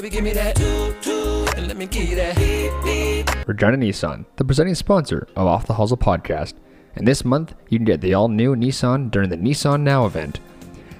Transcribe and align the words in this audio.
Baby, 0.00 0.08
give 0.08 0.24
me 0.24 0.32
that 0.32 0.56
toot 0.56 1.02
toot, 1.02 1.58
and 1.58 1.68
let 1.68 1.76
me 1.76 1.84
that 1.84 2.34
beep 2.36 2.72
beep. 2.82 3.46
Regina 3.46 3.76
Nissan, 3.76 4.24
the 4.36 4.44
presenting 4.46 4.74
sponsor 4.74 5.28
of 5.36 5.46
Off 5.46 5.66
the 5.66 5.74
Hosel 5.74 5.98
podcast. 5.98 6.54
And 6.96 7.06
this 7.06 7.22
month, 7.22 7.54
you 7.68 7.76
can 7.76 7.84
get 7.84 8.00
the 8.00 8.14
all 8.14 8.28
new 8.28 8.56
Nissan 8.56 9.10
during 9.10 9.28
the 9.28 9.36
Nissan 9.36 9.82
Now 9.82 10.06
event. 10.06 10.40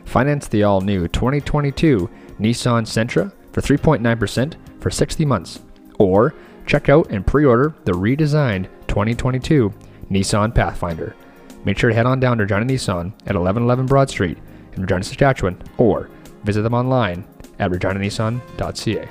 Finance 0.04 0.48
the 0.48 0.64
all 0.64 0.82
new 0.82 1.08
2022 1.08 2.10
Nissan 2.38 2.84
Sentra 2.84 3.32
for 3.52 3.62
3.9% 3.62 4.56
for 4.80 4.90
60 4.90 5.24
months. 5.24 5.60
Or 5.98 6.34
check 6.66 6.90
out 6.90 7.10
and 7.10 7.26
pre 7.26 7.46
order 7.46 7.74
the 7.86 7.92
redesigned 7.92 8.68
2022 8.86 9.72
Nissan 10.10 10.54
Pathfinder. 10.54 11.16
Make 11.64 11.78
sure 11.78 11.88
to 11.88 11.96
head 11.96 12.04
on 12.04 12.20
down 12.20 12.36
to 12.36 12.42
Regina 12.42 12.66
Nissan 12.66 13.14
at 13.20 13.34
1111 13.34 13.86
Broad 13.86 14.10
Street 14.10 14.36
in 14.74 14.82
Regina, 14.82 15.04
Saskatchewan, 15.04 15.56
or 15.78 16.10
visit 16.44 16.60
them 16.60 16.74
online 16.74 17.24
at 17.60 17.70
reginanissan.ca. 17.70 19.08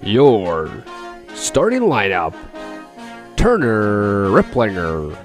Your 0.00 0.84
starting 1.34 1.82
lineup 1.82 2.34
Turner 3.36 4.28
Riplinger, 4.28 5.16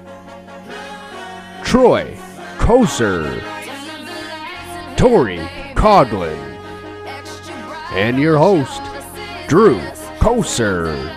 Troy 1.64 2.16
Koser, 2.58 3.40
Tori 4.96 5.38
Coglin, 5.74 6.36
and 7.92 8.18
your 8.18 8.36
host, 8.36 8.82
Drew 9.48 9.78
Koser. 10.18 11.14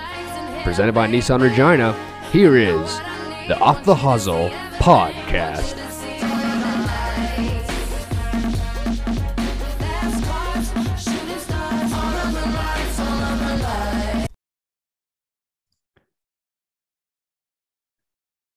Presented 0.63 0.93
by 0.93 1.07
Nissan 1.07 1.41
Regina, 1.41 1.95
here 2.31 2.55
is 2.55 2.97
the 3.49 3.59
Off 3.59 3.83
the 3.83 3.93
Hosel 3.93 4.49
podcast. 4.77 5.77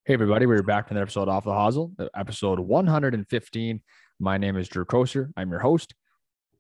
Hey 0.05 0.15
everybody, 0.15 0.47
we're 0.47 0.63
back 0.63 0.87
for 0.87 0.95
another 0.95 1.03
episode 1.03 1.23
of 1.23 1.31
Off 1.31 1.45
the 1.45 1.51
Hosel, 1.51 2.09
episode 2.15 2.61
115. 2.61 3.83
My 4.21 4.39
name 4.39 4.57
is 4.57 4.69
Drew 4.69 4.85
Koser. 4.85 5.33
I'm 5.37 5.51
your 5.51 5.59
host. 5.59 5.95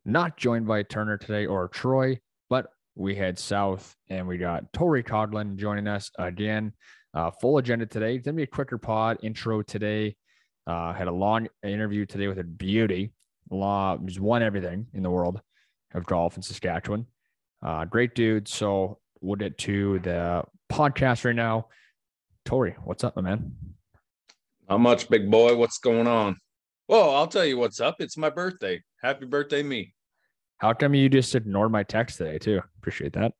Not 0.04 0.36
joined 0.36 0.66
by 0.66 0.82
Turner 0.82 1.18
today 1.18 1.46
or 1.46 1.68
Troy, 1.68 2.18
but 2.50 2.66
we 2.96 3.14
head 3.14 3.38
south 3.38 3.94
and 4.08 4.26
we 4.26 4.36
got 4.36 4.72
Tori 4.72 5.04
Coglin 5.04 5.54
joining 5.54 5.86
us 5.86 6.10
again. 6.18 6.72
Uh, 7.14 7.30
full 7.30 7.58
agenda 7.58 7.86
today. 7.86 8.16
It's 8.16 8.24
gonna 8.24 8.36
be 8.36 8.42
a 8.42 8.46
quicker 8.46 8.76
pod 8.76 9.18
intro 9.22 9.62
today. 9.62 10.16
Uh, 10.66 10.92
had 10.92 11.06
a 11.06 11.12
long 11.12 11.48
interview 11.62 12.06
today 12.06 12.26
with 12.26 12.38
a 12.38 12.44
beauty. 12.44 13.12
Law 13.50 13.96
just 14.04 14.18
won 14.18 14.42
everything 14.42 14.86
in 14.94 15.02
the 15.02 15.10
world 15.10 15.40
of 15.94 16.04
golf 16.06 16.36
in 16.36 16.42
Saskatchewan. 16.42 17.06
Uh, 17.62 17.84
great 17.84 18.14
dude. 18.14 18.48
So 18.48 18.98
we'll 19.20 19.36
get 19.36 19.56
to 19.58 20.00
the 20.00 20.44
podcast 20.72 21.24
right 21.24 21.36
now. 21.36 21.68
Tori, 22.44 22.74
what's 22.84 23.04
up, 23.04 23.14
my 23.16 23.22
man? 23.22 23.54
Not 24.68 24.80
much, 24.80 25.08
big 25.08 25.30
boy. 25.30 25.54
What's 25.54 25.78
going 25.78 26.06
on? 26.06 26.36
Well, 26.88 27.14
I'll 27.14 27.26
tell 27.26 27.44
you 27.44 27.58
what's 27.58 27.80
up. 27.80 27.96
It's 28.00 28.16
my 28.16 28.30
birthday. 28.30 28.82
Happy 29.02 29.24
birthday, 29.24 29.62
me. 29.62 29.94
How 30.58 30.72
come 30.72 30.94
you 30.94 31.08
just 31.08 31.34
ignored 31.34 31.70
my 31.70 31.82
text 31.82 32.18
today 32.18 32.38
too? 32.38 32.60
Appreciate 32.78 33.12
that. 33.12 33.32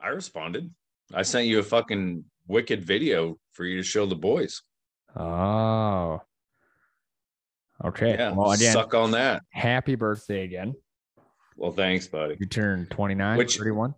I 0.00 0.08
responded. 0.08 0.72
I 1.12 1.22
sent 1.22 1.46
you 1.46 1.58
a 1.58 1.62
fucking 1.62 2.24
wicked 2.46 2.82
video 2.84 3.38
for 3.52 3.64
you 3.64 3.76
to 3.78 3.82
show 3.82 4.06
the 4.06 4.14
boys. 4.16 4.62
Oh. 5.14 6.20
Okay. 7.84 8.14
Yeah, 8.14 8.32
well, 8.32 8.52
again, 8.52 8.72
suck 8.72 8.94
on 8.94 9.12
that. 9.12 9.42
happy 9.50 9.94
birthday 9.94 10.44
again. 10.44 10.74
Well, 11.56 11.72
thanks, 11.72 12.06
buddy. 12.06 12.36
You 12.38 12.46
turned 12.46 12.90
29, 12.90 13.38
Which- 13.38 13.56
31. 13.58 13.94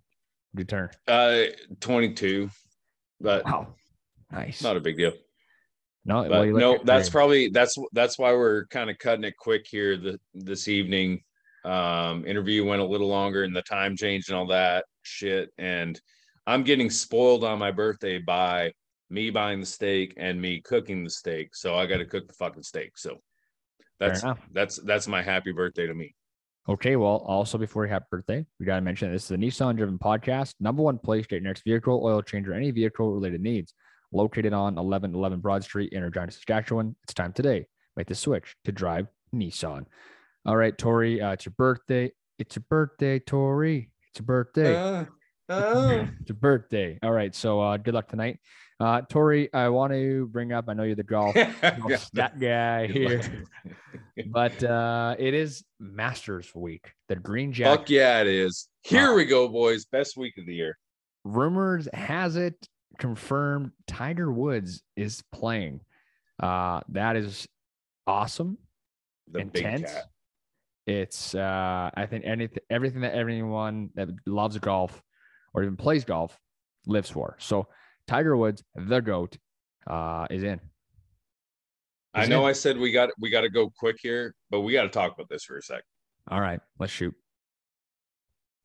You 0.56 0.64
turn. 0.64 0.90
Uh, 1.06 1.44
22, 1.80 2.50
but 3.20 3.44
Wow. 3.44 3.74
Nice. 4.32 4.62
not 4.62 4.76
a 4.76 4.80
big 4.80 4.96
deal. 4.96 5.12
no, 6.04 6.22
well, 6.28 6.44
no, 6.46 6.78
that's 6.82 7.08
probably 7.10 7.48
that's 7.48 7.76
that's 7.92 8.18
why 8.18 8.32
we're 8.32 8.66
kind 8.66 8.90
of 8.90 8.98
cutting 8.98 9.24
it 9.24 9.36
quick 9.36 9.66
here 9.68 9.96
the, 9.96 10.18
this 10.34 10.68
evening. 10.68 11.22
Um, 11.64 12.24
interview 12.26 12.64
went 12.64 12.80
a 12.80 12.84
little 12.86 13.08
longer 13.08 13.42
and 13.42 13.54
the 13.54 13.62
time 13.62 13.96
changed 13.96 14.30
and 14.30 14.38
all 14.38 14.46
that 14.46 14.84
shit. 15.02 15.50
And 15.58 16.00
I'm 16.48 16.62
getting 16.62 16.88
spoiled 16.88 17.44
on 17.44 17.58
my 17.58 17.70
birthday 17.70 18.16
by 18.16 18.72
me 19.10 19.28
buying 19.28 19.60
the 19.60 19.66
steak 19.66 20.14
and 20.16 20.40
me 20.40 20.62
cooking 20.62 21.04
the 21.04 21.10
steak. 21.10 21.54
So 21.54 21.76
I 21.76 21.84
got 21.84 21.98
to 21.98 22.06
cook 22.06 22.26
the 22.26 22.32
fucking 22.32 22.62
steak. 22.62 22.96
So 22.96 23.18
that's 24.00 24.24
that's 24.52 24.76
that's 24.78 25.06
my 25.06 25.20
happy 25.22 25.52
birthday 25.52 25.86
to 25.86 25.92
me. 25.92 26.14
Okay, 26.66 26.96
well, 26.96 27.22
also 27.26 27.58
before 27.58 27.84
your 27.84 27.92
have 27.92 28.08
birthday, 28.10 28.46
we 28.58 28.64
got 28.64 28.76
to 28.76 28.80
mention 28.80 29.12
this 29.12 29.26
is 29.26 29.30
a 29.30 29.36
Nissan 29.36 29.76
driven 29.76 29.98
podcast. 29.98 30.54
Number 30.58 30.82
one 30.82 30.98
place 30.98 31.24
to 31.24 31.28
get 31.28 31.42
your 31.42 31.50
next 31.50 31.64
vehicle, 31.64 32.00
oil 32.02 32.22
change, 32.22 32.48
or 32.48 32.54
any 32.54 32.70
vehicle 32.70 33.12
related 33.12 33.42
needs. 33.42 33.74
Located 34.10 34.54
on 34.54 34.76
1111 34.76 35.40
Broad 35.40 35.62
Street 35.62 35.92
in 35.92 36.02
Regina, 36.02 36.30
Saskatchewan. 36.30 36.96
It's 37.02 37.12
time 37.12 37.34
today. 37.34 37.66
Make 37.94 38.06
the 38.06 38.14
switch 38.14 38.56
to 38.64 38.72
drive 38.72 39.06
Nissan. 39.34 39.84
All 40.46 40.56
right, 40.56 40.76
Tori, 40.76 41.20
uh, 41.20 41.32
it's 41.32 41.44
your 41.44 41.54
birthday. 41.58 42.10
It's 42.38 42.56
your 42.56 42.64
birthday, 42.70 43.18
Tori. 43.18 43.90
It's 44.08 44.20
your 44.20 44.26
birthday. 44.26 44.74
Uh, 44.74 45.04
uh, 45.48 46.06
it's 46.20 46.28
your 46.28 46.36
birthday. 46.36 46.98
All 47.02 47.12
right, 47.12 47.34
so 47.34 47.60
uh, 47.60 47.76
good 47.76 47.94
luck 47.94 48.08
tonight. 48.08 48.38
Uh, 48.80 49.00
Tori, 49.02 49.52
I 49.52 49.68
want 49.70 49.92
to 49.92 50.26
bring 50.26 50.52
up, 50.52 50.66
I 50.68 50.74
know 50.74 50.84
you're 50.84 50.94
the 50.94 51.02
golf, 51.02 51.34
golf 51.62 51.96
stat 51.96 52.38
guy 52.38 52.86
here, 52.86 53.20
but 54.28 54.62
uh, 54.62 55.16
it 55.18 55.34
is 55.34 55.64
Masters 55.80 56.54
week. 56.54 56.92
The 57.08 57.16
Green 57.16 57.52
Jacket 57.52 57.78
Fuck 57.80 57.90
yeah, 57.90 58.20
it 58.20 58.28
is. 58.28 58.68
Here 58.82 59.10
Wow. 59.10 59.16
we 59.16 59.24
go, 59.24 59.48
boys. 59.48 59.84
Best 59.86 60.16
week 60.16 60.38
of 60.38 60.46
the 60.46 60.54
year. 60.54 60.78
rumors 61.24 61.88
has 61.92 62.36
it 62.36 62.54
confirmed 62.98 63.72
Tiger 63.88 64.30
Woods 64.30 64.82
is 64.96 65.22
playing. 65.32 65.80
Uh, 66.40 66.80
that 66.90 67.16
is 67.16 67.48
awesome. 68.06 68.58
The 69.30 69.40
intense. 69.40 69.90
It's 70.86 71.34
uh, 71.34 71.90
I 71.92 72.06
think 72.06 72.24
anything 72.24 72.62
everything 72.70 73.00
that 73.02 73.14
everyone 73.14 73.90
that 73.94 74.08
loves 74.24 74.56
golf 74.58 75.02
or 75.58 75.62
even 75.64 75.76
plays 75.76 76.04
golf 76.04 76.38
lives 76.86 77.10
for. 77.10 77.36
So 77.40 77.66
Tiger 78.06 78.36
Woods, 78.36 78.62
the 78.76 79.00
goat, 79.00 79.36
uh, 79.86 80.26
is 80.30 80.44
in. 80.44 80.60
I 82.14 82.26
know? 82.26 82.46
I 82.46 82.52
said 82.52 82.78
we 82.78 82.92
got 82.92 83.10
we 83.18 83.30
got 83.30 83.42
to 83.42 83.50
go 83.50 83.70
quick 83.76 83.96
here, 84.00 84.34
but 84.50 84.60
we 84.60 84.72
got 84.72 84.82
to 84.82 84.88
talk 84.88 85.12
about 85.14 85.28
this 85.28 85.44
for 85.44 85.58
a 85.58 85.62
sec. 85.62 85.82
All 86.30 86.40
right, 86.40 86.60
let's 86.78 86.92
shoot. 86.92 87.14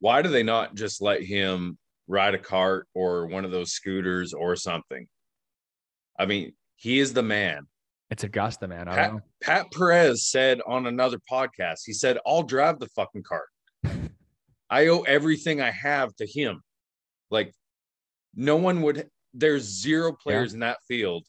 Why 0.00 0.22
do 0.22 0.28
they 0.28 0.42
not 0.42 0.74
just 0.74 1.02
let 1.02 1.22
him 1.22 1.78
ride 2.06 2.34
a 2.34 2.38
cart 2.38 2.86
or 2.94 3.26
one 3.26 3.44
of 3.44 3.50
those 3.50 3.72
scooters 3.72 4.32
or 4.32 4.56
something? 4.56 5.06
I 6.18 6.26
mean, 6.26 6.52
he 6.76 6.98
is 6.98 7.12
the 7.12 7.22
man. 7.22 7.66
It's 8.10 8.24
Augusta, 8.24 8.68
man. 8.68 8.88
I 8.88 8.94
Pat. 8.94 9.12
Pat 9.42 9.66
Perez 9.72 10.26
said 10.26 10.60
on 10.66 10.86
another 10.86 11.18
podcast, 11.30 11.80
he 11.84 11.92
said, 11.92 12.18
I'll 12.26 12.42
drive 12.42 12.78
the 12.78 12.88
fucking 12.88 13.22
cart. 13.22 13.48
I 14.70 14.88
owe 14.88 15.00
everything 15.02 15.60
I 15.60 15.70
have 15.70 16.14
to 16.16 16.26
him. 16.26 16.60
Like, 17.34 17.52
no 18.34 18.56
one 18.56 18.80
would, 18.82 19.08
there's 19.34 19.64
zero 19.64 20.12
players 20.12 20.54
in 20.54 20.60
that 20.60 20.78
field 20.86 21.24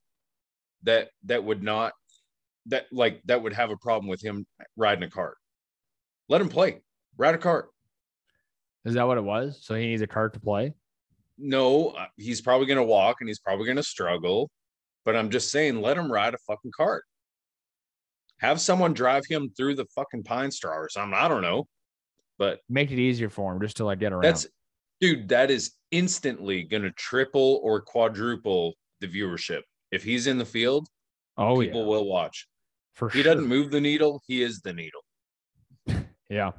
that 0.83 1.09
that 1.23 1.43
would 1.43 1.63
not 1.63 1.93
that 2.67 2.85
like 2.91 3.21
that 3.25 3.41
would 3.41 3.53
have 3.53 3.71
a 3.71 3.77
problem 3.77 4.07
with 4.07 4.23
him 4.23 4.45
riding 4.77 5.03
a 5.03 5.09
cart. 5.09 5.37
Let 6.29 6.41
him 6.41 6.49
play. 6.49 6.81
Ride 7.17 7.35
a 7.35 7.37
cart. 7.39 7.69
Is 8.85 8.93
that 8.93 9.07
what 9.07 9.17
it 9.17 9.23
was? 9.23 9.59
So 9.61 9.75
he 9.75 9.87
needs 9.87 10.01
a 10.01 10.07
cart 10.07 10.33
to 10.35 10.39
play. 10.39 10.73
No, 11.37 11.89
uh, 11.89 12.05
he's 12.17 12.41
probably 12.41 12.67
going 12.67 12.77
to 12.77 12.83
walk 12.83 13.17
and 13.19 13.27
he's 13.27 13.39
probably 13.39 13.65
going 13.65 13.77
to 13.77 13.83
struggle. 13.83 14.49
But 15.05 15.15
I'm 15.15 15.29
just 15.29 15.51
saying, 15.51 15.81
let 15.81 15.97
him 15.97 16.11
ride 16.11 16.33
a 16.33 16.37
fucking 16.47 16.71
cart. 16.75 17.03
Have 18.39 18.59
someone 18.61 18.93
drive 18.93 19.23
him 19.27 19.49
through 19.55 19.75
the 19.75 19.85
fucking 19.95 20.23
pine 20.23 20.51
straw 20.51 20.75
or 20.75 20.89
something. 20.89 21.17
I 21.17 21.27
don't 21.27 21.41
know. 21.41 21.67
But 22.37 22.59
Make 22.69 22.91
it 22.91 22.99
easier 22.99 23.29
for 23.29 23.53
him 23.53 23.61
just 23.61 23.77
to 23.77 23.85
like 23.85 23.99
get 23.99 24.11
around. 24.11 24.23
that's, 24.23 24.47
dude, 25.05 25.29
that 25.29 25.51
is 25.51 25.73
instantly 25.91 26.63
going 26.63 26.83
to 26.83 26.91
triple 26.91 27.59
or 27.63 27.81
quadruple 27.81 28.73
the 29.01 29.07
viewership. 29.07 29.61
If 29.91 30.03
he's 30.03 30.25
in 30.27 30.37
the 30.37 30.45
field, 30.45 30.87
oh 31.37 31.59
people 31.61 31.81
yeah, 31.81 31.87
will 31.87 32.05
watch. 32.05 32.47
for 32.93 33.09
He 33.09 33.21
sure. 33.21 33.35
doesn't 33.35 33.47
move 33.47 33.71
the 33.71 33.81
needle, 33.81 34.21
he 34.27 34.41
is 34.41 34.61
the 34.61 34.73
needle. 34.73 35.01
Yeah. 36.27 36.53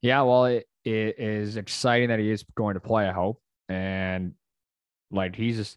Yeah. 0.00 0.22
Well, 0.22 0.44
it, 0.44 0.64
it 0.84 1.18
is 1.18 1.56
exciting 1.56 2.10
that 2.10 2.20
he 2.20 2.30
is 2.30 2.44
going 2.54 2.74
to 2.74 2.80
play, 2.80 3.08
I 3.08 3.12
hope. 3.12 3.40
And 3.68 4.34
like, 5.10 5.34
he's 5.34 5.56
just, 5.56 5.76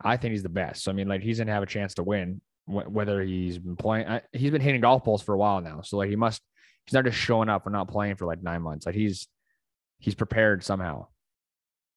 I 0.00 0.16
think 0.16 0.30
he's 0.30 0.44
the 0.44 0.48
best. 0.48 0.84
So, 0.84 0.92
I 0.92 0.94
mean, 0.94 1.08
like, 1.08 1.20
he's 1.20 1.38
going 1.38 1.48
to 1.48 1.52
have 1.52 1.64
a 1.64 1.66
chance 1.66 1.94
to 1.94 2.04
win, 2.04 2.40
wh- 2.66 2.88
whether 2.88 3.20
he's 3.22 3.58
been 3.58 3.74
playing, 3.74 4.06
I, 4.06 4.20
he's 4.32 4.52
been 4.52 4.60
hitting 4.60 4.82
golf 4.82 5.02
balls 5.02 5.20
for 5.20 5.34
a 5.34 5.38
while 5.38 5.60
now. 5.60 5.80
So, 5.82 5.96
like, 5.96 6.10
he 6.10 6.14
must, 6.16 6.40
he's 6.86 6.94
not 6.94 7.04
just 7.04 7.18
showing 7.18 7.48
up 7.48 7.66
and 7.66 7.72
not 7.72 7.88
playing 7.88 8.14
for 8.14 8.26
like 8.26 8.40
nine 8.40 8.62
months. 8.62 8.86
Like, 8.86 8.94
he's, 8.94 9.26
he's 10.04 10.14
prepared 10.14 10.62
somehow. 10.62 11.06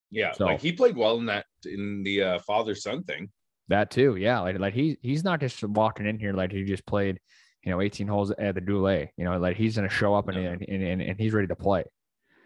Yeah, 0.10 0.32
So- 0.32 0.46
like 0.46 0.62
he 0.62 0.72
played 0.72 0.96
well 0.96 1.18
in 1.18 1.26
that 1.26 1.46
in 1.66 2.02
the 2.04 2.24
uh, 2.24 2.40
father 2.40 2.74
son 2.76 3.04
thing. 3.04 3.30
That 3.68 3.92
too, 3.92 4.16
yeah. 4.16 4.40
Like 4.40 4.58
like 4.60 4.74
he 4.74 4.98
he's 5.02 5.26
not 5.26 5.42
just 5.42 5.62
walking 5.64 6.06
in 6.08 6.18
here 6.18 6.32
like 6.32 6.52
he 6.54 6.64
just 6.64 6.86
played, 6.86 7.20
you 7.64 7.72
know, 7.72 7.82
18 7.82 8.08
holes 8.08 8.32
at 8.32 8.56
the 8.56 8.62
Doulet. 8.62 9.10
You 9.18 9.26
know, 9.26 9.38
like 9.38 9.58
he's 9.58 9.76
gonna 9.76 9.90
show 9.90 10.16
up 10.16 10.30
and 10.30 10.42
No. 10.42 10.52
and, 10.52 10.64
and, 10.84 11.02
and 11.02 11.20
he's 11.20 11.34
ready 11.34 11.48
to 11.48 11.56
play. 11.56 11.84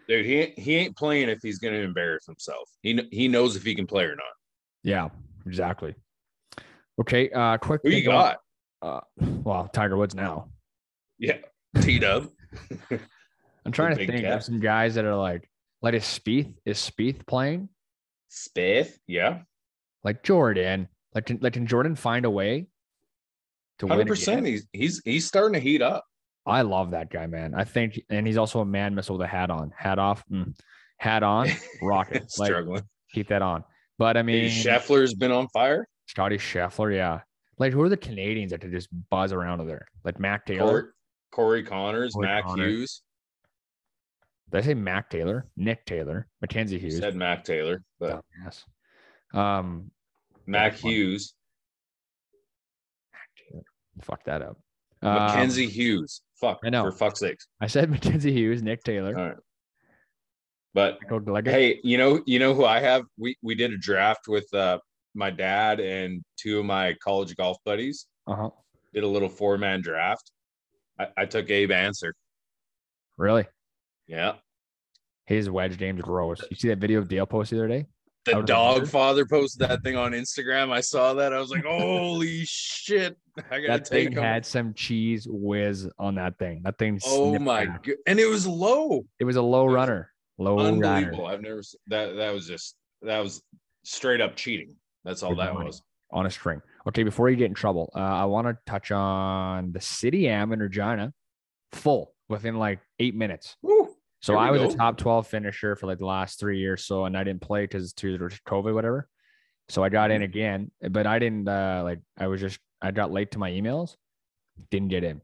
Dude, 0.08 0.26
he 0.26 0.34
ain't- 0.40 0.58
he 0.58 0.74
ain't 0.74 0.96
playing 0.96 1.28
if 1.28 1.38
he's 1.40 1.60
going 1.60 1.74
to 1.74 1.80
embarrass 1.80 2.26
himself. 2.26 2.68
He 2.82 3.00
he 3.12 3.28
knows 3.28 3.54
if 3.54 3.62
he 3.62 3.76
can 3.76 3.86
play 3.86 4.02
or 4.04 4.16
not. 4.16 4.34
Yeah, 4.82 5.10
exactly. 5.46 5.94
Okay, 7.00 7.30
uh 7.30 7.56
quick 7.58 7.82
Who 7.84 7.90
you 7.90 8.04
got? 8.04 8.38
Uh, 8.82 9.00
well, 9.20 9.68
Tiger 9.72 9.96
Woods 9.96 10.16
now. 10.16 10.48
Yeah, 11.20 11.38
T 11.80 12.00
Dub. 12.00 12.28
I'm 13.64 13.70
trying 13.70 13.96
to 13.96 14.04
think 14.06 14.24
cat. 14.24 14.38
of 14.38 14.42
some 14.42 14.58
guys 14.58 14.96
that 14.96 15.04
are 15.04 15.14
like 15.14 15.48
like 15.82 15.94
is 15.94 16.04
Spieth 16.04 16.54
is 16.64 16.78
Spieth 16.78 17.26
playing? 17.26 17.68
Spieth. 18.30 18.96
Yeah, 19.06 19.40
Like 20.04 20.22
Jordan. 20.22 20.88
Like 21.14 21.26
can, 21.26 21.38
like 21.42 21.52
can 21.52 21.66
Jordan 21.66 21.96
find 21.96 22.24
a 22.24 22.30
way 22.30 22.68
to 23.78 23.86
win? 23.86 23.92
Hundred 23.92 24.08
percent. 24.08 24.46
He's 24.46 24.66
he's 24.72 25.02
he's 25.04 25.26
starting 25.26 25.54
to 25.54 25.60
heat 25.60 25.82
up. 25.82 26.04
I 26.46 26.62
love 26.62 26.90
that 26.92 27.10
guy, 27.10 27.26
man. 27.26 27.54
I 27.54 27.64
think, 27.64 28.00
and 28.10 28.26
he's 28.26 28.36
also 28.36 28.60
a 28.60 28.64
man 28.64 28.94
missile 28.94 29.16
with 29.16 29.24
a 29.24 29.28
hat 29.28 29.50
on, 29.50 29.72
hat 29.76 30.00
off, 30.00 30.24
mm. 30.28 30.52
hat 30.96 31.22
on, 31.22 31.48
rocket. 31.82 32.24
like 32.38 32.48
Struggling. 32.48 32.82
keep 33.12 33.28
that 33.28 33.42
on. 33.42 33.62
But 33.98 34.16
I 34.16 34.22
mean, 34.22 34.50
Scheffler's 34.50 35.14
been 35.14 35.30
on 35.30 35.48
fire. 35.48 35.86
Scotty 36.06 36.38
Scheffler, 36.38 36.94
yeah. 36.94 37.20
Like 37.58 37.72
who 37.72 37.82
are 37.82 37.88
the 37.88 37.96
Canadians 37.96 38.50
that 38.50 38.60
could 38.60 38.72
just 38.72 38.88
buzz 39.10 39.32
around 39.32 39.60
over 39.60 39.68
there? 39.68 39.86
Like 40.04 40.18
Mac 40.18 40.46
Taylor. 40.46 40.94
Corey, 41.30 41.62
Corey 41.62 41.62
Conners, 41.62 42.12
Corey 42.14 42.26
Mac 42.26 42.44
Conners. 42.44 42.66
Hughes. 42.66 43.02
Did 44.52 44.58
I 44.58 44.66
say 44.66 44.74
Mac 44.74 45.08
Taylor? 45.08 45.46
Nick 45.56 45.86
Taylor, 45.86 46.28
Mackenzie 46.42 46.78
Hughes. 46.78 46.98
Said 46.98 47.16
Mac 47.16 47.42
Taylor, 47.42 47.82
but 47.98 48.22
Yes. 48.44 48.64
Um, 49.32 49.90
Mac. 50.46 50.74
Hughes, 50.74 51.34
fuck 54.02 54.22
that 54.24 54.42
up. 54.42 54.58
Um, 55.00 55.14
Mackenzie 55.14 55.68
Hughes. 55.68 56.20
Fuck. 56.38 56.60
I 56.64 56.68
know. 56.70 56.84
For 56.90 56.92
fuck's 56.92 57.20
sakes. 57.20 57.46
I 57.62 57.66
said 57.66 57.90
Mackenzie 57.90 58.32
Hughes, 58.32 58.62
Nick 58.62 58.82
Taylor. 58.84 59.16
All 59.16 59.24
right. 59.24 59.36
But 60.74 60.98
hey, 61.44 61.80
you 61.82 61.96
know, 61.98 62.22
you 62.26 62.38
know 62.38 62.54
who 62.54 62.64
I 62.64 62.80
have? 62.80 63.04
We 63.18 63.36
we 63.42 63.54
did 63.54 63.72
a 63.72 63.78
draft 63.78 64.26
with 64.28 64.52
uh 64.54 64.78
my 65.14 65.30
dad 65.30 65.80
and 65.80 66.22
two 66.38 66.60
of 66.60 66.64
my 66.64 66.94
college 67.02 67.36
golf 67.36 67.58
buddies. 67.64 68.06
Uh-huh. 68.26 68.50
Did 68.94 69.04
a 69.04 69.08
little 69.08 69.28
four 69.28 69.58
man 69.58 69.82
draft. 69.82 70.30
I, 70.98 71.08
I 71.16 71.26
took 71.26 71.50
Abe 71.50 71.70
Ancer. 71.72 72.14
Really? 73.18 73.46
Yeah. 74.06 74.34
His 75.26 75.48
wedge 75.48 75.78
game's 75.78 76.02
gross. 76.02 76.42
You 76.50 76.56
see 76.56 76.68
that 76.68 76.78
video 76.78 76.98
of 76.98 77.08
Dale 77.08 77.26
posted 77.26 77.58
the 77.58 77.62
other 77.64 77.68
day? 77.68 77.86
The 78.24 78.32
Out 78.36 78.40
of 78.40 78.46
the 78.46 78.52
dog 78.52 78.88
father 78.88 79.26
posted 79.26 79.68
that 79.68 79.82
thing 79.82 79.96
on 79.96 80.12
Instagram. 80.12 80.70
I 80.72 80.80
saw 80.80 81.14
that. 81.14 81.32
I 81.32 81.40
was 81.40 81.50
like, 81.50 81.64
holy 81.64 82.44
shit. 82.44 83.16
I 83.50 83.60
gotta 83.60 83.66
That 83.68 83.84
take 83.84 84.08
thing 84.08 84.12
him. 84.16 84.22
had 84.22 84.44
some 84.46 84.74
cheese 84.74 85.26
whiz 85.28 85.88
on 85.98 86.14
that 86.16 86.38
thing. 86.38 86.62
That 86.64 86.78
thing. 86.78 87.00
Oh 87.06 87.38
my 87.38 87.66
god. 87.66 87.88
And 88.06 88.20
it 88.20 88.26
was 88.26 88.46
low. 88.46 89.04
It 89.18 89.24
was 89.24 89.36
a 89.36 89.42
low 89.42 89.64
was 89.64 89.74
runner. 89.74 90.10
Low 90.38 90.58
Unbelievable. 90.58 91.24
runner 91.24 91.34
I've 91.34 91.42
never 91.42 91.58
s- 91.60 91.74
that 91.88 92.14
that 92.16 92.32
was 92.32 92.46
just 92.46 92.76
that 93.02 93.18
was 93.20 93.42
straight 93.84 94.20
up 94.20 94.36
cheating. 94.36 94.76
That's 95.04 95.22
all 95.22 95.30
Good 95.30 95.38
that 95.40 95.54
money. 95.54 95.66
was. 95.66 95.82
on 96.12 96.26
a 96.26 96.30
string. 96.30 96.60
Okay, 96.86 97.02
before 97.04 97.28
you 97.30 97.36
get 97.36 97.46
in 97.46 97.54
trouble, 97.54 97.90
uh, 97.96 97.98
I 97.98 98.24
want 98.26 98.46
to 98.46 98.56
touch 98.66 98.90
on 98.92 99.72
the 99.72 99.80
City 99.80 100.28
Am 100.28 100.52
in 100.52 100.60
Regina, 100.60 101.12
full 101.72 102.14
within 102.32 102.56
like 102.58 102.80
eight 102.98 103.14
minutes. 103.14 103.56
Woo. 103.62 103.88
So 104.20 104.36
I 104.36 104.50
was 104.50 104.60
go. 104.62 104.70
a 104.70 104.76
top 104.76 104.96
12 104.98 105.26
finisher 105.26 105.76
for 105.76 105.86
like 105.86 105.98
the 105.98 106.06
last 106.06 106.40
three 106.40 106.58
years. 106.58 106.84
So, 106.84 107.04
and 107.04 107.16
I 107.16 107.24
didn't 107.24 107.42
play 107.42 107.64
because 107.64 107.92
to 107.94 108.16
COVID, 108.18 108.74
whatever. 108.74 109.08
So 109.68 109.82
I 109.84 109.88
got 109.88 110.10
Mm-hmm. 110.10 110.16
in 110.16 110.22
again, 110.22 110.70
but 110.90 111.06
I 111.06 111.18
didn't 111.18 111.48
uh, 111.48 111.82
like, 111.84 112.00
I 112.18 112.26
was 112.26 112.40
just, 112.40 112.58
I 112.80 112.90
got 112.90 113.12
late 113.12 113.32
to 113.32 113.38
my 113.38 113.50
emails, 113.50 113.96
didn't 114.70 114.88
get 114.88 115.04
in. 115.04 115.20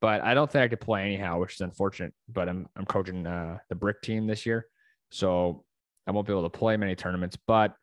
But 0.00 0.22
I 0.22 0.34
don't 0.34 0.50
think 0.50 0.62
I 0.62 0.68
could 0.68 0.80
play 0.80 1.04
anyhow, 1.04 1.40
which 1.40 1.54
is 1.54 1.60
unfortunate. 1.60 2.12
But 2.28 2.48
I'm, 2.48 2.68
I'm 2.76 2.84
coaching 2.84 3.26
uh, 3.26 3.58
the 3.68 3.74
brick 3.74 4.02
team 4.02 4.26
this 4.26 4.44
year. 4.46 4.66
So 5.10 5.64
I 6.06 6.12
won't 6.12 6.26
be 6.26 6.32
able 6.32 6.48
to 6.48 6.58
play 6.58 6.76
many 6.76 6.94
tournaments, 6.94 7.36
but 7.46 7.74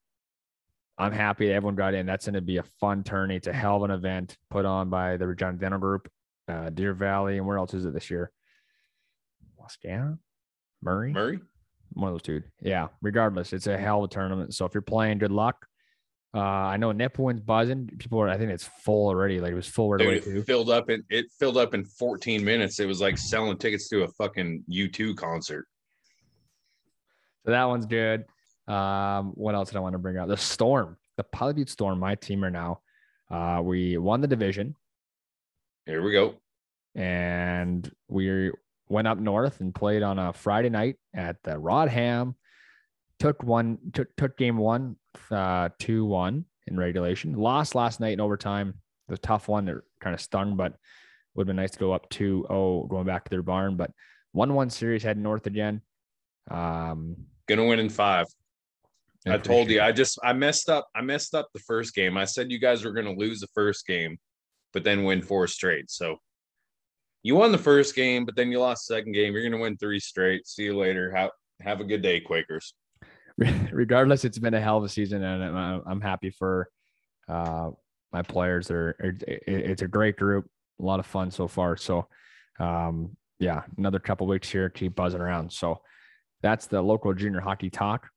I'm 0.98 1.12
happy 1.12 1.48
that 1.48 1.56
everyone 1.56 1.76
got 1.76 1.94
in. 1.94 2.06
That's 2.06 2.26
going 2.26 2.36
to 2.36 2.42
be 2.42 2.58
a 2.58 2.64
fun 2.80 3.04
tourney. 3.04 3.36
It's 3.36 3.48
a 3.48 3.54
hell 3.54 3.78
of 3.78 3.84
an 3.84 3.92
event 3.92 4.38
put 4.50 4.66
on 4.66 4.90
by 4.90 5.18
the 5.18 5.28
Regina 5.28 5.54
Dental 5.54 5.80
Group, 5.80 6.10
uh, 6.48 6.70
Deer 6.70 6.94
Valley, 6.94 7.38
and 7.38 7.48
where 7.48 7.58
else 7.58 7.74
is 7.74 7.86
it 7.86 7.94
this 7.94 8.10
year? 8.12 8.32
Wascana, 9.64 10.18
Murray, 10.82 11.14
Murray. 11.14 11.40
one 11.94 12.10
of 12.10 12.14
those 12.16 12.22
two. 12.22 12.42
Yeah. 12.62 12.88
Regardless, 13.02 13.54
it's 13.54 13.68
a 13.68 13.78
hell 13.78 14.00
of 14.04 14.06
a 14.06 14.14
tournament. 14.14 14.54
So 14.54 14.66
if 14.66 14.74
you're 14.74 14.82
playing, 14.82 15.20
good 15.20 15.32
luck. 15.32 15.66
Uh, 16.36 16.40
I 16.40 16.78
know 16.78 16.92
Nipawin's 16.92 17.42
buzzing. 17.42 17.88
People 18.00 18.20
are. 18.20 18.28
I 18.28 18.38
think 18.38 18.50
it's 18.52 18.64
full 18.84 19.08
already. 19.08 19.40
Like 19.40 19.52
it 19.52 19.56
was 19.56 19.68
full 19.68 19.92
right 19.92 20.02
away 20.04 20.20
too. 20.20 20.38
it 20.40 20.46
filled 20.48 20.70
up 20.72 20.90
in 20.90 21.04
it 21.10 21.28
filled 21.40 21.58
up 21.58 21.76
in 21.76 21.86
14 21.86 22.44
minutes. 22.44 22.80
It 22.80 22.88
was 22.88 23.00
like 23.02 23.18
selling 23.20 23.56
tickets 23.58 23.88
to 23.90 24.04
a 24.04 24.08
fucking 24.08 24.64
U2 24.70 25.16
concert. 25.16 25.68
So 27.46 27.52
that 27.52 27.66
one's 27.66 27.86
good. 27.86 28.26
Um, 28.68 29.32
what 29.36 29.54
else 29.54 29.70
did 29.70 29.78
I 29.78 29.82
want 29.82 29.94
to 29.94 30.00
bring 30.00 30.18
up? 30.18 30.28
The 30.28 30.38
Storm, 30.38 30.98
the 31.18 31.26
Butte 31.32 31.70
Storm, 31.70 32.00
my 32.00 32.16
team 32.16 32.44
are 32.46 32.50
now. 32.50 32.80
Uh, 33.30 33.62
we 33.64 33.98
won 33.98 34.22
the 34.22 34.28
division. 34.28 34.76
Here 35.86 36.02
we 36.02 36.14
go. 36.14 36.36
and 36.96 37.92
we 38.08 38.50
went 38.94 39.08
up 39.08 39.18
north 39.18 39.60
and 39.60 39.76
played 39.76 40.04
on 40.04 40.20
a 40.20 40.32
Friday 40.32 40.70
night 40.70 40.96
at 41.14 41.38
the 41.44 41.52
Rodham. 41.52 42.36
Took 43.20 43.44
one, 43.44 43.78
took 43.94 44.16
took 44.16 44.38
game 44.38 44.58
one, 44.58 44.96
uh, 45.32 45.70
two 45.80 46.06
one 46.06 46.46
in 46.68 46.78
regulation. 46.78 47.34
Lost 47.34 47.76
last 47.76 48.00
night 48.00 48.14
in 48.14 48.22
overtime. 48.22 48.76
The 49.10 49.18
tough 49.18 49.48
one 49.48 49.66
They're 49.66 49.84
kind 50.00 50.14
of 50.14 50.22
stung, 50.22 50.56
but 50.56 50.76
would 51.36 51.44
have 51.44 51.48
been 51.48 51.56
nice 51.62 51.72
to 51.72 51.80
go 51.80 51.92
up 51.92 52.10
2-0 52.10 52.88
going 52.90 53.06
back 53.06 53.24
to 53.26 53.30
their 53.30 53.42
barn. 53.42 53.76
But 53.76 53.92
one 54.32 54.54
one 54.54 54.70
series 54.70 55.04
heading 55.04 55.24
north 55.24 55.48
again. 55.48 55.82
Um, 56.50 57.16
Gonna 57.48 57.66
win 57.66 57.80
in 57.80 57.90
five. 57.90 58.28
I 59.26 59.38
told 59.38 59.70
you. 59.70 59.82
I 59.82 59.92
just 59.92 60.20
I 60.24 60.34
messed 60.34 60.70
up. 60.70 60.88
I 60.96 61.02
messed 61.02 61.34
up 61.34 61.50
the 61.54 61.60
first 61.62 61.96
game. 61.96 62.18
I 62.18 62.26
said 62.26 62.52
you 62.52 62.60
guys 62.60 62.84
were 62.84 62.92
gonna 62.92 63.14
lose 63.14 63.40
the 63.40 63.48
first 63.54 63.86
game, 63.88 64.18
but 64.74 64.84
then 64.84 65.04
win 65.04 65.22
four 65.22 65.48
straight. 65.48 65.90
So 65.90 66.18
you 67.24 67.36
won 67.36 67.52
the 67.52 67.58
first 67.58 67.96
game, 67.96 68.26
but 68.26 68.36
then 68.36 68.52
you 68.52 68.60
lost 68.60 68.88
the 68.88 68.96
second 68.96 69.14
game. 69.14 69.34
You're 69.34 69.44
gonna 69.50 69.62
win 69.62 69.78
three 69.78 70.00
straight. 70.00 70.46
See 70.48 70.64
you 70.64 70.78
later. 70.78 71.12
Have 71.16 71.32
have 71.62 71.80
a 71.82 71.84
good 71.86 72.02
day, 72.02 72.20
Quakers. 72.20 72.74
regardless, 73.72 74.26
it's 74.26 74.38
been 74.40 74.54
a 74.54 74.62
hell 74.62 74.78
of 74.78 74.84
a 74.84 74.90
season, 74.90 75.24
and 75.24 75.44
I'm, 75.58 75.82
I'm 75.88 76.02
happy 76.02 76.30
for 76.30 76.70
uh, 77.28 77.72
my 78.12 78.22
players. 78.22 78.70
It- 78.70 78.96
it- 79.00 79.44
it's 79.48 79.82
a 79.82 79.88
great 79.88 80.18
group, 80.18 80.46
a 80.80 80.84
lot 80.84 81.00
of 81.00 81.06
fun 81.06 81.32
so 81.32 81.48
far. 81.48 81.78
So, 81.78 82.08
um, 82.60 83.16
yeah, 83.40 83.64
another 83.78 84.00
couple 84.00 84.28
weeks 84.28 84.50
here, 84.50 84.70
keep 84.70 84.96
buzzing 84.96 85.22
around. 85.22 85.52
So, 85.52 85.82
that's 86.42 86.68
the 86.68 86.82
local 86.82 87.14
junior 87.14 87.40
hockey 87.40 87.70
talk. 87.70 88.08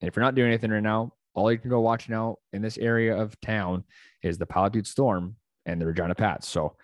And 0.00 0.08
if 0.08 0.16
you're 0.16 0.24
not 0.24 0.34
doing 0.36 0.48
anything 0.48 0.70
right 0.70 0.82
now, 0.82 1.12
all 1.34 1.50
you 1.50 1.58
can 1.58 1.68
go 1.70 1.80
watch 1.80 2.08
now 2.08 2.36
in 2.52 2.62
this 2.62 2.78
area 2.78 3.16
of 3.16 3.38
town 3.40 3.84
is 4.22 4.38
the 4.38 4.46
Butte 4.46 4.86
Storm 4.86 5.36
and 5.66 5.80
the 5.80 5.86
Regina 5.86 6.14
Pats. 6.14 6.46
So, 6.48 6.76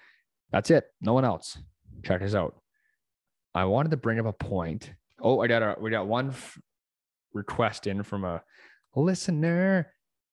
that's 0.50 0.70
it. 0.70 0.84
No 1.00 1.12
one 1.12 1.24
else. 1.24 1.58
Check 2.04 2.20
this 2.20 2.34
out. 2.34 2.54
I 3.54 3.64
wanted 3.64 3.90
to 3.90 3.96
bring 3.96 4.18
up 4.18 4.26
a 4.26 4.32
point. 4.32 4.92
Oh, 5.20 5.40
I 5.40 5.46
got 5.46 5.62
a 5.62 5.76
we 5.80 5.90
got 5.90 6.06
one 6.06 6.28
f- 6.28 6.58
request 7.32 7.86
in 7.86 8.02
from 8.02 8.24
a 8.24 8.42
listener, 8.94 9.92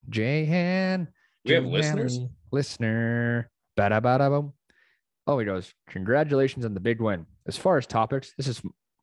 Jahan. 0.10 1.08
We 1.44 1.54
have 1.54 1.66
listeners? 1.66 2.20
Listener. 2.52 3.50
Bada 3.78 4.02
bada 4.02 4.30
boom. 4.30 4.54
Oh, 5.28 5.40
he 5.40 5.46
goes, 5.46 5.74
congratulations 5.90 6.66
on 6.66 6.74
the 6.74 6.80
big 6.80 7.02
win. 7.02 7.26
As 7.48 7.58
far 7.58 7.78
as 7.78 7.88
topics, 7.88 8.34
this 8.38 8.48
is 8.48 8.62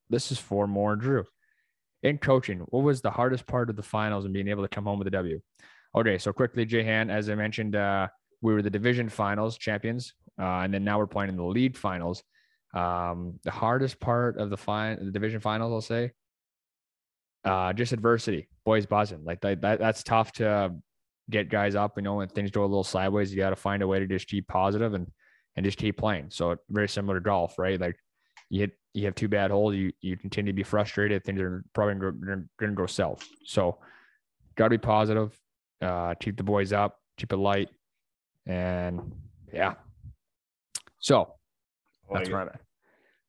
this 0.09 0.31
is 0.31 0.39
for 0.39 0.67
more 0.67 0.97
Drew. 0.97 1.25
In 2.03 2.19
coaching, 2.19 2.61
what 2.69 2.83
was 2.83 3.01
the 3.01 3.11
hardest 3.11 3.47
part 3.47 3.71
of 3.71 3.77
the 3.77 3.83
finals 3.83 4.25
and 4.25 4.35
being 4.35 4.49
able 4.49 4.63
to 4.63 4.69
come 4.69 4.85
home 4.85 4.99
with 4.99 5.09
a 5.09 5.13
W? 5.13 5.41
Okay, 5.95 6.19
so 6.19 6.33
quickly, 6.33 6.65
Jahan, 6.65 7.11
as 7.11 7.29
I 7.29 7.35
mentioned, 7.35 7.77
uh, 7.77 8.09
we 8.41 8.55
were 8.55 8.63
the 8.63 8.71
division 8.71 9.09
finals 9.09 9.59
champions, 9.59 10.15
uh, 10.41 10.61
and 10.61 10.73
then 10.73 10.85
now 10.85 10.99
we're 10.99 11.07
playing 11.07 11.31
in 11.31 11.37
the 11.37 11.45
league 11.45 11.77
finals. 11.77 12.23
Um, 12.75 13.39
the 13.45 13.51
hardest 13.51 14.01
part 14.01 14.39
of 14.39 14.51
the 14.51 14.57
fine 14.57 15.05
the 15.05 15.11
division 15.11 15.41
finals, 15.41 15.73
I'll 15.73 15.81
say, 15.81 16.13
uh, 17.45 17.73
just 17.73 17.93
adversity, 17.93 18.49
boys 18.65 18.87
buzzing. 18.87 19.25
Like 19.25 19.41
that, 19.43 19.61
that 19.63 19.79
that's 19.79 20.03
tough 20.03 20.33
to 20.35 20.75
get 21.31 21.49
guys 21.49 21.75
up. 21.75 21.93
You 21.97 22.03
know, 22.03 22.15
when 22.15 22.29
things 22.29 22.51
go 22.51 22.63
a 22.63 22.65
little 22.65 22.85
sideways, 22.85 23.31
you 23.31 23.39
got 23.39 23.51
to 23.51 23.57
find 23.57 23.83
a 23.83 23.87
way 23.87 23.99
to 23.99 24.07
just 24.07 24.29
keep 24.29 24.49
positive 24.49 24.95
and 24.95 25.07
and 25.57 25.65
just 25.65 25.79
keep 25.79 25.99
playing. 25.99 26.27
So 26.31 26.57
very 26.71 26.89
similar 26.89 27.19
to 27.19 27.21
golf, 27.21 27.59
right? 27.59 27.81
Like 27.81 27.97
you 28.49 28.61
hit 28.61 28.73
you 28.95 29.05
have 29.07 29.15
two 29.15 29.29
bad 29.29 29.51
holes, 29.51 29.75
you 29.75 29.93
you 30.01 30.17
continue 30.17 30.53
to 30.53 30.57
be 30.57 30.63
frustrated. 30.63 31.25
Things 31.25 31.41
are 31.41 31.65
probably 31.75 31.95
going 31.95 32.49
to 32.61 32.69
go 32.69 32.87
south. 32.87 33.27
So 33.45 33.79
got 34.55 34.65
to 34.65 34.71
be 34.71 34.79
positive. 34.79 35.39
Uh, 35.81 36.15
keep 36.15 36.37
the 36.37 36.43
boys 36.43 36.73
up, 36.73 36.99
keep 37.17 37.33
it 37.33 37.37
light, 37.37 37.69
and 38.47 39.13
yeah. 39.53 39.75
So 41.03 41.35
that's 42.11 42.31
Like, 42.31 42.47
right. 42.47 42.57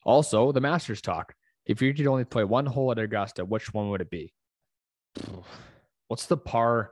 Also, 0.06 0.52
the 0.52 0.62
Masters 0.62 1.02
talk. 1.02 1.34
If 1.66 1.82
you 1.82 1.94
could 1.94 2.08
only 2.08 2.24
play 2.24 2.44
one 2.44 2.66
hole 2.66 2.92
at 2.92 3.00
Augusta, 3.00 3.44
which 3.44 3.74
one 3.74 3.90
would 3.90 4.02
it 4.02 4.10
be? 4.10 4.34
what's 6.08 6.28
the 6.28 6.38
par? 6.38 6.92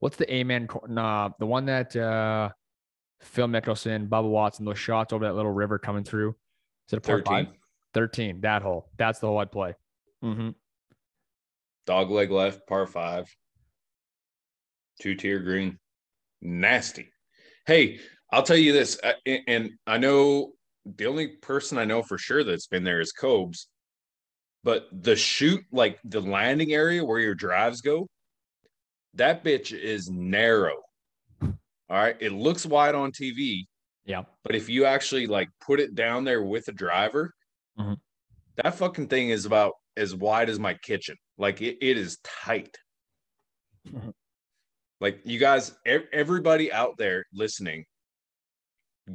What's 0.00 0.16
the 0.16 0.32
amen? 0.32 0.68
Nah, 0.86 1.30
the 1.38 1.46
one 1.46 1.66
that 1.66 1.96
uh, 1.96 2.50
Phil 3.20 3.48
Mickelson, 3.48 4.08
Bubba 4.08 4.28
Watson, 4.28 4.64
those 4.64 4.78
shots 4.78 5.12
over 5.12 5.24
that 5.24 5.34
little 5.34 5.50
river 5.50 5.78
coming 5.78 6.04
through. 6.04 6.30
Is 6.88 6.92
it 6.92 6.98
a 6.98 7.00
par 7.00 7.18
13. 7.18 7.46
five? 7.46 7.54
13. 7.94 8.40
That 8.42 8.62
hole. 8.62 8.90
That's 8.96 9.18
the 9.18 9.26
hole 9.26 9.38
I'd 9.38 9.50
play. 9.50 9.74
Mm-hmm. 10.22 10.50
Dog 11.86 12.10
leg 12.10 12.30
left, 12.30 12.66
par 12.68 12.86
five. 12.86 13.34
Two 15.00 15.14
tier 15.14 15.38
green. 15.38 15.78
Nasty. 16.42 17.12
Hey, 17.66 18.00
I'll 18.30 18.42
tell 18.42 18.56
you 18.56 18.72
this, 18.72 18.98
uh, 19.02 19.14
and- 19.46 19.72
I 19.86 19.98
know 19.98 20.52
the 20.84 21.06
only 21.06 21.28
person 21.36 21.78
I 21.78 21.84
know 21.84 22.02
for 22.02 22.18
sure 22.18 22.44
that's 22.44 22.66
been 22.66 22.84
there 22.84 23.00
is 23.00 23.12
Cobes, 23.12 23.68
but 24.64 24.88
the 24.92 25.16
shoot, 25.16 25.64
like 25.72 25.98
the 26.04 26.20
landing 26.20 26.72
area 26.72 27.04
where 27.04 27.20
your 27.20 27.34
drives 27.34 27.80
go, 27.80 28.08
that 29.14 29.44
bitch 29.44 29.72
is 29.76 30.08
narrow. 30.10 30.76
All 31.42 31.56
right. 31.96 32.16
It 32.20 32.32
looks 32.32 32.66
wide 32.66 32.94
on 32.94 33.12
TV, 33.12 33.66
Yeah. 34.04 34.24
but 34.44 34.54
if 34.54 34.68
you 34.68 34.84
actually 34.84 35.26
like 35.26 35.48
put 35.60 35.80
it 35.80 35.94
down 35.94 36.24
there 36.24 36.42
with 36.42 36.68
a 36.68 36.72
driver, 36.72 37.32
Mhm. 37.78 37.98
that 38.56 38.74
fucking 38.74 39.08
thing 39.08 39.30
is 39.30 39.46
about 39.46 39.72
as 39.96 40.14
wide 40.14 40.50
as 40.50 40.58
my 40.58 40.74
kitchen. 40.74 41.16
Like 41.38 41.62
it, 41.62 41.78
it 41.80 41.96
is 41.96 42.18
tight. 42.22 42.76
Mhm. 43.86 44.12
like 45.00 45.20
you 45.24 45.38
guys, 45.38 45.74
everybody 45.86 46.70
out 46.72 46.98
there 46.98 47.24
listening, 47.32 47.86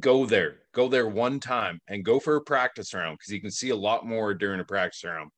go 0.00 0.26
there, 0.26 0.56
go 0.72 0.88
there 0.88 1.08
one 1.08 1.40
time 1.40 1.80
and 1.88 2.04
go 2.04 2.18
for 2.18 2.36
a 2.36 2.40
practice 2.42 2.94
round 2.94 3.18
because 3.18 3.32
you 3.32 3.40
can 3.40 3.50
see 3.50 3.70
a 3.70 3.76
lot 3.76 4.06
more 4.06 4.34
during 4.34 4.60
a 4.60 4.64
practice 4.64 5.04
round. 5.04 5.30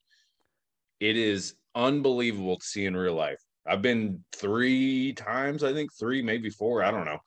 It 1.00 1.16
is 1.16 1.54
unbelievable 1.74 2.56
to 2.58 2.64
see 2.64 2.86
in 2.86 2.96
real 2.96 3.14
life. 3.14 3.40
I've 3.66 3.82
been 3.82 4.24
three 4.34 5.12
times, 5.12 5.64
I 5.64 5.72
think 5.72 5.90
three, 5.98 6.22
maybe 6.22 6.50
four, 6.50 6.82
I 6.82 6.90
don't 6.90 7.04
know, 7.04 7.18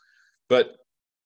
but 0.48 0.76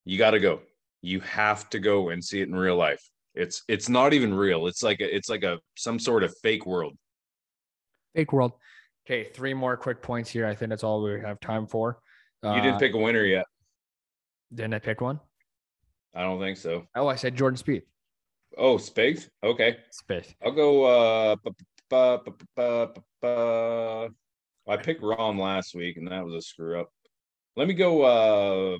you 0.06 0.18
got 0.18 0.32
to 0.32 0.40
go. 0.40 0.62
You 1.02 1.20
have 1.22 1.70
to 1.70 1.80
go 1.80 2.10
and 2.10 2.24
see 2.24 2.42
it 2.42 2.48
in 2.48 2.56
real 2.56 2.76
life. 2.76 3.02
It's 3.36 3.64
it's 3.68 3.90
not 3.90 4.14
even 4.14 4.34
real. 4.34 4.68
It's 4.68 4.84
like 4.84 5.00
a, 5.02 5.16
it's 5.16 5.30
like 5.30 5.44
a 5.44 5.60
some 5.76 6.00
sort 6.00 6.24
of 6.24 6.34
fake 6.44 6.66
world. 6.66 6.98
Fake 8.16 8.32
world. 8.32 8.54
Okay, 9.06 9.24
three 9.24 9.54
more 9.54 9.76
quick 9.76 10.02
points 10.02 10.30
here. 10.30 10.46
I 10.46 10.56
think 10.56 10.70
that's 10.70 10.84
all 10.84 11.02
we 11.04 11.20
have 11.20 11.40
time 11.40 11.68
for. 11.68 12.00
You 12.44 12.56
didn't 12.56 12.76
Uh, 12.76 12.80
pick 12.80 12.94
a 12.94 12.98
winner 12.98 13.24
yet. 13.24 13.46
Didn't 14.54 14.74
I 14.76 14.80
pick 14.80 15.02
one? 15.02 15.20
I 16.16 16.22
don't 16.22 16.40
think 16.40 16.58
so. 16.58 16.86
Oh, 16.96 17.08
I 17.08 17.16
said 17.16 17.36
Jordan 17.36 17.58
Spieth. 17.58 17.84
Oh, 18.58 18.78
Space. 18.78 19.30
Okay, 19.44 19.78
Space. 19.92 20.34
I'll 20.44 20.52
go. 20.52 20.84
Uh, 20.84 21.36
bu- 21.44 21.52
bu- 21.90 23.02
bu- 23.22 24.10
I 24.72 24.78
picked 24.78 25.02
Rahm 25.02 25.40
last 25.40 25.76
week, 25.76 25.98
and 25.98 26.08
that 26.08 26.24
was 26.24 26.36
a 26.36 26.42
screw 26.42 26.80
up. 26.80 26.90
Let 27.56 27.68
me 27.68 27.74
go. 27.74 28.04
Uh, 28.04 28.78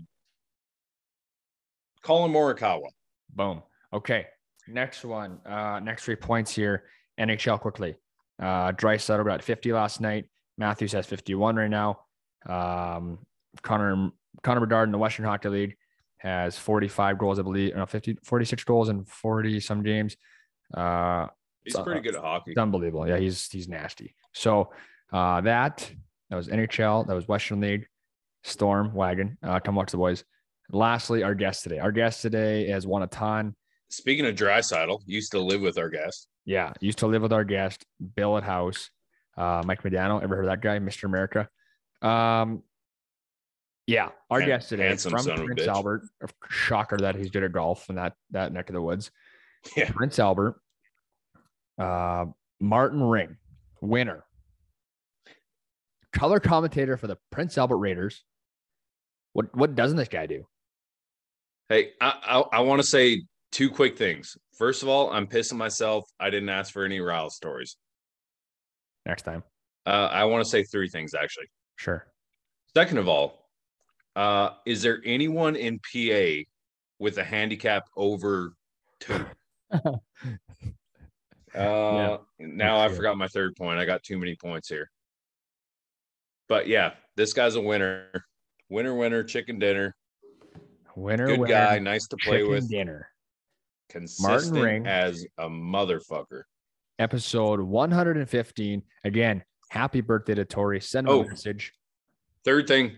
Collin 2.04 2.32
Morikawa. 2.32 2.88
Boom. 3.36 3.64
Okay. 3.92 4.28
Next 4.68 5.04
one. 5.04 5.40
Uh, 5.46 5.80
next 5.80 6.04
three 6.06 6.16
points 6.16 6.52
here. 6.54 6.84
NHL 7.20 7.60
quickly. 7.60 7.96
Uh, 8.42 8.72
Draisaitl 8.72 9.26
got 9.26 9.44
50 9.44 9.74
last 9.74 10.02
night. 10.02 10.26
Matthews 10.58 10.92
has 10.94 11.06
51 11.06 11.56
right 11.56 11.70
now. 11.70 12.00
Um, 12.48 13.20
Connor 13.62 14.12
Connor 14.42 14.62
Bedard 14.62 14.88
in 14.88 14.92
the 14.92 14.98
Western 14.98 15.26
Hockey 15.26 15.50
League 15.50 15.76
has 16.24 16.58
45 16.58 17.18
goals, 17.18 17.38
I 17.38 17.42
believe. 17.42 17.76
No, 17.76 17.86
50, 17.86 18.18
46 18.24 18.64
goals 18.64 18.90
in 18.90 19.04
40 19.04 19.60
some 19.60 19.84
games. 19.84 20.16
Uh, 20.74 21.28
He's 21.64 21.76
pretty 21.78 22.02
good 22.02 22.16
at 22.16 22.22
hockey. 22.22 22.52
it's 22.52 22.60
unbelievable. 22.60 23.08
Yeah, 23.08 23.18
he's 23.18 23.50
he's 23.50 23.68
nasty. 23.70 24.16
So 24.34 24.72
uh, 25.14 25.40
that 25.42 25.90
that 26.30 26.36
was 26.36 26.48
NHL. 26.50 27.08
That 27.08 27.14
was 27.16 27.28
Western 27.28 27.60
League. 27.62 27.88
Storm 28.44 28.94
Wagon. 28.94 29.38
Uh, 29.42 29.60
come 29.62 29.76
watch 29.76 29.92
the 29.92 29.98
boys. 29.98 30.26
Lastly, 30.72 31.24
our 31.24 31.36
guest 31.36 31.64
today. 31.64 31.80
Our 31.80 31.92
guest 31.94 32.22
today 32.22 32.68
has 32.70 32.86
won 32.86 33.04
a 33.04 33.08
ton. 33.08 33.56
Speaking 33.90 34.26
of 34.26 34.36
Draisaitl, 34.36 35.00
used 35.06 35.32
to 35.32 35.40
live 35.40 35.62
with 35.62 35.78
our 35.78 35.90
guest. 35.90 36.28
Yeah, 36.46 36.74
used 36.82 36.98
to 37.00 37.08
live 37.08 37.22
with 37.22 37.32
our 37.32 37.46
guest, 37.46 37.86
Bill 38.16 38.38
at 38.38 38.44
House, 38.44 38.90
uh, 39.38 39.62
Mike 39.66 39.84
Medano. 39.84 40.22
Ever 40.22 40.36
heard 40.36 40.46
of 40.46 40.52
that 40.52 40.62
guy, 40.62 40.80
Mr. 40.80 41.06
America? 41.06 41.48
Um, 42.02 42.64
yeah, 43.88 44.10
our 44.30 44.40
Han- 44.40 44.50
guest 44.50 44.70
today 44.70 44.90
from 44.96 45.18
son 45.20 45.32
of 45.32 45.40
a 45.42 45.46
Prince. 45.46 45.68
Albert. 45.68 46.04
Shocker 46.50 46.98
that 46.98 47.16
he's 47.16 47.30
good 47.30 47.44
at 47.44 47.52
golf 47.52 47.90
in 47.90 47.96
that 47.96 48.14
that 48.32 48.52
neck 48.54 48.70
of 48.70 48.74
the 48.74 48.82
woods. 48.82 49.12
Yeah. 49.78 49.90
Prince 49.92 50.20
Albert. 50.20 50.56
Uh, 51.78 52.26
Martin 52.60 53.02
Ring, 53.04 53.38
winner, 53.82 54.24
color 56.14 56.40
commentator 56.40 56.98
for 56.98 57.08
the 57.08 57.18
Prince 57.32 57.58
Albert 57.58 57.78
Raiders. 57.78 58.24
What 59.34 59.56
what 59.56 59.76
doesn't 59.76 59.98
this 59.98 60.08
guy 60.10 60.26
do? 60.28 60.46
Hey, 61.70 61.92
I 62.00 62.14
I, 62.24 62.58
I 62.58 62.60
want 62.62 62.82
to 62.82 62.88
say 62.88 63.24
two 63.52 63.70
quick 63.70 63.98
things. 63.98 64.38
First 64.58 64.84
of 64.84 64.90
all, 64.90 65.10
I'm 65.12 65.28
pissing 65.28 65.58
myself. 65.58 66.06
I 66.20 66.30
didn't 66.30 66.50
ask 66.50 66.72
for 66.72 66.86
any 66.86 67.00
Ryle 67.00 67.30
stories. 67.32 67.76
Next 69.06 69.24
time, 69.24 69.44
Uh, 69.86 70.08
I 70.12 70.26
want 70.26 70.44
to 70.44 70.50
say 70.50 70.64
three 70.64 70.90
things 70.90 71.14
actually. 71.14 71.48
sure. 71.78 72.06
Second 72.76 72.98
of 73.00 73.08
all, 73.08 73.43
uh, 74.16 74.50
is 74.66 74.82
there 74.82 75.02
anyone 75.06 75.56
in 75.56 75.80
PA 75.80 76.44
with 77.00 77.18
a 77.18 77.24
handicap 77.24 77.84
over 77.96 78.54
two? 79.00 79.26
Uh, 81.56 82.18
now 82.40 82.80
I 82.80 82.90
forgot 82.90 83.16
my 83.16 83.28
third 83.28 83.56
point. 83.56 83.78
I 83.78 83.86
got 83.86 84.02
too 84.02 84.18
many 84.18 84.36
points 84.36 84.68
here. 84.68 84.90
But 86.50 86.68
yeah, 86.68 86.94
this 87.16 87.32
guy's 87.34 87.54
a 87.54 87.62
winner. 87.62 88.08
Winner, 88.70 88.96
winner, 88.96 89.24
chicken 89.24 89.60
dinner. 89.60 89.96
Winner, 90.96 91.28
Good 91.28 91.40
winner, 91.42 91.54
guy, 91.54 91.78
nice 91.78 92.08
to 92.08 92.18
play 92.18 92.44
with. 92.44 92.68
dinner. 92.70 93.08
Consistent 93.90 94.64
Ring. 94.64 94.88
as 94.88 95.28
a 95.38 95.48
motherfucker. 95.48 96.42
episode 96.98 97.60
115. 97.60 98.82
Again, 99.04 99.44
happy 99.70 100.02
birthday 100.02 100.34
to 100.34 100.46
Tori. 100.46 100.82
Send 100.82 101.08
him 101.08 101.14
Oh. 101.14 101.22
a 101.24 101.28
message. 101.28 101.72
Third 102.44 102.68
thing, 102.68 102.96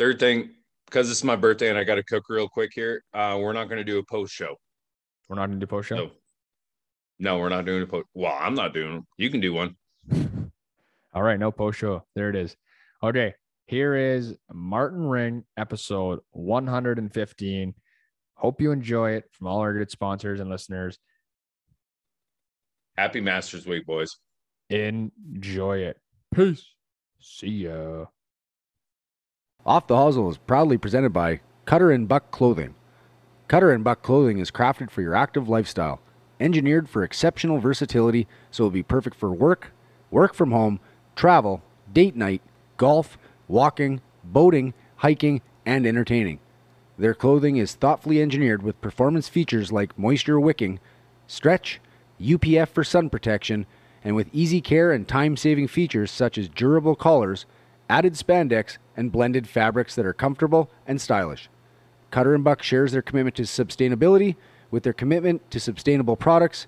third 0.00 0.18
thing, 0.18 0.48
because 0.86 1.10
it's 1.10 1.22
my 1.22 1.36
birthday 1.36 1.68
and 1.68 1.76
I 1.76 1.84
got 1.84 1.96
to 1.96 2.02
cook 2.02 2.24
real 2.30 2.48
quick 2.48 2.70
here. 2.74 3.04
Uh, 3.12 3.38
we're 3.38 3.52
not 3.52 3.68
going 3.68 3.78
to 3.78 3.84
do 3.84 3.98
a 3.98 4.02
post 4.02 4.32
show. 4.32 4.56
We're 5.28 5.36
not 5.36 5.48
going 5.48 5.60
to 5.60 5.66
do 5.66 5.68
post 5.68 5.88
show. 5.88 5.96
No, 5.96 6.10
no, 7.18 7.38
we're 7.38 7.50
not 7.50 7.66
doing 7.66 7.82
a 7.82 7.86
post. 7.86 8.06
Well, 8.14 8.36
I'm 8.40 8.54
not 8.54 8.72
doing. 8.72 9.06
You 9.18 9.28
can 9.28 9.40
do 9.40 9.52
one. 9.52 9.76
All 11.14 11.22
right, 11.22 11.38
no 11.38 11.52
post 11.52 11.78
show. 11.78 12.04
There 12.14 12.30
it 12.30 12.36
is. 12.36 12.56
Okay, 13.02 13.34
here 13.66 13.94
is 13.94 14.34
Martin 14.50 15.04
Ring 15.06 15.44
episode 15.58 16.20
115. 16.30 17.74
Hope 18.34 18.60
you 18.60 18.72
enjoy 18.72 19.12
it 19.12 19.24
from 19.32 19.48
all 19.48 19.58
our 19.58 19.74
good 19.74 19.90
sponsors 19.90 20.40
and 20.40 20.48
listeners. 20.48 20.98
Happy 22.96 23.20
Masters 23.20 23.66
Week, 23.66 23.84
boys. 23.84 24.16
Enjoy 24.70 25.78
it. 25.78 25.98
Peace. 26.34 26.64
See 27.20 27.48
ya. 27.48 28.06
Off 29.66 29.86
the 29.86 29.94
Hosel 29.94 30.30
is 30.30 30.38
proudly 30.38 30.78
presented 30.78 31.12
by 31.12 31.40
Cutter 31.66 31.90
and 31.90 32.08
Buck 32.08 32.30
Clothing. 32.30 32.74
Cutter 33.46 33.70
and 33.70 33.84
Buck 33.84 34.02
Clothing 34.02 34.38
is 34.38 34.50
crafted 34.50 34.90
for 34.90 35.02
your 35.02 35.14
active 35.14 35.50
lifestyle, 35.50 36.00
engineered 36.40 36.88
for 36.88 37.04
exceptional 37.04 37.58
versatility 37.58 38.26
so 38.50 38.64
it'll 38.64 38.70
be 38.70 38.82
perfect 38.82 39.16
for 39.16 39.30
work, 39.30 39.72
work 40.10 40.32
from 40.32 40.52
home, 40.52 40.80
travel, 41.14 41.62
date 41.92 42.16
night, 42.16 42.40
golf, 42.78 43.18
walking, 43.48 44.00
boating, 44.24 44.72
hiking, 44.96 45.42
and 45.66 45.86
entertaining. 45.86 46.38
Their 46.96 47.14
clothing 47.14 47.56
is 47.56 47.74
thoughtfully 47.74 48.22
engineered 48.22 48.62
with 48.62 48.80
performance 48.80 49.28
features 49.28 49.70
like 49.70 49.98
moisture 49.98 50.40
wicking, 50.40 50.80
stretch, 51.26 51.80
UPF 52.18 52.68
for 52.68 52.82
sun 52.82 53.10
protection, 53.10 53.66
and 54.02 54.16
with 54.16 54.28
easy 54.32 54.62
care 54.62 54.90
and 54.90 55.06
time 55.06 55.36
saving 55.36 55.68
features 55.68 56.10
such 56.10 56.38
as 56.38 56.48
durable 56.48 56.94
collars, 56.94 57.44
added 57.90 58.14
spandex, 58.14 58.78
and 58.96 59.10
blended 59.10 59.48
fabrics 59.48 59.94
that 59.96 60.06
are 60.06 60.12
comfortable 60.12 60.70
and 60.86 61.00
stylish. 61.00 61.50
Cutter 62.10 62.34
and 62.34 62.44
Buck 62.44 62.62
shares 62.62 62.92
their 62.92 63.02
commitment 63.02 63.36
to 63.36 63.42
sustainability 63.42 64.36
with 64.70 64.84
their 64.84 64.92
commitment 64.92 65.50
to 65.50 65.58
sustainable 65.58 66.16
products, 66.16 66.66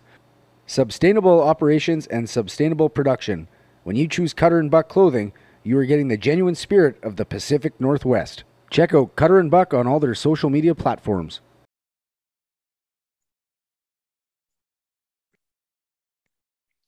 sustainable 0.67 1.41
operations, 1.41 2.07
and 2.09 2.29
sustainable 2.29 2.88
production. 2.88 3.49
When 3.85 3.97
you 3.97 4.09
choose 4.09 4.35
Cutter 4.35 4.59
and 4.59 4.71
Buck 4.71 4.88
clothing, 4.88 5.33
you 5.62 5.79
are 5.79 5.85
getting 5.85 6.09
the 6.09 6.17
genuine 6.17 6.57
spirit 6.57 7.02
of 7.02 7.17
the 7.17 7.25
Pacific 7.25 7.81
Northwest. 7.81 8.43
Check 8.71 8.93
out 8.93 9.14
Cutter 9.14 9.38
and 9.38 9.50
Buck 9.50 9.73
on 9.73 9.87
all 9.87 10.00
their 10.00 10.14
social 10.14 10.50
media 10.50 10.75
platforms. 10.75 11.41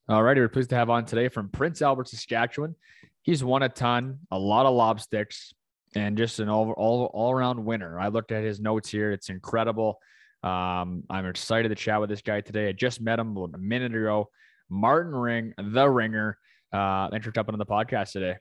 All 0.08 0.22
righty, 0.22 0.40
we're 0.40 0.48
pleased 0.48 0.70
to 0.70 0.76
have 0.76 0.90
on 0.90 1.06
today 1.06 1.28
from 1.28 1.48
Prince 1.48 1.80
Albert, 1.80 2.08
Saskatchewan. 2.08 2.74
He's 3.24 3.42
won 3.42 3.62
a 3.62 3.68
ton, 3.68 4.20
a 4.30 4.38
lot 4.38 4.66
of 4.66 4.74
lob 4.74 5.00
sticks, 5.00 5.52
and 5.96 6.16
just 6.16 6.38
an 6.40 6.48
all 6.48 6.70
all 6.72 7.06
all 7.06 7.32
around 7.32 7.64
winner. 7.64 7.98
I 7.98 8.08
looked 8.08 8.32
at 8.32 8.44
his 8.44 8.60
notes 8.60 8.90
here; 8.90 9.12
it's 9.12 9.30
incredible. 9.30 9.98
Um, 10.42 11.04
I'm 11.08 11.24
excited 11.26 11.70
to 11.70 11.74
chat 11.74 12.00
with 12.00 12.10
this 12.10 12.20
guy 12.20 12.42
today. 12.42 12.68
I 12.68 12.72
just 12.72 13.00
met 13.00 13.18
him 13.18 13.36
a 13.36 13.58
minute 13.58 13.94
ago. 13.94 14.28
Martin 14.68 15.14
Ring, 15.14 15.54
the 15.56 15.88
Ringer. 15.88 16.38
Uh, 16.70 17.08
thanks 17.08 17.26
jumping 17.34 17.54
on 17.54 17.58
the 17.58 17.66
podcast 17.66 18.12
today. 18.12 18.36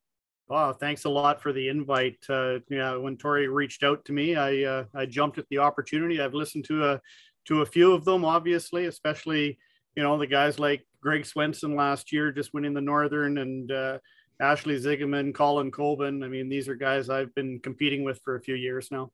Oh, 0.50 0.74
thanks 0.74 1.06
a 1.06 1.10
lot 1.10 1.42
for 1.42 1.54
the 1.54 1.70
invite. 1.70 2.18
Uh, 2.28 2.60
yeah, 2.70 2.98
when 2.98 3.16
Tori 3.16 3.48
reached 3.48 3.84
out 3.84 4.04
to 4.06 4.12
me, 4.12 4.36
I 4.36 4.64
uh, 4.64 4.84
I 4.94 5.06
jumped 5.06 5.38
at 5.38 5.48
the 5.50 5.60
opportunity. 5.60 6.20
I've 6.20 6.34
listened 6.34 6.66
to 6.66 6.92
a 6.92 7.02
to 7.46 7.62
a 7.62 7.66
few 7.66 7.94
of 7.94 8.04
them, 8.04 8.26
obviously, 8.26 8.86
especially 8.86 9.58
you 9.96 10.04
know 10.04 10.18
the 10.18 10.28
guys 10.28 10.60
like 10.60 10.86
Greg 11.02 11.26
Swenson 11.26 11.76
last 11.76 12.12
year, 12.12 12.32
just 12.32 12.54
winning 12.54 12.74
the 12.74 12.82
Northern, 12.82 13.38
and 13.38 13.72
uh, 13.72 14.00
Ashley 14.40 14.80
Zigeman, 14.80 15.34
Colin 15.34 15.72
Colvin. 15.72 16.24
I 16.24 16.28
mean, 16.28 16.50
these 16.50 16.68
are 16.68 16.76
guys 16.76 17.10
I've 17.10 17.34
been 17.36 17.60
competing 17.60 18.04
with 18.04 18.20
for 18.24 18.36
a 18.36 18.42
few 18.42 18.56
years 18.56 18.90
now. 18.92 19.12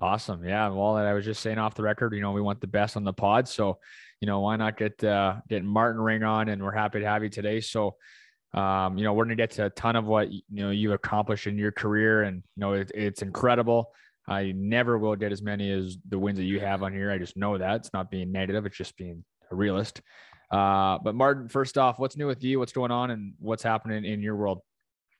Awesome. 0.00 0.44
Yeah. 0.44 0.68
Well, 0.68 0.96
I 0.96 1.12
was 1.12 1.24
just 1.24 1.42
saying 1.42 1.58
off 1.58 1.74
the 1.74 1.82
record, 1.82 2.14
you 2.14 2.20
know, 2.20 2.30
we 2.30 2.40
want 2.40 2.60
the 2.60 2.68
best 2.68 2.96
on 2.96 3.02
the 3.02 3.12
pod. 3.12 3.48
So, 3.48 3.78
you 4.20 4.26
know, 4.26 4.40
why 4.40 4.56
not 4.56 4.76
get 4.76 5.02
uh, 5.02 5.36
get 5.48 5.64
Martin 5.64 6.00
Ring 6.00 6.22
on? 6.22 6.48
And 6.48 6.62
we're 6.62 6.72
happy 6.72 7.00
to 7.00 7.06
have 7.06 7.24
you 7.24 7.28
today. 7.28 7.60
So, 7.60 7.96
um, 8.54 8.96
you 8.96 9.04
know, 9.04 9.12
we're 9.12 9.24
gonna 9.24 9.34
get 9.34 9.50
to 9.52 9.66
a 9.66 9.70
ton 9.70 9.96
of 9.96 10.06
what 10.06 10.30
you 10.30 10.42
know 10.50 10.70
you 10.70 10.92
accomplished 10.92 11.46
in 11.48 11.58
your 11.58 11.72
career, 11.72 12.22
and 12.22 12.36
you 12.56 12.60
know, 12.60 12.74
it, 12.74 12.92
it's 12.94 13.22
incredible. 13.22 13.92
I 14.26 14.52
never 14.54 14.98
will 14.98 15.16
get 15.16 15.32
as 15.32 15.42
many 15.42 15.70
as 15.70 15.96
the 16.08 16.18
wins 16.18 16.38
that 16.38 16.44
you 16.44 16.60
have 16.60 16.82
on 16.82 16.92
here. 16.92 17.10
I 17.10 17.18
just 17.18 17.36
know 17.36 17.58
that 17.58 17.76
it's 17.76 17.92
not 17.92 18.10
being 18.10 18.30
negative; 18.30 18.66
it's 18.66 18.76
just 18.76 18.96
being 18.96 19.24
a 19.50 19.54
realist. 19.54 20.00
Uh, 20.50 20.98
but 21.02 21.14
Martin, 21.14 21.48
first 21.48 21.76
off, 21.76 21.98
what's 21.98 22.16
new 22.16 22.26
with 22.26 22.42
you? 22.42 22.58
What's 22.58 22.72
going 22.72 22.90
on, 22.90 23.10
and 23.10 23.34
what's 23.38 23.62
happening 23.62 24.04
in 24.04 24.20
your 24.20 24.36
world? 24.36 24.60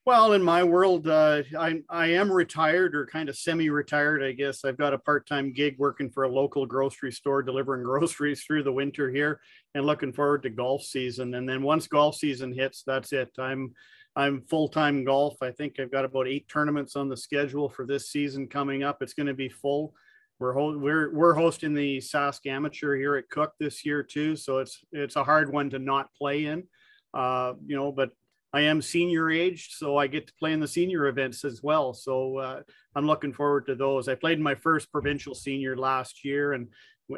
Well, 0.09 0.33
in 0.33 0.43
my 0.43 0.65
world, 0.65 1.07
uh, 1.07 1.43
I 1.59 1.83
I 1.91 2.07
am 2.13 2.33
retired 2.33 2.95
or 2.95 3.05
kind 3.05 3.29
of 3.29 3.37
semi-retired, 3.37 4.23
I 4.23 4.33
guess. 4.33 4.65
I've 4.65 4.79
got 4.79 4.95
a 4.95 4.99
part-time 4.99 5.53
gig 5.53 5.77
working 5.79 6.09
for 6.09 6.23
a 6.23 6.33
local 6.33 6.65
grocery 6.65 7.13
store, 7.13 7.43
delivering 7.43 7.83
groceries 7.85 8.43
through 8.43 8.63
the 8.63 8.73
winter 8.73 9.11
here, 9.11 9.39
and 9.75 9.85
looking 9.85 10.15
forward 10.15 10.45
to 10.45 10.51
golf 10.51 10.83
season. 10.83 11.35
And 11.35 11.47
then 11.47 11.61
once 11.63 11.89
golf 11.89 12.17
season 12.17 12.55
hits, 12.55 12.83
that's 12.87 13.13
it. 13.13 13.29
I'm 13.39 13.75
I'm 14.17 14.41
full-time 14.49 15.05
golf. 15.05 15.37
I 15.43 15.51
think 15.51 15.79
I've 15.79 15.93
got 15.93 16.07
about 16.07 16.27
eight 16.27 16.49
tournaments 16.49 16.97
on 16.97 17.11
the 17.11 17.17
schedule 17.17 17.69
for 17.69 17.85
this 17.85 18.11
season 18.11 18.49
coming 18.49 18.83
up. 18.83 19.03
It's 19.03 19.13
going 19.13 19.27
to 19.27 19.35
be 19.35 19.51
full. 19.51 19.93
We're 20.41 20.53
ho- 20.53 20.79
we're 20.79 21.13
we're 21.13 21.35
hosting 21.35 21.75
the 21.75 21.99
Sask 21.99 22.47
Amateur 22.47 22.97
here 22.97 23.17
at 23.17 23.29
Cook 23.29 23.53
this 23.59 23.85
year 23.85 24.03
too, 24.03 24.37
so 24.37 24.59
it's 24.59 24.79
it's 24.93 25.17
a 25.17 25.25
hard 25.25 25.53
one 25.53 25.71
to 25.71 25.79
not 25.79 26.15
play 26.15 26.47
in. 26.47 26.65
Uh, 27.13 27.55
you 27.67 27.75
know, 27.75 27.91
but 27.91 28.11
I 28.53 28.63
am 28.63 28.81
senior 28.81 29.31
aged, 29.31 29.73
so 29.73 29.97
I 29.97 30.07
get 30.07 30.27
to 30.29 30.33
play 30.39 30.53
in 30.53 30.61
the 30.61 30.69
senior 30.69 31.07
events 31.07 31.45
as 31.45 31.63
well. 31.63 31.93
So 31.93 32.39
uh, 32.39 32.63
I'm 32.95 33.07
looking 33.07 33.33
forward 33.33 33.67
to 33.67 33.75
those. 33.75 34.09
I 34.09 34.15
played 34.15 34.41
my 34.41 34.55
first 34.55 34.91
provincial 34.91 35.35
senior 35.35 35.77
last 35.77 36.25
year 36.25 36.53
and 36.55 36.69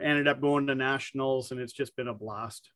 ended 0.02 0.26
up 0.26 0.40
going 0.40 0.66
to 0.66 0.74
nationals, 0.74 1.50
and 1.50 1.60
it's 1.60 1.72
just 1.72 1.94
been 1.96 2.08
a 2.08 2.14
blast. 2.14 2.70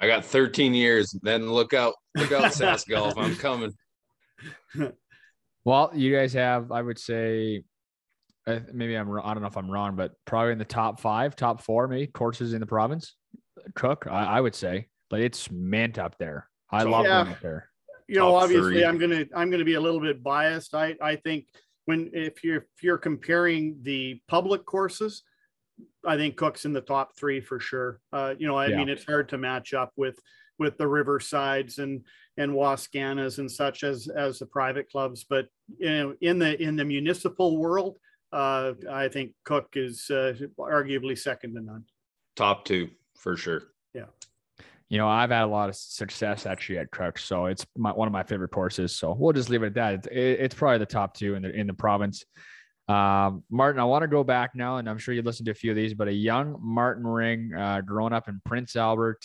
I 0.00 0.08
got 0.08 0.24
13 0.24 0.74
years. 0.74 1.16
Then 1.22 1.50
look 1.50 1.74
out, 1.74 1.94
look 2.16 2.32
out, 2.32 2.52
Sask 2.52 2.88
Golf. 2.88 3.16
I'm 3.16 3.36
coming. 3.36 3.72
well, 5.64 5.92
you 5.94 6.16
guys 6.16 6.32
have, 6.32 6.72
I 6.72 6.82
would 6.82 6.98
say, 6.98 7.62
maybe 8.46 8.94
I'm, 8.94 9.10
I 9.20 9.34
don't 9.34 9.42
know 9.42 9.48
if 9.48 9.56
I'm 9.56 9.70
wrong, 9.70 9.96
but 9.96 10.12
probably 10.24 10.52
in 10.52 10.58
the 10.58 10.64
top 10.64 11.00
five, 11.00 11.36
top 11.36 11.62
four, 11.62 11.88
maybe 11.88 12.06
courses 12.08 12.52
in 12.52 12.60
the 12.60 12.66
province. 12.66 13.14
Cook, 13.74 14.06
I, 14.10 14.24
I 14.24 14.40
would 14.40 14.54
say, 14.54 14.88
but 15.10 15.20
it's 15.20 15.50
mint 15.50 15.98
up 15.98 16.16
there. 16.18 16.48
I 16.70 16.82
love 16.84 17.04
yeah. 17.04 17.22
going 17.22 17.34
up 17.34 17.40
there. 17.40 17.68
You 18.08 18.18
know, 18.18 18.32
Top 18.32 18.44
obviously, 18.44 18.72
three. 18.72 18.84
I'm 18.84 18.98
gonna 18.98 19.24
I'm 19.34 19.50
gonna 19.50 19.64
be 19.64 19.74
a 19.74 19.80
little 19.80 20.00
bit 20.00 20.22
biased. 20.22 20.74
I 20.74 20.96
I 21.00 21.16
think 21.16 21.46
when 21.84 22.10
if 22.12 22.42
you're 22.42 22.66
if 22.76 22.82
you're 22.82 22.98
comparing 22.98 23.78
the 23.82 24.20
public 24.28 24.66
courses, 24.66 25.22
I 26.04 26.16
think 26.16 26.36
Cook's 26.36 26.64
in 26.64 26.72
the 26.72 26.80
top 26.80 27.16
three 27.16 27.40
for 27.40 27.60
sure. 27.60 28.00
Uh, 28.12 28.34
you 28.38 28.46
know, 28.46 28.56
I 28.56 28.66
yeah. 28.66 28.76
mean, 28.76 28.88
it's 28.88 29.04
hard 29.04 29.28
to 29.30 29.38
match 29.38 29.74
up 29.74 29.92
with 29.96 30.18
with 30.58 30.76
the 30.78 30.84
Riversides 30.84 31.78
and 31.78 32.04
and 32.36 32.52
Wascanas 32.52 33.38
and 33.38 33.50
such 33.50 33.84
as 33.84 34.08
as 34.08 34.38
the 34.38 34.46
private 34.46 34.90
clubs. 34.90 35.24
But 35.28 35.46
you 35.78 35.90
know, 35.90 36.14
in 36.20 36.38
the 36.38 36.60
in 36.60 36.76
the 36.76 36.84
municipal 36.84 37.58
world, 37.58 37.98
uh, 38.32 38.72
I 38.90 39.08
think 39.08 39.32
Cook 39.44 39.70
is 39.74 40.10
uh, 40.10 40.34
arguably 40.58 41.18
second 41.18 41.54
to 41.54 41.60
none. 41.60 41.84
Top 42.36 42.64
two 42.64 42.88
for 43.18 43.36
sure 43.36 43.62
Yeah. 43.94 44.06
you 44.88 44.98
know, 44.98 45.08
I've 45.08 45.30
had 45.30 45.44
a 45.44 45.46
lot 45.46 45.68
of 45.68 45.76
success 45.76 46.46
actually 46.46 46.78
at 46.78 46.90
Cook, 46.90 47.18
so 47.18 47.46
it's 47.46 47.66
my, 47.76 47.92
one 47.92 48.08
of 48.08 48.12
my 48.12 48.22
favorite 48.22 48.50
courses. 48.50 48.96
So 48.96 49.14
we'll 49.18 49.32
just 49.32 49.50
leave 49.50 49.62
it 49.62 49.66
at 49.66 49.74
that. 49.74 49.94
It's, 49.94 50.08
it's 50.10 50.54
probably 50.54 50.78
the 50.78 50.86
top 50.86 51.14
two 51.14 51.34
in 51.34 51.42
the 51.42 51.50
in 51.50 51.66
the 51.66 51.74
province. 51.74 52.24
Um, 52.88 53.44
Martin, 53.48 53.80
I 53.80 53.84
want 53.84 54.02
to 54.02 54.08
go 54.08 54.24
back 54.24 54.50
now, 54.54 54.78
and 54.78 54.88
I'm 54.88 54.98
sure 54.98 55.14
you 55.14 55.22
listened 55.22 55.46
to 55.46 55.52
a 55.52 55.54
few 55.54 55.70
of 55.70 55.76
these, 55.76 55.94
but 55.94 56.08
a 56.08 56.12
young 56.12 56.58
Martin 56.60 57.06
Ring, 57.06 57.54
uh, 57.54 57.80
growing 57.80 58.12
up 58.12 58.28
in 58.28 58.40
Prince 58.44 58.74
Albert. 58.76 59.20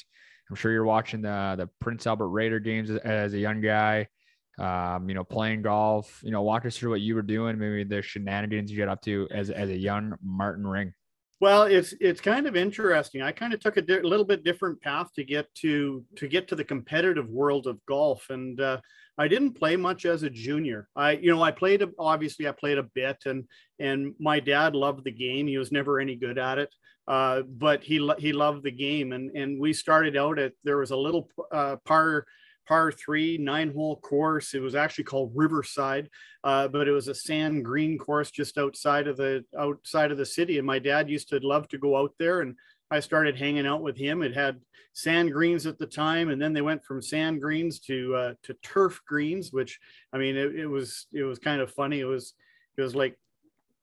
I'm 0.49 0.55
sure 0.55 0.71
you're 0.71 0.85
watching 0.85 1.21
the 1.21 1.55
the 1.57 1.69
Prince 1.81 2.05
Albert 2.07 2.29
Raider 2.29 2.59
games 2.59 2.89
as, 2.89 2.97
as 2.99 3.33
a 3.33 3.39
young 3.39 3.59
guy. 3.59 4.07
Um, 4.57 5.07
you 5.07 5.13
know, 5.13 5.23
playing 5.23 5.61
golf. 5.61 6.19
You 6.23 6.31
know, 6.31 6.41
walk 6.41 6.65
us 6.65 6.77
through 6.77 6.91
what 6.91 7.01
you 7.01 7.15
were 7.15 7.21
doing, 7.21 7.57
maybe 7.57 7.83
the 7.83 8.01
shenanigans 8.01 8.71
you 8.71 8.77
get 8.77 8.89
up 8.89 9.01
to 9.03 9.27
as 9.31 9.49
as 9.49 9.69
a 9.69 9.77
young 9.77 10.15
Martin 10.23 10.65
Ring. 10.65 10.93
Well, 11.39 11.63
it's 11.63 11.93
it's 11.99 12.19
kind 12.19 12.47
of 12.47 12.55
interesting. 12.55 13.21
I 13.21 13.31
kind 13.31 13.53
of 13.53 13.59
took 13.59 13.77
a 13.77 13.81
di- 13.81 14.01
little 14.01 14.25
bit 14.25 14.43
different 14.43 14.81
path 14.81 15.13
to 15.15 15.23
get 15.23 15.53
to 15.55 16.03
to 16.15 16.27
get 16.27 16.47
to 16.47 16.55
the 16.55 16.63
competitive 16.63 17.29
world 17.29 17.67
of 17.67 17.83
golf, 17.85 18.25
and 18.31 18.59
uh, 18.59 18.79
I 19.19 19.27
didn't 19.27 19.53
play 19.53 19.75
much 19.75 20.05
as 20.05 20.23
a 20.23 20.31
junior. 20.31 20.87
I 20.95 21.11
you 21.11 21.29
know 21.29 21.43
I 21.43 21.51
played 21.51 21.83
obviously 21.99 22.47
I 22.47 22.53
played 22.53 22.79
a 22.79 22.89
bit, 22.95 23.17
and 23.25 23.43
and 23.79 24.15
my 24.19 24.39
dad 24.39 24.75
loved 24.75 25.03
the 25.03 25.11
game. 25.11 25.45
He 25.45 25.59
was 25.59 25.71
never 25.71 25.99
any 25.99 26.15
good 26.15 26.39
at 26.39 26.57
it, 26.57 26.73
uh, 27.07 27.43
but 27.43 27.83
he 27.83 27.97
he 28.17 28.33
loved 28.33 28.63
the 28.63 28.71
game, 28.71 29.11
and 29.11 29.29
and 29.37 29.59
we 29.59 29.73
started 29.73 30.17
out 30.17 30.39
at 30.39 30.53
there 30.63 30.77
was 30.77 30.89
a 30.89 30.97
little 30.97 31.29
uh, 31.51 31.75
par 31.85 32.25
par 32.67 32.91
three 32.91 33.37
nine 33.37 33.71
hole 33.73 33.97
course. 33.97 34.53
It 34.53 34.61
was 34.61 34.75
actually 34.75 35.05
called 35.05 35.31
Riverside, 35.33 36.09
uh, 36.43 36.67
but 36.67 36.87
it 36.87 36.91
was 36.91 37.07
a 37.07 37.15
sand 37.15 37.63
green 37.63 37.97
course 37.97 38.31
just 38.31 38.57
outside 38.57 39.07
of 39.07 39.17
the 39.17 39.45
outside 39.57 40.11
of 40.11 40.17
the 40.17 40.25
city. 40.25 40.57
And 40.57 40.67
my 40.67 40.79
dad 40.79 41.09
used 41.09 41.29
to 41.29 41.39
love 41.41 41.67
to 41.69 41.77
go 41.77 41.97
out 41.97 42.13
there, 42.19 42.41
and 42.41 42.55
I 42.91 42.99
started 42.99 43.37
hanging 43.37 43.67
out 43.67 43.81
with 43.81 43.97
him. 43.97 44.21
It 44.21 44.33
had 44.33 44.59
sand 44.93 45.31
greens 45.31 45.65
at 45.65 45.77
the 45.77 45.85
time, 45.85 46.29
and 46.29 46.41
then 46.41 46.53
they 46.53 46.61
went 46.61 46.83
from 46.83 47.01
sand 47.01 47.41
greens 47.41 47.79
to 47.81 48.15
uh, 48.15 48.33
to 48.43 48.53
turf 48.55 49.01
greens, 49.07 49.53
which 49.53 49.79
I 50.13 50.17
mean, 50.17 50.35
it, 50.35 50.55
it 50.55 50.67
was 50.67 51.07
it 51.13 51.23
was 51.23 51.39
kind 51.39 51.61
of 51.61 51.71
funny. 51.71 51.99
It 51.99 52.05
was 52.05 52.33
it 52.77 52.81
was 52.81 52.95
like 52.95 53.17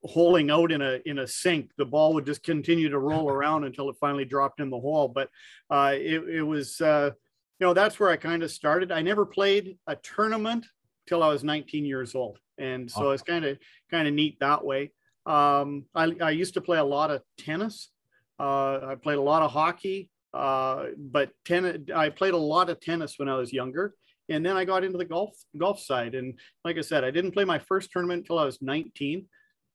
holing 0.04 0.50
out 0.50 0.70
in 0.70 0.82
a 0.82 1.00
in 1.06 1.20
a 1.20 1.26
sink 1.26 1.70
the 1.78 1.84
ball 1.84 2.12
would 2.12 2.26
just 2.26 2.42
continue 2.42 2.90
to 2.90 2.98
roll 2.98 3.30
around 3.30 3.64
until 3.64 3.88
it 3.88 3.96
finally 3.98 4.26
dropped 4.26 4.60
in 4.60 4.68
the 4.68 4.78
hole 4.78 5.08
but 5.08 5.30
uh, 5.70 5.92
it, 5.94 6.22
it 6.28 6.42
was 6.42 6.78
uh, 6.82 7.10
you 7.60 7.66
know, 7.66 7.74
that's 7.74 8.00
where 8.00 8.10
I 8.10 8.16
kind 8.16 8.42
of 8.42 8.50
started. 8.50 8.90
I 8.90 9.02
never 9.02 9.24
played 9.24 9.78
a 9.86 9.96
tournament 9.96 10.66
till 11.06 11.22
I 11.22 11.28
was 11.28 11.44
19 11.44 11.84
years 11.84 12.14
old. 12.14 12.38
And 12.58 12.90
so 12.90 13.10
it's 13.10 13.22
kind 13.22 13.44
of 13.44 13.58
kind 13.90 14.06
of 14.06 14.14
neat 14.14 14.38
that 14.40 14.64
way. 14.64 14.92
Um, 15.26 15.84
I, 15.94 16.12
I 16.20 16.30
used 16.30 16.54
to 16.54 16.60
play 16.60 16.78
a 16.78 16.84
lot 16.84 17.10
of 17.10 17.22
tennis. 17.38 17.90
Uh, 18.38 18.80
I 18.86 18.94
played 19.00 19.18
a 19.18 19.22
lot 19.22 19.42
of 19.42 19.50
hockey, 19.50 20.10
uh, 20.32 20.86
but 20.98 21.30
tennis. 21.44 21.78
I 21.94 22.10
played 22.10 22.34
a 22.34 22.38
lot 22.38 22.70
of 22.70 22.80
tennis 22.80 23.14
when 23.18 23.28
I 23.28 23.36
was 23.36 23.52
younger, 23.52 23.94
and 24.28 24.44
then 24.44 24.56
I 24.56 24.64
got 24.64 24.84
into 24.84 24.98
the 24.98 25.04
golf 25.04 25.36
golf 25.56 25.80
side. 25.80 26.14
And 26.14 26.38
like 26.64 26.78
I 26.78 26.82
said, 26.82 27.04
I 27.04 27.10
didn't 27.10 27.32
play 27.32 27.44
my 27.44 27.58
first 27.58 27.90
tournament 27.90 28.20
until 28.20 28.38
I 28.38 28.44
was 28.44 28.60
19. 28.60 29.26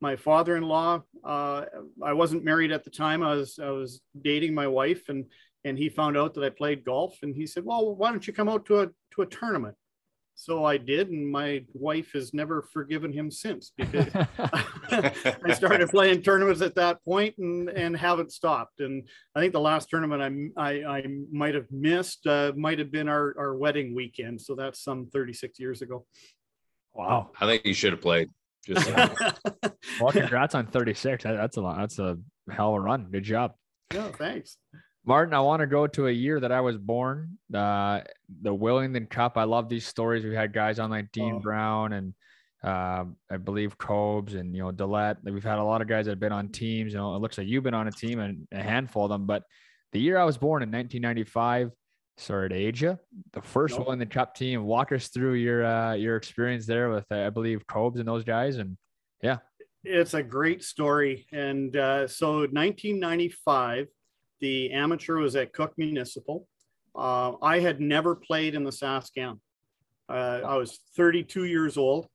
My 0.02 0.16
father-in-law, 0.16 1.02
uh, 1.26 1.66
I 2.02 2.14
wasn't 2.14 2.46
married 2.46 2.72
at 2.72 2.86
the 2.86 2.90
time. 2.90 3.24
I 3.24 3.36
was 3.36 3.60
I 3.62 3.72
was 3.72 4.02
dating 4.22 4.54
my 4.54 4.68
wife, 4.68 5.10
and 5.10 5.26
and 5.66 5.78
he 5.78 5.90
found 5.90 6.18
out 6.18 6.34
that 6.36 6.44
I 6.44 6.50
played 6.50 6.86
golf 6.86 7.18
and 7.22 7.36
he 7.36 7.46
said, 7.46 7.66
well, 7.66 7.96
why 7.96 8.12
don't 8.12 8.26
you 8.26 8.34
come 8.34 8.50
out 8.50 8.66
to 8.68 8.82
a, 8.82 8.88
to 9.16 9.22
a 9.22 9.26
tournament? 9.26 9.76
So 10.36 10.64
I 10.64 10.78
did. 10.78 11.10
And 11.10 11.30
my 11.30 11.66
wife 11.74 12.12
has 12.14 12.34
never 12.34 12.62
forgiven 12.62 13.12
him 13.12 13.30
since 13.30 13.74
because 13.76 14.08
I 14.16 15.54
started 15.54 15.90
playing 15.90 16.22
tournaments 16.22 16.62
at 16.62 16.76
that 16.76 17.04
point 17.04 17.36
and, 17.40 17.68
and 17.68 17.98
haven't 17.98 18.32
stopped. 18.32 18.80
And 18.80 19.06
I 19.36 19.42
think 19.42 19.52
the 19.52 19.60
last 19.60 19.90
tournament 19.90 20.54
I, 20.58 20.70
I, 20.70 20.98
I 21.00 21.06
might've 21.30 21.70
missed 21.72 22.26
uh, 22.26 22.54
might've 22.56 22.90
been 22.90 23.10
our, 23.10 23.36
our 23.38 23.58
wedding 23.58 23.94
weekend. 23.94 24.40
So 24.40 24.56
that's 24.56 24.82
some 24.82 25.10
36 25.12 25.60
years 25.60 25.82
ago. 25.82 26.06
Wow. 26.94 27.32
I 27.42 27.46
think 27.46 27.66
you 27.66 27.74
should 27.74 27.92
have 27.92 28.02
played. 28.02 28.30
Just 28.66 28.90
well, 30.00 30.12
congrats 30.14 30.56
on 30.56 30.68
36. 30.68 31.26
That's 31.26 31.58
a 31.58 31.62
lot. 31.62 31.80
That's 31.80 32.00
a 32.00 32.18
hell 32.50 32.70
of 32.70 32.76
a 32.76 32.80
run. 32.80 33.10
Good 33.12 33.24
job. 33.24 33.56
Yeah, 33.94 34.08
thanks. 34.08 34.56
Martin, 35.10 35.34
I 35.34 35.40
want 35.40 35.62
to 35.62 35.66
go 35.66 35.88
to 35.88 36.06
a 36.06 36.12
year 36.12 36.40
that 36.40 36.52
I 36.52 36.62
was 36.62 36.78
born, 36.78 37.40
uh, 37.52 38.02
the 38.44 38.54
Willingdon 38.54 39.10
Cup. 39.10 39.40
I 39.40 39.44
love 39.44 39.68
these 39.68 39.88
stories. 39.88 40.24
We 40.24 40.36
had 40.36 40.54
guys 40.54 40.78
on 40.78 40.92
like 40.92 41.12
Dean 41.12 41.38
oh. 41.38 41.40
Brown 41.40 41.94
and 41.94 42.14
uh, 42.64 43.06
I 43.32 43.38
believe 43.38 43.76
Cobes 43.80 44.36
and 44.36 44.56
you 44.56 44.62
know 44.62 44.72
Dillette. 44.72 45.18
We've 45.24 45.44
had 45.44 45.58
a 45.58 45.64
lot 45.64 45.82
of 45.82 45.88
guys 45.88 46.06
that 46.06 46.12
have 46.12 46.20
been 46.20 46.32
on 46.32 46.50
teams. 46.50 46.94
You 46.94 47.00
know, 47.00 47.16
it 47.16 47.24
looks 47.24 47.40
like 47.40 47.48
you've 47.48 47.64
been 47.64 47.74
on 47.74 47.88
a 47.88 47.92
team 47.92 48.20
and 48.20 48.48
a 48.52 48.62
handful 48.62 49.06
of 49.06 49.10
them. 49.10 49.26
But 49.26 49.46
the 49.94 50.00
year 50.00 50.20
I 50.20 50.26
was 50.26 50.38
born 50.38 50.62
in 50.62 50.70
1995, 50.70 51.72
sorry 52.20 52.50
to 52.50 52.56
age 52.56 52.84
you, 52.84 53.00
the 53.34 53.42
first 53.42 53.80
nope. 53.80 53.88
Willingdon 53.88 54.12
Cup 54.12 54.36
team. 54.36 54.64
Walk 54.64 54.92
us 54.92 55.08
through 55.08 55.34
your 55.34 55.66
uh, 55.66 55.94
your 55.94 56.18
experience 56.18 56.68
there 56.68 56.92
with 56.92 57.12
uh, 57.12 57.26
I 57.26 57.32
believe 57.32 57.66
Cobes 57.66 57.98
and 58.00 58.08
those 58.08 58.24
guys. 58.24 58.58
And 58.58 58.78
yeah, 59.24 59.38
it's 59.84 60.14
a 60.14 60.22
great 60.22 60.64
story. 60.64 61.26
And 61.32 61.76
uh, 61.76 62.08
so 62.08 62.42
1995 62.42 63.88
the 64.40 64.72
amateur 64.72 65.18
was 65.18 65.36
at 65.36 65.54
Cook 65.54 65.74
Municipal. 65.78 66.48
Uh, 66.96 67.34
I 67.42 67.60
had 67.60 67.80
never 67.80 68.16
played 68.16 68.56
in 68.56 68.64
the 68.64 68.72
Saskam. 68.72 69.40
Uh, 70.10 70.42
I 70.46 70.56
was 70.58 70.80
32 70.96 71.46
years 71.46 71.78
old, 71.78 72.08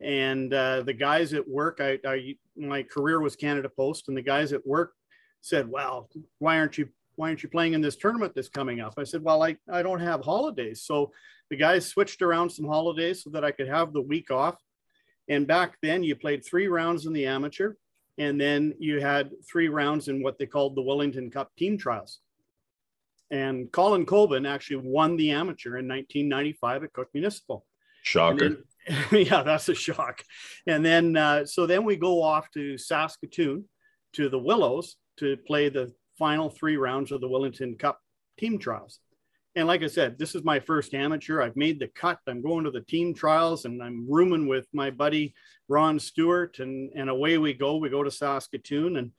and 0.00 0.52
uh, 0.54 0.82
the 0.82 0.92
guys 0.92 1.34
at 1.34 1.46
work, 1.46 1.80
I, 1.80 1.98
I 2.06 2.36
my 2.56 2.82
career 2.82 3.20
was 3.20 3.36
Canada 3.36 3.68
Post, 3.68 4.08
and 4.08 4.16
the 4.16 4.22
guys 4.22 4.52
at 4.52 4.66
work 4.66 4.92
said, 5.40 5.68
"Well, 5.68 6.08
why 6.38 6.58
aren't 6.58 6.78
you 6.78 6.88
why 7.16 7.28
aren't 7.28 7.42
you 7.42 7.48
playing 7.48 7.74
in 7.74 7.80
this 7.80 7.96
tournament 7.96 8.34
that's 8.34 8.48
coming 8.48 8.80
up?" 8.80 8.94
I 8.98 9.04
said, 9.04 9.22
"Well, 9.22 9.42
I 9.42 9.56
I 9.70 9.82
don't 9.82 10.00
have 10.00 10.20
holidays." 10.20 10.82
So 10.82 11.12
the 11.50 11.56
guys 11.56 11.86
switched 11.86 12.22
around 12.22 12.50
some 12.50 12.66
holidays 12.66 13.24
so 13.24 13.30
that 13.30 13.44
I 13.44 13.50
could 13.50 13.68
have 13.68 13.92
the 13.92 14.00
week 14.00 14.30
off. 14.30 14.56
And 15.28 15.46
back 15.46 15.76
then, 15.82 16.02
you 16.02 16.16
played 16.16 16.44
three 16.44 16.68
rounds 16.68 17.06
in 17.06 17.12
the 17.12 17.26
amateur, 17.26 17.74
and 18.20 18.38
then 18.38 18.74
you 18.78 19.00
had 19.00 19.30
three 19.50 19.68
rounds 19.68 20.08
in 20.08 20.22
what 20.22 20.38
they 20.38 20.44
called 20.44 20.76
the 20.76 20.82
Willingdon 20.82 21.32
Cup 21.32 21.50
team 21.56 21.78
trials. 21.78 22.20
And 23.30 23.72
Colin 23.72 24.04
Colbin 24.04 24.46
actually 24.46 24.82
won 24.84 25.16
the 25.16 25.30
amateur 25.30 25.78
in 25.78 25.88
1995 25.88 26.84
at 26.84 26.92
Cook 26.92 27.08
Municipal. 27.14 27.64
Shocker. 28.02 28.62
Then, 28.86 29.06
yeah, 29.26 29.42
that's 29.42 29.70
a 29.70 29.74
shock. 29.74 30.22
And 30.66 30.84
then, 30.84 31.16
uh, 31.16 31.46
so 31.46 31.66
then 31.66 31.82
we 31.82 31.96
go 31.96 32.22
off 32.22 32.50
to 32.50 32.76
Saskatoon 32.76 33.64
to 34.12 34.28
the 34.28 34.38
Willows 34.38 34.96
to 35.16 35.38
play 35.46 35.70
the 35.70 35.90
final 36.18 36.50
three 36.50 36.76
rounds 36.76 37.12
of 37.12 37.22
the 37.22 37.28
Willingdon 37.28 37.78
Cup 37.78 38.00
team 38.38 38.58
trials. 38.58 38.98
And 39.56 39.66
like 39.66 39.82
I 39.82 39.88
said, 39.88 40.18
this 40.18 40.34
is 40.34 40.44
my 40.44 40.60
first 40.60 40.94
amateur. 40.94 41.42
I've 41.42 41.56
made 41.56 41.80
the 41.80 41.88
cut. 41.88 42.18
I'm 42.28 42.42
going 42.42 42.64
to 42.64 42.70
the 42.70 42.82
team 42.82 43.12
trials 43.12 43.64
and 43.64 43.82
I'm 43.82 44.08
rooming 44.08 44.46
with 44.46 44.66
my 44.72 44.90
buddy 44.90 45.34
Ron 45.68 45.98
Stewart. 45.98 46.60
And, 46.60 46.90
and 46.94 47.10
away 47.10 47.38
we 47.38 47.52
go. 47.52 47.76
We 47.76 47.88
go 47.88 48.02
to 48.02 48.10
Saskatoon. 48.10 48.96
And 48.96 49.10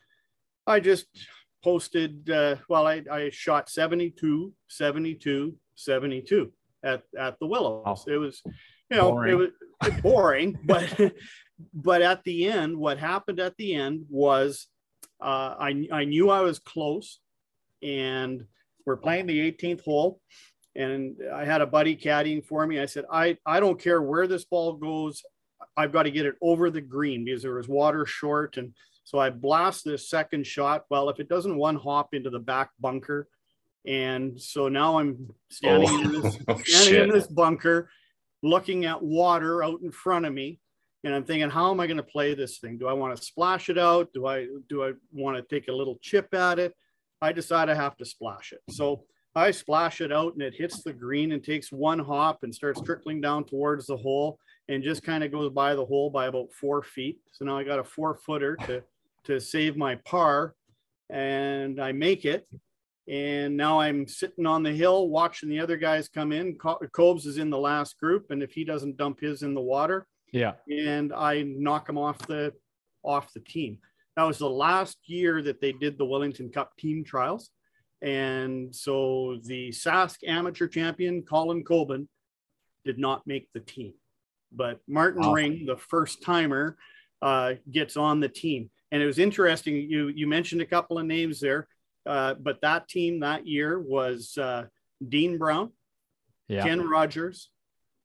I 0.66 0.80
just 0.80 1.08
posted, 1.64 2.30
uh, 2.30 2.56
well, 2.70 2.88
I, 2.88 3.04
I 3.12 3.30
shot 3.30 3.70
72, 3.70 4.54
72, 4.70 5.56
72 5.76 6.52
at, 6.84 7.04
at 7.20 7.40
the 7.40 7.48
Willows. 7.48 7.84
Wow. 7.86 8.14
It 8.14 8.18
was, 8.18 8.42
you 8.90 8.98
know, 8.98 9.12
Boring. 9.12 9.32
it 9.32 9.36
was 9.36 10.02
boring, 10.02 10.60
but, 10.66 11.14
but 11.74 12.02
at 12.02 12.24
the 12.24 12.50
end, 12.50 12.78
what 12.78 12.98
happened 12.98 13.40
at 13.40 13.58
the 13.58 13.76
end 13.76 14.06
was 14.10 14.68
uh, 15.22 15.56
I, 15.60 15.88
I 15.92 16.06
knew 16.06 16.30
I 16.30 16.42
was 16.42 16.60
close 16.60 17.20
and 17.84 18.46
we're 18.86 18.98
playing 18.98 19.28
the 19.28 19.52
18th 19.52 19.84
hole 19.84 20.20
and 20.76 21.18
I 21.34 21.46
had 21.46 21.62
a 21.62 21.68
buddy 21.68 21.96
caddying 21.96 22.46
for 22.46 22.66
me. 22.66 22.80
I 22.80 22.86
said, 22.86 23.06
I, 23.12 23.38
I 23.46 23.60
don't 23.60 23.80
care 23.80 24.02
where 24.02 24.28
this 24.28 24.46
ball 24.46 24.74
goes. 24.74 25.22
I've 25.76 25.92
got 25.92 26.04
to 26.04 26.12
get 26.12 26.26
it 26.26 26.36
over 26.42 26.70
the 26.70 26.82
green 26.82 27.26
because 27.26 27.42
there 27.42 27.56
was 27.56 27.68
water 27.68 28.06
short. 28.06 28.58
And 28.58 28.74
so 29.04 29.20
I 29.20 29.30
blast 29.30 29.84
this 29.84 30.10
second 30.10 30.48
shot. 30.48 30.86
Well, 30.90 31.10
if 31.10 31.20
it 31.20 31.30
doesn't 31.30 31.58
one 31.58 31.76
hop 31.76 32.14
into 32.14 32.30
the 32.30 32.40
back 32.40 32.70
bunker. 32.80 33.28
And 33.86 34.40
so 34.40 34.70
now 34.70 35.00
I'm 35.00 35.34
standing, 35.50 35.90
oh, 35.90 36.02
in, 36.02 36.22
this, 36.22 36.38
Oh, 36.48 36.62
standing 36.64 37.04
in 37.04 37.10
this 37.10 37.28
bunker, 37.28 37.90
looking 38.44 38.86
at 38.86 39.02
water 39.02 39.64
out 39.64 39.82
in 39.82 39.92
front 39.92 40.26
of 40.26 40.34
me. 40.34 40.60
And 41.04 41.16
I'm 41.16 41.24
thinking, 41.24 41.50
how 41.50 41.72
am 41.72 41.80
I 41.80 41.88
going 41.88 41.98
to 41.98 42.04
play 42.04 42.36
this 42.36 42.60
thing? 42.60 42.78
Do 42.78 42.88
I 42.88 42.94
want 42.94 43.16
to 43.16 43.24
splash 43.24 43.70
it 43.70 43.80
out? 43.80 44.14
Do 44.14 44.28
I 44.28 44.48
do 44.70 44.84
I 44.84 44.92
want 45.12 45.36
to 45.36 45.56
take 45.56 45.68
a 45.68 45.74
little 45.74 45.98
chip 46.00 46.32
at 46.36 46.60
it? 46.60 46.76
I 47.22 47.32
decide 47.32 47.70
I 47.70 47.76
have 47.76 47.98
to 47.98 48.06
splash 48.06 48.52
it. 48.52 48.62
So 48.70 49.04
I 49.36 49.52
splash 49.52 50.02
it 50.02 50.12
out 50.12 50.34
and 50.34 50.42
it 50.42 50.54
hits 50.56 50.84
the 50.84 50.92
green 50.94 51.32
and 51.32 51.44
takes 51.44 51.72
one 51.72 52.00
hop 52.00 52.44
and 52.44 52.54
starts 52.54 52.82
trickling 52.82 53.22
down 53.22 53.46
towards 53.46 53.88
the 53.88 53.96
hole 53.98 54.40
and 54.68 54.84
just 54.84 55.04
kind 55.04 55.24
of 55.24 55.32
goes 55.32 55.52
by 55.52 55.76
the 55.76 55.86
hole 55.86 56.10
by 56.10 56.26
about 56.28 56.52
four 56.54 56.82
feet. 56.84 57.20
So 57.32 57.46
now 57.46 57.58
I 57.58 57.64
got 57.64 57.80
a 57.80 57.84
four 57.84 58.16
footer 58.16 58.56
to 58.68 58.84
to 59.24 59.40
save 59.40 59.78
my 59.78 59.96
par 60.04 60.56
and 61.12 61.80
I 61.80 61.92
make 61.92 62.26
it. 62.26 62.48
And 63.08 63.56
now 63.56 63.80
I'm 63.80 64.08
sitting 64.08 64.46
on 64.48 64.64
the 64.64 64.72
hill 64.72 65.10
watching 65.10 65.50
the 65.50 65.60
other 65.60 65.78
guys 65.78 66.08
come 66.10 66.32
in. 66.32 66.56
Co- 66.56 66.80
Cobes 66.94 67.26
is 67.28 67.38
in 67.38 67.50
the 67.50 67.58
last 67.58 68.00
group, 68.00 68.32
and 68.32 68.42
if 68.42 68.52
he 68.54 68.64
doesn't 68.64 68.96
dump 68.98 69.20
his 69.20 69.44
in 69.44 69.54
the 69.54 69.62
water, 69.62 70.08
Yeah. 70.32 70.54
and 70.70 71.12
I 71.14 71.42
knock 71.44 71.90
him 71.90 71.98
off 71.98 72.18
the 72.20 72.54
off 73.04 73.34
the 73.34 73.40
team. 73.42 73.80
That 74.18 74.24
was 74.24 74.38
the 74.38 74.50
last 74.50 74.98
year 75.06 75.42
that 75.44 75.62
they 75.62 75.72
did 75.72 75.98
the 75.98 76.06
Willingdon 76.06 76.52
Cup 76.54 76.76
team 76.78 77.04
trials. 77.04 77.50
And 78.02 78.76
so 78.76 79.38
the 79.44 79.70
Sask 79.70 80.18
amateur 80.28 80.68
champion, 80.68 81.22
Colin 81.22 81.64
Colbin, 81.64 82.08
did 82.84 82.98
not 82.98 83.26
make 83.28 83.48
the 83.54 83.60
team. 83.60 83.94
But 84.52 84.80
Martin 84.88 85.22
Wow. 85.22 85.34
Ring, 85.34 85.66
the 85.66 85.78
first 85.78 86.22
timer, 86.24 86.78
uh, 87.22 87.54
gets 87.72 87.96
on 87.96 88.20
the 88.20 88.28
team. 88.28 88.70
And 88.92 89.02
it 89.02 89.06
was 89.06 89.20
interesting. 89.20 89.76
You 89.76 90.08
you 90.10 90.28
mentioned 90.28 90.62
a 90.62 90.66
couple 90.66 90.98
of 90.98 91.06
names 91.06 91.40
there, 91.40 91.68
uh, 92.06 92.34
but 92.34 92.60
that 92.62 92.90
team 92.90 93.22
that 93.22 93.48
year 93.48 93.80
was 93.80 94.38
uh, 94.38 94.66
Dean 95.08 95.38
Brown, 95.38 95.72
Yeah. 96.50 96.64
Ken 96.64 96.82
Rogers, 96.86 97.50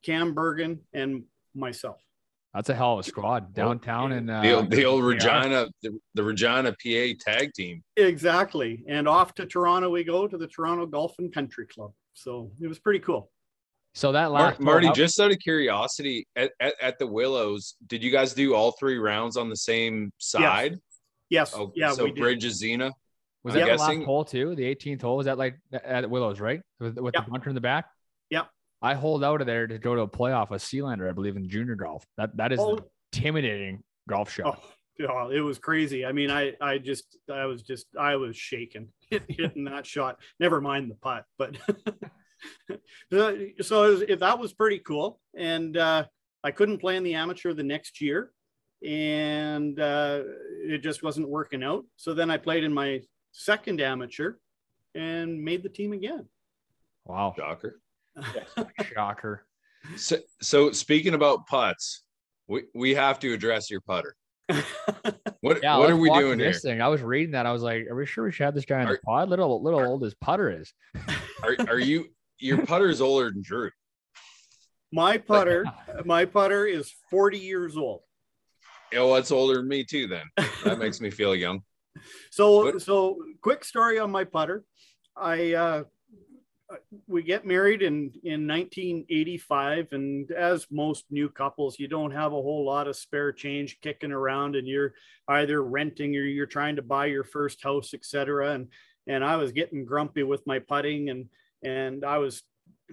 Cam 0.05 0.35
Bergen, 0.35 0.81
and 0.93 1.25
myself. 1.55 2.01
That's 2.57 2.71
a 2.71 2.75
hell 2.75 2.95
of 2.95 3.01
a 3.01 3.03
squad 3.03 3.53
downtown 3.53 4.13
and 4.13 4.31
uh, 4.31 4.41
the, 4.41 4.53
old- 4.53 4.71
the 4.71 4.85
old. 4.87 5.05
Regina, 5.05 5.69
the, 5.83 5.99
the 6.15 6.23
Regina 6.25 6.73
PA 6.73 7.15
tag 7.31 7.53
team. 7.53 7.83
Exactly. 7.97 8.83
And 8.89 9.07
off 9.07 9.35
to 9.35 9.45
Toronto 9.47 9.91
we 9.91 10.05
go 10.05 10.27
to 10.27 10.39
the 10.39 10.47
Toronto 10.47 10.87
Golf 10.87 11.15
and 11.19 11.33
Country 11.33 11.67
Club. 11.67 11.93
So 12.15 12.51
it 12.61 12.67
was 12.67 12.79
pretty 12.79 13.01
cool. 13.01 13.31
So 13.95 14.13
that 14.13 14.31
Mar- 14.31 14.41
last 14.41 14.61
Marty, 14.61 14.87
hole- 14.87 14.95
just 14.95 15.21
out 15.21 15.31
of 15.31 15.39
curiosity, 15.39 16.27
at, 16.35 16.53
at, 16.59 16.75
at 16.81 16.99
the 16.99 17.07
Willows, 17.07 17.77
did 17.87 18.03
you 18.03 18.11
guys 18.11 18.33
do 18.33 18.55
all 18.55 18.73
three 18.73 18.97
rounds 18.99 19.37
on 19.37 19.49
the 19.51 19.57
same 19.57 20.11
side? 20.19 20.79
Yes. 21.29 21.53
Oh, 21.55 21.73
yeah, 21.77 21.93
so 21.93 22.05
we 22.05 22.13
did. 22.13 22.21
Bridges 22.21 22.63
Xena. 22.63 22.91
was 23.45 23.55
I'm 23.55 23.61
that 23.61 23.65
the 23.67 23.71
guessing- 23.77 23.99
last 24.01 24.07
hole 24.07 24.25
too? 24.25 24.55
The 24.55 24.75
18th 24.75 25.03
hole 25.03 25.17
was 25.19 25.27
that 25.27 25.37
like 25.37 25.59
at 25.85 26.09
Willows, 26.09 26.41
right? 26.41 26.61
With, 26.81 26.99
with 26.99 27.15
Yeah. 27.15 27.23
the 27.25 27.31
bunker 27.31 27.51
in 27.51 27.55
the 27.55 27.61
back. 27.61 27.87
Yeah. 28.83 28.89
I 28.91 28.95
hold 28.95 29.25
out 29.25 29.41
of 29.41 29.47
there 29.47 29.67
to 29.67 29.79
go 29.79 29.95
to 29.95 30.03
a 30.03 30.09
playoff 30.09 30.51
with 30.51 30.63
Sealander, 30.63 31.09
I 31.09 31.13
believe, 31.13 31.37
in 31.37 31.49
junior 31.49 31.75
golf. 31.75 32.05
That 32.17 32.37
that 32.37 32.53
is 32.53 32.61
Oh. 32.61 32.77
an 32.77 32.85
intimidating 33.13 33.83
golf 34.09 34.31
shot. 34.33 34.61
Oh, 34.63 34.69
yeah, 34.99 35.37
it 35.37 35.41
was 35.41 35.59
crazy. 35.59 36.05
I 36.07 36.13
mean, 36.13 36.31
I 36.31 36.55
I 36.61 36.79
just 36.79 37.17
I 37.33 37.45
was 37.47 37.63
just 37.63 37.87
I 37.99 38.17
was 38.17 38.37
shaking 38.37 38.89
hitting 39.11 39.65
that 39.65 39.87
shot. 39.87 40.21
Never 40.41 40.61
mind 40.61 40.91
the 40.91 40.95
putt, 40.97 41.25
but 41.39 41.57
so 43.13 43.39
so 43.61 43.85
it 43.85 43.91
was, 43.91 44.03
if 44.03 44.21
that 44.21 44.39
was 44.39 44.53
pretty 44.53 44.79
cool. 44.79 45.21
And 45.37 45.77
uh, 45.77 46.05
I 46.45 46.51
couldn't 46.51 46.79
play 46.79 46.97
in 46.97 47.03
the 47.03 47.15
amateur 47.15 47.53
the 47.53 47.63
next 47.63 48.01
year, 48.01 48.33
and 48.87 49.79
uh, 49.81 50.23
it 50.65 50.79
just 50.79 51.03
wasn't 51.03 51.29
working 51.29 51.63
out. 51.63 51.85
So 51.97 52.15
then 52.15 52.31
I 52.31 52.37
played 52.37 52.65
in 52.65 52.73
my 52.73 53.03
second 53.33 53.81
amateur 53.81 54.35
and 54.95 55.43
made 55.43 55.63
the 55.63 55.69
team 55.69 55.93
again. 55.93 56.27
Wow. 57.05 57.35
Shocker. 57.37 57.81
Shocker. 58.95 59.47
So, 59.97 60.17
so 60.43 60.73
speaking 60.73 61.15
about 61.15 61.47
putts, 61.47 62.03
we, 62.49 62.65
we 62.75 62.95
have 62.95 63.19
to 63.21 63.33
address 63.33 63.71
your 63.71 63.81
putter. 63.81 64.15
What 65.43 65.63
Yeah, 65.63 65.77
what 65.79 65.91
are 65.91 65.97
we 65.97 66.09
doing 66.09 66.21
through 66.21 66.45
here? 66.45 66.53
this 66.53 66.63
thing? 66.63 66.81
I 66.81 66.89
was 66.89 67.03
reading 67.03 67.33
that. 67.33 67.47
I 67.47 67.53
was 67.53 67.63
like, 67.63 67.87
are 67.89 67.95
we 67.95 68.05
sure 68.07 68.25
we 68.25 68.33
should 68.33 68.45
have 68.45 68.55
this 68.55 68.65
guy 68.65 68.81
on 68.83 68.89
the 68.89 68.99
pod? 69.05 69.29
Little 69.29 69.63
little 69.63 69.81
old 69.81 70.03
as 70.03 70.15
putter 70.15 70.51
is. 70.51 70.73
Are, 71.45 71.57
are 71.69 71.79
you 71.79 72.07
your 72.39 72.65
putter 72.67 72.89
is 72.89 73.01
older 73.01 73.31
than 73.31 73.43
Drew? 73.43 73.71
my 74.93 75.19
putter, 75.19 75.65
my 76.05 76.25
putter 76.25 76.65
is 76.67 76.93
40 77.11 77.39
years 77.39 77.77
old. 77.77 78.01
Oh, 78.95 79.15
that's 79.15 79.31
older 79.31 79.57
than 79.57 79.69
me 79.69 79.85
too. 79.85 80.07
Then 80.07 80.23
that 80.65 80.79
makes 80.79 81.01
me 81.01 81.11
feel 81.11 81.35
young. 81.35 81.61
So, 82.31 82.65
What- 82.65 82.83
so 82.83 83.19
quick 83.43 83.63
story 83.65 83.99
on 83.99 84.11
my 84.11 84.25
putter. 84.25 84.65
I 85.17 85.53
uh, 85.55 85.85
we 87.07 87.23
get 87.23 87.47
married 87.47 87.83
in 87.83 88.13
in 88.25 88.47
1985, 88.47 89.89
and 89.93 90.31
as 90.33 90.67
most 90.71 91.05
new 91.11 91.29
couples, 91.29 91.79
you 91.79 91.89
don't 91.89 92.11
have 92.11 92.33
a 92.33 92.43
whole 92.43 92.65
lot 92.65 92.89
of 92.89 92.97
spare 92.97 93.33
change 93.33 93.79
kicking 93.81 94.13
around, 94.13 94.57
and 94.57 94.67
you're 94.67 94.95
either 95.29 95.63
renting 95.63 96.17
or 96.17 96.23
you're 96.23 96.47
trying 96.47 96.77
to 96.77 96.83
buy 96.83 97.07
your 97.07 97.25
first 97.25 97.63
house, 97.63 97.95
etc. 97.95 98.55
And 98.55 98.69
and 99.07 99.25
I 99.25 99.37
was 99.37 99.53
getting 99.53 99.85
grumpy 99.85 100.25
with 100.25 100.47
my 100.47 100.59
putting, 100.59 101.11
and 101.11 101.27
and 101.63 102.05
I 102.05 102.19
was 102.19 102.43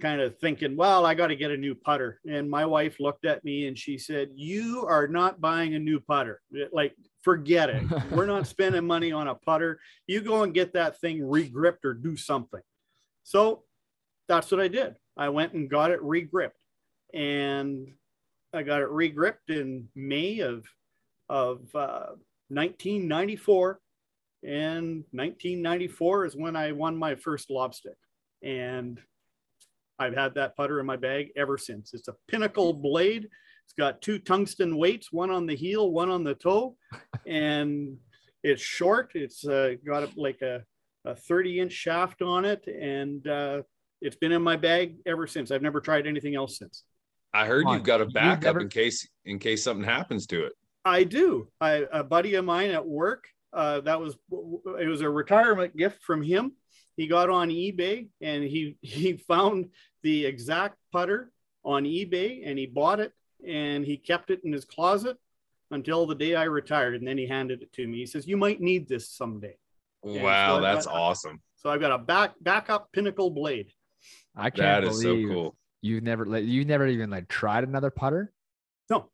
kind 0.00 0.20
of 0.20 0.38
thinking, 0.38 0.76
well, 0.76 1.06
I 1.06 1.14
got 1.14 1.28
to 1.28 1.36
get 1.36 1.50
a 1.50 1.56
new 1.56 1.74
putter. 1.74 2.20
And 2.28 2.50
my 2.50 2.66
wife 2.66 2.98
looked 2.98 3.24
at 3.24 3.44
me 3.44 3.66
and 3.66 3.78
she 3.78 3.98
said, 3.98 4.30
"You 4.34 4.86
are 4.88 5.08
not 5.08 5.40
buying 5.40 5.74
a 5.74 5.78
new 5.80 5.98
putter. 5.98 6.40
Like, 6.72 6.94
forget 7.22 7.70
it. 7.70 7.82
We're 8.12 8.26
not 8.26 8.46
spending 8.46 8.86
money 8.86 9.10
on 9.10 9.26
a 9.26 9.34
putter. 9.34 9.80
You 10.06 10.20
go 10.20 10.44
and 10.44 10.54
get 10.54 10.74
that 10.74 11.00
thing 11.00 11.26
regripped 11.28 11.84
or 11.84 11.94
do 11.94 12.16
something." 12.16 12.62
So 13.24 13.64
that's 14.28 14.50
what 14.50 14.60
I 14.60 14.68
did. 14.68 14.94
I 15.16 15.28
went 15.30 15.54
and 15.54 15.68
got 15.68 15.90
it 15.90 16.02
regripped, 16.02 16.60
and 17.12 17.88
I 18.52 18.62
got 18.62 18.82
it 18.82 18.90
regripped 18.90 19.50
in 19.50 19.88
May 19.94 20.38
of 20.40 20.64
of 21.28 21.62
uh, 21.74 22.14
1994. 22.48 23.80
And 24.44 25.04
1994 25.12 26.26
is 26.26 26.36
when 26.36 26.54
I 26.54 26.72
won 26.72 26.96
my 26.96 27.14
first 27.14 27.50
lobstick, 27.50 27.96
and 28.42 29.00
I've 29.98 30.14
had 30.14 30.34
that 30.34 30.54
putter 30.54 30.80
in 30.80 30.86
my 30.86 30.96
bag 30.96 31.28
ever 31.34 31.56
since. 31.56 31.94
It's 31.94 32.08
a 32.08 32.16
pinnacle 32.28 32.74
blade. 32.74 33.28
It's 33.64 33.74
got 33.78 34.02
two 34.02 34.18
tungsten 34.18 34.76
weights, 34.76 35.10
one 35.10 35.30
on 35.30 35.46
the 35.46 35.56
heel, 35.56 35.90
one 35.90 36.10
on 36.10 36.24
the 36.24 36.34
toe, 36.34 36.76
and 37.26 37.96
it's 38.42 38.62
short. 38.62 39.12
It's 39.14 39.46
uh, 39.46 39.76
got 39.86 40.02
a, 40.02 40.10
like 40.16 40.42
a, 40.42 40.62
a 41.04 41.14
30 41.14 41.60
inch 41.60 41.72
shaft 41.72 42.22
on 42.22 42.44
it, 42.44 42.66
and 42.66 43.26
uh, 43.26 43.62
it's 44.00 44.16
been 44.16 44.32
in 44.32 44.42
my 44.42 44.56
bag 44.56 44.96
ever 45.06 45.26
since. 45.26 45.50
I've 45.50 45.62
never 45.62 45.80
tried 45.80 46.06
anything 46.06 46.34
else 46.34 46.58
since. 46.58 46.84
I 47.32 47.46
heard 47.46 47.66
you've 47.68 47.82
got 47.82 48.00
a 48.00 48.06
backup 48.06 48.44
never- 48.44 48.60
in 48.60 48.68
case 48.68 49.08
in 49.24 49.38
case 49.38 49.64
something 49.64 49.84
happens 49.84 50.26
to 50.28 50.44
it. 50.46 50.52
I 50.84 51.04
do. 51.04 51.48
I, 51.60 51.84
a 51.92 52.04
buddy 52.04 52.34
of 52.34 52.44
mine 52.44 52.70
at 52.70 52.86
work, 52.86 53.24
uh, 53.52 53.80
that 53.80 54.00
was 54.00 54.16
it 54.80 54.88
was 54.88 55.00
a 55.00 55.08
retirement 55.10 55.76
gift 55.76 56.02
from 56.02 56.22
him. 56.22 56.52
He 56.96 57.06
got 57.08 57.30
on 57.30 57.48
eBay 57.48 58.08
and 58.20 58.44
he 58.44 58.76
he 58.82 59.14
found 59.16 59.70
the 60.02 60.26
exact 60.26 60.76
putter 60.92 61.32
on 61.64 61.84
eBay 61.84 62.42
and 62.48 62.58
he 62.58 62.66
bought 62.66 63.00
it 63.00 63.12
and 63.46 63.84
he 63.84 63.96
kept 63.96 64.30
it 64.30 64.42
in 64.44 64.52
his 64.52 64.64
closet 64.64 65.16
until 65.70 66.06
the 66.06 66.14
day 66.14 66.34
I 66.34 66.44
retired 66.44 66.94
and 66.94 67.06
then 67.08 67.18
he 67.18 67.26
handed 67.26 67.62
it 67.62 67.72
to 67.72 67.86
me. 67.86 67.98
He 67.98 68.06
says, 68.06 68.28
"You 68.28 68.36
might 68.36 68.60
need 68.60 68.86
this 68.88 69.10
someday." 69.10 69.56
Yeah, 70.04 70.22
wow, 70.22 70.56
so 70.56 70.62
that's 70.62 70.86
that- 70.86 70.92
awesome. 70.92 71.40
So 71.56 71.70
I've 71.70 71.80
got 71.80 71.92
a 71.92 71.98
back 71.98 72.34
backup 72.40 72.92
pinnacle 72.92 73.30
blade. 73.30 73.70
I 74.36 74.50
can't 74.50 74.84
That 74.84 74.84
is 74.84 75.00
so 75.00 75.14
cool. 75.14 75.56
you've 75.80 76.02
never 76.02 76.26
like 76.26 76.44
you 76.44 76.64
never 76.64 76.86
even 76.86 77.08
like 77.10 77.28
tried 77.28 77.64
another 77.64 77.90
putter. 77.90 78.32
No, 78.90 79.10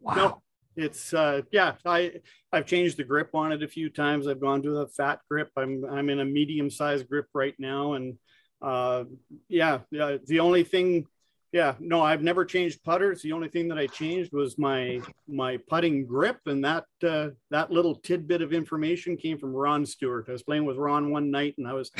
Wow. 0.00 0.14
No. 0.14 0.42
it's 0.76 1.12
uh 1.14 1.40
yeah 1.50 1.74
i 1.86 2.12
i've 2.52 2.66
changed 2.66 2.96
the 2.98 3.04
grip 3.04 3.30
on 3.34 3.50
it 3.52 3.62
a 3.64 3.68
few 3.68 3.88
times 3.90 4.28
i've 4.28 4.40
gone 4.40 4.62
to 4.62 4.76
a 4.78 4.86
fat 4.86 5.18
grip 5.28 5.50
i'm 5.56 5.84
i'm 5.90 6.08
in 6.08 6.20
a 6.20 6.24
medium 6.24 6.70
sized 6.70 7.08
grip 7.08 7.26
right 7.34 7.54
now 7.58 7.94
and 7.94 8.16
uh 8.62 9.02
yeah 9.48 9.80
yeah 9.90 10.18
the 10.26 10.38
only 10.40 10.62
thing 10.62 11.04
yeah 11.52 11.74
no 11.80 12.02
i've 12.02 12.22
never 12.22 12.44
changed 12.44 12.82
putters 12.82 13.22
the 13.22 13.32
only 13.32 13.48
thing 13.48 13.68
that 13.68 13.78
i 13.78 13.86
changed 13.86 14.32
was 14.32 14.58
my 14.58 15.00
my 15.26 15.56
putting 15.68 16.06
grip 16.06 16.38
and 16.46 16.64
that 16.64 16.84
uh 17.06 17.28
that 17.50 17.70
little 17.70 17.94
tidbit 17.94 18.42
of 18.42 18.52
information 18.52 19.16
came 19.16 19.38
from 19.38 19.52
ron 19.52 19.86
stewart 19.86 20.26
i 20.28 20.32
was 20.32 20.42
playing 20.42 20.64
with 20.64 20.76
ron 20.76 21.10
one 21.10 21.30
night 21.30 21.54
and 21.58 21.66
i 21.66 21.72
was 21.72 21.90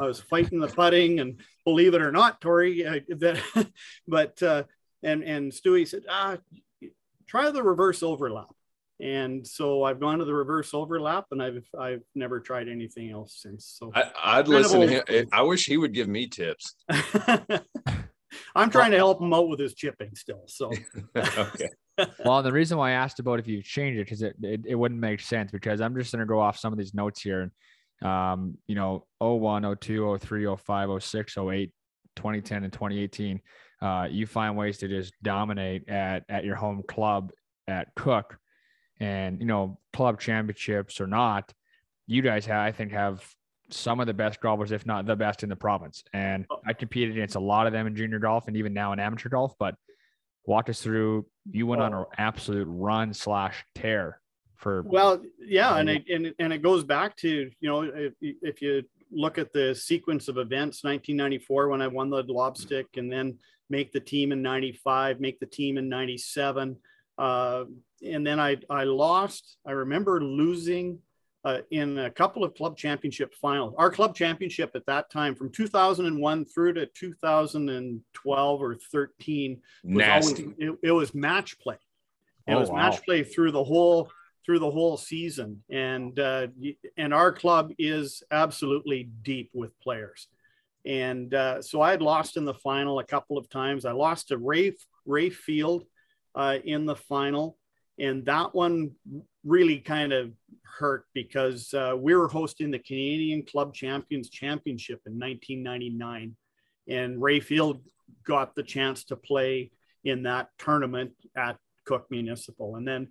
i 0.00 0.04
was 0.04 0.20
fighting 0.30 0.58
the 0.58 0.68
putting 0.68 1.20
and 1.20 1.40
believe 1.64 1.94
it 1.94 2.02
or 2.02 2.10
not 2.10 2.40
tori 2.40 2.84
uh, 2.86 3.00
that 3.08 3.40
but 4.08 4.42
uh 4.42 4.62
and 5.02 5.22
and 5.22 5.52
stewie 5.52 5.86
said 5.86 6.02
ah 6.08 6.36
try 7.26 7.50
the 7.50 7.62
reverse 7.62 8.02
overlap. 8.02 8.48
And 8.98 9.46
so 9.46 9.84
I've 9.84 10.00
gone 10.00 10.20
to 10.20 10.24
the 10.24 10.32
reverse 10.32 10.72
overlap 10.72 11.26
and 11.30 11.42
I've 11.42 11.62
I've 11.78 12.02
never 12.14 12.40
tried 12.40 12.68
anything 12.68 13.10
else 13.10 13.38
since. 13.42 13.76
So 13.78 13.92
I, 13.94 14.04
I'd 14.24 14.48
listen 14.48 14.80
to 14.80 14.98
old 14.98 15.08
him. 15.08 15.28
I 15.32 15.42
wish 15.42 15.66
he 15.66 15.76
would 15.76 15.92
give 15.92 16.08
me 16.08 16.28
tips. 16.28 16.76
I'm 18.54 18.70
trying 18.70 18.90
to 18.92 18.96
help 18.96 19.20
him 19.20 19.32
out 19.32 19.48
with 19.48 19.60
his 19.60 19.74
chipping 19.74 20.14
still. 20.14 20.42
So 20.46 20.70
okay. 21.16 21.68
Well, 22.22 22.42
the 22.42 22.52
reason 22.52 22.76
why 22.76 22.90
I 22.90 22.92
asked 22.92 23.20
about 23.20 23.38
if 23.38 23.46
you 23.46 23.62
changed 23.62 23.98
it 23.98 24.04
because 24.04 24.20
it, 24.20 24.36
it 24.42 24.60
it 24.66 24.74
wouldn't 24.74 25.00
make 25.00 25.20
sense 25.20 25.50
because 25.50 25.80
I'm 25.80 25.96
just 25.96 26.12
gonna 26.12 26.26
go 26.26 26.40
off 26.40 26.58
some 26.58 26.72
of 26.72 26.78
these 26.78 26.92
notes 26.92 27.22
here 27.22 27.40
and 28.02 28.06
um 28.06 28.58
you 28.66 28.74
know 28.74 29.06
01, 29.18 29.76
02, 29.80 30.18
03, 30.18 30.56
05, 30.56 31.02
06, 31.02 31.38
08, 31.38 31.72
2010 32.16 32.64
and 32.64 32.72
2018 32.72 33.40
uh 33.80 34.08
you 34.10 34.26
find 34.26 34.56
ways 34.58 34.76
to 34.78 34.88
just 34.88 35.14
dominate 35.22 35.88
at 35.88 36.24
at 36.28 36.44
your 36.44 36.56
home 36.56 36.82
club 36.86 37.32
at 37.66 37.88
Cook 37.94 38.38
and 39.00 39.40
you 39.40 39.46
know 39.46 39.78
club 39.94 40.20
championships 40.20 41.00
or 41.00 41.06
not 41.06 41.52
you 42.06 42.20
guys 42.20 42.44
have 42.44 42.60
I 42.60 42.72
think 42.72 42.92
have 42.92 43.26
some 43.70 44.00
of 44.00 44.06
the 44.06 44.14
best 44.14 44.40
golfers 44.40 44.72
if 44.72 44.86
not 44.86 45.06
the 45.06 45.16
best 45.16 45.42
in 45.42 45.48
the 45.48 45.56
province 45.56 46.04
and 46.12 46.46
I 46.66 46.72
competed 46.72 47.12
against 47.16 47.34
a 47.36 47.40
lot 47.40 47.66
of 47.66 47.72
them 47.72 47.86
in 47.86 47.96
junior 47.96 48.18
golf 48.18 48.46
and 48.48 48.56
even 48.56 48.72
now 48.72 48.92
in 48.92 49.00
amateur 49.00 49.28
golf 49.28 49.54
but 49.58 49.74
walk 50.46 50.68
us 50.68 50.80
through 50.80 51.26
you 51.50 51.66
went 51.66 51.82
on 51.82 51.92
an 51.94 52.04
absolute 52.18 52.66
run 52.70 53.12
slash 53.12 53.64
tear 53.74 54.20
for 54.56 54.82
well, 54.86 55.20
yeah, 55.38 55.76
and 55.76 55.90
it 55.90 56.04
and, 56.08 56.26
it- 56.28 56.34
and 56.38 56.50
it 56.50 56.62
goes 56.62 56.82
back 56.82 57.14
to 57.18 57.28
you 57.60 57.68
know 57.68 57.82
if, 57.82 58.14
if 58.20 58.62
you 58.62 58.82
look 59.12 59.36
at 59.36 59.52
the 59.52 59.74
sequence 59.74 60.28
of 60.28 60.38
events, 60.38 60.82
1994 60.82 61.68
when 61.68 61.82
I 61.82 61.88
won 61.88 62.08
the 62.08 62.22
lobstick, 62.22 62.86
and 62.96 63.12
then 63.12 63.38
make 63.68 63.92
the 63.92 64.00
team 64.00 64.32
in 64.32 64.40
95, 64.40 65.20
make 65.20 65.38
the 65.40 65.46
team 65.46 65.76
in 65.76 65.90
97, 65.90 66.74
uh, 67.18 67.64
and 68.02 68.26
then 68.26 68.40
I 68.40 68.56
I 68.70 68.84
lost. 68.84 69.58
I 69.66 69.72
remember 69.72 70.22
losing. 70.24 71.00
Uh, 71.46 71.60
in 71.70 71.96
a 72.00 72.10
couple 72.10 72.42
of 72.42 72.52
club 72.56 72.76
championship 72.76 73.32
finals, 73.40 73.72
our 73.78 73.88
club 73.88 74.16
championship 74.16 74.72
at 74.74 74.84
that 74.86 75.08
time 75.12 75.32
from 75.32 75.48
2001 75.52 76.44
through 76.44 76.72
to 76.72 76.86
2012 76.86 78.60
or 78.62 78.74
13 78.74 79.62
was 79.84 79.92
Nasty. 79.96 80.42
always- 80.42 80.56
it, 80.58 80.78
it 80.82 80.90
was 80.90 81.14
match 81.14 81.56
play. 81.60 81.76
It 82.48 82.54
Oh, 82.54 82.58
was 82.58 82.68
wow. 82.68 82.76
match 82.78 83.00
play 83.04 83.22
through 83.22 83.52
the 83.52 83.62
whole 83.62 84.10
through 84.44 84.58
the 84.58 84.70
whole 84.70 84.96
season, 84.96 85.62
and 85.70 86.18
uh, 86.18 86.48
and 86.96 87.14
our 87.14 87.30
club 87.32 87.72
is 87.78 88.24
absolutely 88.32 89.04
deep 89.22 89.50
with 89.54 89.70
players. 89.80 90.26
And 90.84 91.32
uh, 91.32 91.62
so 91.62 91.80
I 91.80 91.92
had 91.92 92.02
lost 92.02 92.36
in 92.36 92.44
the 92.44 92.54
final 92.54 92.98
a 92.98 93.04
couple 93.04 93.38
of 93.38 93.48
times. 93.48 93.84
I 93.84 93.92
lost 93.92 94.28
to 94.28 94.36
Ray 94.38 94.74
Ray 95.04 95.30
Field 95.30 95.84
uh, 96.34 96.58
in 96.64 96.86
the 96.86 96.96
final, 96.96 97.56
and 97.98 98.24
that 98.26 98.54
one 98.54 98.92
really 99.44 99.78
kind 99.78 100.12
of 100.12 100.32
hurt 100.62 101.06
because 101.14 101.72
uh, 101.72 101.94
we 101.96 102.14
were 102.14 102.28
hosting 102.28 102.70
the 102.70 102.78
Canadian 102.78 103.42
Club 103.42 103.72
Champions 103.72 104.28
Championship 104.28 105.00
in 105.06 105.14
1999, 105.14 106.36
and 106.88 107.22
Ray 107.22 107.40
Field 107.40 107.80
got 108.24 108.54
the 108.54 108.62
chance 108.62 109.04
to 109.04 109.16
play 109.16 109.70
in 110.04 110.22
that 110.24 110.50
tournament 110.58 111.12
at 111.36 111.56
Cook 111.84 112.06
Municipal, 112.10 112.76
and 112.76 112.86
then 112.86 113.08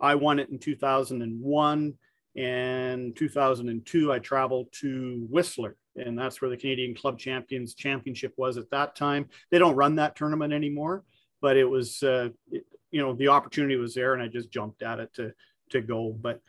I 0.00 0.14
won 0.14 0.38
it 0.38 0.50
in 0.50 0.58
2001 0.58 1.94
and 2.36 3.16
2002. 3.16 4.12
I 4.12 4.18
traveled 4.18 4.68
to 4.80 5.26
Whistler, 5.30 5.76
and 5.96 6.18
that's 6.18 6.40
where 6.40 6.50
the 6.50 6.56
Canadian 6.56 6.94
Club 6.94 7.18
Champions 7.18 7.74
Championship 7.74 8.34
was 8.36 8.56
at 8.56 8.70
that 8.70 8.94
time. 8.94 9.28
They 9.50 9.58
don't 9.58 9.76
run 9.76 9.96
that 9.96 10.16
tournament 10.16 10.52
anymore, 10.52 11.04
but 11.40 11.56
it 11.56 11.64
was, 11.64 12.02
uh, 12.02 12.28
you 12.96 13.02
know, 13.02 13.12
the 13.12 13.28
opportunity 13.28 13.76
was 13.76 13.94
there, 13.94 14.14
and 14.14 14.22
I 14.22 14.28
just 14.28 14.50
jumped 14.50 14.82
at 14.82 15.00
it 15.00 15.12
to 15.14 15.34
to 15.70 15.82
go. 15.82 16.16
But 16.18 16.40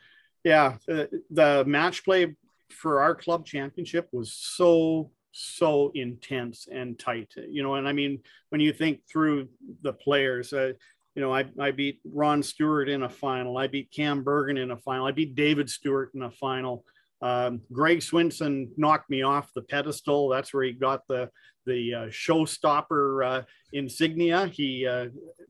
yeah, 0.44 0.76
the, 0.86 1.22
the 1.30 1.62
match 1.66 2.04
play 2.04 2.34
for 2.70 3.02
our 3.02 3.14
club 3.14 3.44
championship 3.44 4.08
was 4.12 4.32
so 4.32 5.10
so 5.32 5.92
intense 5.94 6.66
and 6.72 6.98
tight 6.98 7.32
you 7.48 7.62
know 7.62 7.74
and 7.74 7.86
i 7.86 7.92
mean 7.92 8.18
when 8.48 8.60
you 8.60 8.72
think 8.72 9.00
through 9.06 9.46
the 9.82 9.92
players 9.92 10.52
uh, 10.52 10.72
you 11.14 11.22
know 11.22 11.32
I, 11.32 11.44
I 11.60 11.70
beat 11.70 12.00
ron 12.04 12.42
stewart 12.42 12.88
in 12.88 13.02
a 13.02 13.08
final. 13.08 13.56
I 13.56 13.66
beat 13.66 13.92
cam 13.92 14.24
bergen 14.24 14.56
in 14.56 14.70
a 14.70 14.76
final. 14.76 15.06
I 15.06 15.12
beat 15.12 15.34
david 15.34 15.70
stewart 15.70 16.10
in 16.14 16.22
a 16.22 16.30
final 16.30 16.84
um, 17.22 17.60
greg 17.72 17.98
swinson 17.98 18.68
knocked 18.76 19.10
me 19.10 19.22
off 19.22 19.52
the 19.54 19.62
pedestal 19.62 20.28
that's 20.28 20.52
where 20.54 20.64
he 20.64 20.72
got 20.72 21.06
the 21.08 21.28
the 21.66 21.94
uh, 21.94 22.06
showstopper 22.06 23.26
uh, 23.26 23.42
insignia 23.72 24.46
he 24.46 24.86
uh, 24.86 25.06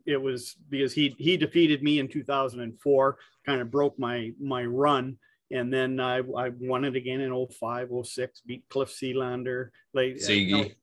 it 0.07 0.21
was 0.21 0.57
because 0.69 0.93
he 0.93 1.15
he 1.19 1.37
defeated 1.37 1.83
me 1.83 1.99
in 1.99 2.09
2004 2.09 3.19
kind 3.47 3.61
of 3.61 3.71
broke 3.71 3.99
my 3.99 4.33
my 4.41 4.65
run 4.65 5.17
and 5.51 5.73
then 5.73 5.99
I, 6.01 6.19
I 6.19 6.51
won 6.61 6.85
it 6.85 6.97
again 6.97 7.21
in 7.21 7.47
05, 7.47 7.89
06, 8.05 8.41
beat 8.43 8.65
Cliff 8.69 8.91
Sealander, 8.91 9.71
like 9.95 10.19
uh, 10.29 10.33
you 10.33 10.57
know, 10.57 10.65
Ziggy. 10.65 10.75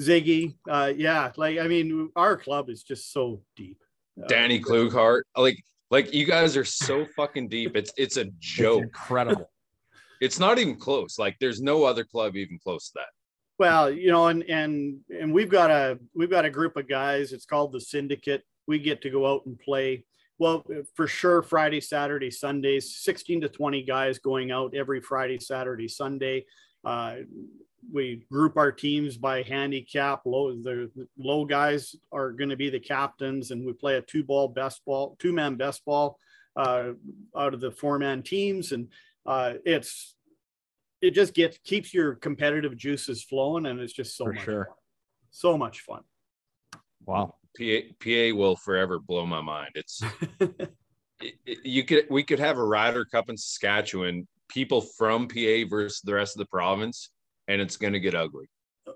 Ziggy. 0.00 0.54
Uh, 0.68 0.92
yeah, 0.94 1.32
like 1.36 1.58
I 1.58 1.66
mean, 1.66 2.10
our 2.16 2.36
club 2.36 2.68
is 2.68 2.82
just 2.82 3.12
so 3.12 3.42
deep. 3.56 3.78
Uh, 4.22 4.26
Danny 4.26 4.60
Klughart. 4.60 5.22
Like, 5.36 5.62
like 5.90 6.12
you 6.12 6.26
guys 6.26 6.56
are 6.56 6.64
so 6.64 7.06
fucking 7.16 7.48
deep. 7.48 7.76
It's 7.76 7.92
it's 7.96 8.16
a 8.16 8.22
it's 8.22 8.32
joke. 8.38 8.82
incredible. 8.82 9.50
It's 10.22 10.38
not 10.38 10.60
even 10.60 10.76
close. 10.76 11.18
Like, 11.18 11.36
there's 11.40 11.60
no 11.60 11.82
other 11.82 12.04
club 12.04 12.36
even 12.36 12.56
close 12.62 12.90
to 12.90 13.00
that. 13.00 13.08
Well, 13.58 13.90
you 13.90 14.12
know, 14.12 14.28
and 14.28 14.44
and 14.44 15.00
and 15.10 15.32
we've 15.34 15.48
got 15.48 15.70
a 15.70 15.98
we've 16.14 16.30
got 16.30 16.44
a 16.44 16.50
group 16.50 16.76
of 16.76 16.88
guys. 16.88 17.32
It's 17.32 17.44
called 17.44 17.72
the 17.72 17.80
Syndicate. 17.80 18.42
We 18.68 18.78
get 18.78 19.02
to 19.02 19.10
go 19.10 19.26
out 19.26 19.46
and 19.46 19.58
play. 19.58 20.04
Well, 20.38 20.64
for 20.94 21.08
sure, 21.08 21.42
Friday, 21.42 21.80
Saturday, 21.80 22.30
Sundays, 22.30 22.96
16 22.96 23.40
to 23.42 23.48
20 23.48 23.82
guys 23.82 24.20
going 24.20 24.52
out 24.52 24.74
every 24.74 25.00
Friday, 25.00 25.38
Saturday, 25.38 25.88
Sunday. 25.88 26.46
Uh, 26.84 27.16
we 27.92 28.24
group 28.30 28.56
our 28.56 28.70
teams 28.70 29.16
by 29.16 29.42
handicap. 29.42 30.22
Low 30.24 30.52
the 30.52 30.88
low 31.18 31.44
guys 31.44 31.96
are 32.12 32.30
going 32.30 32.50
to 32.50 32.56
be 32.56 32.70
the 32.70 32.80
captains, 32.80 33.50
and 33.50 33.66
we 33.66 33.72
play 33.72 33.96
a 33.96 34.02
two 34.02 34.22
ball 34.22 34.46
best 34.46 34.84
ball, 34.84 35.16
two 35.18 35.32
man 35.32 35.56
best 35.56 35.84
ball 35.84 36.16
uh, 36.56 36.90
out 37.36 37.54
of 37.54 37.60
the 37.60 37.72
four 37.72 37.98
man 37.98 38.22
teams, 38.22 38.70
and 38.72 38.88
uh, 39.26 39.54
it's 39.64 40.16
it 41.00 41.12
just 41.12 41.34
gets 41.34 41.58
keeps 41.64 41.92
your 41.92 42.14
competitive 42.14 42.76
juices 42.76 43.22
flowing, 43.24 43.66
and 43.66 43.80
it's 43.80 43.92
just 43.92 44.16
so 44.16 44.24
For 44.26 44.32
much 44.34 44.44
sure. 44.44 44.64
fun. 44.66 44.74
so 45.30 45.58
much 45.58 45.80
fun. 45.80 46.02
Wow. 47.04 47.34
PA, 47.58 47.78
PA 48.02 48.34
will 48.34 48.56
forever 48.56 48.98
blow 48.98 49.26
my 49.26 49.40
mind. 49.42 49.70
It's 49.74 50.00
it, 50.40 50.70
it- 51.46 51.58
you 51.64 51.84
could 51.84 52.06
we 52.10 52.22
could 52.22 52.38
have 52.38 52.58
a 52.58 52.64
Ryder 52.64 53.04
Cup 53.04 53.28
in 53.28 53.36
Saskatchewan, 53.36 54.26
people 54.48 54.80
from 54.80 55.28
PA 55.28 55.64
versus 55.68 56.00
the 56.04 56.14
rest 56.14 56.36
of 56.36 56.38
the 56.40 56.46
province, 56.46 57.10
and 57.48 57.60
it's 57.60 57.76
going 57.76 57.92
to 57.92 58.00
get 58.00 58.14
ugly. 58.14 58.46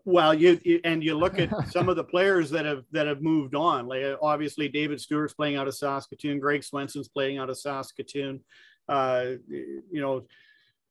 Well, 0.04 0.34
you, 0.34 0.58
you 0.64 0.80
and 0.84 1.02
you 1.04 1.16
look 1.16 1.38
at 1.38 1.50
some 1.70 1.88
of 1.88 1.96
the 1.96 2.04
players 2.04 2.50
that 2.50 2.64
have 2.64 2.84
that 2.92 3.06
have 3.06 3.20
moved 3.22 3.54
on. 3.54 3.86
Like 3.86 4.02
obviously, 4.22 4.68
David 4.68 5.00
Stewart's 5.00 5.34
playing 5.34 5.56
out 5.56 5.68
of 5.68 5.74
Saskatoon. 5.76 6.40
Greg 6.40 6.64
Swenson's 6.64 7.08
playing 7.08 7.38
out 7.38 7.50
of 7.50 7.58
Saskatoon. 7.58 8.40
Uh, 8.88 9.24
you 9.48 9.82
know, 10.00 10.24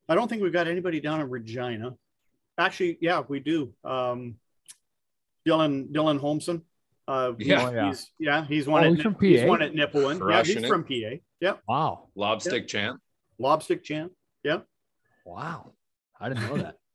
I 0.10 0.16
don't 0.16 0.28
think 0.28 0.42
we've 0.42 0.54
got 0.54 0.68
anybody 0.68 1.00
down 1.00 1.22
in 1.22 1.30
Regina. 1.30 1.96
Actually, 2.58 2.98
yeah, 3.02 3.22
we 3.28 3.40
do. 3.40 3.74
Um, 3.84 4.36
Dylan 5.48 5.92
Dylan 5.92 6.20
Holmson. 6.20 6.62
Uh, 7.08 7.34
Yeah. 7.38 7.68
Oh, 7.68 7.72
yeah. 7.74 7.88
he's 7.88 8.12
yeah, 8.20 8.46
he's 8.46 8.68
one 8.68 8.84
Oh, 8.84 8.88
at 8.88 8.94
he's 8.96 9.02
from 9.04 9.16
he's 9.20 9.42
PA? 9.42 9.48
one 9.48 9.62
at 9.62 9.74
Nipawin. 9.74 10.30
Yeah, 10.32 10.44
he's 10.44 10.56
it. 10.58 10.68
from 10.68 10.84
PA. 10.84 11.20
Yeah, 11.40 11.54
Wow. 11.68 12.08
Lobstick 12.16 12.68
champ. 12.68 13.00
lobstick 13.38 13.84
champ. 13.84 14.12
Yeah, 14.44 14.60
wow. 15.26 15.74
I 16.20 16.30
didn't 16.30 16.44
know 16.48 16.58
that. 16.58 16.78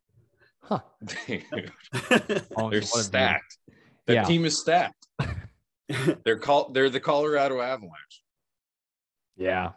Huh. 0.63 0.81
Oh, 2.57 2.71
They're 2.71 2.83
so 2.83 2.97
what 2.99 3.01
a 3.01 3.05
stacked. 3.05 3.59
That 4.07 4.15
Yeah. 4.15 4.25
team 4.25 4.45
is 4.45 4.59
stacked. 4.61 5.07
They're 6.25 6.39
called. 6.39 6.75
They're 6.75 6.91
the 6.91 7.01
Colorado 7.01 7.61
Avalanche. 7.61 8.23
Yeah. 9.37 9.73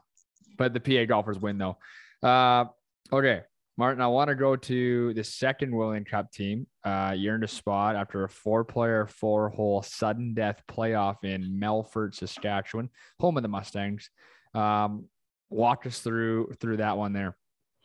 But 0.56 0.74
the 0.74 0.80
PA 0.80 1.06
golfers 1.06 1.40
win 1.40 1.58
though. 1.58 1.78
Uh, 2.22 2.66
okay. 3.12 3.42
Martin, 3.76 4.02
I 4.02 4.08
want 4.08 4.28
to 4.28 4.36
go 4.36 4.56
to 4.56 5.14
the 5.16 5.24
second 5.24 5.74
Willingdon 5.74 6.08
Cup 6.08 6.32
team. 6.32 6.68
Uh, 6.84 7.16
you 7.18 7.32
earned 7.32 7.44
a 7.44 7.48
spot 7.48 7.96
after 7.96 8.24
a 8.24 8.30
four 8.30 8.64
player, 8.64 9.08
four 9.08 9.50
hole 9.50 9.82
sudden 9.82 10.36
death 10.36 10.62
playoff 10.70 11.24
in 11.24 11.60
Melfort, 11.60 12.14
Saskatchewan, 12.14 12.90
home 13.20 13.36
of 13.36 13.42
the 13.42 13.50
Mustangs. 13.50 14.12
Um, 14.54 15.06
walk 15.50 15.88
us 15.88 16.00
through 16.00 16.54
through 16.60 16.78
that 16.78 16.98
one 16.98 17.14
there. 17.14 17.36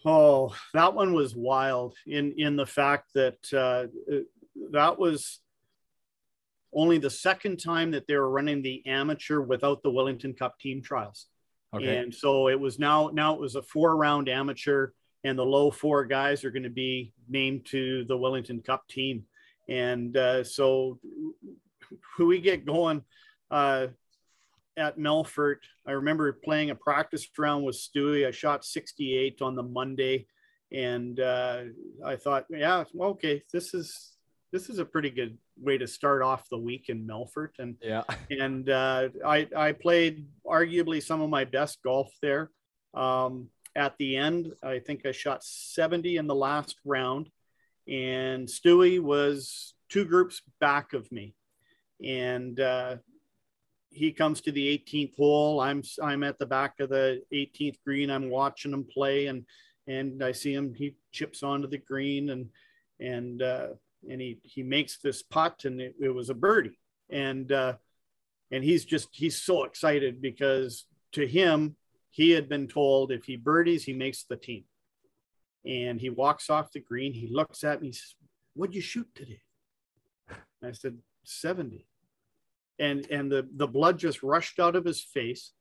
Oh, 0.04 0.54
that 0.74 0.92
one 0.92 1.14
was 1.14 1.34
wild 1.34 1.96
in 2.06 2.34
in 2.36 2.56
the 2.56 2.66
fact 2.66 3.14
that 3.14 3.38
uh, 3.54 3.86
that 4.72 4.98
was 4.98 5.40
only 6.74 6.98
the 6.98 7.10
second 7.10 7.58
time 7.58 7.92
that 7.92 8.06
they 8.06 8.16
were 8.16 8.30
running 8.30 8.60
the 8.60 8.86
amateur 8.86 9.40
without 9.40 9.82
the 9.82 9.90
Willingdon 9.90 10.36
Cup 10.38 10.58
team 10.58 10.82
trials. 10.82 11.26
Okay. 11.74 11.98
And 11.98 12.14
so 12.14 12.48
it 12.48 12.58
was 12.58 12.78
now 12.78 13.10
now 13.12 13.34
it 13.34 13.40
was 13.40 13.54
a 13.54 13.62
four 13.62 13.96
round 13.96 14.28
amateur, 14.28 14.90
and 15.24 15.38
the 15.38 15.44
low 15.44 15.70
four 15.70 16.04
guys 16.04 16.44
are 16.44 16.50
going 16.50 16.62
to 16.62 16.70
be 16.70 17.12
named 17.28 17.66
to 17.66 18.04
the 18.04 18.16
Willingdon 18.16 18.64
Cup 18.64 18.88
team. 18.88 19.24
And 19.68 20.16
uh, 20.16 20.44
so 20.44 20.98
we 22.18 22.40
get 22.40 22.64
going 22.64 23.02
uh, 23.50 23.88
at 24.78 24.98
Melfort, 24.98 25.58
I 25.86 25.92
remember 25.92 26.32
playing 26.32 26.70
a 26.70 26.74
practice 26.74 27.28
round 27.36 27.64
with 27.64 27.76
Stewie. 27.76 28.26
I 28.26 28.30
shot 28.30 28.64
68 28.64 29.42
on 29.42 29.56
the 29.56 29.62
Monday, 29.62 30.26
and 30.72 31.18
uh, 31.18 31.62
I 32.04 32.16
thought, 32.16 32.46
yeah, 32.48 32.84
okay, 32.98 33.42
this 33.52 33.74
is 33.74 34.12
this 34.52 34.70
is 34.70 34.78
a 34.78 34.84
pretty 34.84 35.10
good 35.10 35.36
way 35.58 35.78
to 35.78 35.86
start 35.86 36.22
off 36.22 36.48
the 36.48 36.58
week 36.58 36.88
in 36.88 37.06
Melfort. 37.06 37.58
And 37.58 37.76
yeah. 37.82 38.02
and 38.30 38.68
uh, 38.68 39.08
I, 39.24 39.48
I 39.56 39.72
played 39.72 40.26
arguably 40.46 41.02
some 41.02 41.20
of 41.20 41.30
my 41.30 41.44
best 41.44 41.82
golf 41.82 42.12
there. 42.22 42.50
Um, 42.94 43.48
at 43.76 43.96
the 43.98 44.16
end, 44.16 44.52
I 44.62 44.78
think 44.80 45.06
I 45.06 45.12
shot 45.12 45.44
70 45.44 46.16
in 46.16 46.26
the 46.26 46.34
last 46.34 46.76
round, 46.84 47.28
and 47.86 48.48
Stewie 48.48 49.00
was 49.00 49.74
two 49.88 50.04
groups 50.04 50.42
back 50.58 50.94
of 50.94 51.10
me, 51.12 51.34
and 52.04 52.58
uh, 52.58 52.96
he 53.90 54.10
comes 54.10 54.40
to 54.40 54.52
the 54.52 54.78
18th 54.78 55.16
hole. 55.16 55.60
I'm 55.60 55.82
I'm 56.02 56.24
at 56.24 56.38
the 56.38 56.46
back 56.46 56.80
of 56.80 56.88
the 56.88 57.22
18th 57.32 57.76
green. 57.84 58.10
I'm 58.10 58.30
watching 58.30 58.72
him 58.72 58.84
play, 58.84 59.26
and 59.26 59.44
and 59.86 60.24
I 60.24 60.32
see 60.32 60.52
him. 60.52 60.74
He 60.74 60.96
chips 61.12 61.42
onto 61.42 61.68
the 61.68 61.78
green, 61.78 62.30
and 62.30 62.48
and 63.00 63.42
uh, 63.42 63.68
and 64.08 64.20
he 64.20 64.38
he 64.42 64.62
makes 64.62 64.98
this 64.98 65.22
putt, 65.22 65.64
and 65.64 65.80
it, 65.80 65.94
it 66.00 66.10
was 66.10 66.30
a 66.30 66.34
birdie, 66.34 66.78
and 67.10 67.50
uh, 67.50 67.74
and 68.50 68.64
he's 68.64 68.84
just 68.84 69.08
he's 69.12 69.40
so 69.40 69.64
excited 69.64 70.20
because 70.20 70.86
to 71.12 71.26
him 71.26 71.76
he 72.10 72.30
had 72.30 72.48
been 72.48 72.66
told 72.66 73.12
if 73.12 73.24
he 73.24 73.36
birdies 73.36 73.84
he 73.84 73.92
makes 73.92 74.24
the 74.24 74.36
team. 74.36 74.64
And 75.66 76.00
he 76.00 76.08
walks 76.08 76.48
off 76.48 76.72
the 76.72 76.80
green. 76.80 77.12
He 77.12 77.28
looks 77.28 77.64
at 77.64 77.80
me 77.80 77.88
he 77.88 77.92
says 77.92 78.14
what'd 78.54 78.74
you 78.74 78.80
shoot 78.80 79.08
today? 79.14 79.40
And 80.28 80.70
i 80.70 80.72
said 80.72 80.98
70 81.24 81.86
and 82.78 83.06
and 83.10 83.30
the 83.30 83.48
the 83.54 83.66
blood 83.66 83.98
just 83.98 84.22
rushed 84.22 84.58
out 84.58 84.76
of 84.76 84.84
his 84.84 85.02
face. 85.02 85.52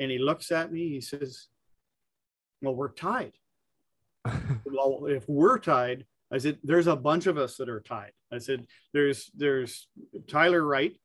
And 0.00 0.10
he 0.10 0.18
looks 0.18 0.50
at 0.50 0.72
me 0.72 0.88
he 0.88 1.00
says 1.00 1.46
well 2.62 2.74
we're 2.74 2.92
tied. 2.92 3.32
Well 4.64 5.06
if 5.06 5.28
we're 5.28 5.58
tied 5.58 6.04
i 6.32 6.38
said 6.38 6.58
there's 6.62 6.86
a 6.86 6.96
bunch 6.96 7.26
of 7.26 7.38
us 7.38 7.56
that 7.56 7.68
are 7.68 7.80
tied. 7.80 8.12
I 8.32 8.38
said 8.38 8.66
there's 8.92 9.30
there's 9.36 9.88
tyler 10.28 10.64
wright 10.64 10.96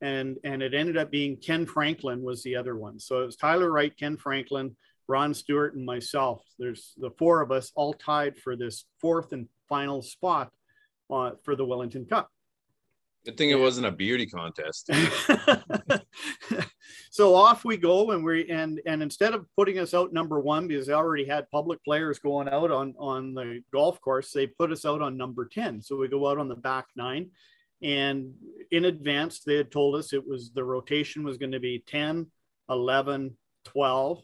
and 0.00 0.38
and 0.44 0.62
it 0.62 0.74
ended 0.74 0.96
up 0.96 1.10
being 1.10 1.36
ken 1.36 1.66
franklin 1.66 2.22
was 2.22 2.42
the 2.42 2.56
other 2.56 2.76
one. 2.76 2.98
So 2.98 3.22
it 3.22 3.26
was 3.26 3.36
tyler 3.36 3.70
wright 3.70 3.96
ken 3.96 4.16
franklin 4.16 4.76
ron 5.08 5.34
stewart 5.34 5.74
and 5.74 5.84
myself. 5.84 6.42
There's 6.58 6.94
the 6.96 7.10
four 7.18 7.40
of 7.40 7.50
us 7.52 7.72
all 7.74 7.94
tied 7.94 8.36
for 8.38 8.56
this 8.56 8.84
fourth 9.00 9.32
and 9.32 9.48
final 9.68 10.02
spot 10.02 10.50
uh, 11.10 11.32
for 11.44 11.56
the 11.56 11.64
Willingdon 11.64 12.08
Cup. 12.08 12.30
Good 13.24 13.36
thing 13.36 13.50
it 13.50 13.58
wasn't 13.58 13.86
a 13.86 13.92
beauty 13.92 14.26
contest. 14.26 14.90
so 17.12 17.34
off 17.34 17.62
we 17.62 17.76
go 17.76 18.12
and 18.12 18.24
we 18.24 18.48
and 18.48 18.80
and 18.86 19.02
instead 19.02 19.34
of 19.34 19.44
putting 19.54 19.78
us 19.78 19.92
out 19.92 20.14
number 20.14 20.40
one 20.40 20.66
because 20.66 20.86
they 20.86 20.94
already 20.94 21.26
had 21.26 21.50
public 21.50 21.78
players 21.84 22.18
going 22.18 22.48
out 22.48 22.70
on 22.70 22.94
on 22.98 23.34
the 23.34 23.62
golf 23.70 24.00
course 24.00 24.32
they 24.32 24.46
put 24.46 24.72
us 24.72 24.86
out 24.86 25.02
on 25.02 25.14
number 25.14 25.46
10 25.46 25.82
so 25.82 25.94
we 25.94 26.08
go 26.08 26.26
out 26.26 26.38
on 26.38 26.48
the 26.48 26.56
back 26.56 26.86
nine. 26.96 27.30
And 27.82 28.32
in 28.70 28.86
advance 28.86 29.40
they 29.40 29.56
had 29.56 29.70
told 29.70 29.94
us 29.96 30.14
it 30.14 30.26
was 30.26 30.52
the 30.52 30.64
rotation 30.64 31.22
was 31.22 31.36
going 31.36 31.52
to 31.52 31.60
be 31.60 31.84
10 31.86 32.28
11 32.70 33.36
12 33.66 34.22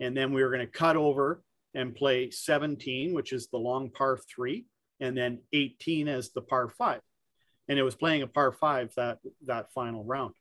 and 0.00 0.16
then 0.16 0.32
we 0.32 0.42
were 0.42 0.50
going 0.50 0.66
to 0.66 0.78
cut 0.78 0.96
over 0.96 1.40
and 1.74 1.94
play 1.94 2.30
17 2.30 3.14
which 3.14 3.32
is 3.32 3.46
the 3.46 3.58
long 3.58 3.90
par 3.90 4.18
three 4.28 4.66
and 4.98 5.16
then 5.16 5.38
18 5.52 6.08
as 6.08 6.30
the 6.30 6.42
par 6.42 6.68
five. 6.68 7.00
And 7.68 7.78
it 7.78 7.84
was 7.84 7.94
playing 7.94 8.22
a 8.22 8.26
par 8.26 8.50
five 8.50 8.92
that 8.96 9.18
that 9.46 9.72
final 9.72 10.02
round. 10.02 10.34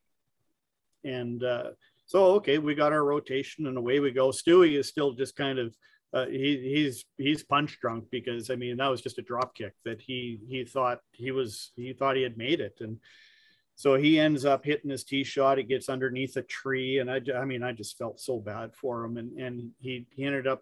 And 1.04 1.44
uh, 1.44 1.72
so 2.06 2.26
okay, 2.36 2.58
we 2.58 2.76
got 2.76 2.94
our 2.94 3.04
rotation 3.04 3.68
and 3.68 3.78
away 3.78 4.00
we 4.00 4.12
go. 4.12 4.30
Stewie 4.30 4.78
is 4.78 4.88
still 4.88 5.14
just 5.14 5.36
kind 5.36 5.60
of 5.60 5.76
uh, 6.14 6.28
he 6.28 6.60
he's 6.74 7.06
he's 7.18 7.44
punch 7.44 7.80
drunk 7.80 8.06
because 8.12 8.50
I 8.50 8.56
mean 8.56 8.78
that 8.78 8.90
was 8.90 9.02
just 9.02 9.18
a 9.18 9.24
drop 9.24 9.56
kick 9.56 9.74
that 9.84 10.02
he 10.02 10.40
he 10.48 10.64
thought 10.64 11.00
he 11.12 11.32
was 11.32 11.72
he 11.76 11.94
thought 11.94 12.16
he 12.16 12.22
had 12.22 12.38
made 12.38 12.60
it 12.60 12.78
and 12.82 13.00
so 13.76 13.96
he 13.96 14.20
ends 14.20 14.46
up 14.46 14.64
hitting 14.66 14.92
his 14.92 15.04
tee 15.04 15.24
shot. 15.24 15.60
It 15.60 15.68
gets 15.68 15.90
underneath 15.90 16.38
a 16.38 16.44
tree, 16.44 17.00
and 17.00 17.10
I, 17.10 17.22
I 17.36 17.46
mean, 17.46 17.64
I 17.64 17.72
just 17.72 17.98
felt 17.98 18.20
so 18.20 18.40
bad 18.40 18.76
for 18.76 19.04
him. 19.04 19.18
And 19.18 19.38
and 19.40 19.72
he 19.80 20.06
he 20.12 20.26
ended 20.26 20.48
up 20.48 20.62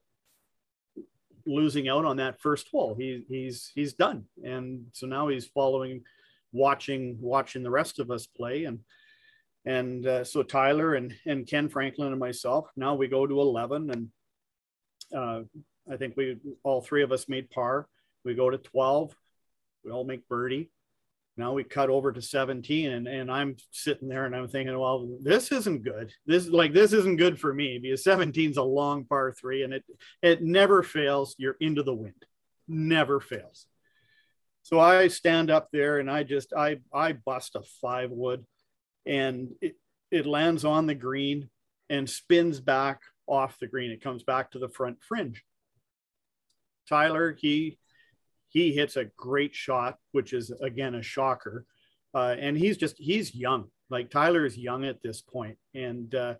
losing 1.45 1.89
out 1.89 2.05
on 2.05 2.17
that 2.17 2.39
first 2.39 2.67
hole. 2.71 2.95
He 2.97 3.23
he's 3.27 3.71
he's 3.75 3.93
done, 3.93 4.25
and 4.43 4.85
so 4.93 5.07
now 5.07 5.27
he's 5.27 5.45
following 5.45 6.03
watching 6.53 7.17
watching 7.19 7.63
the 7.63 7.69
rest 7.69 7.99
of 7.99 8.11
us 8.11 8.27
play 8.27 8.65
and 8.65 8.79
and 9.65 10.07
uh, 10.07 10.23
so 10.23 10.41
tyler 10.43 10.95
and 10.95 11.15
and 11.25 11.47
ken 11.47 11.69
franklin 11.69 12.09
and 12.09 12.19
myself 12.19 12.69
now 12.75 12.95
we 12.95 13.07
go 13.07 13.27
to 13.27 13.39
11 13.39 13.89
and 13.91 14.09
uh, 15.15 15.41
i 15.91 15.97
think 15.97 16.15
we 16.17 16.37
all 16.63 16.81
three 16.81 17.03
of 17.03 17.11
us 17.11 17.29
made 17.29 17.49
par. 17.49 17.87
We 18.23 18.35
go 18.35 18.49
to 18.49 18.57
12 18.57 19.15
we 19.83 19.91
all 19.91 20.03
make 20.03 20.27
birdie. 20.27 20.69
Now 21.37 21.53
we 21.53 21.63
cut 21.63 21.89
over 21.89 22.11
to 22.11 22.21
17 22.21 22.91
and, 22.91 23.07
and 23.07 23.31
i'm 23.31 23.55
sitting 23.71 24.07
there 24.07 24.25
and 24.25 24.35
i'm 24.35 24.47
thinking 24.47 24.77
well 24.77 25.17
this 25.21 25.51
isn't 25.51 25.83
good. 25.83 26.13
This 26.25 26.47
like 26.47 26.73
this 26.73 26.93
isn't 26.93 27.17
good 27.17 27.39
for 27.39 27.53
me 27.53 27.79
because 27.81 28.03
17 28.03 28.51
is 28.51 28.57
a 28.57 28.63
long 28.63 29.05
par 29.05 29.33
three 29.33 29.63
and 29.63 29.73
it 29.73 29.83
it 30.21 30.43
never 30.43 30.83
fails. 30.83 31.35
You're 31.37 31.57
into 31.59 31.83
the 31.83 31.95
wind. 31.95 32.25
Never 32.67 33.19
fails. 33.19 33.65
So 34.63 34.79
I 34.79 35.07
stand 35.07 35.49
up 35.49 35.69
there 35.71 35.99
and 35.99 36.09
I 36.09 36.23
just 36.23 36.53
I 36.53 36.79
I 36.93 37.13
bust 37.13 37.55
a 37.55 37.63
five 37.81 38.11
wood 38.11 38.45
and 39.05 39.49
it, 39.61 39.75
it 40.11 40.25
lands 40.25 40.65
on 40.65 40.87
the 40.87 40.95
green 40.95 41.49
and 41.89 42.09
spins 42.09 42.59
back 42.59 43.01
off 43.27 43.59
the 43.59 43.67
green. 43.67 43.91
It 43.91 44.03
comes 44.03 44.23
back 44.23 44.51
to 44.51 44.59
the 44.59 44.69
front 44.69 45.01
fringe. 45.01 45.43
Tyler, 46.87 47.35
he 47.39 47.77
he 48.49 48.73
hits 48.73 48.97
a 48.97 49.05
great 49.05 49.55
shot, 49.55 49.97
which 50.11 50.33
is 50.33 50.51
again 50.61 50.95
a 50.95 51.01
shocker. 51.01 51.65
Uh, 52.13 52.35
and 52.37 52.57
he's 52.57 52.77
just 52.77 52.97
he's 52.97 53.33
young. 53.33 53.67
Like 53.89 54.09
Tyler 54.09 54.45
is 54.45 54.57
young 54.57 54.85
at 54.85 55.01
this 55.01 55.21
point, 55.21 55.57
and 55.73 56.13
uh, 56.13 56.35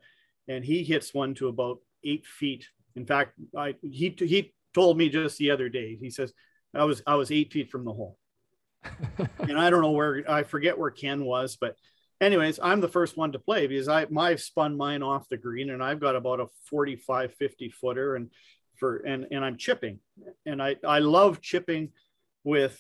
and 0.48 0.64
he 0.64 0.84
hits 0.84 1.14
one 1.14 1.34
to 1.36 1.48
about 1.48 1.80
eight 2.04 2.26
feet. 2.26 2.68
In 2.96 3.06
fact, 3.06 3.34
I 3.58 3.76
he 3.82 4.16
he 4.18 4.54
told 4.74 4.98
me 4.98 5.10
just 5.10 5.38
the 5.38 5.52
other 5.52 5.70
day. 5.70 5.98
He 6.00 6.10
says 6.10 6.34
I 6.74 6.84
was 6.84 7.02
I 7.08 7.16
was 7.16 7.32
eight 7.32 7.52
feet 7.52 7.70
from 7.70 7.86
the 7.86 7.94
hole. 7.94 8.18
and 9.40 9.60
I 9.60 9.70
don't 9.70 9.82
know 9.82 9.92
where 9.92 10.24
I 10.30 10.44
forget 10.44 10.78
where 10.78 10.92
Ken 10.92 11.24
was, 11.24 11.56
but 11.56 11.76
anyways, 12.22 12.60
I'm 12.62 12.80
the 12.80 12.88
first 12.88 13.18
one 13.18 13.34
to 13.34 13.40
play 13.40 13.68
because 13.68 13.90
I 13.90 14.06
my 14.10 14.36
spun 14.36 14.78
mine 14.78 15.04
off 15.04 15.28
the 15.28 15.38
green 15.38 15.72
and 15.72 15.84
I've 15.84 16.00
got 16.00 16.16
about 16.16 16.40
a 16.40 16.48
45, 16.70 17.34
50 17.34 17.70
footer 17.70 18.16
and 18.16 18.30
for 18.78 18.98
and 18.98 19.28
and 19.32 19.44
I'm 19.44 19.58
chipping. 19.58 20.00
And 20.46 20.62
I 20.62 20.78
I 20.88 21.00
love 21.00 21.42
chipping 21.42 21.90
with 22.44 22.80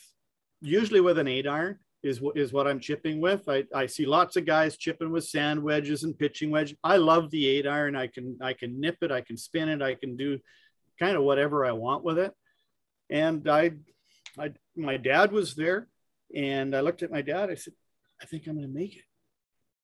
usually 0.61 1.01
with 1.01 1.17
an 1.17 1.27
eight 1.27 1.47
iron 1.47 1.79
is 2.03 2.21
what 2.21 2.37
is 2.37 2.53
what 2.53 2.67
I'm 2.67 2.79
chipping 2.79 3.19
with. 3.19 3.47
I, 3.49 3.65
I 3.75 3.87
see 3.87 4.05
lots 4.05 4.35
of 4.35 4.45
guys 4.45 4.77
chipping 4.77 5.11
with 5.11 5.25
sand 5.25 5.61
wedges 5.61 6.03
and 6.03 6.17
pitching 6.17 6.51
wedge. 6.51 6.75
I 6.83 6.97
love 6.97 7.29
the 7.31 7.47
eight 7.47 7.67
iron. 7.67 7.95
I 7.95 8.07
can 8.07 8.37
I 8.41 8.53
can 8.53 8.79
nip 8.79 8.97
it, 9.01 9.11
I 9.11 9.21
can 9.21 9.37
spin 9.37 9.69
it, 9.69 9.81
I 9.81 9.95
can 9.95 10.15
do 10.15 10.39
kind 10.99 11.17
of 11.17 11.23
whatever 11.23 11.65
I 11.65 11.71
want 11.71 12.03
with 12.03 12.17
it. 12.19 12.33
And 13.09 13.47
I 13.49 13.71
I 14.39 14.51
my 14.75 14.97
dad 14.97 15.31
was 15.31 15.55
there 15.55 15.87
and 16.33 16.75
I 16.75 16.81
looked 16.81 17.03
at 17.03 17.11
my 17.11 17.21
dad. 17.21 17.49
I 17.49 17.55
said, 17.55 17.73
I 18.21 18.25
think 18.25 18.47
I'm 18.47 18.55
going 18.55 18.67
to 18.67 18.73
make 18.73 18.95
it. 18.95 19.03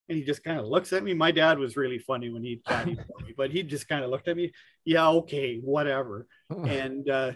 And 0.10 0.18
he 0.18 0.24
just 0.24 0.44
kind 0.44 0.60
of 0.60 0.66
looks 0.66 0.94
at 0.94 1.04
me. 1.04 1.14
My 1.14 1.32
dad 1.32 1.60
was 1.60 1.76
really 1.76 2.00
funny 2.00 2.30
when 2.30 2.44
he 2.44 2.62
caddied 2.66 2.96
for 3.06 3.26
me, 3.26 3.34
but 3.36 3.52
he 3.52 3.64
just 3.64 3.90
kind 3.90 4.04
of 4.06 4.10
looked 4.10 4.28
at 4.30 4.38
me. 4.38 4.54
Yeah, 4.86 5.10
okay, 5.10 5.58
whatever. 5.58 6.28
And 6.50 7.10
uh, 7.10 7.32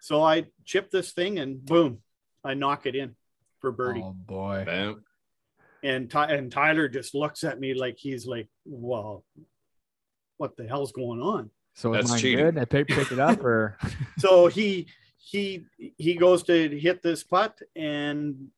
so 0.00 0.22
I 0.22 0.44
chip 0.64 0.90
this 0.90 1.12
thing 1.12 1.38
and 1.38 1.64
boom, 1.64 1.98
I 2.44 2.54
knock 2.54 2.86
it 2.86 2.94
in 2.94 3.16
for 3.60 3.72
birdie. 3.72 4.02
Oh 4.04 4.12
boy. 4.12 4.62
Bam. 4.66 5.02
And 5.82 6.10
Ty- 6.10 6.32
and 6.32 6.52
Tyler 6.52 6.88
just 6.88 7.14
looks 7.14 7.42
at 7.42 7.58
me 7.58 7.74
like 7.74 7.96
he's 7.98 8.26
like, 8.26 8.48
well, 8.64 9.24
what 10.36 10.56
the 10.56 10.68
hell's 10.68 10.92
going 10.92 11.20
on? 11.20 11.50
So 11.74 11.94
is 11.94 12.00
That's 12.00 12.10
mine 12.10 12.20
cheating. 12.20 12.44
good? 12.44 12.58
I 12.58 12.64
pick, 12.64 12.88
pick 12.88 13.10
it 13.10 13.18
up 13.18 13.42
or 13.42 13.76
so 14.18 14.46
he 14.46 14.86
he 15.16 15.64
he 15.96 16.14
goes 16.14 16.42
to 16.44 16.68
hit 16.78 17.02
this 17.02 17.24
putt 17.24 17.58
and 17.74 18.48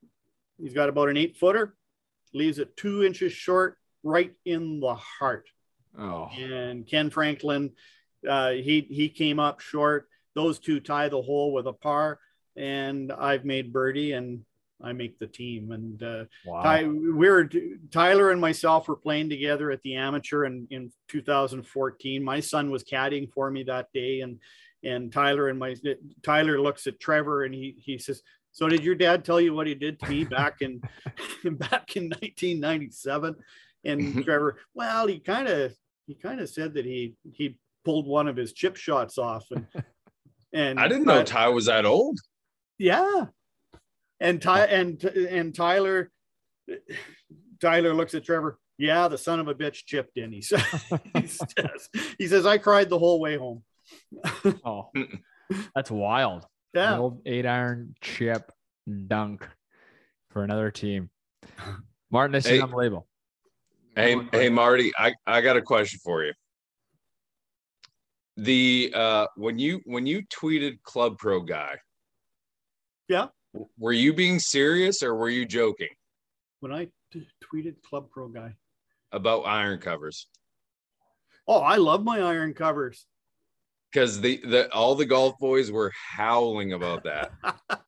he's 0.61 0.74
got 0.74 0.88
about 0.88 1.09
an 1.09 1.16
eight 1.16 1.36
footer 1.36 1.76
leaves 2.37 2.59
it 2.59 2.76
two 2.76 3.05
inches 3.05 3.32
short 3.32 3.76
right 4.03 4.32
in 4.45 4.80
the 4.80 4.95
heart. 4.95 5.49
Oh. 5.99 6.28
And 6.39 6.87
ken 6.87 7.11
franklin 7.11 7.72
uh, 8.28 8.51
he 8.51 8.87
he 8.91 9.09
came 9.09 9.39
up 9.39 9.61
short. 9.61 10.09
Those 10.34 10.59
two 10.59 10.80
tie 10.80 11.09
the 11.09 11.22
hole 11.22 11.53
with 11.53 11.66
a 11.66 11.72
par. 11.72 12.18
And 12.57 13.12
i've 13.12 13.45
made 13.45 13.72
birdie 13.72 14.12
and 14.12 14.45
i 14.82 14.93
make 14.93 15.18
the 15.18 15.26
team. 15.26 15.72
And 15.72 16.03
uh, 16.03 16.24
wow. 16.45 16.62
Ty, 16.62 16.84
we 16.84 17.28
were 17.28 17.49
Tyler 17.91 18.30
and 18.30 18.41
myself 18.41 18.89
were 18.89 18.97
playing 18.97 19.28
together 19.28 19.70
at 19.70 19.82
the 19.82 19.97
amateur 19.97 20.45
in, 20.45 20.66
in 20.70 20.93
2014. 21.09 22.22
My 22.22 22.41
son 22.41 22.70
was 22.70 22.84
caddying 22.84 23.32
for 23.32 23.51
me 23.51 23.62
that 23.64 23.93
day, 23.93 24.20
and 24.20 24.39
and 24.84 25.12
Tyler 25.12 25.49
and 25.49 25.59
my 25.59 25.74
Tyler 26.22 26.61
looks 26.61 26.87
at 26.87 27.01
Trevor 27.01 27.45
and 27.45 27.55
he 27.55 27.74
he 27.78 27.99
says, 27.99 28.22
"So 28.57 28.68
did 28.68 28.82
your 28.82 28.94
dad 28.94 29.22
tell 29.22 29.38
you 29.38 29.52
what 29.52 29.66
he 29.66 29.74
did 29.74 30.00
to 30.00 30.09
me 30.09 30.24
back 30.24 30.62
in 30.62 30.80
back 31.44 31.94
in 31.94 32.04
1997?" 32.04 33.36
And 33.84 34.24
Trevor, 34.24 34.59
well, 34.72 35.07
he 35.07 35.18
kind 35.20 35.46
of 35.46 35.74
he 36.07 36.14
kind 36.14 36.40
of 36.40 36.48
said 36.48 36.72
that 36.74 36.86
he 36.86 37.16
he 37.34 37.59
pulled 37.84 38.07
one 38.07 38.28
of 38.28 38.36
his 38.36 38.54
chip 38.54 38.76
shots 38.76 39.18
off, 39.18 39.44
and 39.50 39.66
and 40.54 40.80
I 40.80 40.88
didn't 40.88 41.04
know 41.04 41.20
uh, 41.20 41.24
Ty 41.24 41.48
was 41.48 41.66
that 41.66 41.84
old. 41.84 42.18
yeah. 42.78 43.26
And 44.20 44.40
Ty 44.40 44.64
and 44.64 45.04
and 45.04 45.54
Tyler 45.54 46.11
Tyler 47.61 47.92
looks 47.92 48.14
at 48.14 48.24
Trevor. 48.24 48.59
Yeah, 48.78 49.09
the 49.09 49.18
son 49.18 49.38
of 49.38 49.48
a 49.48 49.54
bitch 49.54 49.84
chipped 49.84 50.16
in. 50.16 50.32
He 50.32 50.40
says, 50.40 50.62
he 51.14 51.26
says, 51.26 51.88
he 52.18 52.26
says, 52.26 52.46
I 52.46 52.57
cried 52.57 52.88
the 52.88 52.98
whole 52.98 53.20
way 53.20 53.36
home. 53.36 53.62
oh 54.64 54.88
that's 55.74 55.90
wild. 55.90 56.46
An 56.77 56.83
Yeah. 56.83 56.99
old 56.99 57.22
eight 57.27 57.47
iron 57.47 57.95
chip 58.03 58.53
dunk 59.07 59.49
for 60.31 60.45
another 60.45 60.70
team. 60.70 61.11
Martin, 62.11 62.33
this 62.33 62.47
Hey. 62.47 62.57
is 62.59 62.62
unbelievable. 62.62 63.09
Hey, 63.95 64.16
hey, 64.31 64.51
Marty, 64.51 64.93
I, 64.99 65.14
I 65.27 65.41
got 65.41 65.57
a 65.57 65.62
question 65.62 65.99
for 66.05 66.22
you. 66.22 66.35
The 68.37 68.93
uh 68.95 69.27
when 69.37 69.59
you 69.59 69.81
when 69.87 70.05
you 70.05 70.22
tweeted 70.27 70.83
Club 70.83 71.16
Pro 71.16 71.41
guy, 71.41 71.79
Yeah. 73.09 73.29
were 73.79 73.93
you 73.95 74.12
being 74.12 74.39
serious 74.39 75.03
or 75.03 75.14
were 75.14 75.31
you 75.31 75.47
joking 75.47 75.89
When 76.61 76.70
I 76.72 76.89
t- 77.11 77.27
tweeted 77.43 77.81
Club 77.83 78.11
Pro 78.11 78.29
guy. 78.29 78.55
about 79.12 79.45
iron 79.45 79.79
covers? 79.79 80.29
Oh, 81.49 81.61
I 81.61 81.77
love 81.77 82.05
my 82.05 82.20
iron 82.20 82.53
covers. 82.53 83.07
Because 83.97 84.20
the, 84.20 84.36
the 84.44 84.70
all 84.74 84.94
the 84.94 85.07
golf 85.07 85.38
boys 85.38 85.72
were 85.72 85.90
howling 85.94 86.74
about 86.74 87.05
that. 87.05 87.32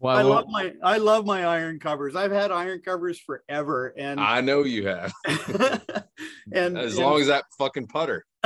Well, 0.00 0.18
I 0.18 0.20
love 0.20 0.48
my 0.50 0.74
I 0.82 0.98
love 0.98 1.24
my 1.24 1.46
iron 1.46 1.78
covers. 1.80 2.14
I've 2.14 2.30
had 2.30 2.52
iron 2.52 2.82
covers 2.84 3.18
forever, 3.18 3.94
and 3.96 4.20
I 4.20 4.42
know 4.42 4.62
you 4.62 4.86
have. 4.86 5.14
and 6.52 6.76
As 6.76 6.96
and- 6.98 7.02
long 7.02 7.22
as 7.22 7.28
that 7.28 7.44
fucking 7.56 7.86
putter. 7.86 8.26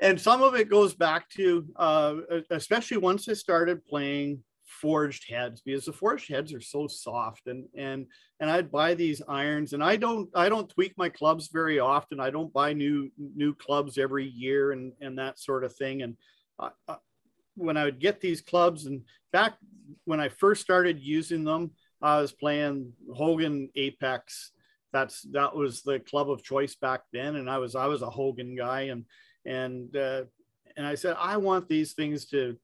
and 0.00 0.20
some 0.20 0.42
of 0.44 0.54
it 0.54 0.70
goes 0.70 0.94
back 0.94 1.28
to 1.30 1.66
uh, 1.74 2.14
especially 2.50 2.98
once 2.98 3.28
I 3.28 3.32
started 3.32 3.84
playing 3.84 4.44
forged 4.80 5.30
heads 5.30 5.62
because 5.62 5.84
the 5.86 5.92
forged 5.92 6.28
heads 6.28 6.52
are 6.52 6.60
so 6.60 6.86
soft 6.86 7.46
and 7.46 7.66
and 7.76 8.06
and 8.40 8.50
I'd 8.50 8.70
buy 8.70 8.94
these 8.94 9.22
irons 9.28 9.72
and 9.72 9.82
I 9.82 9.96
don't 9.96 10.28
I 10.34 10.48
don't 10.48 10.68
tweak 10.68 10.94
my 10.96 11.08
clubs 11.08 11.48
very 11.48 11.78
often. 11.78 12.20
I 12.20 12.30
don't 12.30 12.52
buy 12.52 12.72
new 12.72 13.10
new 13.16 13.54
clubs 13.54 13.98
every 13.98 14.26
year 14.26 14.72
and 14.72 14.92
and 15.00 15.18
that 15.18 15.38
sort 15.38 15.64
of 15.64 15.74
thing. 15.74 16.02
And 16.02 16.16
uh, 16.58 16.70
uh, 16.88 16.96
when 17.54 17.76
I 17.76 17.84
would 17.84 17.98
get 17.98 18.20
these 18.20 18.40
clubs 18.40 18.86
and 18.86 19.02
back 19.32 19.54
when 20.04 20.20
I 20.20 20.28
first 20.28 20.62
started 20.62 21.00
using 21.00 21.44
them 21.44 21.70
I 22.02 22.20
was 22.20 22.32
playing 22.32 22.92
Hogan 23.14 23.70
Apex. 23.74 24.52
That's 24.92 25.22
that 25.32 25.54
was 25.54 25.82
the 25.82 26.00
club 26.00 26.30
of 26.30 26.42
choice 26.42 26.74
back 26.74 27.02
then 27.12 27.36
and 27.36 27.50
I 27.50 27.58
was 27.58 27.74
I 27.74 27.86
was 27.86 28.02
a 28.02 28.10
Hogan 28.10 28.56
guy 28.56 28.82
and 28.92 29.04
and 29.46 29.96
uh, 29.96 30.24
and 30.76 30.86
I 30.86 30.94
said 30.94 31.16
I 31.18 31.38
want 31.38 31.68
these 31.68 31.94
things 31.94 32.26
to 32.26 32.56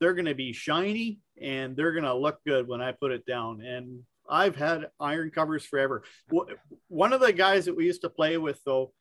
they're 0.00 0.14
going 0.14 0.26
to 0.26 0.34
be 0.34 0.52
shiny 0.52 1.20
and 1.40 1.76
they're 1.76 1.92
going 1.92 2.04
to 2.04 2.14
look 2.14 2.38
good 2.46 2.68
when 2.68 2.80
I 2.80 2.92
put 2.92 3.12
it 3.12 3.26
down 3.26 3.62
and 3.62 4.02
I've 4.28 4.56
had 4.56 4.90
iron 4.98 5.30
covers 5.30 5.64
forever. 5.64 6.02
One 6.88 7.12
of 7.12 7.20
the 7.20 7.32
guys 7.32 7.66
that 7.66 7.76
we 7.76 7.86
used 7.86 8.02
to 8.02 8.10
play 8.10 8.38
with 8.38 8.60
though, 8.64 8.92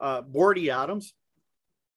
uh, 0.00 0.22
Bordy 0.22 0.68
Adams, 0.68 1.14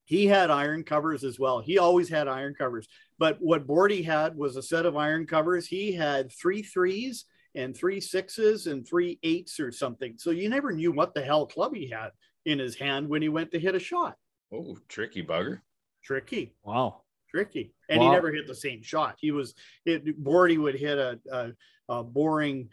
he 0.05 0.25
had 0.25 0.49
iron 0.49 0.83
covers 0.83 1.25
as 1.25 1.37
well. 1.37 1.59
He 1.59 1.77
always 1.77 2.07
had 2.07 2.29
iron 2.29 2.55
covers. 2.57 2.87
But 3.19 3.37
what 3.41 3.67
Bordy 3.67 4.05
had 4.05 4.37
was 4.37 4.55
a 4.55 4.61
set 4.61 4.85
of 4.85 4.95
iron 4.95 5.25
covers. 5.25 5.67
He 5.67 5.91
had 5.91 6.31
three 6.31 6.61
threes 6.61 7.25
and 7.55 7.75
three 7.75 7.99
sixes 7.99 8.67
and 8.67 8.87
three 8.87 9.19
eights 9.23 9.59
or 9.59 9.71
something. 9.71 10.15
So 10.17 10.31
you 10.31 10.47
never 10.47 10.71
knew 10.71 10.93
what 10.93 11.13
the 11.13 11.21
hell 11.21 11.45
club 11.45 11.75
he 11.75 11.89
had 11.89 12.11
in 12.45 12.59
his 12.59 12.75
hand 12.75 13.09
when 13.09 13.21
he 13.21 13.27
went 13.27 13.51
to 13.51 13.59
hit 13.59 13.75
a 13.75 13.79
shot. 13.79 14.15
Oh, 14.53 14.77
tricky 14.87 15.23
bugger. 15.23 15.59
Tricky, 16.03 16.55
wow. 16.63 17.01
Tricky. 17.37 17.71
And 17.87 18.01
he 18.01 18.09
never 18.09 18.31
hit 18.31 18.47
the 18.47 18.55
same 18.55 18.81
shot. 18.81 19.17
He 19.19 19.31
was, 19.31 19.53
it, 19.85 20.23
Bordy 20.23 20.57
would 20.57 20.75
hit 20.75 20.97
a, 20.97 21.19
a, 21.31 21.51
a 21.87 22.03
boring 22.03 22.69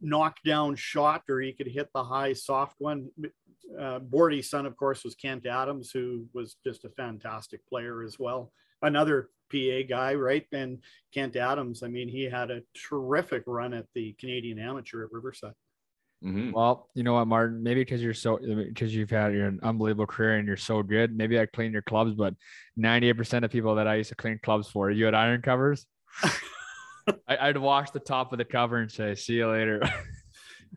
knockdown 0.00 0.74
shot 0.76 1.24
or 1.28 1.40
he 1.40 1.52
could 1.52 1.66
hit 1.66 1.90
the 1.92 2.02
high 2.02 2.32
soft 2.32 2.76
one. 2.78 3.10
Uh, 3.78 3.98
Bordy's 4.00 4.48
son, 4.48 4.64
of 4.64 4.74
course, 4.76 5.04
was 5.04 5.14
Kent 5.14 5.44
Adams, 5.44 5.90
who 5.90 6.26
was 6.32 6.56
just 6.64 6.86
a 6.86 6.90
fantastic 6.90 7.66
player 7.68 8.02
as 8.02 8.18
well. 8.18 8.52
Another 8.80 9.28
PA 9.52 9.82
guy, 9.86 10.14
right? 10.14 10.46
And 10.52 10.78
Kent 11.12 11.36
Adams, 11.36 11.82
I 11.82 11.88
mean, 11.88 12.08
he 12.08 12.24
had 12.24 12.50
a 12.50 12.62
terrific 12.88 13.42
run 13.46 13.74
at 13.74 13.86
the 13.94 14.14
Canadian 14.18 14.58
Amateur 14.58 15.04
at 15.04 15.12
Riverside. 15.12 15.52
Mhm. 16.24 16.52
Well, 16.52 16.88
you 16.94 17.04
know 17.04 17.14
what, 17.14 17.26
Martin? 17.28 17.62
Maybe 17.62 17.82
because 17.82 18.02
you're 18.02 18.12
so 18.14 18.38
because 18.38 18.94
you've 18.94 19.10
had 19.10 19.32
you're 19.32 19.46
an 19.46 19.60
unbelievable 19.62 20.06
career 20.06 20.36
and 20.36 20.48
you're 20.48 20.56
so 20.56 20.82
good. 20.82 21.16
Maybe 21.16 21.38
I 21.38 21.46
clean 21.46 21.72
your 21.72 21.82
clubs, 21.82 22.14
but 22.14 22.34
98% 22.78 23.44
of 23.44 23.50
people 23.52 23.76
that 23.76 23.86
I 23.86 23.94
used 23.96 24.08
to 24.08 24.16
clean 24.16 24.40
clubs 24.42 24.68
for, 24.68 24.90
you 24.90 25.04
had 25.04 25.14
iron 25.14 25.42
covers. 25.42 25.86
I, 27.28 27.48
I'd 27.48 27.56
wash 27.56 27.90
the 27.92 28.00
top 28.00 28.32
of 28.32 28.38
the 28.38 28.44
cover 28.44 28.78
and 28.78 28.90
say, 28.90 29.14
"See 29.14 29.34
you 29.34 29.48
later." 29.50 29.80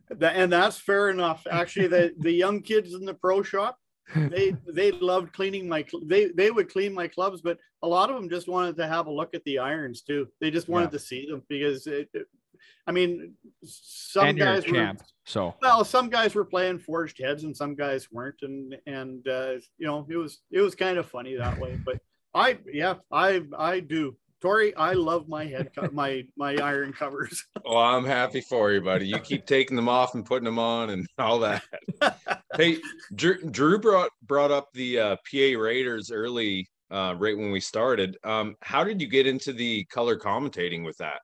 That, 0.10 0.36
and 0.36 0.52
that's 0.52 0.78
fair 0.78 1.10
enough. 1.10 1.46
Actually, 1.50 1.88
the, 1.88 2.14
the 2.18 2.32
young 2.32 2.62
kids 2.62 2.94
in 2.94 3.04
the 3.06 3.14
pro 3.14 3.44
shop, 3.44 3.78
they 4.16 4.56
they 4.68 4.92
loved 4.92 5.32
cleaning 5.34 5.68
my 5.70 5.86
they 6.06 6.28
they 6.28 6.50
would 6.52 6.70
clean 6.70 6.94
my 6.94 7.08
clubs, 7.08 7.42
but 7.42 7.58
a 7.82 7.88
lot 7.88 8.10
of 8.10 8.16
them 8.18 8.30
just 8.30 8.48
wanted 8.50 8.76
to 8.78 8.88
have 8.88 9.08
a 9.08 9.12
look 9.12 9.34
at 9.36 9.44
the 9.46 9.60
irons 9.60 10.02
too. 10.02 10.28
They 10.42 10.50
just 10.52 10.68
wanted 10.70 10.86
Yeah. 10.88 10.92
to 10.92 11.00
see 11.00 11.28
them 11.30 11.44
because 11.50 11.88
it- 11.88 12.10
I 12.88 12.92
mean, 12.92 13.34
some 13.64 14.28
and 14.28 14.38
you're 14.38 14.48
guys 14.48 14.66
were 14.66 14.74
champ, 14.74 15.02
so 15.26 15.56
well, 15.62 15.84
some 15.84 16.10
guys 16.10 16.36
were 16.36 16.46
playing 16.46 16.80
forged 16.80 17.20
heads 17.20 17.44
and 17.44 17.56
some 17.56 17.76
guys 17.76 18.12
weren't, 18.12 18.42
and 18.42 18.76
and 18.88 19.28
uh, 19.28 19.54
you 19.78 19.88
know 19.88 20.06
it 20.10 20.18
was 20.18 20.40
it 20.52 20.62
was 20.62 20.76
kind 20.76 20.98
of 20.98 21.06
funny 21.06 21.36
that 21.36 21.60
way. 21.60 21.80
But 21.86 22.00
I 22.34 22.58
yeah 22.72 22.96
I 23.12 23.44
I 23.58 23.80
do. 23.80 24.18
Tori, 24.42 24.76
I 24.76 24.94
love 24.94 25.30
my 25.30 25.46
head 25.46 25.70
co- 25.76 25.90
my 25.94 26.24
my 26.36 26.56
iron 26.56 26.94
covers. 26.94 27.46
Well, 27.64 27.78
I'm 27.78 28.06
happy 28.06 28.42
for 28.42 28.72
you, 28.72 28.82
buddy. 28.82 29.06
You 29.06 29.20
keep 29.20 29.46
taking 29.46 29.76
them 29.76 29.88
off 29.88 30.16
and 30.16 30.26
putting 30.26 30.46
them 30.46 30.58
on 30.58 30.90
and 30.90 31.08
all 31.20 31.40
that. 31.40 31.64
hey, 32.58 32.80
Drew, 33.14 33.40
Drew 33.52 33.78
brought 33.78 34.10
brought 34.24 34.50
up 34.50 34.70
the 34.74 35.00
uh, 35.00 35.16
PA 35.32 35.60
Raiders 35.60 36.12
early, 36.12 36.68
uh, 36.90 37.14
right 37.20 37.38
when 37.38 37.52
we 37.52 37.60
started. 37.60 38.18
Um, 38.24 38.56
how 38.62 38.84
did 38.84 39.00
you 39.00 39.08
get 39.08 39.28
into 39.28 39.54
the 39.54 39.86
color 39.86 40.18
commentating 40.18 40.84
with 40.84 40.98
that? 40.98 41.22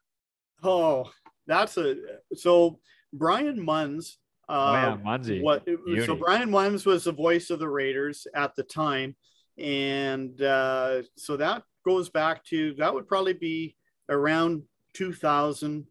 Oh, 0.63 1.09
that's 1.47 1.77
a 1.77 1.95
so 2.35 2.79
Brian 3.13 3.65
Munns. 3.65 4.17
oh 4.49 4.53
Uh, 4.53 4.73
yeah, 4.73 4.97
Munzie. 5.03 5.41
what 5.41 5.67
so 6.05 6.15
Brian 6.15 6.49
Munns 6.49 6.85
was 6.85 7.05
the 7.05 7.11
voice 7.11 7.49
of 7.49 7.59
the 7.59 7.69
Raiders 7.69 8.27
at 8.35 8.55
the 8.55 8.63
time, 8.63 9.15
and 9.57 10.41
uh, 10.41 11.01
so 11.15 11.37
that 11.37 11.63
goes 11.85 12.09
back 12.09 12.43
to 12.45 12.73
that 12.75 12.93
would 12.93 13.07
probably 13.07 13.33
be 13.33 13.75
around 14.09 14.63
2000, 14.93 15.85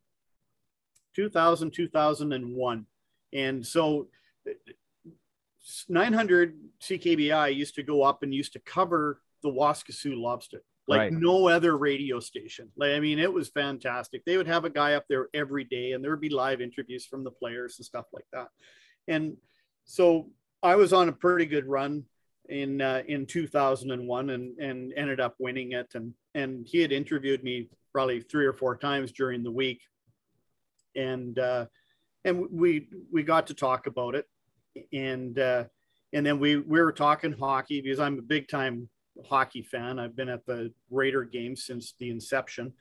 2000 1.14 1.70
2001, 1.70 2.86
and 3.32 3.66
so 3.66 4.09
900 5.88 6.54
CKBI 6.80 7.54
used 7.54 7.74
to 7.74 7.82
go 7.82 8.02
up 8.02 8.22
and 8.22 8.32
used 8.32 8.52
to 8.52 8.61
cover 8.61 9.20
the 9.42 9.50
Waskesiu 9.50 10.16
lobstick 10.16 10.62
like 10.89 10.99
Right. 10.99 11.12
no 11.12 11.49
other 11.49 11.76
radio 11.76 12.20
station. 12.20 12.70
Like 12.76 12.93
I 12.93 13.01
mean, 13.01 13.18
it 13.18 13.32
was 13.32 13.49
fantastic. 13.49 14.24
They 14.24 14.37
would 14.37 14.47
have 14.47 14.64
a 14.64 14.70
guy 14.70 14.95
up 14.95 15.05
there 15.09 15.28
every 15.34 15.64
day, 15.64 15.93
and 15.93 16.03
there 16.03 16.11
would 16.12 16.20
be 16.20 16.28
live 16.28 16.61
interviews 16.61 17.07
from 17.07 17.24
the 17.24 17.30
players 17.30 17.78
and 17.78 17.87
stuff 17.87 18.07
like 18.12 18.26
that. 18.32 18.49
And 19.09 19.37
so 19.84 20.30
I 20.62 20.76
was 20.76 20.93
on 20.93 21.09
a 21.09 21.12
pretty 21.12 21.47
good 21.47 21.66
run 21.66 22.05
in 22.49 22.80
uh, 22.80 23.03
in 23.09 23.26
2001 23.26 24.30
and 24.30 24.59
and 24.59 24.93
ended 24.97 25.20
up 25.20 25.34
winning 25.39 25.72
it 25.72 25.89
and 25.95 26.14
and 26.34 26.66
he 26.66 26.80
had 26.80 26.93
interviewed 26.93 27.43
me 27.43 27.68
probably 27.93 28.20
three 28.20 28.47
or 28.47 28.53
four 28.53 28.76
times 28.76 29.11
during 29.12 29.43
the 29.43 29.51
week 29.51 29.80
and 30.95 31.39
uh, 31.39 31.66
and 32.24 32.47
we 32.51 32.89
we 33.12 33.22
got 33.22 33.47
to 33.49 33.55
talk 33.55 33.87
about 33.87 34.14
it 34.14 34.26
and 34.93 35.39
uh, 35.39 35.64
and 36.12 36.24
then 36.24 36.39
we 36.39 36.57
we 36.57 36.80
were 36.80 36.93
talking 36.93 37.32
hockey 37.32 37.80
because 37.80 37.99
I'm 37.99 38.18
a 38.18 38.22
big 38.22 38.49
time 38.49 38.89
hockey 39.28 39.62
fan 39.62 39.98
I've 39.98 40.16
been 40.16 40.28
at 40.28 40.46
the 40.46 40.72
Raider 40.90 41.24
game 41.24 41.56
since 41.56 41.94
the 41.98 42.10
inception 42.10 42.72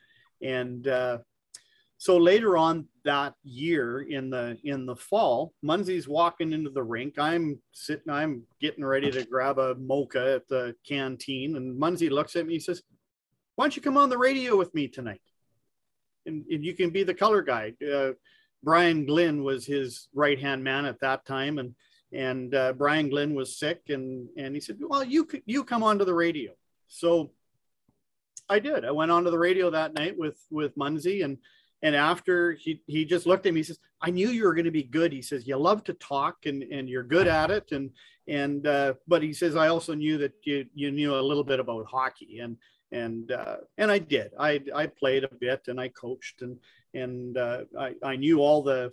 and 0.41 0.87
uh, 0.87 1.17
so 1.97 2.17
later 2.17 2.57
on 2.57 2.87
that 3.03 3.35
year 3.43 4.01
in 4.01 4.29
the 4.29 4.57
in 4.63 4.85
the 4.85 4.95
fall, 4.95 5.53
Munsey's 5.61 6.07
walking 6.07 6.51
into 6.51 6.69
the 6.69 6.83
rink. 6.83 7.17
I'm 7.17 7.59
sitting, 7.71 8.11
I'm 8.11 8.43
getting 8.59 8.83
ready 8.83 9.09
to 9.11 9.25
grab 9.25 9.59
a 9.59 9.75
mocha 9.75 10.35
at 10.35 10.47
the 10.47 10.75
canteen, 10.87 11.55
and 11.55 11.77
Munsey 11.77 12.09
looks 12.09 12.35
at 12.35 12.45
me. 12.45 12.53
He 12.53 12.59
says, 12.59 12.83
"Why 13.55 13.65
don't 13.65 13.75
you 13.75 13.81
come 13.81 13.97
on 13.97 14.09
the 14.09 14.17
radio 14.17 14.57
with 14.57 14.73
me 14.73 14.87
tonight? 14.87 15.21
And, 16.25 16.43
and 16.49 16.65
you 16.65 16.73
can 16.73 16.89
be 16.89 17.03
the 17.03 17.13
color 17.13 17.41
guy." 17.41 17.73
Uh, 17.81 18.11
Brian 18.61 19.05
Glynn 19.05 19.43
was 19.43 19.65
his 19.65 20.09
right 20.13 20.39
hand 20.39 20.63
man 20.63 20.85
at 20.85 20.99
that 20.99 21.25
time, 21.25 21.59
and 21.59 21.75
and 22.15 22.55
uh, 22.55 22.73
Brian 22.73 23.09
Glynn 23.09 23.35
was 23.35 23.57
sick, 23.57 23.81
and 23.89 24.27
and 24.37 24.55
he 24.55 24.61
said, 24.61 24.77
"Well, 24.79 25.03
you 25.03 25.27
you 25.45 25.63
come 25.63 25.83
onto 25.83 26.05
the 26.05 26.13
radio." 26.13 26.53
So 26.87 27.31
I 28.49 28.59
did. 28.59 28.85
I 28.85 28.91
went 28.91 29.11
onto 29.11 29.31
the 29.31 29.39
radio 29.39 29.69
that 29.69 29.93
night 29.93 30.17
with 30.17 30.37
with 30.49 30.77
Munsey 30.77 31.21
and 31.21 31.37
and 31.81 31.95
after 31.95 32.53
he 32.53 32.81
he 32.87 33.05
just 33.05 33.25
looked 33.25 33.45
at 33.45 33.53
me, 33.53 33.59
he 33.59 33.63
says, 33.63 33.79
"I 34.01 34.09
knew 34.09 34.29
you 34.29 34.45
were 34.45 34.55
going 34.55 34.65
to 34.65 34.71
be 34.71 34.83
good." 34.83 35.11
He 35.11 35.21
says, 35.21 35.47
"You 35.47 35.57
love 35.57 35.83
to 35.83 35.93
talk 35.93 36.45
and 36.45 36.63
and 36.63 36.89
you're 36.89 37.03
good 37.03 37.27
at 37.27 37.51
it." 37.51 37.71
And 37.71 37.91
and 38.27 38.65
uh, 38.65 38.93
but 39.07 39.21
he 39.21 39.33
says, 39.33 39.55
"I 39.55 39.67
also 39.67 39.93
knew 39.93 40.17
that 40.17 40.33
you 40.43 40.65
you 40.73 40.91
knew 40.91 41.15
a 41.15 41.21
little 41.21 41.43
bit 41.43 41.59
about 41.59 41.85
hockey." 41.85 42.39
And 42.39 42.57
and 42.91 43.31
uh, 43.31 43.57
and 43.77 43.91
I 43.91 43.99
did. 43.99 44.31
I 44.39 44.61
I 44.73 44.87
played 44.87 45.25
a 45.25 45.35
bit 45.35 45.67
and 45.67 45.79
I 45.79 45.89
coached 45.89 46.41
and 46.41 46.57
and 46.93 47.37
uh, 47.37 47.65
I 47.77 47.93
I 48.01 48.15
knew 48.15 48.39
all 48.39 48.63
the 48.63 48.91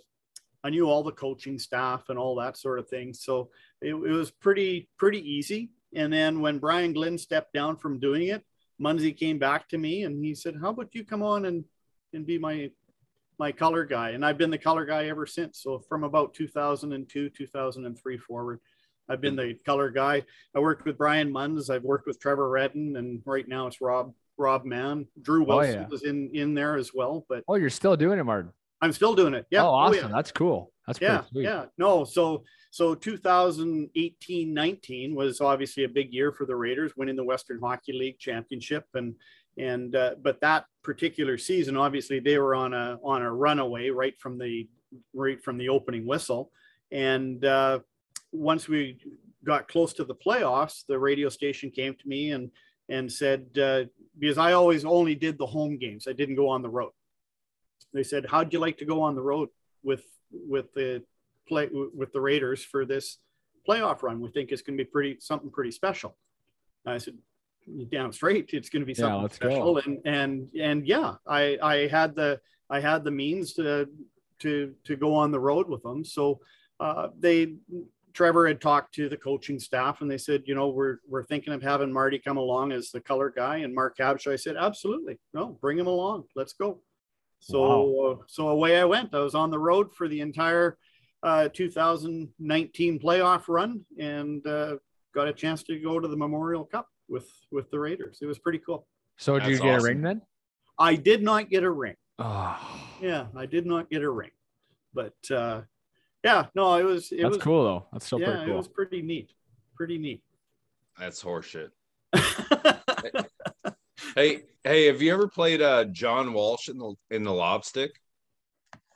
I 0.63 0.69
knew 0.69 0.85
all 0.89 1.03
the 1.03 1.11
coaching 1.11 1.59
staff 1.59 2.05
and 2.09 2.17
all 2.17 2.35
that 2.35 2.57
sort 2.57 2.79
of 2.79 2.87
thing. 2.87 3.13
So 3.13 3.49
it, 3.81 3.89
it 3.93 3.95
was 3.95 4.31
pretty 4.31 4.89
pretty 4.97 5.19
easy. 5.29 5.71
And 5.95 6.11
then 6.11 6.41
when 6.41 6.57
Brian 6.59 6.93
Glynn 6.93 7.17
stepped 7.17 7.53
down 7.53 7.77
from 7.77 7.99
doing 7.99 8.27
it, 8.29 8.43
Munsey 8.79 9.11
came 9.13 9.37
back 9.39 9.67
to 9.69 9.77
me 9.77 10.03
and 10.03 10.23
he 10.23 10.33
said, 10.35 10.55
"How 10.61 10.69
about 10.69 10.93
you 10.95 11.03
come 11.05 11.21
on 11.23 11.45
and 11.45 11.65
and 12.13 12.25
be 12.25 12.37
my 12.37 12.71
my 13.39 13.51
color 13.51 13.83
guy?" 13.85 14.11
And 14.11 14.25
I've 14.25 14.37
been 14.37 14.49
the 14.49 14.57
color 14.57 14.85
guy 14.85 15.07
ever 15.07 15.25
since. 15.25 15.59
So 15.61 15.79
from 15.79 16.03
about 16.03 16.33
2002, 16.33 17.29
2003 17.29 18.17
forward, 18.17 18.59
I've 19.09 19.21
been 19.21 19.35
the 19.35 19.55
color 19.65 19.89
guy. 19.91 20.23
I 20.55 20.59
worked 20.59 20.85
with 20.85 20.97
Brian 20.97 21.31
Munns. 21.31 21.69
I've 21.69 21.83
worked 21.83 22.07
with 22.07 22.19
Trevor 22.19 22.49
Redden, 22.49 22.95
and 22.95 23.21
right 23.25 23.47
now 23.47 23.67
it's 23.67 23.81
Rob 23.81 24.13
Rob 24.37 24.65
Mann. 24.65 25.07
Drew 25.21 25.43
Oh, 25.43 25.57
Wilson 25.57 25.81
yeah. 25.81 25.87
was 25.89 26.03
in 26.03 26.31
in 26.33 26.53
there 26.55 26.75
as 26.77 26.91
well, 26.93 27.25
but 27.29 27.43
Oh, 27.47 27.55
you're 27.55 27.69
still 27.69 27.95
doing 27.97 28.17
it, 28.17 28.23
Martin. 28.23 28.51
I'm 28.83 28.91
still 28.91 29.15
doing 29.15 29.33
it. 29.33 29.45
Yeah. 29.49 29.63
oh, 29.63 29.67
Oh, 29.67 29.73
awesome. 29.75 30.09
yeah 30.09 30.15
That's 30.15 30.31
cool. 30.31 30.71
That's 30.87 30.99
yeah 30.99 31.23
yeah 31.33 31.65
no 31.77 32.03
so 32.03 32.43
so 32.69 32.93
2018 32.93 34.53
19 34.53 35.15
was 35.15 35.39
obviously 35.41 35.85
a 35.85 35.89
big 35.89 36.13
year 36.13 36.31
for 36.33 36.45
the 36.45 36.55
raiders 36.55 36.91
winning 36.97 37.15
the 37.15 37.23
western 37.23 37.59
hockey 37.61 37.93
league 37.93 38.19
championship 38.19 38.85
and 38.93 39.15
and 39.57 39.95
uh, 39.95 40.15
but 40.21 40.41
that 40.41 40.65
particular 40.83 41.37
season 41.37 41.77
obviously 41.77 42.19
they 42.19 42.37
were 42.37 42.53
on 42.53 42.73
a 42.73 42.97
on 43.03 43.21
a 43.21 43.31
runaway 43.31 43.89
right 43.91 44.19
from 44.19 44.37
the 44.37 44.67
right 45.13 45.41
from 45.41 45.57
the 45.57 45.69
opening 45.69 46.05
whistle 46.05 46.51
and 46.91 47.45
uh, 47.45 47.79
once 48.33 48.67
we 48.67 48.97
got 49.45 49.67
close 49.69 49.93
to 49.93 50.03
the 50.03 50.15
playoffs 50.15 50.83
the 50.87 50.99
radio 50.99 51.29
station 51.29 51.69
came 51.71 51.93
to 51.95 52.07
me 52.07 52.31
and 52.31 52.51
and 52.89 53.09
said 53.09 53.45
uh, 53.57 53.83
because 54.19 54.37
i 54.37 54.51
always 54.51 54.83
only 54.83 55.15
did 55.15 55.37
the 55.37 55.45
home 55.45 55.77
games 55.77 56.07
i 56.09 56.13
didn't 56.13 56.35
go 56.35 56.49
on 56.49 56.61
the 56.61 56.69
road 56.69 56.91
they 57.93 58.03
said 58.03 58.25
how'd 58.25 58.53
you 58.53 58.59
like 58.59 58.77
to 58.77 58.85
go 58.85 59.01
on 59.01 59.15
the 59.15 59.21
road 59.21 59.49
with 59.83 60.03
with 60.31 60.73
the 60.73 61.03
play 61.47 61.69
with 61.71 62.11
the 62.13 62.21
Raiders 62.21 62.63
for 62.63 62.85
this 62.85 63.17
playoff 63.67 64.03
run. 64.03 64.19
We 64.19 64.29
think 64.29 64.51
it's 64.51 64.61
going 64.61 64.77
to 64.77 64.83
be 64.83 64.89
pretty 64.89 65.17
something 65.19 65.49
pretty 65.49 65.71
special. 65.71 66.15
I 66.85 66.97
said, 66.97 67.17
damn 67.91 68.11
straight, 68.11 68.49
it's 68.53 68.69
going 68.69 68.81
to 68.81 68.85
be 68.85 68.93
something 68.93 69.21
go. 69.21 69.27
special. 69.27 69.77
And 69.77 69.99
and 70.05 70.49
and 70.59 70.87
yeah, 70.87 71.15
I 71.27 71.57
I 71.61 71.87
had 71.87 72.15
the 72.15 72.39
I 72.69 72.79
had 72.79 73.03
the 73.03 73.11
means 73.11 73.53
to 73.53 73.87
to 74.39 74.73
to 74.85 74.95
go 74.95 75.13
on 75.13 75.31
the 75.31 75.39
road 75.39 75.69
with 75.69 75.83
them. 75.83 76.03
So 76.03 76.39
uh, 76.79 77.09
they 77.19 77.55
Trevor 78.13 78.47
had 78.47 78.61
talked 78.61 78.93
to 78.95 79.09
the 79.09 79.17
coaching 79.17 79.59
staff 79.59 80.01
and 80.01 80.11
they 80.11 80.17
said, 80.17 80.43
you 80.45 80.55
know, 80.55 80.69
we're 80.69 80.97
we're 81.07 81.23
thinking 81.23 81.53
of 81.53 81.63
having 81.63 81.91
Marty 81.91 82.19
come 82.19 82.37
along 82.37 82.71
as 82.71 82.91
the 82.91 83.01
color 83.01 83.33
guy 83.35 83.57
and 83.57 83.73
Mark 83.73 83.97
Abshaw. 83.97 84.33
I 84.33 84.35
said, 84.35 84.55
absolutely, 84.57 85.17
no, 85.33 85.57
bring 85.61 85.77
him 85.77 85.87
along. 85.87 86.25
Let's 86.35 86.53
go. 86.53 86.81
So 87.43 88.05
uh, 88.05 88.23
so 88.27 88.47
away 88.49 88.79
I 88.79 88.85
went. 88.85 89.13
I 89.13 89.19
was 89.19 89.35
on 89.35 89.51
the 89.51 89.59
road 89.59 89.93
for 89.93 90.07
the 90.07 90.21
entire 90.21 90.77
uh, 91.23 91.49
2019 91.49 92.99
playoff 92.99 93.43
run 93.47 93.81
and 93.99 94.45
uh, 94.47 94.77
got 95.13 95.27
a 95.27 95.33
chance 95.33 95.63
to 95.63 95.77
go 95.79 95.99
to 95.99 96.07
the 96.07 96.15
Memorial 96.15 96.63
Cup 96.63 96.87
with 97.09 97.29
with 97.51 97.69
the 97.69 97.79
Raiders. 97.79 98.19
It 98.21 98.27
was 98.27 98.39
pretty 98.39 98.59
cool. 98.59 98.87
So 99.17 99.37
did 99.37 99.49
you 99.49 99.57
get 99.57 99.75
awesome. 99.75 99.79
a 99.79 99.83
ring 99.83 100.01
then? 100.01 100.21
I 100.79 100.95
did 100.95 101.21
not 101.21 101.49
get 101.49 101.63
a 101.63 101.69
ring. 101.69 101.95
Oh, 102.17 102.57
Yeah, 103.01 103.25
I 103.35 103.45
did 103.45 103.65
not 103.65 103.89
get 103.89 104.03
a 104.03 104.09
ring, 104.09 104.31
but 104.93 105.13
uh, 105.29 105.61
yeah, 106.23 106.45
no, 106.55 106.75
it 106.75 106.83
was 106.83 107.11
it 107.11 107.23
that's 107.23 107.35
was 107.35 107.43
cool 107.43 107.63
though. 107.63 107.85
That's 107.91 108.05
still 108.05 108.21
yeah, 108.21 108.27
pretty 108.27 108.45
cool. 108.45 108.53
it 108.53 108.57
was 108.57 108.67
pretty 108.69 109.01
neat, 109.01 109.33
pretty 109.75 109.97
neat. 109.97 110.21
That's 110.97 111.21
horseshit. 111.21 111.71
Hey, 114.15 114.43
hey, 114.63 114.85
have 114.85 115.01
you 115.01 115.13
ever 115.13 115.27
played 115.27 115.61
uh 115.61 115.85
John 115.85 116.33
Walsh 116.33 116.69
in 116.69 116.77
the 116.77 116.93
in 117.09 117.23
the 117.23 117.33
lobstick? 117.33 117.91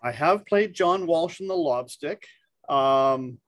I 0.01 0.11
have 0.11 0.45
played 0.45 0.73
John 0.73 1.07
Walsh 1.07 1.39
in 1.41 1.47
the 1.47 1.55
lobstick. 1.55 2.23
Um, 2.69 3.39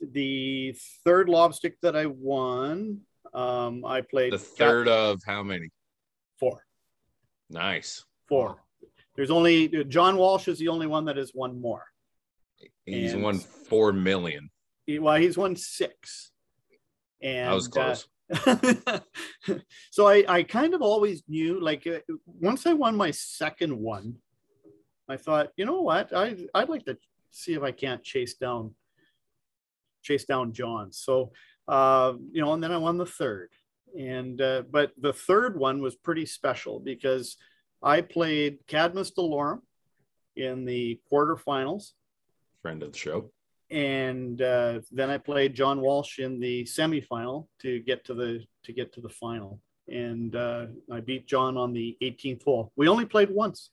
the 0.00 0.74
third 1.04 1.28
lobstick 1.28 1.78
that 1.82 1.94
I 1.96 2.06
won, 2.06 3.00
um, 3.34 3.84
I 3.84 4.00
played 4.00 4.32
The 4.32 4.38
third 4.38 4.88
of 4.88 5.20
how 5.26 5.42
many? 5.42 5.68
four. 6.38 6.64
Nice. 7.50 8.04
Four. 8.28 8.62
There's 9.14 9.30
only 9.30 9.84
John 9.84 10.16
Walsh 10.16 10.48
is 10.48 10.58
the 10.58 10.68
only 10.68 10.86
one 10.86 11.04
that 11.06 11.16
has 11.16 11.32
won 11.34 11.60
more. 11.60 11.84
He's 12.84 13.12
And- 13.12 13.22
won 13.22 13.38
four 13.38 13.92
million. 13.92 14.50
He, 14.86 14.98
well, 15.00 15.16
he's 15.16 15.36
won 15.36 15.56
six. 15.56 16.30
And 17.20 17.52
was 17.52 17.66
uh, 17.68 17.70
close. 17.70 18.08
so 19.90 20.06
I, 20.06 20.24
I 20.28 20.42
kind 20.42 20.74
of 20.74 20.82
always 20.82 21.22
knew 21.28 21.60
like 21.60 21.86
uh, 21.86 22.00
once 22.26 22.66
I 22.66 22.72
won 22.72 22.96
my 22.96 23.10
second 23.10 23.78
one, 23.78 24.16
I 25.08 25.16
thought, 25.16 25.50
you 25.56 25.64
know 25.64 25.82
what, 25.82 26.14
I 26.14 26.36
I'd 26.54 26.68
like 26.68 26.84
to 26.86 26.98
see 27.30 27.54
if 27.54 27.62
I 27.62 27.72
can't 27.72 28.02
chase 28.02 28.34
down 28.34 28.74
chase 30.02 30.24
down 30.24 30.52
John. 30.52 30.92
So 30.92 31.32
uh, 31.68 32.14
you 32.32 32.40
know, 32.40 32.52
and 32.52 32.62
then 32.62 32.72
I 32.72 32.78
won 32.78 32.98
the 32.98 33.06
third. 33.06 33.50
And 33.98 34.40
uh, 34.40 34.62
but 34.70 34.92
the 34.98 35.12
third 35.12 35.58
one 35.58 35.80
was 35.80 35.94
pretty 35.94 36.26
special 36.26 36.80
because 36.80 37.36
I 37.82 38.00
played 38.00 38.66
Cadmus 38.66 39.12
Delorum 39.12 39.60
in 40.36 40.64
the 40.64 41.00
quarterfinals 41.10 41.92
Friend 42.66 42.82
of 42.82 42.92
the 42.92 42.98
show. 42.98 43.30
And 43.70 44.40
uh, 44.40 44.80
then 44.92 45.10
I 45.10 45.18
played 45.18 45.54
John 45.54 45.80
Walsh 45.80 46.20
in 46.20 46.38
the 46.38 46.64
semifinal 46.64 47.48
to 47.62 47.80
get 47.80 48.04
to 48.06 48.14
the 48.14 48.44
to 48.64 48.72
get 48.72 48.92
to 48.94 49.00
the 49.00 49.08
final, 49.08 49.60
and 49.88 50.34
uh, 50.36 50.66
I 50.92 51.00
beat 51.00 51.26
John 51.26 51.56
on 51.56 51.72
the 51.72 51.96
18th 52.00 52.44
hole. 52.44 52.72
We 52.76 52.88
only 52.88 53.06
played 53.06 53.30
once 53.30 53.70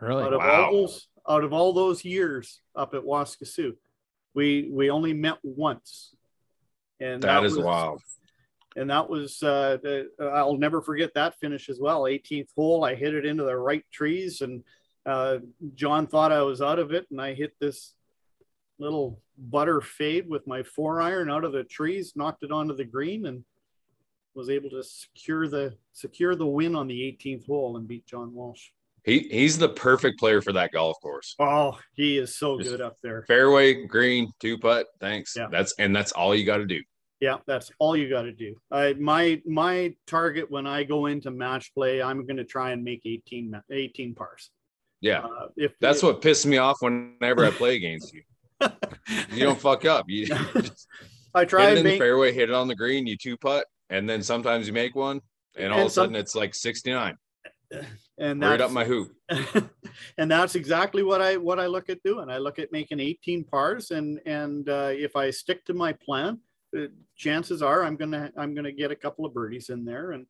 Really? 0.00 0.24
out 0.24 0.32
of 0.32 0.40
Wow. 0.40 0.64
all 0.66 0.72
those 0.72 1.08
out 1.28 1.44
of 1.44 1.52
all 1.52 1.72
those 1.72 2.04
years 2.04 2.60
up 2.74 2.94
at 2.94 3.02
Waskesiu. 3.02 3.76
We 4.34 4.68
we 4.72 4.90
only 4.90 5.12
met 5.14 5.38
once, 5.44 6.14
and 6.98 7.22
that 7.22 7.44
is 7.44 7.56
was, 7.56 7.64
wild. 7.64 8.02
And 8.74 8.90
that 8.90 9.08
was 9.08 9.42
uh, 9.42 9.78
the, 9.82 10.10
I'll 10.20 10.58
never 10.58 10.82
forget 10.82 11.14
that 11.14 11.38
finish 11.38 11.68
as 11.70 11.78
well. 11.80 12.02
18th 12.02 12.48
hole, 12.54 12.84
I 12.84 12.94
hit 12.94 13.14
it 13.14 13.24
into 13.24 13.44
the 13.44 13.56
right 13.56 13.84
trees, 13.90 14.42
and 14.42 14.64
uh, 15.06 15.38
John 15.74 16.06
thought 16.08 16.30
I 16.32 16.42
was 16.42 16.60
out 16.60 16.78
of 16.78 16.92
it, 16.92 17.06
and 17.10 17.20
I 17.20 17.32
hit 17.34 17.54
this 17.58 17.94
little 18.78 19.20
butter 19.38 19.80
fade 19.80 20.28
with 20.28 20.46
my 20.46 20.62
four 20.62 21.00
iron 21.00 21.30
out 21.30 21.44
of 21.44 21.52
the 21.52 21.64
trees, 21.64 22.12
knocked 22.16 22.42
it 22.42 22.50
onto 22.52 22.74
the 22.74 22.84
green, 22.84 23.26
and 23.26 23.44
was 24.34 24.50
able 24.50 24.70
to 24.70 24.82
secure 24.82 25.48
the 25.48 25.74
secure 25.92 26.34
the 26.34 26.46
win 26.46 26.74
on 26.76 26.86
the 26.86 27.00
18th 27.00 27.46
hole 27.46 27.76
and 27.76 27.88
beat 27.88 28.06
John 28.06 28.34
Walsh. 28.34 28.68
He 29.04 29.20
he's 29.30 29.56
the 29.56 29.68
perfect 29.68 30.18
player 30.18 30.42
for 30.42 30.52
that 30.52 30.72
golf 30.72 30.96
course. 31.00 31.34
Oh, 31.38 31.78
he 31.94 32.18
is 32.18 32.36
so 32.36 32.58
Just- 32.58 32.70
good 32.70 32.80
up 32.80 32.96
there. 33.02 33.24
Fairway, 33.26 33.86
green, 33.86 34.30
two 34.40 34.58
putt. 34.58 34.86
Thanks. 35.00 35.34
Yeah. 35.36 35.46
That's 35.50 35.74
and 35.78 35.94
that's 35.94 36.12
all 36.12 36.34
you 36.34 36.44
got 36.44 36.58
to 36.58 36.66
do. 36.66 36.80
Yeah, 37.18 37.36
that's 37.46 37.70
all 37.78 37.96
you 37.96 38.10
got 38.10 38.22
to 38.22 38.32
do. 38.32 38.56
I 38.70 38.92
my 38.94 39.40
my 39.46 39.94
target 40.06 40.50
when 40.50 40.66
I 40.66 40.82
go 40.84 41.06
into 41.06 41.30
match 41.30 41.72
play, 41.72 42.02
I'm 42.02 42.26
going 42.26 42.36
to 42.36 42.44
try 42.44 42.72
and 42.72 42.84
make 42.84 43.02
18 43.06 43.58
18 43.70 44.14
pars. 44.14 44.50
Yeah. 45.00 45.20
Uh, 45.20 45.48
if 45.56 45.72
That's 45.80 45.98
if- 45.98 46.04
what 46.04 46.20
pisses 46.20 46.44
me 46.46 46.58
off 46.58 46.76
whenever 46.80 47.44
I 47.46 47.50
play 47.52 47.76
against 47.76 48.12
you. 48.12 48.22
You 49.32 49.44
don't 49.44 49.60
fuck 49.60 49.84
up. 49.84 50.06
You 50.08 50.26
just 50.54 50.86
I 51.34 51.44
try 51.44 51.62
hit 51.68 51.72
it 51.72 51.78
and 51.78 51.86
in 51.86 51.92
the 51.94 51.98
fairway, 51.98 52.32
hit 52.32 52.48
it 52.50 52.54
on 52.54 52.68
the 52.68 52.74
green, 52.74 53.06
you 53.06 53.16
two 53.16 53.36
putt, 53.36 53.66
and 53.90 54.08
then 54.08 54.22
sometimes 54.22 54.66
you 54.66 54.72
make 54.72 54.94
one, 54.94 55.20
and 55.56 55.72
all 55.72 55.80
of 55.80 55.86
a 55.86 55.90
sudden 55.90 56.14
some- 56.14 56.20
it's 56.20 56.34
like 56.34 56.54
69. 56.54 57.16
And 58.18 58.40
Right 58.40 58.60
up 58.60 58.70
my 58.70 58.84
hoop. 58.84 59.12
and 60.18 60.30
that's 60.30 60.54
exactly 60.54 61.02
what 61.02 61.20
I 61.20 61.36
what 61.36 61.58
I 61.58 61.66
look 61.66 61.90
at 61.90 62.02
doing. 62.04 62.30
I 62.30 62.38
look 62.38 62.58
at 62.60 62.70
making 62.72 63.00
18 63.00 63.44
pars, 63.44 63.90
and 63.90 64.20
and 64.24 64.68
uh, 64.68 64.90
if 64.92 65.16
I 65.16 65.30
stick 65.30 65.64
to 65.66 65.74
my 65.74 65.92
plan, 65.92 66.38
uh, 66.78 66.82
chances 67.16 67.62
are 67.62 67.82
I'm 67.82 67.96
gonna 67.96 68.30
I'm 68.36 68.54
gonna 68.54 68.72
get 68.72 68.90
a 68.92 68.96
couple 68.96 69.26
of 69.26 69.34
birdies 69.34 69.68
in 69.68 69.84
there, 69.84 70.12
and 70.12 70.26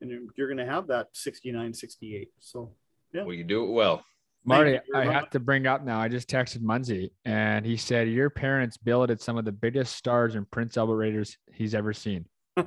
and 0.00 0.10
you're- 0.10 0.26
you're 0.36 0.48
gonna 0.48 0.64
have 0.66 0.86
that 0.88 1.08
69, 1.12 1.74
68. 1.74 2.30
So 2.40 2.74
Yeah. 3.12 3.24
Well, 3.24 3.34
you 3.34 3.44
do 3.44 3.64
it 3.64 3.70
well. 3.72 4.02
Marty, 4.44 4.78
I 4.94 5.04
much. 5.04 5.14
have 5.14 5.30
to 5.30 5.40
bring 5.40 5.66
up 5.66 5.84
now. 5.84 6.00
I 6.00 6.08
just 6.08 6.28
texted 6.28 6.62
Munzie 6.62 7.10
and 7.24 7.64
he 7.64 7.76
said 7.76 8.08
your 8.08 8.30
parents 8.30 8.76
billeted 8.76 9.20
some 9.20 9.36
of 9.36 9.44
the 9.44 9.52
biggest 9.52 9.94
stars 9.94 10.34
in 10.34 10.46
Prince 10.46 10.76
Albert 10.76 10.96
Raiders 10.96 11.36
he's 11.52 11.74
ever 11.74 11.92
seen. 11.92 12.24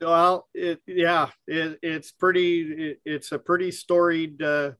well, 0.00 0.48
it 0.54 0.80
yeah, 0.86 1.30
it, 1.46 1.78
it's 1.82 2.12
pretty. 2.12 2.60
It, 2.60 3.00
it's 3.04 3.32
a 3.32 3.38
pretty 3.38 3.70
storied 3.70 4.42
uh, 4.42 4.72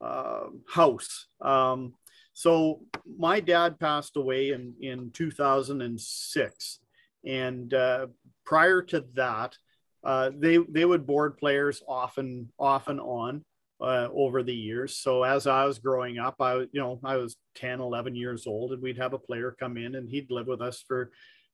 uh, 0.00 0.44
house. 0.68 1.26
Um, 1.40 1.94
so 2.34 2.80
my 3.18 3.40
dad 3.40 3.78
passed 3.80 4.16
away 4.16 4.50
in 4.50 4.74
in 4.80 5.10
2006, 5.12 6.78
and 7.26 7.74
uh, 7.74 8.06
prior 8.44 8.82
to 8.82 9.04
that, 9.14 9.56
uh, 10.04 10.30
they 10.36 10.58
they 10.58 10.84
would 10.84 11.06
board 11.06 11.38
players 11.38 11.82
off 11.88 12.18
and 12.18 12.48
off 12.58 12.88
and 12.88 13.00
on 13.00 13.44
uh, 13.82 14.08
over 14.14 14.42
the 14.42 14.54
years. 14.54 14.96
So 14.96 15.24
as 15.24 15.46
I 15.46 15.64
was 15.64 15.78
growing 15.78 16.18
up, 16.18 16.36
I 16.40 16.54
was 16.54 16.68
you 16.72 16.80
know 16.80 17.00
I 17.04 17.16
was 17.16 17.36
10, 17.56 17.80
11 17.80 18.14
years 18.14 18.46
old, 18.46 18.72
and 18.72 18.82
we'd 18.82 18.98
have 18.98 19.12
a 19.12 19.18
player 19.18 19.54
come 19.58 19.76
in 19.76 19.96
and 19.96 20.08
he'd 20.08 20.30
live 20.30 20.46
with 20.46 20.62
us 20.62 20.84
for 20.86 21.10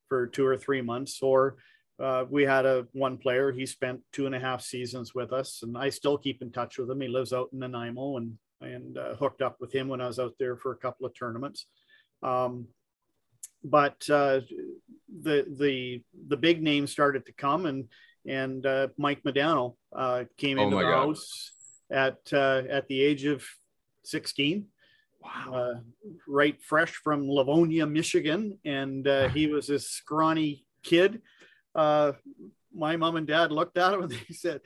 for 0.07 0.27
two 0.27 0.45
or 0.45 0.57
three 0.57 0.81
months, 0.81 1.19
or 1.21 1.57
uh, 1.99 2.25
we 2.29 2.43
had 2.43 2.65
a 2.65 2.87
one 2.93 3.17
player. 3.17 3.51
He 3.51 3.65
spent 3.65 4.01
two 4.13 4.25
and 4.25 4.35
a 4.35 4.39
half 4.39 4.61
seasons 4.61 5.13
with 5.13 5.33
us, 5.33 5.61
and 5.63 5.77
I 5.77 5.89
still 5.89 6.17
keep 6.17 6.41
in 6.41 6.51
touch 6.51 6.77
with 6.77 6.89
him. 6.89 7.01
He 7.01 7.07
lives 7.07 7.33
out 7.33 7.49
in 7.51 7.59
Nanaimo, 7.59 8.17
and 8.17 8.37
and 8.61 8.97
uh, 8.97 9.15
hooked 9.15 9.41
up 9.41 9.57
with 9.59 9.73
him 9.73 9.87
when 9.87 10.01
I 10.01 10.07
was 10.07 10.19
out 10.19 10.33
there 10.39 10.55
for 10.55 10.71
a 10.71 10.77
couple 10.77 11.05
of 11.05 11.13
tournaments. 11.17 11.65
Um, 12.21 12.67
but 13.63 14.07
uh, 14.09 14.41
the 15.21 15.45
the 15.57 16.01
the 16.27 16.37
big 16.37 16.61
names 16.61 16.91
started 16.91 17.25
to 17.25 17.33
come, 17.33 17.65
and 17.65 17.85
and 18.25 18.65
uh, 18.65 18.87
Mike 18.97 19.23
Modano 19.23 19.75
uh, 19.95 20.25
came 20.37 20.59
Oh 20.59 20.63
into 20.63 20.77
the 20.77 20.83
God. 20.83 21.07
house 21.07 21.51
at 21.91 22.17
uh, 22.33 22.63
at 22.69 22.87
the 22.87 23.01
age 23.01 23.25
of 23.25 23.43
sixteen. 24.03 24.67
Wow. 25.21 25.53
Uh, 25.53 25.79
right 26.27 26.61
fresh 26.61 26.91
from 26.91 27.29
Livonia, 27.29 27.85
Michigan, 27.85 28.57
and 28.63 29.05
uh, 29.07 29.27
he 29.29 29.47
was 29.47 29.67
this 29.67 29.89
scrawny 29.89 30.65
kid. 30.81 31.21
Uh, 31.75 32.13
my 32.73 32.95
mom 32.95 33.17
and 33.17 33.27
dad 33.27 33.51
looked 33.51 33.77
at 33.77 33.93
him 33.93 34.03
and 34.03 34.11
they 34.29 34.33
said, 34.33 34.61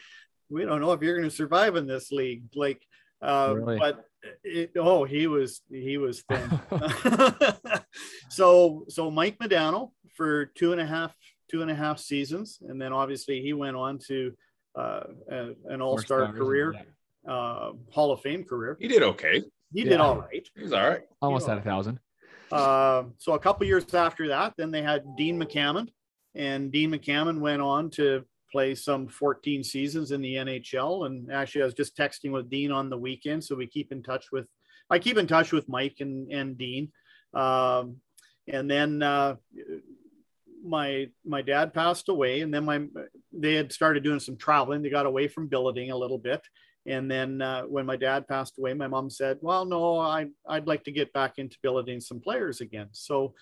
"We 0.49 0.65
don't 0.65 0.82
know 0.82 0.91
if 0.91 1.01
you're 1.01 1.17
going 1.17 1.30
to 1.30 1.36
survive 1.36 1.76
in 1.76 1.88
this 1.88 2.11
league." 2.11 2.43
Like, 2.55 2.86
uh, 3.21 3.55
Really? 3.57 3.80
but 3.80 4.05
it, 4.43 4.71
oh, 4.78 5.03
he 5.03 5.28
was 5.28 5.61
he 5.69 5.97
was 5.97 6.21
thin. 6.30 6.59
so 8.30 8.86
so 8.89 9.09
Mike 9.09 9.39
Modano 9.39 9.91
for 10.15 10.45
two 10.45 10.71
and 10.71 10.82
a 10.82 10.86
half 10.86 11.15
two 11.49 11.61
and 11.61 11.71
a 11.71 11.76
half 11.76 11.99
seasons, 11.99 12.59
and 12.61 12.82
then 12.82 12.93
obviously 12.93 13.41
he 13.41 13.53
went 13.53 13.76
on 13.76 13.99
to 14.07 14.34
uh, 14.76 15.03
an 15.30 15.82
All 15.82 15.97
Star 15.97 16.32
career. 16.32 16.74
Uh, 17.28 17.71
Hall 17.91 18.11
of 18.11 18.21
Fame 18.21 18.43
career. 18.43 18.78
He 18.80 18.88
did 18.88 19.03
okay. 19.03 19.41
He 19.74 19.84
Yeah. 19.84 19.89
did 19.91 19.99
all 19.99 20.17
right. 20.19 20.47
He 20.55 20.61
was 20.63 20.74
all 20.74 20.88
right. 20.88 21.01
Almost 21.21 21.47
Yeah. 21.47 21.53
at 21.53 21.59
a 21.59 21.61
thousand. 21.61 21.99
Uh, 22.51 23.05
so 23.17 23.34
a 23.34 23.39
couple 23.39 23.65
years 23.65 23.91
after 23.93 24.28
that, 24.28 24.53
then 24.57 24.71
they 24.71 24.82
had 24.82 25.03
Dean 25.17 25.39
McAmmond, 25.39 25.89
and 26.36 26.71
Dean 26.71 26.91
McAmmond 26.91 27.39
went 27.39 27.61
on 27.61 27.89
to 27.91 28.26
play 28.51 28.76
some 28.76 29.07
14 29.07 29.63
seasons 29.63 30.11
in 30.11 30.21
the 30.21 30.36
NHL. 30.36 31.05
And 31.05 31.32
actually, 31.32 31.63
I 31.63 31.65
was 31.65 31.74
just 31.74 31.97
texting 31.97 32.32
with 32.32 32.49
Dean 32.49 32.71
on 32.71 32.89
the 32.89 32.97
weekend, 32.97 33.43
so 33.43 33.55
we 33.55 33.65
keep 33.67 33.91
in 33.91 34.03
touch 34.03 34.32
with. 34.32 34.47
I 34.89 34.99
keep 34.99 35.17
in 35.17 35.26
touch 35.28 35.51
with 35.51 35.67
Mike 35.69 35.97
and 36.01 36.32
and 36.32 36.57
Dean, 36.57 36.91
um, 37.34 38.01
and 38.47 38.69
then 38.69 39.01
uh, 39.01 39.38
my 40.63 41.09
my 41.26 41.41
dad 41.41 41.74
passed 41.74 42.09
away, 42.09 42.41
and 42.41 42.53
then 42.53 42.65
my 42.65 42.86
they 43.32 43.55
had 43.55 43.71
started 43.71 44.03
doing 44.03 44.19
some 44.19 44.38
traveling. 44.38 44.82
They 44.84 44.89
got 44.89 45.05
away 45.07 45.28
from 45.30 45.47
billeting 45.47 45.89
a 45.89 45.97
little 45.97 46.19
bit. 46.19 46.41
And 46.86 47.09
then 47.09 47.41
uh, 47.41 47.63
when 47.63 47.86
my 47.86 47.95
dad 47.95 48.27
passed 48.27 48.57
away, 48.57 48.73
my 48.73 48.88
mom 48.88 49.09
said, 49.09 49.38
"Well, 49.41 49.63
no, 49.65 49.99
I 49.99 50.27
I'd 50.47 50.67
like 50.67 50.84
to 50.84 50.91
get 50.91 51.13
back 51.13 51.36
into 51.38 51.57
billeting 51.61 52.01
some 52.01 52.19
players 52.19 52.59
again." 52.59 52.89
So 52.91 53.36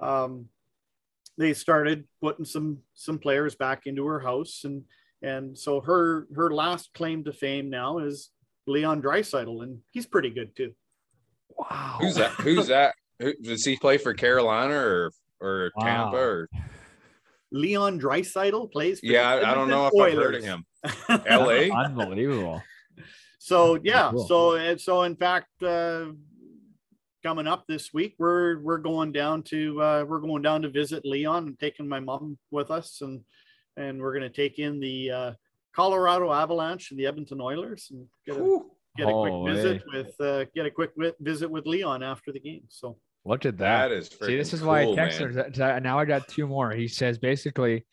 um, 0.00 0.46
they 1.36 1.52
started 1.52 2.04
putting 2.22 2.46
some 2.46 2.78
some 2.94 3.18
players 3.18 3.54
back 3.54 3.86
into 3.86 4.06
her 4.06 4.20
house, 4.20 4.62
and 4.64 4.84
and 5.22 5.56
so 5.58 5.80
her 5.82 6.28
her 6.34 6.50
last 6.50 6.94
claim 6.94 7.24
to 7.24 7.32
fame 7.32 7.68
now 7.68 7.98
is 7.98 8.30
Leon 8.66 9.02
Draisaitl, 9.02 9.62
and 9.62 9.80
he's 9.90 10.06
pretty 10.06 10.30
good 10.30 10.56
too. 10.56 10.72
Wow. 11.50 11.98
Who's 12.00 12.14
that? 12.14 12.30
Who's 12.32 12.66
that? 12.68 12.94
Who, 13.18 13.34
does 13.34 13.64
he 13.64 13.76
play 13.76 13.98
for 13.98 14.14
Carolina 14.14 14.74
or 14.74 15.12
or 15.40 15.72
Wow. 15.76 15.84
Tampa? 15.84 16.16
Or 16.16 16.48
Leon 17.50 18.00
Draisaitl 18.00 18.70
plays. 18.72 19.00
For 19.00 19.06
yeah, 19.06 19.28
I, 19.28 19.50
I 19.50 19.54
don't 19.54 19.68
know 19.68 19.86
if 19.86 19.92
I've 19.94 20.14
heard 20.14 20.34
of 20.36 20.44
Edmonton 20.44 20.64
him. 21.08 21.22
L.A. 21.26 21.70
Unbelievable. 21.70 22.62
So 23.48 23.78
yeah, 23.82 24.10
Cool. 24.10 24.26
so 24.28 24.56
and 24.56 24.78
so 24.80 25.02
in 25.04 25.16
fact, 25.16 25.48
uh, 25.62 26.06
coming 27.22 27.46
up 27.46 27.64
this 27.66 27.92
week, 27.94 28.14
we're 28.18 28.60
we're 28.60 28.78
going 28.78 29.10
down 29.12 29.42
to 29.44 29.80
uh, 29.82 30.04
we're 30.06 30.20
going 30.20 30.42
down 30.42 30.62
to 30.62 30.68
visit 30.68 31.04
Leon 31.04 31.46
and 31.48 31.58
taking 31.58 31.88
my 31.88 31.98
mom 32.00 32.36
with 32.50 32.70
us, 32.70 33.00
and 33.00 33.22
and 33.76 34.00
we're 34.00 34.12
going 34.16 34.30
to 34.30 34.36
take 34.42 34.58
in 34.58 34.80
the 34.80 35.10
uh, 35.10 35.32
Colorado 35.74 36.30
Avalanche 36.32 36.90
and 36.90 37.00
the 37.00 37.06
Edmonton 37.06 37.40
Oilers 37.40 37.88
and 37.90 38.06
get 38.26 38.36
a 38.36 38.42
Whew. 38.42 38.70
get 38.98 39.08
a 39.08 39.12
quick 39.12 39.32
Holy. 39.32 39.54
visit 39.54 39.82
with 39.94 40.20
uh, 40.20 40.44
get 40.54 40.66
a 40.66 40.70
quick 40.70 40.90
visit 41.20 41.50
with 41.50 41.64
Leon 41.66 42.02
after 42.02 42.32
the 42.32 42.40
game. 42.40 42.64
So 42.68 42.98
Look 43.24 43.44
at 43.46 43.56
that. 43.58 43.88
That 43.88 43.92
is 43.94 44.08
See, 44.08 44.36
this 44.36 44.50
freaking 44.50 44.54
is 44.54 44.62
why 44.62 44.84
cool, 44.84 44.94
I 44.94 44.96
texted 44.96 45.56
her. 45.58 45.80
Now 45.80 45.98
I 45.98 46.04
got 46.04 46.28
two 46.28 46.46
more. 46.46 46.70
He 46.72 46.88
says 46.88 47.18
basically, 47.18 47.84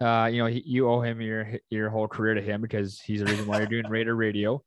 uh, 0.00 0.28
you 0.30 0.38
know, 0.38 0.46
he, 0.46 0.62
you 0.66 0.88
owe 0.88 1.00
him 1.02 1.20
your 1.20 1.54
your 1.70 1.90
whole 1.90 2.08
career 2.08 2.34
to 2.34 2.42
him 2.42 2.60
because 2.62 3.00
he's 3.00 3.20
the 3.20 3.26
reason 3.26 3.46
why 3.46 3.58
you're 3.58 3.66
doing 3.66 3.88
Raider 3.88 4.14
Radio. 4.16 4.62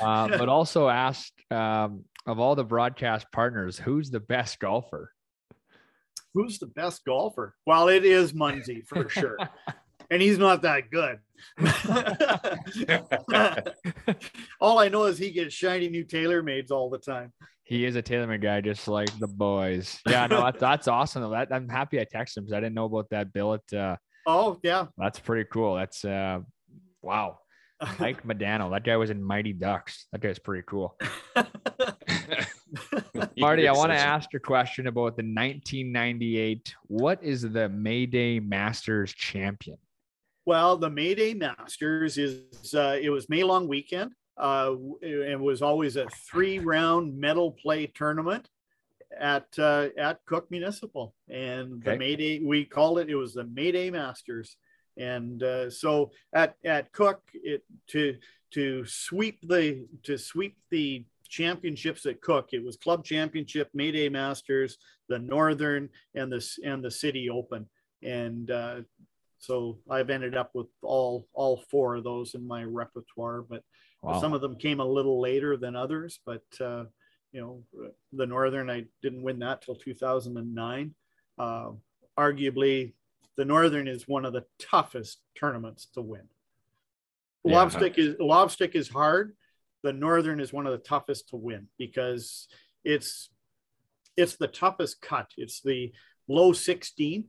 Uh, 0.00 0.28
but 0.38 0.48
also 0.48 0.88
asked 0.88 1.32
um, 1.50 2.04
of 2.26 2.38
all 2.38 2.54
the 2.54 2.64
broadcast 2.64 3.26
partners, 3.32 3.78
who's 3.78 4.10
the 4.10 4.20
best 4.20 4.58
golfer? 4.58 5.12
who's 6.34 6.58
the 6.58 6.66
best 6.66 7.04
golfer? 7.04 7.54
Well, 7.66 7.88
it 7.88 8.04
is 8.04 8.32
Munzie 8.32 8.86
for 8.86 9.08
sure. 9.08 9.36
And 10.10 10.20
he's 10.20 10.36
not 10.36 10.60
that 10.60 10.90
good. 10.90 11.20
all 14.60 14.78
I 14.78 14.90
know 14.90 15.04
is 15.04 15.16
he 15.16 15.30
gets 15.30 15.54
shiny 15.54 15.88
new 15.88 16.04
TaylorMades 16.04 16.70
all 16.70 16.90
the 16.90 16.98
time. 16.98 17.32
He 17.62 17.86
is 17.86 17.96
a 17.96 18.02
TaylorMade 18.02 18.42
guy, 18.42 18.60
just 18.60 18.88
like 18.88 19.08
the 19.18 19.26
boys. 19.26 19.98
Yeah, 20.06 20.26
no, 20.26 20.42
that's, 20.42 20.60
that's 20.60 20.88
awesome. 20.88 21.30
That, 21.30 21.50
I'm 21.50 21.66
happy 21.66 21.98
I 21.98 22.04
texted 22.04 22.36
him 22.36 22.44
because 22.44 22.52
I 22.52 22.60
didn't 22.60 22.74
know 22.74 22.84
about 22.84 23.08
that 23.08 23.32
billet. 23.32 23.62
Uh, 23.72 23.96
Oh 24.26 24.58
yeah. 24.62 24.88
that's 24.98 25.18
pretty 25.18 25.48
cool. 25.50 25.76
That's 25.76 26.04
uh, 26.04 26.40
wow. 27.00 27.38
Mike 27.98 28.24
Modano. 28.24 28.70
That 28.70 28.84
guy 28.84 28.96
was 28.96 29.10
in 29.10 29.22
Mighty 29.22 29.52
Ducks. 29.52 30.06
That 30.12 30.20
guy's 30.20 30.38
pretty 30.38 30.64
cool. 30.66 30.96
Marty, 33.36 33.68
I 33.68 33.72
want 33.72 33.92
to 33.92 33.98
ask 33.98 34.32
your 34.32 34.40
question 34.40 34.86
about 34.86 35.16
the 35.16 35.22
1998. 35.22 36.74
What 36.86 37.22
is 37.22 37.42
the 37.42 37.68
Mayday 37.68 38.40
Masters 38.40 39.12
champion? 39.12 39.78
Well, 40.44 40.76
the 40.76 40.90
Mayday 40.90 41.34
Masters 41.34 42.18
is 42.18 42.74
uh, 42.74 42.98
it 43.00 43.10
was 43.10 43.28
May 43.28 43.44
long 43.44 43.68
weekend. 43.68 44.12
Uh, 44.36 44.74
it 45.00 45.38
was 45.38 45.62
always 45.62 45.96
a 45.96 46.06
three 46.30 46.58
round 46.58 47.16
medal 47.16 47.52
play 47.52 47.86
tournament 47.86 48.48
at 49.18 49.46
uh, 49.58 49.88
at 49.96 50.24
Cook 50.26 50.50
Municipal, 50.50 51.14
and 51.28 51.82
the 51.82 51.96
Mayday 51.96 52.40
we 52.40 52.64
called 52.64 52.98
it. 52.98 53.08
It 53.08 53.14
was 53.14 53.34
the 53.34 53.44
Mayday 53.44 53.90
Masters, 53.90 54.56
and 54.96 55.42
uh, 55.42 55.70
so 55.70 56.10
at 56.32 56.56
at 56.64 56.92
Cook 56.92 57.22
it 57.34 57.64
to 57.88 58.16
to 58.52 58.84
sweep 58.86 59.38
the 59.48 59.86
to 60.04 60.18
sweep 60.18 60.56
the 60.70 61.04
championships 61.28 62.04
at 62.06 62.20
Cook. 62.20 62.50
It 62.52 62.62
was 62.64 62.76
Club 62.76 63.04
Championship, 63.04 63.70
Mayday 63.72 64.08
Masters, 64.08 64.78
the 65.08 65.18
Northern, 65.18 65.88
and 66.14 66.30
the 66.30 66.46
and 66.64 66.84
the 66.84 66.90
City 66.90 67.30
Open, 67.30 67.66
and 68.02 68.50
uh, 68.50 68.80
so 69.38 69.78
I've 69.90 70.10
ended 70.10 70.36
up 70.36 70.50
with 70.54 70.68
all 70.82 71.26
all 71.32 71.64
four 71.70 71.96
of 71.96 72.04
those 72.04 72.34
in 72.34 72.46
my 72.46 72.64
repertoire. 72.64 73.42
But 73.42 73.62
Wow. 74.02 74.20
some 74.20 74.32
of 74.32 74.40
them 74.40 74.56
came 74.56 74.80
a 74.80 74.84
little 74.84 75.20
later 75.20 75.56
than 75.56 75.76
others. 75.76 76.18
But 76.26 76.42
uh, 76.60 76.84
you 77.30 77.40
know, 77.40 77.62
the 78.12 78.26
Northern 78.26 78.68
I 78.68 78.84
didn't 79.00 79.22
win 79.22 79.38
that 79.38 79.62
till 79.62 79.76
2009. 79.76 80.94
Uh, 81.38 81.70
arguably 82.18 82.92
the 83.36 83.44
Northern 83.44 83.88
is 83.88 84.06
one 84.08 84.24
of 84.24 84.32
the 84.32 84.44
toughest 84.58 85.20
tournaments 85.38 85.86
to 85.94 86.00
win. 86.02 86.22
Yeah. 87.44 87.54
Lobstick 87.56 87.98
is 87.98 88.16
lobstick 88.20 88.74
is 88.74 88.88
hard. 88.88 89.34
The 89.82 89.92
Northern 89.92 90.38
is 90.40 90.52
one 90.52 90.66
of 90.66 90.72
the 90.72 90.78
toughest 90.78 91.30
to 91.30 91.36
win 91.36 91.68
because 91.78 92.46
it's 92.84 93.30
it's 94.16 94.36
the 94.36 94.46
toughest 94.46 95.00
cut. 95.00 95.30
It's 95.36 95.60
the 95.60 95.92
low 96.28 96.52
16. 96.52 97.24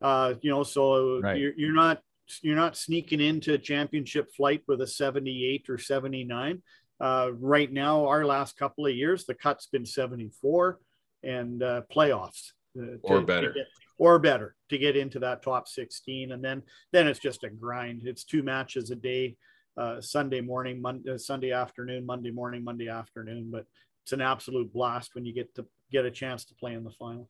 Uh, 0.00 0.34
you 0.40 0.50
know, 0.50 0.62
so 0.62 1.20
Right. 1.20 1.38
you're, 1.38 1.52
you're 1.56 1.74
not 1.74 2.00
you're 2.42 2.56
not 2.56 2.76
sneaking 2.76 3.20
into 3.20 3.52
a 3.54 3.58
championship 3.58 4.28
flight 4.36 4.62
with 4.68 4.80
a 4.80 4.86
78 4.86 5.68
or 5.68 5.76
79. 5.78 6.62
Uh, 7.00 7.30
right 7.34 7.70
now, 7.72 8.06
our 8.06 8.24
last 8.24 8.56
couple 8.56 8.86
of 8.86 8.94
years, 8.94 9.24
the 9.24 9.34
cut's 9.34 9.66
been 9.66 9.84
74 9.84 10.78
and 11.24 11.62
uh, 11.62 11.82
playoffs 11.92 12.52
uh, 12.78 12.96
Or 13.02 13.20
to 13.20 13.26
better. 13.26 13.52
get- 13.52 13.66
or 14.00 14.18
better 14.18 14.56
to 14.70 14.78
get 14.78 14.96
into 14.96 15.18
that 15.18 15.42
top 15.42 15.68
16. 15.68 16.32
And 16.32 16.42
then 16.42 16.62
then 16.90 17.06
it's 17.06 17.20
just 17.20 17.44
a 17.44 17.50
grind. 17.50 18.02
It's 18.06 18.24
two 18.24 18.42
matches 18.42 18.90
a 18.90 18.96
day, 18.96 19.36
uh, 19.76 20.00
Sunday 20.00 20.40
morning, 20.40 20.80
Monday, 20.80 21.18
Sunday 21.18 21.52
afternoon, 21.52 22.06
Monday 22.06 22.30
morning, 22.30 22.64
Monday 22.64 22.88
afternoon. 22.88 23.50
But 23.52 23.66
it's 24.02 24.12
an 24.12 24.22
absolute 24.22 24.72
blast 24.72 25.14
when 25.14 25.26
you 25.26 25.34
get 25.34 25.54
to 25.56 25.66
get 25.92 26.06
a 26.06 26.10
chance 26.10 26.46
to 26.46 26.54
play 26.54 26.72
in 26.72 26.82
the 26.82 26.90
final. 26.90 27.28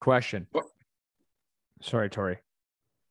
Question. 0.00 0.48
Sorry, 1.80 2.10
Tori. 2.10 2.38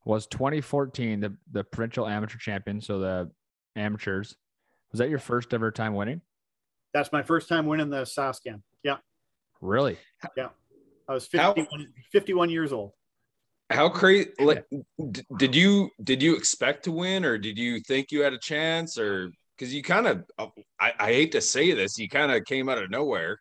Was 0.03 0.27
2014 0.27 1.21
the, 1.21 1.35
the 1.53 1.63
provincial 1.63 2.05
amateur 2.05 2.37
champion? 2.37 2.81
So 2.81 2.99
the 2.99 3.31
amateurs, 3.77 4.35
was 4.91 4.99
that 4.99 5.09
your 5.09 5.19
first 5.19 5.53
ever 5.53 5.71
time 5.71 5.95
winning? 5.95 6.21
That's 6.93 7.11
my 7.13 7.23
first 7.23 7.47
time 7.47 7.67
winning 7.67 7.89
the 7.89 8.01
Saskan. 8.01 8.61
Yeah, 8.83 8.97
Really? 9.61 9.97
I 11.07 11.13
was 11.13 11.29
How- 11.33 11.53
51, 11.53 11.87
51 12.11 12.49
years 12.49 12.73
old. 12.73 12.91
How 13.71 13.89
crazy? 13.89 14.29
Like, 14.39 14.63
d- 15.11 15.23
did 15.37 15.55
you 15.55 15.89
did 16.03 16.21
you 16.21 16.35
expect 16.35 16.83
to 16.83 16.91
win, 16.91 17.25
or 17.25 17.39
did 17.39 17.57
you 17.57 17.79
think 17.79 18.11
you 18.11 18.21
had 18.21 18.33
a 18.33 18.37
chance, 18.37 18.95
or 18.99 19.31
because 19.57 19.73
you 19.73 19.81
kind 19.81 20.05
of 20.05 20.23
I, 20.79 20.93
I 20.99 21.07
hate 21.07 21.31
to 21.31 21.41
say 21.41 21.71
this, 21.71 21.97
you 21.97 22.07
kind 22.07 22.31
of 22.31 22.45
came 22.45 22.69
out 22.69 22.77
of 22.77 22.91
nowhere. 22.91 23.39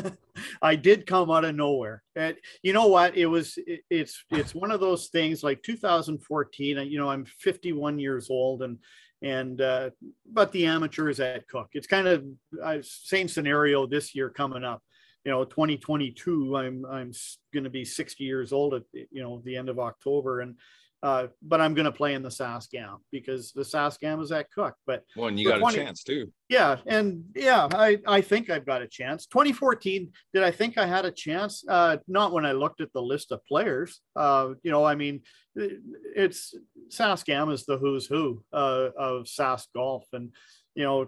I 0.62 0.76
did 0.76 1.06
come 1.06 1.30
out 1.30 1.44
of 1.44 1.54
nowhere. 1.54 2.02
And 2.14 2.36
you 2.62 2.72
know 2.72 2.86
what? 2.86 3.16
It 3.16 3.26
was 3.26 3.58
it, 3.66 3.80
it's 3.90 4.24
it's 4.30 4.54
one 4.54 4.70
of 4.70 4.80
those 4.80 5.08
things 5.08 5.42
like 5.42 5.62
2014. 5.62 6.78
You 6.88 6.98
know, 6.98 7.10
I'm 7.10 7.26
51 7.40 7.98
years 7.98 8.30
old 8.30 8.62
and 8.62 8.78
and 9.22 9.60
uh, 9.60 9.90
but 10.30 10.52
the 10.52 10.66
amateurs 10.66 11.20
at 11.20 11.48
Cook. 11.48 11.68
It's 11.72 11.86
kind 11.86 12.06
of 12.06 12.24
uh, 12.62 12.78
same 12.82 13.28
scenario 13.28 13.86
this 13.86 14.14
year 14.14 14.30
coming 14.30 14.64
up. 14.64 14.82
You 15.26 15.32
know, 15.32 15.44
2022. 15.44 16.56
I'm 16.56 16.86
I'm 16.86 17.10
going 17.52 17.64
to 17.64 17.70
be 17.70 17.84
60 17.84 18.22
years 18.22 18.52
old 18.52 18.74
at 18.74 18.82
you 18.94 19.22
know 19.22 19.42
the 19.44 19.56
end 19.56 19.68
of 19.68 19.78
October 19.78 20.40
and. 20.40 20.54
Uh, 21.02 21.26
but 21.42 21.60
I'm 21.60 21.74
going 21.74 21.84
to 21.84 21.92
play 21.92 22.14
in 22.14 22.22
the 22.22 22.30
Saskam 22.30 22.96
because 23.12 23.52
the 23.52 23.62
Saskam 23.62 24.20
is 24.22 24.32
at 24.32 24.50
Cook. 24.50 24.74
But 24.86 25.04
Well, 25.14 25.28
and 25.28 25.38
you 25.38 25.46
got 25.46 25.58
20 25.58 25.78
a 25.78 25.84
chance 25.84 26.02
too. 26.02 26.32
yeah, 26.48 26.78
and 26.86 27.22
yeah, 27.34 27.68
I 27.70 27.98
I 28.08 28.22
think 28.22 28.48
I've 28.48 28.64
got 28.64 28.80
a 28.80 28.88
chance. 28.88 29.26
2014, 29.26 30.10
did 30.32 30.42
I 30.42 30.50
think 30.50 30.78
I 30.78 30.86
had 30.86 31.04
a 31.04 31.10
chance? 31.12 31.62
Uh, 31.68 31.98
not 32.08 32.32
when 32.32 32.46
I 32.46 32.52
looked 32.52 32.80
at 32.80 32.92
the 32.94 33.02
list 33.02 33.30
of 33.30 33.44
players. 33.46 34.00
Uh, 34.16 34.54
you 34.62 34.70
know, 34.70 34.84
I 34.84 34.94
mean, 34.94 35.20
it- 35.54 35.80
it's 36.16 36.54
Saskam 36.90 37.52
is 37.52 37.66
the 37.66 37.76
who's 37.76 38.06
who 38.06 38.42
uh, 38.52 38.88
of 38.96 39.26
Sask 39.26 39.66
golf, 39.76 40.06
and 40.14 40.32
you 40.74 40.84
know, 40.84 41.06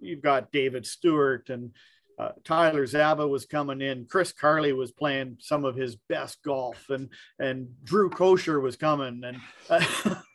you've 0.00 0.22
got 0.22 0.50
David 0.52 0.86
Stewart 0.86 1.50
and 1.50 1.76
uh, 2.18 2.30
Tyler 2.44 2.84
Zaba 2.84 3.28
was 3.28 3.46
coming 3.46 3.80
in. 3.80 4.06
Chris 4.06 4.32
Carley 4.32 4.72
was 4.72 4.90
playing 4.90 5.36
some 5.40 5.64
of 5.64 5.76
his 5.76 5.96
best 6.08 6.42
golf, 6.42 6.90
and 6.90 7.08
and 7.38 7.68
Drew 7.84 8.10
Kosher 8.10 8.60
was 8.60 8.76
coming, 8.76 9.22
and 9.24 9.40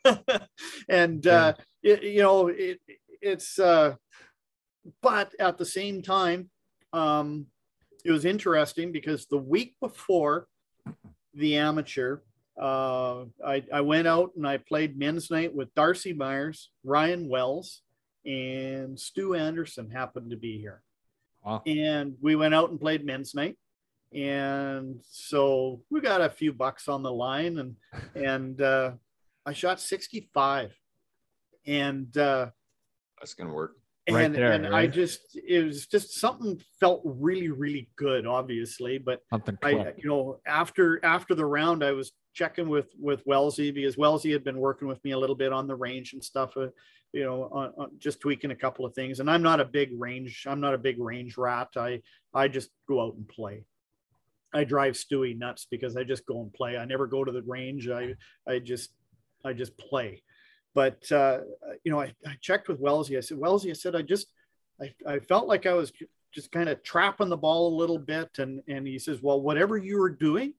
uh, 0.06 0.40
and 0.90 1.28
uh, 1.28 1.54
it, 1.82 2.04
you 2.04 2.22
know, 2.22 2.48
it 2.48 2.80
it's. 3.22 3.60
Uh, 3.60 3.96
but 5.02 5.34
at 5.40 5.58
the 5.58 5.66
same 5.66 6.02
time, 6.02 6.50
um, 6.92 7.48
it 8.04 8.12
was 8.12 8.26
interesting 8.26 8.92
because 8.92 9.26
the 9.26 9.38
week 9.38 9.76
before 9.80 10.48
the 11.34 11.58
amateur, 11.58 12.20
uh, 12.62 13.24
I, 13.46 13.64
I 13.74 13.82
went 13.82 14.08
out 14.08 14.32
and 14.36 14.46
I 14.46 14.58
played 14.58 14.98
men's 14.98 15.32
night 15.32 15.56
with 15.56 15.74
Darcy 15.74 16.12
Myers, 16.12 16.70
Ryan 16.84 17.30
Wells, 17.30 17.82
and 18.26 19.00
Stu 19.00 19.36
Anderson 19.36 19.90
happened 19.90 20.32
to 20.32 20.38
be 20.38 20.60
here. 20.60 20.82
Wow. 21.44 21.62
And 21.66 22.16
we 22.22 22.36
went 22.36 22.54
out 22.54 22.70
and 22.70 22.80
played 22.80 23.06
men's 23.06 23.34
night. 23.36 23.58
And 24.14 25.00
so 25.10 25.82
we 25.90 26.00
got 26.00 26.22
a 26.22 26.30
few 26.30 26.54
bucks 26.54 26.88
on 26.88 27.04
the 27.04 27.12
line 27.12 27.58
and 27.58 27.76
and 28.16 28.62
uh, 28.62 28.92
I 29.46 29.54
shot 29.54 29.82
65. 29.82 30.74
And 31.66 32.16
uh, 32.18 32.48
That's 33.20 33.34
gonna 33.34 33.54
work. 33.54 33.78
Right 34.10 34.26
and 34.26 34.36
there, 34.36 34.52
and 34.52 34.68
I 34.68 34.86
just 34.86 35.38
it 35.48 35.64
was 35.64 35.88
just 35.88 36.20
something 36.20 36.62
felt 36.78 37.02
really 37.06 37.48
really 37.48 37.88
good 37.96 38.28
obviously 38.28 38.98
but 38.98 39.22
Something 39.30 39.58
I 39.64 39.94
you 39.96 40.10
know 40.10 40.42
after 40.46 41.00
after 41.06 41.34
the 41.34 41.46
round 41.46 41.86
I 41.86 41.94
was 41.94 42.12
checking 42.34 42.70
with 42.70 42.88
with 43.00 43.22
Wellesley 43.26 43.72
because 43.72 43.98
Wellesley 43.98 44.32
had 44.32 44.44
been 44.44 44.58
working 44.58 44.88
with 44.88 45.04
me 45.04 45.12
a 45.12 45.20
little 45.20 45.36
bit 45.36 45.54
on 45.54 45.68
the 45.68 45.76
range 45.76 46.14
and 46.14 46.24
stuff 46.24 46.58
uh, 46.58 46.68
you 47.12 47.24
know 47.24 47.90
just 48.00 48.20
tweaking 48.20 48.52
a 48.52 48.56
couple 48.56 48.86
of 48.86 48.94
things. 48.94 49.20
And 49.20 49.30
I'm 49.30 49.44
not 49.44 49.60
a 49.60 49.66
big 49.66 49.90
range 49.98 50.46
I'm 50.50 50.60
not 50.60 50.74
a 50.74 50.78
big 50.80 51.00
range 51.00 51.38
rat. 51.38 51.70
I 51.76 52.02
I 52.34 52.48
just 52.48 52.70
go 52.88 53.02
out 53.02 53.16
and 53.16 53.28
play. 53.28 53.66
I 54.54 54.64
drive 54.64 54.94
Stewie 54.94 55.38
nuts 55.38 55.68
because 55.70 55.98
I 55.98 56.04
just 56.04 56.26
go 56.26 56.42
and 56.42 56.54
play. 56.54 56.78
I 56.78 56.86
never 56.86 57.08
go 57.08 57.24
to 57.24 57.32
the 57.32 57.44
range. 57.44 57.90
I 57.90 58.16
I 58.48 58.60
just 58.60 58.92
I 59.46 59.54
just 59.54 59.78
play. 59.78 60.24
But 60.74 61.12
uh, 61.12 61.40
you 61.84 61.92
know, 61.92 62.02
I, 62.02 62.14
I 62.26 62.36
checked 62.42 62.68
with 62.68 62.80
Wellesley. 62.80 63.18
I 63.18 63.22
said, 63.22 63.38
Wellesley, 63.38 63.70
I 63.70 63.74
said, 63.74 63.96
I 63.96 64.02
just, 64.02 64.28
I, 64.82 64.94
I 65.08 65.20
felt 65.20 65.48
like 65.48 65.66
I 65.66 65.74
was 65.74 65.94
just 66.32 66.52
kind 66.52 66.68
of 66.68 66.82
trapping 66.84 67.30
the 67.30 67.38
ball 67.38 67.68
a 67.74 67.78
little 67.78 68.00
bit. 68.00 68.30
And, 68.40 68.62
and 68.68 68.88
he 68.88 68.98
says, 68.98 69.22
well, 69.22 69.40
whatever 69.40 69.78
you 69.78 70.00
were 70.00 70.10
doing, 70.10 70.54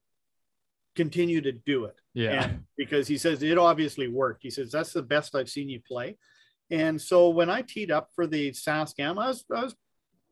continue 0.95 1.41
to 1.41 1.51
do 1.51 1.85
it. 1.85 1.95
Yeah. 2.13 2.43
And 2.43 2.63
because 2.77 3.07
he 3.07 3.17
says 3.17 3.43
it 3.43 3.57
obviously 3.57 4.07
worked. 4.07 4.43
He 4.43 4.49
says, 4.49 4.71
that's 4.71 4.93
the 4.93 5.01
best 5.01 5.35
I've 5.35 5.49
seen 5.49 5.69
you 5.69 5.81
play. 5.85 6.17
And 6.71 6.99
so 6.99 7.29
when 7.29 7.49
I 7.49 7.61
teed 7.61 7.91
up 7.91 8.09
for 8.15 8.25
the 8.27 8.51
Saskam, 8.51 9.21
I 9.21 9.27
was, 9.27 9.45
I 9.55 9.63
was, 9.63 9.75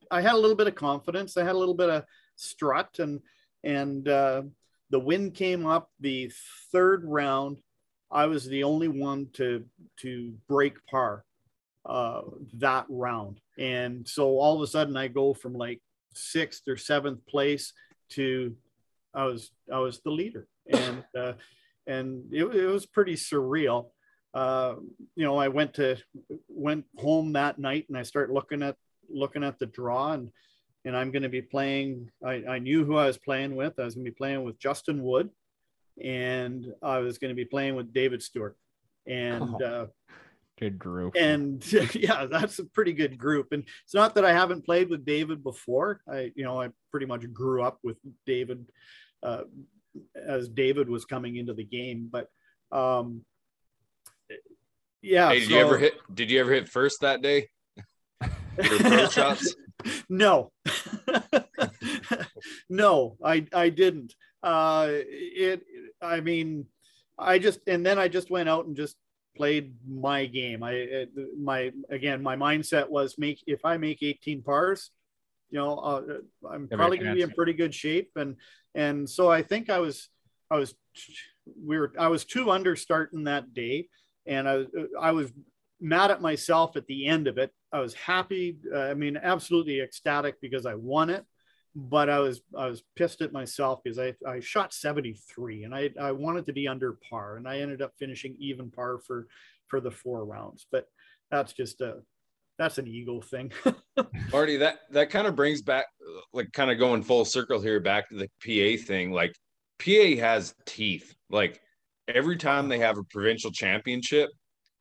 I 0.10 0.22
had 0.22 0.34
a 0.34 0.38
little 0.38 0.56
bit 0.56 0.68
of 0.68 0.76
confidence. 0.76 1.38
I 1.38 1.44
had 1.44 1.56
a 1.56 1.58
little 1.58 1.76
bit 1.76 1.90
of 1.90 2.06
strut 2.36 3.00
and, 3.00 3.20
and, 3.64 4.08
uh, 4.08 4.44
the 4.94 5.00
wind 5.00 5.34
came 5.34 5.66
up 5.66 5.90
the 6.00 6.32
third 6.72 7.04
round. 7.04 7.58
I 8.12 8.28
was 8.28 8.46
the 8.46 8.64
only 8.64 8.90
one 8.90 9.30
to 9.34 9.66
to 10.02 10.36
break 10.48 10.86
par 10.86 11.26
uh, 11.84 12.22
that 12.60 12.86
round, 12.90 13.42
and 13.58 14.08
so 14.08 14.38
all 14.38 14.56
of 14.56 14.62
a 14.62 14.68
sudden 14.68 14.96
I 14.96 15.08
go 15.08 15.34
from 15.34 15.54
like 15.54 15.82
sixth 16.14 16.68
or 16.68 16.78
seventh 16.78 17.26
place 17.26 17.74
to 18.12 18.56
I 19.16 19.26
was 19.26 19.50
I 19.72 19.80
was 19.80 20.00
the 20.02 20.12
leader, 20.12 20.48
and 20.72 21.04
uh, 21.18 21.34
and 21.88 22.26
it, 22.32 22.44
it 22.44 22.66
was 22.68 22.86
pretty 22.86 23.16
surreal. 23.16 23.90
Uh, 24.34 24.76
you 25.16 25.24
know, 25.24 25.38
I 25.38 25.48
went 25.50 25.76
to 25.76 25.98
went 26.48 26.86
home 26.98 27.34
that 27.34 27.60
night, 27.60 27.86
and 27.90 27.98
I 27.98 28.04
start 28.04 28.32
looking 28.32 28.64
at 28.64 28.76
looking 29.10 29.44
at 29.44 29.60
the 29.60 29.66
draw, 29.66 30.14
and 30.14 30.30
and 30.86 30.98
I'm 30.98 31.12
going 31.12 31.24
to 31.24 31.30
be 31.30 31.42
playing. 31.42 32.10
I, 32.26 32.44
I 32.48 32.60
knew 32.60 32.84
who 32.84 32.98
I 32.98 33.08
was 33.08 33.18
playing 33.18 33.56
with. 33.56 33.80
I 33.80 33.86
was 33.86 33.96
going 33.96 34.06
to 34.06 34.12
be 34.12 34.16
playing 34.16 34.44
with 34.44 34.60
Justin 34.60 35.04
Wood, 35.04 35.30
and 36.04 36.66
I 36.82 37.00
was 37.00 37.18
going 37.18 37.30
to 37.30 37.36
be 37.36 37.46
playing 37.46 37.76
with 37.76 37.94
David 37.94 38.24
Stewart, 38.24 38.58
and 39.08 39.62
uh, 39.62 39.86
Good 40.60 40.80
group. 40.80 41.16
and 41.16 41.64
yeah, 41.96 42.26
that's 42.26 42.60
a 42.60 42.66
pretty 42.66 42.94
good 42.94 43.18
group. 43.18 43.52
And 43.52 43.64
it's 43.84 43.94
not 43.94 44.16
that 44.16 44.26
I 44.26 44.34
haven't 44.34 44.66
played 44.66 44.90
with 44.90 45.06
David 45.06 45.44
before. 45.44 46.02
I 46.12 46.32
you 46.36 46.44
know 46.44 46.62
I 46.62 46.70
pretty 46.92 47.06
much 47.06 47.32
grew 47.34 47.62
up 47.62 47.80
with 47.84 47.98
David 48.26 48.66
uh, 49.22 49.44
as 50.16 50.50
David 50.50 50.90
was 50.90 51.06
coming 51.06 51.36
into 51.36 51.54
the 51.54 51.64
game, 51.64 52.10
but 52.12 52.28
um, 52.72 53.24
yeah. 55.02 55.30
Hey, 55.30 55.40
did 55.40 55.50
so- 55.50 55.56
you 55.56 55.62
ever 55.62 55.78
hit? 55.78 55.94
Did 56.14 56.32
you 56.32 56.40
ever 56.40 56.52
hit 56.52 56.70
first 56.70 57.02
that 57.02 57.22
day? 57.22 57.50
Shots? 59.12 59.56
no 60.10 60.52
no 62.70 63.18
i 63.24 63.46
i 63.54 63.70
didn't 63.70 64.14
uh 64.42 64.88
it 64.90 65.62
i 66.02 66.20
mean 66.20 66.66
i 67.18 67.40
just 67.40 67.60
and 67.68 67.86
then 67.86 68.00
i 68.00 68.08
just 68.08 68.30
went 68.30 68.50
out 68.50 68.66
and 68.66 68.76
just 68.76 68.96
played 69.36 69.74
my 69.88 70.26
game 70.26 70.64
i 70.64 71.06
my 71.40 71.72
again 71.90 72.22
my 72.22 72.36
mindset 72.36 72.90
was 72.90 73.18
make 73.18 73.42
if 73.48 73.66
i 73.66 73.78
make 73.78 74.02
18 74.02 74.42
pars 74.44 74.92
you 75.54 75.60
know 75.60 75.78
uh, 75.78 76.02
i'm 76.52 76.68
a 76.72 76.76
probably 76.76 76.98
going 76.98 77.12
to 77.12 77.16
be 77.16 77.22
in 77.22 77.30
pretty 77.32 77.54
good 77.54 77.74
shape 77.74 78.10
and 78.16 78.36
and 78.76 79.10
so 79.10 79.32
i 79.32 79.42
think 79.42 79.70
i 79.70 79.80
was 79.80 80.10
i 80.50 80.58
was 80.58 80.74
we 81.64 81.78
were 81.78 81.94
i 82.00 82.08
was 82.08 82.26
two 82.26 82.50
under 82.50 82.76
starting 82.76 83.26
that 83.26 83.54
day 83.54 83.88
and 84.26 84.50
i 84.50 84.66
i 85.00 85.12
was 85.12 85.32
mad 85.84 86.12
at 86.12 86.22
myself 86.22 86.78
at 86.78 86.88
the 86.88 87.06
end 87.08 87.28
of 87.28 87.38
it. 87.38 87.52
I 87.74 87.82
was 87.82 87.94
happy. 87.94 88.58
Uh, 88.74 88.80
I 88.80 88.94
mean, 88.94 89.20
absolutely 89.22 89.82
ecstatic 89.82 90.40
because 90.40 90.66
I 90.66 90.76
won 90.76 91.10
it. 91.10 91.26
but 91.76 92.10
I 92.10 92.20
was 92.20 92.42
I 92.56 92.68
was 92.68 92.84
pissed 92.96 93.22
at 93.22 93.34
myself 93.34 93.82
because 93.84 94.00
I, 94.00 94.14
I 94.28 94.40
shot 94.40 94.74
73 94.74 95.64
and 95.64 95.76
I, 95.76 95.90
I 96.00 96.12
wanted 96.12 96.46
to 96.46 96.54
be 96.54 96.68
under 96.68 96.98
par 97.10 97.38
and 97.38 97.48
I 97.48 97.60
ended 97.60 97.82
up 97.82 97.94
finishing 97.98 98.36
even 98.40 98.70
par 98.72 99.00
for 99.00 99.28
for 99.68 99.82
the 99.82 99.92
four 99.92 100.24
rounds. 100.26 100.68
But 100.72 100.88
that's 101.32 101.54
just 101.54 101.82
a 101.82 102.02
that's 102.58 102.78
an 102.78 102.88
ego 102.88 103.22
thing. 103.22 103.52
Marty, 104.32 104.58
that 104.58 104.80
that 104.92 105.10
kind 105.10 105.28
of 105.28 105.36
brings 105.36 105.62
back 105.62 105.86
like 106.34 106.52
kind 106.54 106.72
of 106.72 106.78
going 106.80 107.04
full 107.04 107.26
circle 107.26 107.60
here 107.62 107.80
back 107.80 108.10
to 108.10 108.16
the 108.16 108.28
PA 108.44 108.84
thing. 108.86 109.12
Like 109.12 109.34
PA 109.80 110.16
has 110.20 110.54
teeth. 110.66 111.14
Like 111.30 111.60
every 112.08 112.38
time 112.38 112.68
they 112.70 112.80
have 112.80 112.98
a 112.98 113.04
provincial 113.06 113.52
championship, 113.52 114.30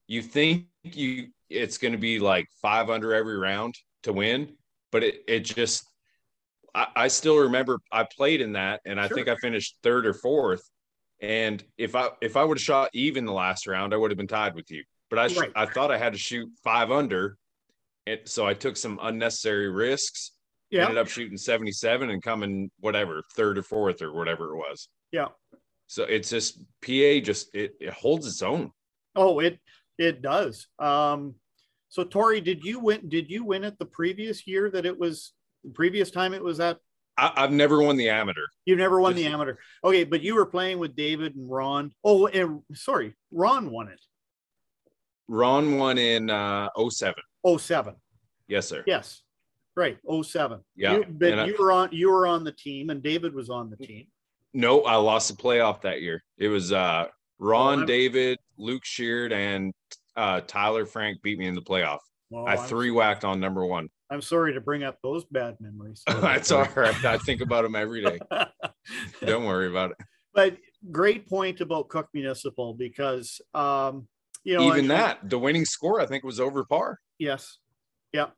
you 0.07 0.23
think 0.23 0.67
you 0.83 1.29
it's 1.49 1.79
going 1.79 1.93
to 1.93 1.99
be 1.99 2.19
like 2.19 2.47
five 2.61 2.91
under 2.91 3.15
every 3.15 3.39
round 3.39 3.75
to 4.05 4.13
win, 4.13 4.55
but 4.91 5.03
it 5.03 5.23
it 5.29 5.41
just 5.41 5.85
I, 6.75 6.87
I 6.97 7.09
still 7.09 7.39
remember 7.39 7.79
I 7.91 8.05
played 8.05 8.41
in 8.41 8.53
that 8.53 8.81
and 8.87 8.99
I 9.01 9.09
Sure. 9.09 9.17
think 9.17 9.29
I 9.29 9.37
finished 9.37 9.77
third 9.83 10.07
or 10.07 10.15
fourth. 10.15 10.63
And 11.21 11.63
if 11.79 11.95
I 11.95 12.09
if 12.21 12.37
I 12.37 12.45
would 12.45 12.59
have 12.59 12.63
shot 12.65 12.91
even 12.95 13.25
the 13.27 13.33
last 13.33 13.67
round, 13.67 13.95
I 13.95 13.97
would 13.97 14.11
have 14.11 14.19
been 14.19 14.27
tied 14.27 14.55
with 14.55 14.71
you. 14.71 14.83
But 15.11 15.19
I 15.19 15.29
sh- 15.29 15.39
Right. 15.39 15.53
I 15.55 15.67
thought 15.67 15.91
I 15.91 15.99
had 15.99 16.15
to 16.15 16.19
shoot 16.19 16.49
five 16.65 16.91
under, 16.91 17.37
and 18.07 18.21
so 18.25 18.47
I 18.47 18.55
took 18.55 18.77
some 18.77 18.99
unnecessary 19.03 19.71
risks. 19.71 20.33
yeah. 20.71 20.83
Ended 20.83 20.99
up 20.99 21.09
shooting 21.09 21.37
seventy 21.37 21.73
seven 21.73 22.11
and 22.11 22.23
coming 22.23 22.71
whatever 22.81 23.23
third 23.37 23.59
or 23.59 23.63
fourth 23.63 24.03
or 24.03 24.13
whatever 24.13 24.55
it 24.55 24.57
was. 24.57 24.89
Yeah. 25.13 25.29
So 25.87 26.05
it's 26.05 26.31
just 26.31 26.59
PA 26.85 27.21
just 27.23 27.55
it, 27.55 27.75
it 27.81 27.93
holds 27.93 28.27
its 28.27 28.43
own. 28.43 28.73
Oh, 29.15 29.41
it 29.41 29.59
it 29.99 30.23
does. 30.23 30.67
Um, 30.79 31.35
so 31.91 32.03
Tori, 32.05 32.41
did 32.41 32.65
you 32.65 32.81
win? 32.81 33.09
Did 33.09 33.31
you 33.31 33.45
win 33.45 33.65
it 33.65 33.79
the 33.79 33.85
previous 33.85 34.47
year 34.47 34.71
that 34.71 34.87
it 34.87 34.99
was? 34.99 35.33
The 35.65 35.71
previous 35.71 36.11
time 36.11 36.33
it 36.35 36.43
was 36.43 36.59
at. 36.59 36.79
I, 37.19 37.31
I've 37.37 37.53
never 37.53 37.83
won 37.83 37.97
the 37.97 38.09
amateur. 38.09 38.47
You've 38.65 38.79
never 38.79 38.99
won 39.01 39.15
the 39.15 39.27
amateur. 39.27 39.57
Okay, 39.85 40.03
but 40.05 40.23
you 40.23 40.35
were 40.35 40.47
playing 40.47 40.79
with 40.79 40.97
David 40.97 41.37
and 41.37 41.49
Ron. 41.49 41.93
Oh, 42.03 42.27
and 42.27 42.63
sorry, 42.75 43.15
Ron 43.31 43.71
won 43.71 43.89
it. 43.89 44.01
Ron 45.29 45.77
won 45.79 45.99
in 45.99 46.31
uh 46.31 46.69
07. 46.89 47.15
Oh 47.45 47.57
seven. 47.57 47.95
Yes, 48.49 48.69
sir. 48.69 48.85
Yes, 48.87 49.23
right. 49.77 49.99
Oh 50.07 50.23
seven. 50.23 50.61
Yeah, 50.77 50.97
You, 50.99 51.07
but 51.09 51.33
and 51.33 51.41
I- 51.41 51.53
were 51.59 51.73
on. 51.73 51.89
You 51.93 52.11
were 52.11 52.27
on 52.27 52.45
the 52.45 52.53
team, 52.53 52.91
and 52.91 53.03
David 53.03 53.35
was 53.35 53.51
on 53.51 53.71
the 53.71 53.77
team. 53.77 54.07
No, 54.55 54.83
I 54.83 54.97
lost 54.97 55.35
the 55.35 55.43
playoff 55.43 55.81
that 55.83 56.03
year. 56.03 56.23
It 56.39 56.49
was 56.49 56.73
uh 56.73 57.07
Ron, 57.39 57.83
Oh, 57.83 57.87
David, 57.87 58.39
Luke 58.59 58.85
Sheard, 58.85 59.33
and 59.33 59.73
uh 60.17 60.43
Tyler 60.47 60.85
Frank 60.87 61.23
beat 61.23 61.39
me 61.39 61.47
in 61.47 61.55
the 61.55 61.63
playoff. 61.63 61.99
Well, 62.31 62.47
I 62.47 62.57
three 62.57 62.91
whacked 62.91 63.25
on 63.25 63.41
number 63.41 63.65
one. 63.65 63.89
I'm 64.11 64.21
sorry 64.23 64.53
to 64.53 64.61
bring 64.61 64.83
up 64.85 64.99
those 65.03 65.25
bad 65.25 65.57
memories. 65.59 66.03
That's 66.07 66.53
all 66.53 66.67
right. 66.77 67.05
I 67.05 67.17
think 67.19 67.41
about 67.41 67.63
them 67.63 67.75
every 67.75 68.03
day. 68.05 68.19
Don't 69.25 69.45
worry 69.47 69.69
about 69.69 69.93
it. 69.93 69.97
but 70.35 70.57
great 70.91 71.29
point 71.29 71.61
about 71.61 71.89
Cook 71.89 72.09
Municipal 72.13 72.75
because 72.75 73.41
um, 73.55 74.07
you 74.45 74.57
know 74.57 74.65
Even 74.69 74.89
that, 74.89 75.31
the 75.31 75.39
winning 75.39 75.65
score, 75.65 76.01
I 76.01 76.07
think, 76.07 76.25
was 76.25 76.41
over 76.41 76.65
par. 76.65 76.99
Yes. 77.23 77.59
Yeah. 78.13 78.31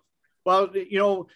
Well, 0.45 0.69
you 0.77 0.99
know, 0.99 1.27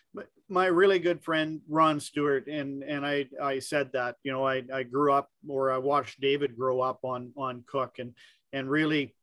my 0.51 0.67
really 0.67 0.99
good 0.99 1.23
friend 1.23 1.63
Ron 1.67 1.99
Stewart, 1.99 2.47
and 2.47 2.83
and 2.83 3.07
I 3.07 3.27
I 3.43 3.59
said 3.59 3.91
that 3.95 4.17
you 4.23 4.33
know 4.33 4.47
I 4.47 4.63
I 4.73 4.83
grew 4.83 5.15
up 5.15 5.31
or 5.49 5.73
I 5.73 5.79
watched 5.79 6.21
David 6.21 6.59
grow 6.59 6.83
up 6.83 7.01
on 7.05 7.33
on 7.39 7.65
Cook, 7.67 8.01
and 8.01 8.13
and 8.53 8.69
really, 8.69 9.15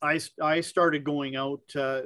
I 0.00 0.20
I 0.40 0.60
started 0.60 1.02
going 1.02 1.34
out 1.34 1.62
uh, 1.74 2.02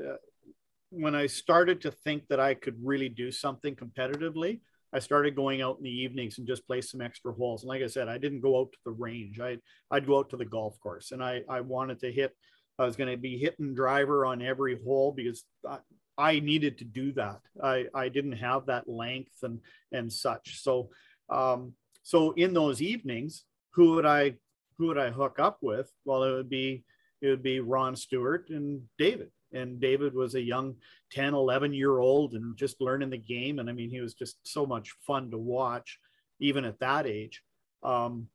when 0.88 1.14
I 1.14 1.26
started 1.26 1.82
to 1.82 1.90
think 1.90 2.26
that 2.28 2.40
I 2.40 2.54
could 2.54 2.76
really 2.82 3.10
do 3.10 3.30
something 3.30 3.76
competitively. 3.76 4.60
I 4.94 5.00
started 5.00 5.36
going 5.36 5.60
out 5.60 5.76
in 5.76 5.84
the 5.84 5.90
evenings 6.04 6.38
and 6.38 6.46
just 6.46 6.66
play 6.66 6.80
some 6.80 7.02
extra 7.02 7.34
holes. 7.34 7.62
And 7.62 7.68
like 7.68 7.82
I 7.82 7.88
said, 7.88 8.08
I 8.08 8.16
didn't 8.16 8.40
go 8.40 8.58
out 8.58 8.72
to 8.72 8.78
the 8.86 8.92
range. 8.92 9.40
I 9.40 9.58
I'd 9.90 10.06
go 10.06 10.20
out 10.20 10.30
to 10.30 10.38
the 10.38 10.46
golf 10.46 10.80
course, 10.80 11.12
and 11.12 11.22
I 11.22 11.42
I 11.50 11.60
wanted 11.60 12.00
to 12.00 12.10
hit 12.10 12.32
I 12.78 12.84
was 12.84 12.96
going 12.96 13.10
to 13.10 13.16
be 13.16 13.38
hitting 13.38 13.74
driver 13.74 14.24
on 14.24 14.42
every 14.42 14.78
hole 14.82 15.12
because 15.12 15.44
I, 15.68 15.78
I 16.16 16.40
needed 16.40 16.78
to 16.78 16.84
do 16.84 17.12
that. 17.12 17.40
I, 17.62 17.86
I 17.94 18.08
didn't 18.08 18.32
have 18.32 18.66
that 18.66 18.88
length 18.88 19.42
and 19.42 19.60
and 19.92 20.12
such. 20.12 20.62
So 20.62 20.90
um, 21.28 21.74
so 22.02 22.32
in 22.32 22.54
those 22.54 22.80
evenings, 22.80 23.44
who 23.72 23.94
would 23.94 24.06
I 24.06 24.34
who 24.78 24.86
would 24.86 24.98
I 24.98 25.10
hook 25.10 25.38
up 25.38 25.58
with? 25.60 25.90
Well, 26.04 26.24
it 26.24 26.32
would 26.32 26.50
be 26.50 26.84
it 27.20 27.28
would 27.28 27.42
be 27.42 27.60
Ron 27.60 27.96
Stewart 27.96 28.50
and 28.50 28.82
David. 28.98 29.30
And 29.52 29.80
David 29.80 30.14
was 30.14 30.34
a 30.34 30.42
young 30.42 30.74
10, 31.12 31.34
11 31.34 31.72
year 31.72 31.98
old 31.98 32.34
and 32.34 32.56
just 32.56 32.80
learning 32.80 33.10
the 33.10 33.18
game. 33.18 33.58
And 33.58 33.68
I 33.68 33.72
mean, 33.72 33.90
he 33.90 34.00
was 34.00 34.14
just 34.14 34.36
so 34.44 34.66
much 34.66 34.94
fun 35.06 35.30
to 35.30 35.38
watch, 35.38 35.98
even 36.38 36.64
at 36.64 36.78
that 36.80 37.06
age. 37.06 37.42
Um, 37.82 38.28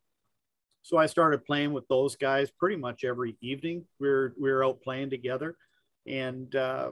so 0.83 0.97
I 0.97 1.05
started 1.05 1.45
playing 1.45 1.71
with 1.71 1.87
those 1.87 2.17
guys 2.17 2.51
pretty 2.51 2.75
much 2.75 3.05
every 3.05 3.37
evening. 3.41 3.85
We 3.99 4.09
are 4.09 4.33
we 4.39 4.51
are 4.51 4.65
out 4.65 4.81
playing 4.81 5.09
together, 5.09 5.55
and 6.05 6.53
uh, 6.53 6.91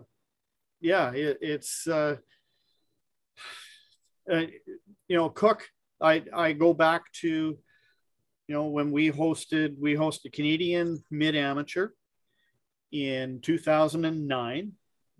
yeah, 0.79 1.11
it, 1.11 1.37
it's 1.41 1.85
uh, 1.87 2.15
uh, 4.31 4.45
you 5.07 5.17
know 5.17 5.29
Cook. 5.29 5.67
I 6.01 6.23
I 6.33 6.53
go 6.53 6.73
back 6.73 7.11
to 7.19 7.27
you 8.47 8.55
know 8.55 8.67
when 8.67 8.91
we 8.91 9.11
hosted 9.11 9.75
we 9.77 9.95
hosted 9.95 10.31
Canadian 10.31 11.03
Mid 11.11 11.35
Amateur 11.35 11.89
in 12.91 13.41
2009. 13.41 14.71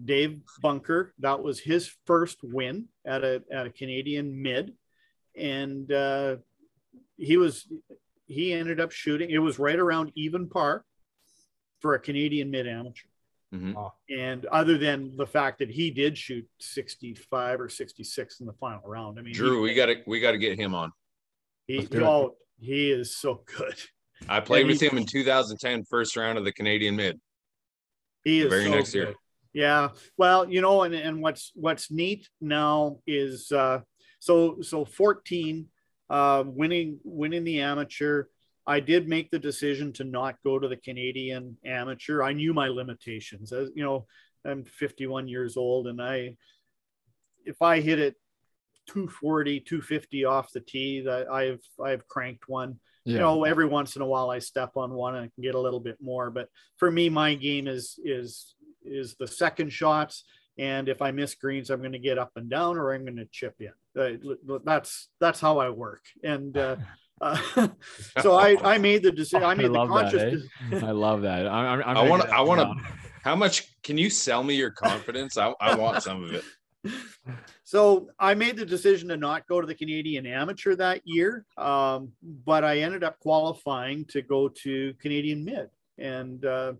Dave 0.03 0.41
Bunker, 0.63 1.13
that 1.19 1.43
was 1.43 1.59
his 1.59 1.91
first 2.07 2.39
win 2.41 2.87
at 3.05 3.23
a 3.23 3.43
at 3.51 3.67
a 3.67 3.69
Canadian 3.69 4.41
Mid, 4.41 4.73
and 5.37 5.91
uh, 5.91 6.37
he 7.17 7.37
was 7.37 7.67
he 8.31 8.53
ended 8.53 8.79
up 8.79 8.91
shooting. 8.91 9.29
It 9.29 9.39
was 9.39 9.59
right 9.59 9.77
around 9.79 10.11
even 10.15 10.47
par 10.49 10.85
for 11.79 11.93
a 11.95 11.99
Canadian 11.99 12.49
mid 12.51 12.67
amateur. 12.67 13.07
Mhm. 13.53 13.91
And 14.09 14.45
other 14.45 14.77
than 14.77 15.17
the 15.17 15.27
fact 15.27 15.59
that 15.59 15.69
he 15.69 15.91
did 15.91 16.17
shoot 16.17 16.47
65 16.59 17.59
or 17.59 17.67
66 17.67 18.39
in 18.39 18.45
the 18.45 18.53
final 18.53 18.81
round, 18.87 19.19
I 19.19 19.23
mean, 19.23 19.33
Drew, 19.33 19.61
we 19.61 19.73
got 19.73 19.87
to 19.87 20.01
we 20.07 20.19
got 20.21 20.31
to 20.31 20.37
get 20.37 20.57
him 20.57 20.73
on. 20.73 20.91
he, 21.67 21.79
Let's 21.79 21.93
he, 21.93 21.99
oh, 22.01 22.35
he 22.59 22.91
is 22.91 23.15
so 23.15 23.43
good. 23.45 23.75
I 24.29 24.39
played 24.39 24.61
Yeah, 24.67 24.71
with 24.71 24.79
he- 24.81 24.87
him 24.87 24.97
in 24.99 25.05
2010, 25.05 25.83
first 25.85 26.15
round 26.15 26.37
of 26.37 26.45
the 26.45 26.53
Canadian 26.53 26.95
Mid. 26.95 27.19
He 28.23 28.39
The 28.39 28.45
is 28.45 28.49
very 28.51 28.65
so 28.65 28.71
next 28.71 28.93
year. 28.95 29.15
Yeah. 29.51 29.89
Well, 30.15 30.49
you 30.49 30.61
know, 30.61 30.83
and, 30.83 30.93
and 30.95 31.21
what's 31.21 31.51
what's 31.55 31.91
neat 31.91 32.29
now 32.39 32.99
is 33.05 33.51
uh 33.51 33.81
so 34.19 34.61
so 34.61 34.85
14 34.85 35.67
uh 36.11 36.43
winning 36.45 36.99
winning 37.03 37.43
the 37.45 37.61
amateur. 37.61 38.25
I 38.67 38.79
did 38.79 39.07
make 39.07 39.31
the 39.31 39.39
decision 39.39 39.91
to 39.93 40.03
not 40.03 40.35
go 40.43 40.59
to 40.59 40.67
the 40.67 40.75
Canadian 40.77 41.57
amateur. 41.65 42.21
I 42.21 42.33
knew 42.33 42.53
my 42.53 42.67
limitations. 42.67 43.51
As 43.51 43.69
you 43.75 43.83
know, 43.83 44.05
I'm 44.45 44.63
51 44.65 45.27
years 45.27 45.57
old 45.57 45.87
and 45.87 45.99
I 46.01 46.35
if 47.45 47.59
I 47.61 47.79
hit 47.81 47.97
it 47.99 48.15
240, 48.87 49.59
250 49.61 50.25
off 50.25 50.51
the 50.51 50.59
tee, 50.59 51.01
that 51.01 51.31
I've 51.31 51.61
I've 51.83 52.07
cranked 52.07 52.47
one 52.49 52.79
Yeah. 53.05 53.13
you 53.13 53.19
know 53.19 53.43
every 53.45 53.65
once 53.65 53.95
in 53.95 54.01
a 54.01 54.05
while 54.13 54.29
i 54.29 54.39
step 54.39 54.71
on 54.75 54.91
one 54.93 55.15
and 55.15 55.23
I 55.25 55.29
can 55.33 55.41
get 55.41 55.55
a 55.55 55.59
little 55.65 55.79
bit 55.89 55.97
more 56.01 56.29
but 56.37 56.47
for 56.77 56.89
me 56.91 57.09
my 57.09 57.33
game 57.35 57.67
is 57.67 57.99
is 58.03 58.55
is 58.99 59.15
the 59.21 59.27
second 59.27 59.69
shots 59.81 60.23
and 60.57 60.87
if 60.89 60.99
i 61.01 61.09
miss 61.11 61.33
greens 61.43 61.69
i'm 61.69 61.79
going 61.85 61.97
to 61.99 62.07
get 62.09 62.17
up 62.23 62.31
and 62.35 62.49
down 62.57 62.77
or 62.77 62.93
i'm 62.93 63.05
going 63.05 63.17
to 63.23 63.27
chip 63.39 63.55
in 63.59 63.73
that's 63.93 65.09
that's 65.19 65.39
how 65.39 65.57
i 65.59 65.69
work 65.69 66.03
and 66.23 66.57
uh, 66.57 66.75
uh, 67.21 67.37
so 68.21 68.35
i 68.35 68.55
i 68.63 68.77
made 68.77 69.03
the 69.03 69.11
decision 69.11 69.43
i 69.47 69.51
I 69.51 69.55
made 69.55 69.67
the 69.67 69.71
love 69.71 69.89
that, 69.89 70.11
conscious 70.11 70.43
eh? 70.71 70.85
I 70.85 70.91
love 70.91 71.21
that. 71.23 71.47
I'm, 71.47 71.81
I'm, 71.81 71.97
I'm 71.97 72.09
wanna- 72.09 72.31
I 72.31 72.41
wanna- 72.41 72.73
How 73.23 73.35
much 73.35 73.67
can 73.83 73.97
you 73.97 74.09
sell 74.09 74.43
me 74.43 74.55
your 74.55 74.71
confidence? 74.71 75.37
I, 75.37 75.53
I 75.61 75.75
want 75.75 76.01
some 76.01 76.23
of 76.23 76.33
it. 76.33 76.43
so 77.63 78.09
I 78.19 78.33
made 78.33 78.57
the 78.57 78.65
decision 78.65 79.09
to 79.09 79.17
not 79.17 79.45
go 79.47 79.61
to 79.61 79.67
the 79.67 79.75
Canadian 79.75 80.25
Amateur 80.25 80.73
that 80.75 81.01
year, 81.05 81.45
um, 81.57 82.11
but 82.23 82.63
I 82.63 82.79
ended 82.79 83.03
up 83.03 83.19
qualifying 83.19 84.05
to 84.05 84.23
go 84.23 84.49
to 84.63 84.93
Canadian 84.99 85.45
Mid, 85.45 85.69
and 85.99 86.43
uh, 86.43 86.73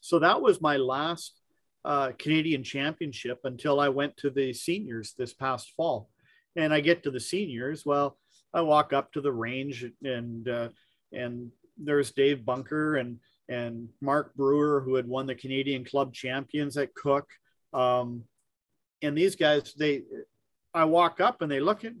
so 0.00 0.18
that 0.20 0.40
was 0.40 0.62
my 0.62 0.78
last 0.78 1.38
uh, 1.84 2.12
Canadian 2.18 2.64
Championship 2.64 3.40
until 3.44 3.80
I 3.80 3.90
went 3.90 4.16
to 4.18 4.30
the 4.30 4.54
seniors 4.54 5.12
this 5.18 5.34
past 5.34 5.72
fall. 5.76 6.08
And 6.56 6.74
I 6.74 6.80
get 6.80 7.04
to 7.04 7.10
the 7.10 7.20
seniors, 7.20 7.86
well, 7.86 8.18
I 8.52 8.62
walk 8.62 8.92
up 8.92 9.12
to 9.12 9.20
the 9.20 9.32
range, 9.32 9.84
and 10.02 10.48
uh, 10.48 10.68
and 11.12 11.50
there's 11.78 12.10
Dave 12.12 12.44
Bunker 12.44 12.96
and 12.96 13.18
and 13.48 13.88
Mark 14.00 14.34
Brewer, 14.34 14.80
who 14.80 14.94
had 14.94 15.06
won 15.08 15.26
the 15.26 15.34
Canadian 15.34 15.84
Club 15.84 16.12
Champions 16.12 16.76
at 16.76 16.94
Cook. 16.94 17.28
Um, 17.72 18.24
and 19.02 19.16
these 19.16 19.34
guys, 19.34 19.74
they, 19.74 20.02
I 20.74 20.84
walk 20.84 21.20
up 21.20 21.42
and 21.42 21.50
they 21.50 21.58
look 21.60 21.84
at 21.84 21.92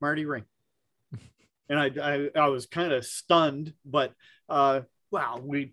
Marty 0.00 0.24
Ring, 0.24 0.44
and 1.68 1.78
I, 1.78 1.90
I, 2.02 2.30
I 2.34 2.46
was 2.48 2.66
kind 2.66 2.92
of 2.92 3.04
stunned, 3.04 3.74
but 3.84 4.12
uh, 4.48 4.82
wow, 5.10 5.40
we, 5.42 5.72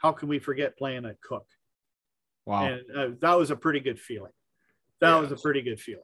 how 0.00 0.12
can 0.12 0.28
we 0.28 0.38
forget 0.38 0.76
playing 0.76 1.06
at 1.06 1.20
Cook? 1.20 1.46
Wow. 2.44 2.66
And 2.66 2.82
uh, 2.94 3.08
that 3.20 3.38
was 3.38 3.50
a 3.50 3.56
pretty 3.56 3.80
good 3.80 4.00
feeling. 4.00 4.32
That 5.00 5.14
Yeah. 5.14 5.20
was 5.20 5.32
a 5.32 5.36
pretty 5.36 5.62
good 5.62 5.80
feeling. 5.80 6.02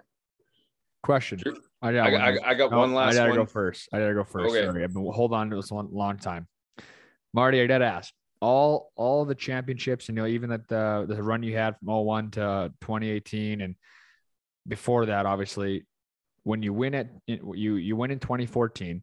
Question. 1.03 1.38
Sure. 1.38 1.55
I, 1.80 1.88
I, 1.88 1.92
got. 1.92 2.20
I, 2.20 2.51
I 2.51 2.55
got 2.55 2.70
No, 2.70 2.78
one 2.78 2.94
last 2.94 3.14
I 3.14 3.16
gotta 3.18 3.30
one. 3.30 3.38
go 3.38 3.46
first. 3.46 3.88
I 3.92 3.99
gotta 3.99 4.14
go 4.14 4.24
first. 4.24 4.51
Okay. 4.55 4.64
Sorry, 4.64 4.84
I've 4.84 4.92
been 4.92 5.05
hold 5.12 5.32
on 5.32 5.51
to 5.51 5.57
this 5.57 5.70
one 5.70 5.88
long 5.92 6.18
time. 6.18 6.46
Marty, 7.32 7.61
I 7.61 7.66
gotta 7.66 7.84
ask. 7.84 8.12
All 8.40 8.92
all 8.96 9.24
the 9.24 9.34
championships, 9.34 10.09
and 10.09 10.16
you 10.16 10.22
know, 10.22 10.28
even 10.28 10.51
that 10.51 10.68
the 10.68 11.07
the 11.09 11.22
run 11.22 11.42
you 11.42 11.57
had 11.57 11.76
from 11.78 11.88
01 11.88 12.30
to 12.32 12.72
2018 12.80 13.61
and 13.61 13.74
before 14.68 15.07
that, 15.07 15.26
obviously, 15.26 15.86
when 16.44 16.62
you 16.62 16.72
win 16.72 16.94
it, 16.94 17.09
you 17.26 17.76
you 17.76 17.96
win 17.96 18.11
in 18.11 18.18
2014, 18.18 19.03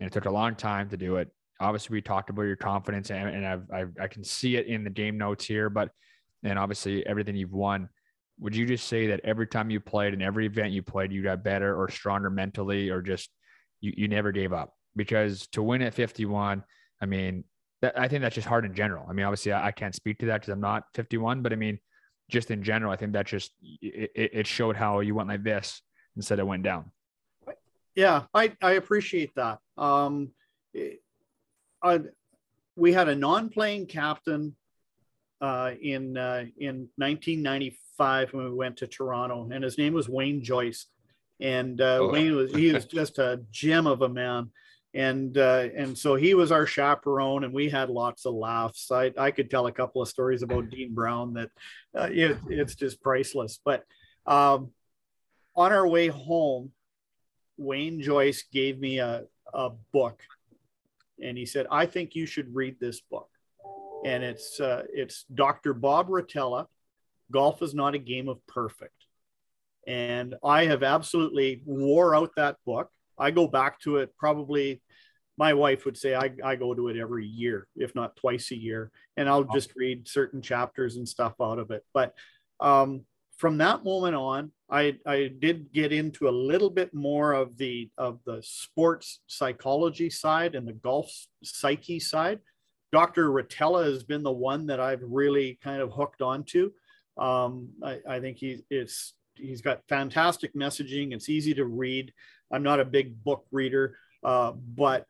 and 0.00 0.06
it 0.06 0.12
took 0.12 0.26
a 0.26 0.30
long 0.30 0.54
time 0.54 0.88
to 0.90 0.96
do 0.96 1.16
it. 1.16 1.28
Obviously, 1.60 1.94
we 1.94 2.02
talked 2.02 2.30
about 2.30 2.42
your 2.42 2.56
confidence, 2.56 3.10
and, 3.10 3.28
and 3.28 3.46
I've, 3.46 3.62
I've 3.72 3.92
I 4.00 4.06
can 4.08 4.22
see 4.22 4.56
it 4.56 4.66
in 4.66 4.84
the 4.84 4.90
game 4.90 5.18
notes 5.18 5.44
here, 5.44 5.70
but 5.70 5.90
and 6.44 6.58
obviously 6.58 7.06
everything 7.06 7.36
you've 7.36 7.52
won. 7.52 7.88
Would 8.42 8.56
you 8.56 8.66
just 8.66 8.88
say 8.88 9.06
that 9.06 9.20
every 9.22 9.46
time 9.46 9.70
you 9.70 9.78
played 9.78 10.12
and 10.14 10.22
every 10.22 10.46
event 10.46 10.72
you 10.72 10.82
played, 10.82 11.12
you 11.12 11.22
got 11.22 11.44
better 11.44 11.80
or 11.80 11.88
stronger 11.88 12.28
mentally, 12.28 12.90
or 12.90 13.00
just 13.00 13.30
you, 13.80 13.94
you 13.96 14.08
never 14.08 14.32
gave 14.32 14.52
up? 14.52 14.74
Because 14.96 15.46
to 15.52 15.62
win 15.62 15.80
at 15.80 15.94
51, 15.94 16.64
I 17.00 17.06
mean, 17.06 17.44
that, 17.82 17.96
I 17.96 18.08
think 18.08 18.22
that's 18.22 18.34
just 18.34 18.48
hard 18.48 18.64
in 18.64 18.74
general. 18.74 19.06
I 19.08 19.12
mean, 19.12 19.24
obviously, 19.24 19.52
I, 19.52 19.68
I 19.68 19.70
can't 19.70 19.94
speak 19.94 20.18
to 20.18 20.26
that 20.26 20.40
because 20.40 20.52
I'm 20.52 20.60
not 20.60 20.82
51, 20.94 21.42
but 21.42 21.52
I 21.52 21.56
mean, 21.56 21.78
just 22.28 22.50
in 22.50 22.64
general, 22.64 22.90
I 22.90 22.96
think 22.96 23.12
that 23.12 23.26
just 23.26 23.52
it, 23.80 24.10
it 24.14 24.46
showed 24.48 24.74
how 24.74 25.00
you 25.00 25.14
went 25.14 25.28
like 25.28 25.44
this 25.44 25.80
instead 26.16 26.40
of 26.40 26.48
went 26.48 26.64
down. 26.64 26.90
Yeah, 27.94 28.24
I, 28.34 28.56
I 28.60 28.72
appreciate 28.72 29.32
that. 29.36 29.60
Um, 29.78 30.32
I, 31.80 32.00
we 32.74 32.92
had 32.92 33.08
a 33.08 33.14
non-playing 33.14 33.86
captain 33.86 34.56
uh, 35.40 35.72
in 35.80 36.16
uh, 36.16 36.46
in 36.58 36.88
1995 37.98 38.34
when 38.34 38.44
we 38.44 38.54
went 38.54 38.76
to 38.78 38.86
Toronto, 38.86 39.48
and 39.52 39.64
his 39.64 39.78
name 39.78 39.92
was 39.94 40.08
Wayne 40.08 40.42
Joyce. 40.42 40.86
And 41.40 41.80
uh, 41.80 41.98
Oh. 42.00 42.12
Wayne 42.12 42.36
was 42.36 42.52
he 42.52 42.72
was 42.72 42.84
just 43.00 43.18
a 43.18 43.42
gem 43.50 43.86
of 43.86 44.02
a 44.02 44.08
man, 44.08 44.50
and 44.94 45.36
uh, 45.36 45.68
and 45.76 45.96
so 45.96 46.14
he 46.14 46.34
was 46.34 46.52
our 46.52 46.66
chaperone, 46.66 47.44
and 47.44 47.52
we 47.52 47.68
had 47.68 47.90
lots 47.90 48.26
of 48.26 48.34
laughs. 48.34 48.90
I 48.90 49.12
I 49.18 49.30
could 49.30 49.50
tell 49.50 49.66
a 49.66 49.72
couple 49.72 50.02
of 50.02 50.08
stories 50.08 50.42
about 50.42 50.70
Dean 50.70 50.94
Brown 50.94 51.34
that 51.34 51.50
uh, 51.96 52.08
it, 52.10 52.38
it's 52.48 52.74
just 52.74 53.02
priceless. 53.02 53.58
But 53.64 53.84
um, 54.26 54.70
on 55.56 55.72
our 55.72 55.86
way 55.86 56.08
home, 56.08 56.72
Wayne 57.56 58.00
Joyce 58.00 58.44
gave 58.52 58.78
me 58.78 58.98
a, 58.98 59.24
a 59.52 59.70
book 59.92 60.22
and 61.22 61.36
he 61.36 61.46
said, 61.46 61.66
I 61.70 61.86
think 61.86 62.14
you 62.14 62.26
should 62.26 62.54
read 62.54 62.80
this 62.80 63.00
book. 63.00 63.28
And 64.04 64.24
it's 64.24 64.58
uh, 64.58 64.84
it's 64.92 65.24
Dr. 65.32 65.74
Bob 65.74 66.08
Rotella, 66.08 66.66
Golf 67.32 67.62
is 67.62 67.74
Not 67.74 67.94
a 67.94 67.98
Game 67.98 68.28
of 68.28 68.46
Perfect. 68.46 68.94
And 69.86 70.36
I 70.44 70.66
have 70.66 70.82
absolutely 70.84 71.62
wore 71.64 72.14
out 72.14 72.30
that 72.36 72.56
book. 72.64 72.90
I 73.18 73.32
go 73.32 73.48
back 73.48 73.80
to 73.80 73.96
it 73.96 74.16
probably, 74.16 74.80
my 75.36 75.54
wife 75.54 75.84
would 75.84 75.96
say 75.96 76.14
I, 76.14 76.30
I 76.44 76.56
go 76.56 76.74
to 76.74 76.88
it 76.88 76.96
every 76.96 77.26
year, 77.26 77.66
if 77.74 77.94
not 77.94 78.14
twice 78.16 78.52
a 78.52 78.56
year. 78.56 78.92
And 79.16 79.28
I'll 79.28 79.44
just 79.44 79.74
read 79.74 80.06
certain 80.06 80.40
chapters 80.40 80.96
and 80.96 81.08
stuff 81.08 81.34
out 81.40 81.58
of 81.58 81.70
it. 81.72 81.84
But 81.92 82.14
um, 82.60 83.04
from 83.38 83.58
that 83.58 83.82
moment 83.82 84.14
on, 84.14 84.52
I, 84.70 84.98
I 85.04 85.32
did 85.38 85.72
get 85.72 85.92
into 85.92 86.28
a 86.28 86.30
little 86.30 86.70
bit 86.70 86.94
more 86.94 87.32
of 87.32 87.56
the 87.58 87.90
of 87.98 88.20
the 88.24 88.40
sports 88.42 89.20
psychology 89.26 90.10
side 90.10 90.54
and 90.54 90.66
the 90.66 90.72
golf 90.72 91.12
psyche 91.42 91.98
side. 91.98 92.38
Dr. 92.92 93.30
Rotella 93.30 93.84
has 93.84 94.04
been 94.04 94.22
the 94.22 94.30
one 94.30 94.66
that 94.66 94.78
I've 94.78 95.02
really 95.02 95.58
kind 95.62 95.82
of 95.82 95.92
hooked 95.92 96.22
onto. 96.22 96.70
Um, 97.18 97.70
I, 97.82 97.98
I 98.08 98.20
think 98.20 98.38
he's 98.38 98.62
it's 98.70 99.14
he's 99.34 99.62
got 99.62 99.86
fantastic 99.88 100.54
messaging. 100.54 101.12
It's 101.12 101.28
easy 101.28 101.54
to 101.54 101.64
read. 101.64 102.12
I'm 102.52 102.62
not 102.62 102.80
a 102.80 102.84
big 102.84 103.22
book 103.22 103.44
reader, 103.50 103.96
uh, 104.22 104.52
but 104.52 105.06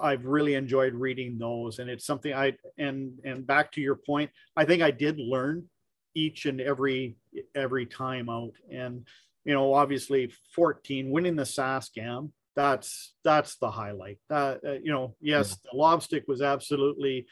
I've 0.00 0.24
really 0.24 0.54
enjoyed 0.54 0.94
reading 0.94 1.38
those, 1.38 1.78
and 1.78 1.88
it's 1.88 2.06
something 2.06 2.32
I 2.32 2.54
and 2.78 3.18
and 3.24 3.46
back 3.46 3.72
to 3.72 3.80
your 3.80 3.96
point, 3.96 4.30
I 4.56 4.64
think 4.64 4.82
I 4.82 4.90
did 4.90 5.18
learn 5.18 5.68
each 6.14 6.46
and 6.46 6.60
every 6.60 7.16
every 7.54 7.86
time 7.86 8.28
out 8.28 8.52
and 8.70 9.06
you 9.44 9.52
know 9.52 9.74
obviously 9.74 10.32
14 10.54 11.10
winning 11.10 11.36
the 11.36 11.42
saskam 11.42 12.30
that's 12.54 13.14
that's 13.24 13.56
the 13.56 13.70
highlight 13.70 14.18
uh, 14.30 14.56
uh, 14.66 14.72
you 14.72 14.92
know 14.92 15.16
yes 15.20 15.56
the 15.56 15.76
lobstick 15.76 16.24
was 16.28 16.40
absolutely 16.40 17.26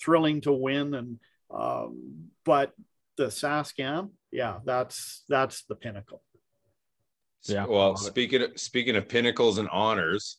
thrilling 0.00 0.40
to 0.42 0.52
win 0.52 0.94
and 0.94 1.18
um, 1.50 2.28
but 2.44 2.72
the 3.16 3.26
saskam 3.26 4.10
yeah 4.32 4.58
that's 4.64 5.24
that's 5.28 5.64
the 5.64 5.74
pinnacle 5.74 6.22
Yeah, 7.48 7.66
Well, 7.66 7.96
speaking 7.96 8.42
of, 8.42 8.58
speaking 8.58 8.96
of 8.96 9.08
pinnacles 9.08 9.58
and 9.58 9.68
honors, 9.68 10.38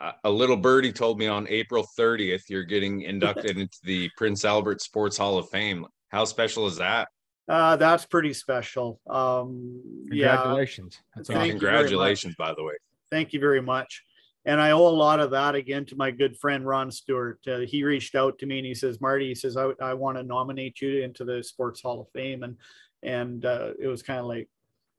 a- 0.00 0.14
a 0.24 0.30
little 0.30 0.56
birdie 0.56 0.92
told 0.92 1.18
me 1.18 1.26
on 1.28 1.46
April 1.48 1.86
30th 1.98 2.42
you're 2.48 2.64
getting 2.64 3.02
inducted 3.02 3.58
into 3.58 3.78
the 3.84 4.10
Prince 4.16 4.44
Albert 4.44 4.80
Sports 4.82 5.16
Hall 5.16 5.38
of 5.38 5.48
Fame. 5.50 5.86
How 6.08 6.24
special 6.24 6.66
is 6.66 6.76
that? 6.76 7.08
uh, 7.48 7.76
that's 7.76 8.06
pretty 8.06 8.32
special 8.32 9.00
um, 9.08 9.80
yeah 10.10 10.34
Congratulations. 10.36 10.98
That's 11.14 11.28
Thank 11.28 11.38
awesome. 11.40 11.46
you 11.54 11.60
very 11.60 11.72
much. 11.72 11.80
Congratulations, 11.82 12.34
by 12.36 12.54
the 12.56 12.64
way. 12.64 12.74
thank 13.10 13.32
you 13.32 13.40
very 13.40 13.62
much. 13.62 14.02
And 14.46 14.60
I 14.60 14.72
owe 14.72 14.86
a 14.86 14.90
lot 14.90 15.20
of 15.20 15.30
that 15.30 15.54
again 15.54 15.86
to 15.86 15.96
my 15.96 16.10
good 16.10 16.36
friend 16.36 16.66
Ron 16.66 16.90
Stewart. 16.90 17.40
Uh, 17.46 17.60
he 17.60 17.82
reached 17.82 18.14
out 18.14 18.38
to 18.38 18.46
me 18.46 18.58
and 18.58 18.66
he 18.66 18.74
says, 18.74 19.00
Marty, 19.00 19.28
he 19.28 19.34
says, 19.34 19.56
I, 19.56 19.70
I 19.80 19.94
want 19.94 20.18
to 20.18 20.22
nominate 20.22 20.80
you 20.82 21.02
into 21.02 21.24
the 21.24 21.42
Sports 21.42 21.80
Hall 21.80 22.00
of 22.00 22.08
Fame. 22.12 22.42
And 22.42 22.56
and 23.02 23.44
uh, 23.44 23.72
it 23.78 23.86
was 23.86 24.02
kind 24.02 24.20
of 24.20 24.26
like, 24.26 24.48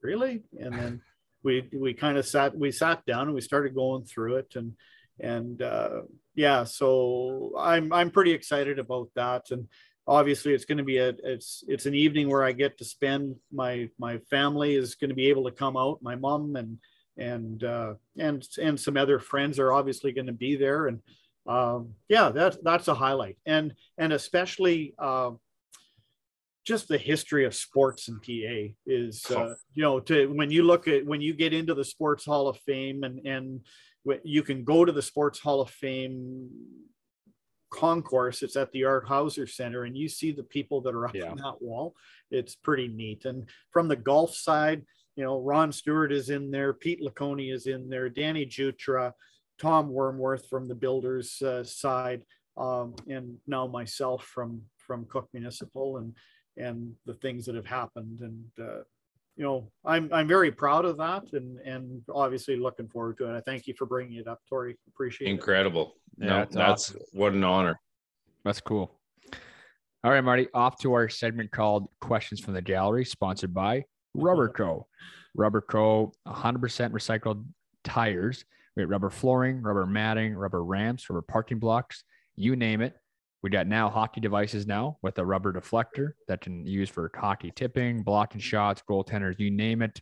really? 0.02 0.42
And 0.58 0.72
then 0.72 1.00
we 1.42 1.68
we 1.72 1.94
kind 1.94 2.18
of 2.18 2.26
sat 2.26 2.56
we 2.56 2.72
sat 2.72 3.06
down 3.06 3.26
and 3.26 3.34
we 3.34 3.40
started 3.40 3.74
going 3.74 4.04
through 4.04 4.36
it 4.36 4.56
and 4.56 4.72
and 5.20 5.62
uh, 5.62 6.02
yeah, 6.34 6.64
so 6.64 7.52
I'm 7.58 7.92
I'm 7.92 8.10
pretty 8.10 8.32
excited 8.32 8.78
about 8.78 9.10
that. 9.14 9.50
And 9.50 9.68
obviously 10.06 10.54
it's 10.54 10.64
going 10.64 10.78
to 10.78 10.84
be 10.84 10.98
a 10.98 11.14
it's 11.24 11.64
it's 11.66 11.86
an 11.86 11.94
evening 11.94 12.28
where 12.28 12.44
I 12.44 12.52
get 12.52 12.78
to 12.78 12.84
spend 12.84 13.36
my 13.52 13.88
my 13.98 14.18
family 14.30 14.74
is 14.74 14.94
going 14.94 15.10
to 15.10 15.16
be 15.16 15.28
able 15.28 15.44
to 15.44 15.50
come 15.50 15.76
out, 15.76 16.02
my 16.02 16.16
mom 16.16 16.56
and 16.56 16.78
and 17.18 17.62
uh, 17.64 17.94
and 18.18 18.46
and 18.62 18.78
some 18.78 18.96
other 18.96 19.18
friends 19.18 19.58
are 19.58 19.72
obviously 19.72 20.12
going 20.12 20.26
to 20.26 20.32
be 20.32 20.56
there, 20.56 20.86
and 20.86 21.00
um, 21.46 21.94
yeah, 22.08 22.30
that's 22.30 22.58
that's 22.62 22.88
a 22.88 22.94
highlight, 22.94 23.38
and 23.46 23.74
and 23.98 24.12
especially 24.12 24.94
uh, 24.98 25.30
just 26.64 26.88
the 26.88 26.98
history 26.98 27.44
of 27.44 27.54
sports 27.54 28.08
in 28.08 28.18
PA 28.20 28.72
is 28.86 29.24
uh, 29.30 29.54
you 29.74 29.82
know 29.82 30.00
to 30.00 30.26
when 30.32 30.50
you 30.50 30.62
look 30.64 30.88
at 30.88 31.06
when 31.06 31.20
you 31.20 31.34
get 31.34 31.52
into 31.54 31.74
the 31.74 31.84
Sports 31.84 32.24
Hall 32.24 32.48
of 32.48 32.58
Fame 32.60 33.04
and 33.04 33.24
and 33.26 33.60
you 34.24 34.42
can 34.42 34.64
go 34.64 34.84
to 34.84 34.92
the 34.92 35.02
Sports 35.02 35.38
Hall 35.38 35.60
of 35.60 35.70
Fame 35.70 36.48
concourse 37.68 38.42
it's 38.42 38.54
at 38.56 38.70
the 38.70 38.84
art 38.84 39.06
hauser 39.06 39.46
center 39.46 39.84
and 39.84 39.96
you 39.96 40.08
see 40.08 40.30
the 40.30 40.44
people 40.44 40.80
that 40.80 40.94
are 40.94 41.06
up 41.06 41.14
Yeah. 41.14 41.30
on 41.30 41.36
that 41.38 41.60
wall 41.60 41.94
it's 42.30 42.54
pretty 42.54 42.88
neat. 42.88 43.24
And 43.24 43.48
from 43.72 43.88
the 43.88 43.96
golf 43.96 44.34
side 44.34 44.84
you 45.16 45.24
know, 45.24 45.40
Ron 45.40 45.72
Stewart 45.72 46.12
is 46.12 46.28
in 46.28 46.50
there, 46.50 46.74
Pete 46.74 47.00
Laconi 47.02 47.52
is 47.52 47.66
in 47.66 47.88
there, 47.88 48.08
Danny 48.08 48.44
Jutra, 48.44 49.12
Tom 49.58 49.88
Wormworth 49.88 50.46
from 50.48 50.68
the 50.68 50.74
Builders 50.74 51.40
uh, 51.40 51.64
side, 51.64 52.22
um, 52.58 52.94
and 53.08 53.36
now 53.46 53.66
myself 53.66 54.24
from 54.24 54.60
from 54.76 55.06
Cook 55.06 55.28
Municipal, 55.32 55.96
and 55.96 56.14
and 56.58 56.94
the 57.06 57.14
things 57.14 57.46
that 57.46 57.54
have 57.54 57.66
happened, 57.66 58.20
and 58.20 58.44
uh, 58.60 58.82
you 59.36 59.44
know, 59.44 59.70
I'm 59.86 60.10
I'm 60.12 60.28
very 60.28 60.52
proud 60.52 60.84
of 60.84 60.98
that, 60.98 61.24
and 61.32 61.58
and 61.60 62.02
obviously 62.14 62.56
looking 62.56 62.88
forward 62.88 63.16
to 63.18 63.32
it. 63.32 63.36
I 63.36 63.40
thank 63.40 63.66
you 63.66 63.74
for 63.74 63.86
bringing 63.86 64.18
it 64.18 64.28
up, 64.28 64.40
Tori. 64.48 64.76
Appreciate 64.88 65.28
it. 65.28 65.30
Incredible. 65.30 65.94
Yeah, 66.18 66.26
no, 66.26 66.42
it's 66.42 66.54
that's 66.54 66.96
what 67.12 67.32
an 67.32 67.42
honor. 67.42 67.80
That's 68.44 68.60
cool. 68.60 68.92
All 70.04 70.12
right, 70.12 70.20
Marty, 70.20 70.46
off 70.52 70.78
to 70.82 70.92
our 70.92 71.08
segment 71.08 71.50
called 71.50 71.88
Questions 72.00 72.38
from 72.38 72.54
the 72.54 72.62
Gallery, 72.62 73.04
sponsored 73.04 73.52
by 73.52 73.84
Rubber 74.16 74.48
Co. 74.56 74.86
Rubber 75.34 75.60
Co. 75.60 76.12
100% 76.26 76.90
recycled 76.90 77.44
tires. 77.84 78.44
We 78.76 78.82
have 78.82 78.90
rubber 78.90 79.10
flooring, 79.10 79.62
rubber 79.62 79.86
matting, 79.86 80.34
rubber 80.34 80.64
ramps, 80.64 81.08
rubber 81.08 81.22
parking 81.22 81.58
blocks, 81.58 82.04
you 82.34 82.56
name 82.56 82.82
it. 82.82 82.94
We 83.42 83.50
got 83.50 83.66
now 83.66 83.88
hockey 83.88 84.20
devices 84.20 84.66
now 84.66 84.98
with 85.02 85.18
a 85.18 85.24
rubber 85.24 85.52
deflector 85.52 86.12
that 86.28 86.40
can 86.40 86.66
use 86.66 86.90
for 86.90 87.10
hockey 87.14 87.52
tipping, 87.54 88.02
blocking 88.02 88.40
shots, 88.40 88.82
goaltenders, 88.88 89.38
you 89.38 89.50
name 89.50 89.82
it. 89.82 90.00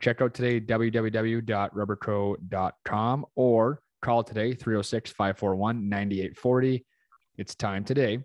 Check 0.00 0.22
out 0.22 0.32
today 0.32 0.60
www.rubberco.com 0.60 3.26
or 3.34 3.82
call 4.00 4.22
today 4.22 4.54
306 4.54 5.10
541 5.10 5.88
9840. 5.88 6.86
It's 7.36 7.54
time 7.54 7.84
today 7.84 8.20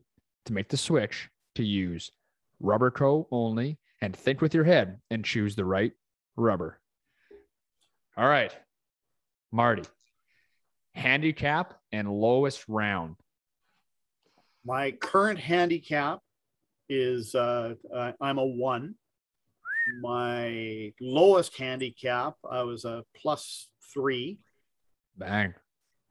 to 0.46 0.54
make 0.54 0.70
the 0.70 0.78
switch 0.78 1.30
to 1.56 1.64
use 1.64 2.12
Rubber 2.60 2.92
Co 2.92 3.28
only 3.32 3.80
and 4.04 4.14
think 4.14 4.42
with 4.42 4.54
your 4.54 4.66
head 4.66 5.00
and 5.10 5.24
choose 5.24 5.56
the 5.56 5.64
right 5.64 5.94
rubber. 6.36 6.78
All 8.18 8.28
right, 8.28 8.54
Marty, 9.50 9.84
handicap 10.94 11.76
and 11.94 12.12
lowest 12.12 12.66
round. 12.68 13.16
My 14.66 14.92
current 14.92 15.40
handicap 15.40 16.20
is 16.90 17.34
uh, 17.34 17.76
uh, 17.96 18.12
I'm 18.20 18.40
a 18.40 18.46
one. 18.46 18.96
my 20.02 20.92
lowest 21.00 21.58
handicap, 21.58 22.36
I 22.50 22.64
was 22.64 22.84
a 22.84 23.06
plus 23.16 23.70
three, 23.94 24.38
Bang. 25.18 25.54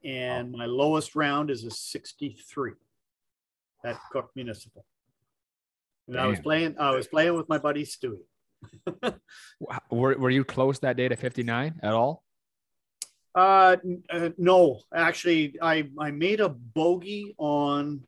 and 0.02 0.50
my 0.50 0.64
lowest 0.64 1.14
round 1.14 1.50
is 1.50 1.64
a 1.64 1.70
63 1.70 2.72
at 3.84 3.98
Cook 4.12 4.30
Municipal. 4.34 4.86
And 6.08 6.18
I 6.18 6.26
was 6.26 6.40
playing, 6.40 6.76
I 6.78 6.90
was 6.90 7.06
playing 7.06 7.34
with 7.34 7.48
my 7.48 7.58
buddy 7.58 7.84
Stewie. 7.84 8.18
Were, 9.90 10.16
were 10.16 10.30
you 10.30 10.44
close 10.44 10.78
that 10.80 10.96
day 10.96 11.08
to 11.08 11.16
59 11.16 11.80
at 11.82 11.94
all? 11.94 12.22
Uh, 13.34 13.76
uh, 14.10 14.28
no, 14.36 14.80
actually, 14.94 15.56
I 15.60 15.88
I 15.98 16.10
made 16.10 16.40
a 16.40 16.50
bogey 16.50 17.34
on, 17.38 18.02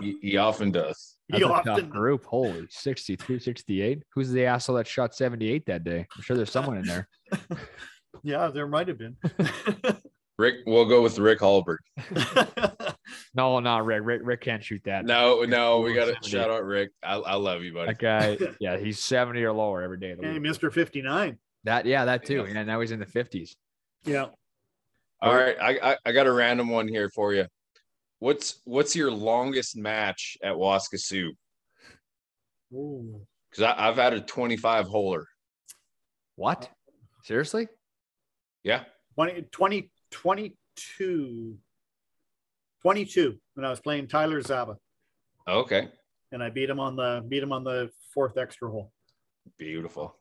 he, 0.00 0.16
he 0.22 0.36
often 0.36 0.70
does. 0.70 1.16
He 1.26 1.40
That's 1.40 1.44
a 1.44 1.48
tough 1.48 1.66
often 1.66 1.88
group. 1.90 2.24
Holy 2.24 2.66
63, 2.70 3.40
68. 3.40 4.02
Who's 4.14 4.30
the 4.30 4.46
asshole 4.46 4.76
that 4.76 4.86
shot 4.86 5.14
78 5.14 5.66
that 5.66 5.82
day? 5.82 6.06
I'm 6.14 6.22
sure 6.22 6.36
there's 6.36 6.52
someone 6.52 6.76
in 6.76 6.84
there. 6.84 7.08
yeah, 8.22 8.48
there 8.48 8.68
might 8.68 8.88
have 8.88 8.98
been. 8.98 9.16
Rick, 10.38 10.56
we'll 10.66 10.86
go 10.86 11.02
with 11.02 11.18
Rick 11.18 11.40
Hallberg. 11.40 11.78
No, 13.34 13.60
not 13.60 13.84
Rick. 13.84 14.02
Rick, 14.04 14.20
Rick 14.24 14.40
can't 14.42 14.62
shoot 14.62 14.82
that. 14.84 15.04
No, 15.04 15.42
no, 15.42 15.80
we 15.80 15.94
got 15.94 16.22
to 16.22 16.28
shout 16.28 16.50
out 16.50 16.64
Rick. 16.64 16.90
I, 17.02 17.14
I 17.14 17.34
love 17.34 17.62
you, 17.62 17.72
buddy. 17.72 17.92
That 17.92 17.98
guy, 17.98 18.38
yeah, 18.60 18.76
he's 18.76 18.98
70 18.98 19.42
or 19.42 19.52
lower 19.52 19.82
every 19.82 19.98
day. 19.98 20.10
Of 20.10 20.20
the 20.20 20.26
hey. 20.26 20.38
Mr. 20.38 20.72
59. 20.72 21.38
That, 21.64 21.86
yeah, 21.86 22.04
that 22.04 22.26
too. 22.26 22.46
Yeah. 22.46 22.58
And 22.58 22.66
now 22.66 22.80
he's 22.80 22.90
in 22.90 23.00
the 23.00 23.06
50s. 23.06 23.56
Yeah. 24.04 24.26
All 25.20 25.34
right, 25.34 25.56
I, 25.60 25.92
I 25.92 25.96
I 26.04 26.12
got 26.12 26.26
a 26.26 26.32
random 26.32 26.68
one 26.68 26.88
here 26.88 27.08
for 27.08 27.32
you. 27.32 27.46
What's 28.18 28.60
what's 28.64 28.96
your 28.96 29.12
longest 29.12 29.76
match 29.76 30.36
at 30.42 30.54
Waskesiu? 30.54 31.28
Ooh. 32.74 33.20
Because 33.48 33.72
I've 33.78 33.94
had 33.94 34.14
a 34.14 34.20
25 34.20 34.86
holer. 34.86 35.22
What? 36.34 36.68
Seriously? 37.22 37.68
Yeah. 38.64 38.82
20, 39.14 39.42
20, 39.52 39.90
22, 40.12 41.58
22 42.82 43.38
when 43.54 43.64
I 43.64 43.70
was 43.70 43.80
playing 43.80 44.06
Tyler 44.08 44.40
Zaba, 44.42 44.76
Okay. 45.48 45.88
and 46.30 46.42
I 46.42 46.50
beat 46.50 46.70
him 46.70 46.78
on 46.80 46.94
the 46.96 47.24
beat 47.28 47.42
him 47.42 47.52
on 47.52 47.64
the 47.64 47.90
fourth 48.14 48.38
extra 48.38 48.70
hole. 48.70 48.92
Beautiful. 49.58 50.16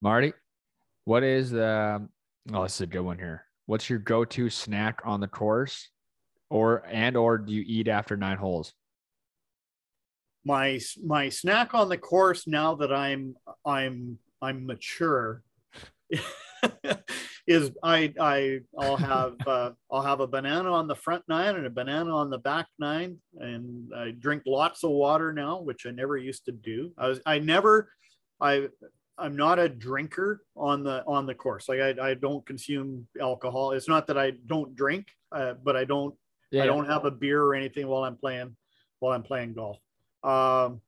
Marty, 0.00 0.32
what 1.04 1.22
is 1.22 1.50
the, 1.50 2.08
oh, 2.52 2.62
this 2.62 2.76
is 2.76 2.80
a 2.82 2.86
good 2.86 3.00
one 3.02 3.18
here. 3.18 3.44
What's 3.66 3.90
your 3.90 3.98
go 3.98 4.24
to 4.24 4.48
snack 4.48 5.00
on 5.04 5.20
the 5.20 5.28
course? 5.28 5.90
Or, 6.50 6.84
and, 6.88 7.16
or 7.16 7.36
do 7.36 7.52
you 7.52 7.62
eat 7.66 7.88
after 7.88 8.16
nine 8.16 8.38
holes? 8.38 8.72
My 10.44 10.80
my 11.04 11.28
snack 11.28 11.74
on 11.74 11.90
the 11.90 11.98
course 11.98 12.46
now 12.46 12.76
that 12.76 12.90
I'm 12.90 13.34
I'm 13.66 14.18
I'm 14.40 14.64
mature 14.64 15.42
is 17.48 17.70
I 17.82 18.12
I 18.20 18.60
I'll 18.78 18.98
have 18.98 19.34
uh, 19.46 19.70
I'll 19.90 20.02
have 20.02 20.20
a 20.20 20.26
banana 20.26 20.70
on 20.70 20.86
the 20.86 20.94
front 20.94 21.24
nine 21.28 21.56
and 21.56 21.66
a 21.66 21.70
banana 21.70 22.14
on 22.14 22.28
the 22.28 22.36
back 22.36 22.66
nine, 22.78 23.16
and 23.38 23.90
I 23.96 24.10
drink 24.10 24.42
lots 24.46 24.84
of 24.84 24.90
water 24.90 25.32
now, 25.32 25.58
which 25.60 25.86
I 25.86 25.90
never 25.90 26.18
used 26.18 26.44
to 26.44 26.52
do. 26.52 26.92
I 26.98 27.08
was 27.08 27.20
I 27.24 27.38
never 27.38 27.90
I 28.38 28.68
I'm 29.16 29.34
not 29.34 29.58
a 29.58 29.68
drinker 29.68 30.42
on 30.56 30.84
the 30.84 31.02
on 31.06 31.24
the 31.24 31.34
course. 31.34 31.70
Like 31.70 31.80
I, 31.80 32.10
I 32.10 32.14
don't 32.14 32.44
consume 32.44 33.08
alcohol. 33.18 33.72
It's 33.72 33.88
not 33.88 34.06
that 34.08 34.18
I 34.18 34.32
don't 34.46 34.76
drink, 34.76 35.06
uh, 35.32 35.54
but 35.64 35.74
I 35.74 35.84
don't 35.84 36.14
I 36.52 36.66
don't 36.66 36.86
have 36.86 37.06
a 37.06 37.10
beer 37.10 37.42
or 37.42 37.54
anything 37.54 37.88
while 37.88 38.04
I'm 38.04 38.16
playing 38.16 38.54
while 38.98 39.14
I'm 39.14 39.22
playing 39.22 39.54
golf. 39.54 39.78
Um, 40.22 40.82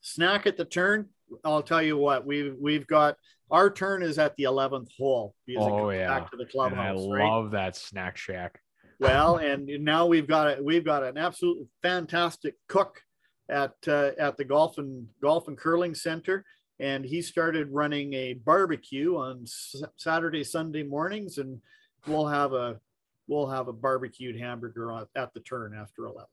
snack 0.00 0.46
at 0.46 0.56
the 0.56 0.64
turn. 0.64 1.10
I'll 1.44 1.62
tell 1.62 1.82
you 1.82 1.96
what 1.96 2.26
we've 2.26 2.54
we've 2.60 2.86
got. 2.86 3.16
Our 3.50 3.70
turn 3.70 4.02
is 4.02 4.18
at 4.18 4.34
the 4.36 4.44
eleventh 4.44 4.88
hole. 4.96 5.34
because 5.46 5.66
it 5.66 5.70
Oh, 5.70 5.78
comes 5.88 5.96
yeah. 5.96 6.18
back 6.20 6.30
to 6.30 6.36
the 6.38 6.60
And 6.62 6.80
I. 6.80 6.92
Right? 6.92 7.28
love 7.28 7.50
that 7.50 7.76
snack 7.76 8.16
shack. 8.16 8.60
Well, 8.98 9.36
and 9.50 9.66
now 9.84 10.06
we've 10.06 10.26
got 10.28 10.58
a, 10.58 10.62
we've 10.62 10.84
got 10.84 11.02
an 11.02 11.18
absolutely 11.18 11.66
fantastic 11.82 12.54
cook 12.68 13.00
at 13.48 13.74
uh, 13.86 14.12
at 14.18 14.36
the 14.36 14.44
golf 14.44 14.78
and 14.78 15.06
golf 15.20 15.48
and 15.48 15.58
curling 15.58 15.94
center, 15.94 16.44
and 16.80 17.04
he 17.04 17.20
started 17.20 17.68
running 17.70 18.14
a 18.14 18.34
barbecue 18.34 19.16
on 19.16 19.42
S- 19.42 19.82
Saturday 19.96 20.44
Sunday 20.44 20.82
mornings, 20.84 21.36
and 21.38 21.60
we'll 22.06 22.28
have 22.28 22.52
a 22.54 22.80
we'll 23.28 23.48
have 23.48 23.68
a 23.68 23.72
barbecued 23.72 24.38
hamburger 24.40 24.90
at 25.14 25.34
the 25.34 25.40
turn 25.40 25.74
after 25.78 26.06
eleven. 26.06 26.26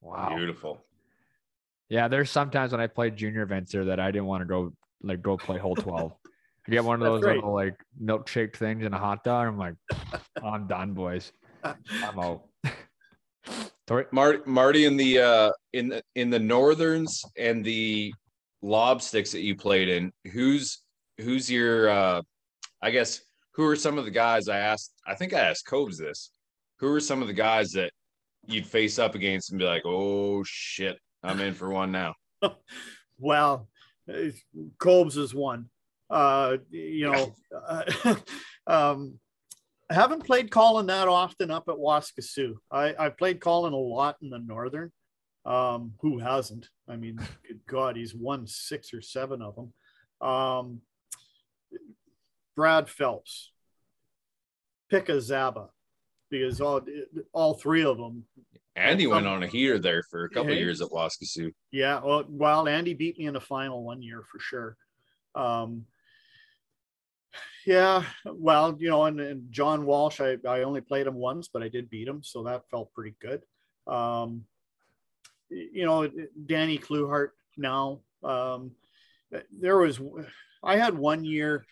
Wow. 0.00 0.36
Beautiful. 0.36 0.84
Yeah, 1.88 2.08
there's 2.08 2.30
sometimes 2.30 2.72
when 2.72 2.80
I 2.80 2.86
play 2.86 3.10
junior 3.10 3.42
events 3.42 3.72
there 3.72 3.86
that 3.86 3.98
I 3.98 4.10
didn't 4.10 4.26
want 4.26 4.42
to 4.42 4.46
go 4.46 4.72
like 5.02 5.22
go 5.22 5.36
play 5.36 5.58
hole 5.58 5.76
12. 5.76 6.12
I 6.66 6.70
get 6.70 6.84
one 6.84 7.00
of 7.00 7.06
those 7.06 7.22
right. 7.22 7.36
little 7.36 7.54
like 7.54 7.76
milkshake 8.02 8.56
things 8.56 8.84
and 8.84 8.94
a 8.94 8.98
hot 8.98 9.24
dog. 9.24 9.48
I'm 9.48 9.58
like, 9.58 9.74
I'm 10.42 10.66
done, 10.66 10.92
boys. 10.92 11.32
I'm 11.64 12.18
out. 12.18 12.42
Tori, 13.86 14.04
Marty, 14.12 14.42
Marty 14.44 14.84
in 14.84 14.98
the 14.98 15.18
uh 15.18 15.50
in 15.72 15.88
the 15.88 16.02
in 16.14 16.28
the 16.28 16.38
northerns 16.38 17.24
and 17.38 17.64
the 17.64 18.12
lobsticks 18.62 19.32
that 19.32 19.40
you 19.40 19.56
played 19.56 19.88
in, 19.88 20.12
who's 20.30 20.82
who's 21.18 21.50
your 21.50 21.88
uh 21.88 22.22
I 22.82 22.90
guess 22.90 23.22
who 23.54 23.66
are 23.66 23.76
some 23.76 23.96
of 23.96 24.04
the 24.04 24.10
guys 24.10 24.48
I 24.48 24.58
asked 24.58 24.92
I 25.06 25.14
think 25.14 25.32
I 25.32 25.40
asked 25.40 25.66
Cobes 25.66 25.96
this. 25.96 26.32
Who 26.80 26.92
are 26.92 27.00
some 27.00 27.22
of 27.22 27.28
the 27.28 27.34
guys 27.34 27.72
that 27.72 27.92
you'd 28.46 28.66
face 28.66 28.98
up 28.98 29.14
against 29.14 29.50
and 29.50 29.58
be 29.58 29.64
like, 29.64 29.82
oh 29.86 30.44
shit, 30.44 30.98
I'm 31.22 31.40
in 31.40 31.54
for 31.54 31.70
one 31.70 31.92
now. 31.92 32.14
Well, 33.18 33.68
Cobes 34.78 35.16
is 35.16 35.34
one. 35.34 35.66
Uh, 36.08 36.58
you 36.70 37.10
know, 37.10 37.34
uh, 37.66 37.84
um, 38.66 39.18
I 39.90 39.94
haven't 39.94 40.24
played 40.24 40.50
Colin 40.50 40.86
that 40.86 41.08
often 41.08 41.50
up 41.50 41.68
at 41.68 41.76
Waskesiu. 41.76 42.54
I, 42.70 42.94
I 42.98 43.08
played 43.08 43.40
Colin 43.40 43.72
a 43.72 43.76
lot 43.76 44.16
in 44.22 44.30
the 44.30 44.38
Northern. 44.38 44.92
Um, 45.44 45.94
who 46.00 46.18
hasn't? 46.18 46.68
I 46.88 46.96
mean, 46.96 47.18
God, 47.66 47.96
he's 47.96 48.14
won 48.14 48.46
six 48.46 48.92
or 48.92 49.00
seven 49.00 49.40
of 49.42 49.56
them. 49.56 50.28
Um, 50.28 50.80
Brad 52.54 52.88
Phelps, 52.88 53.52
Pika 54.92 55.16
Zaba, 55.16 55.68
because 56.30 56.60
all 56.60 56.80
all 57.32 57.54
three 57.54 57.84
of 57.84 57.96
them 57.96 58.24
Andy 58.76 59.06
went 59.08 59.26
on 59.26 59.42
a 59.42 59.46
heater 59.48 59.78
there 59.78 60.04
for 60.04 60.24
a 60.24 60.28
couple 60.30 60.52
Hey. 60.52 60.60
years 60.60 60.80
at 60.80 60.88
Waskesiu. 60.90 61.52
Yeah, 61.72 62.00
well, 62.04 62.24
well, 62.28 62.68
Andy 62.68 62.94
beat 62.94 63.18
me 63.18 63.26
in 63.26 63.34
the 63.34 63.40
final 63.40 63.82
one 63.82 64.02
year 64.02 64.22
for 64.30 64.38
sure. 64.38 64.76
Um, 65.34 65.84
yeah, 67.66 68.04
well, 68.24 68.76
you 68.78 68.88
know, 68.88 69.04
and, 69.04 69.20
and 69.20 69.52
John 69.52 69.84
Walsh, 69.84 70.20
I, 70.20 70.38
I 70.48 70.62
only 70.62 70.80
played 70.80 71.06
him 71.06 71.16
once, 71.16 71.48
but 71.48 71.62
I 71.62 71.68
did 71.68 71.90
beat 71.90 72.08
him, 72.08 72.22
so 72.22 72.44
that 72.44 72.70
felt 72.70 72.92
pretty 72.94 73.14
good. 73.20 73.42
Um, 73.86 74.44
you 75.50 75.84
know, 75.84 76.08
Danny 76.46 76.78
Kluhart 76.78 77.30
now. 77.56 78.00
Um, 78.22 78.70
there 79.60 79.78
was, 79.78 80.00
I 80.62 80.76
had 80.76 80.96
one 80.96 81.24
year. 81.24 81.66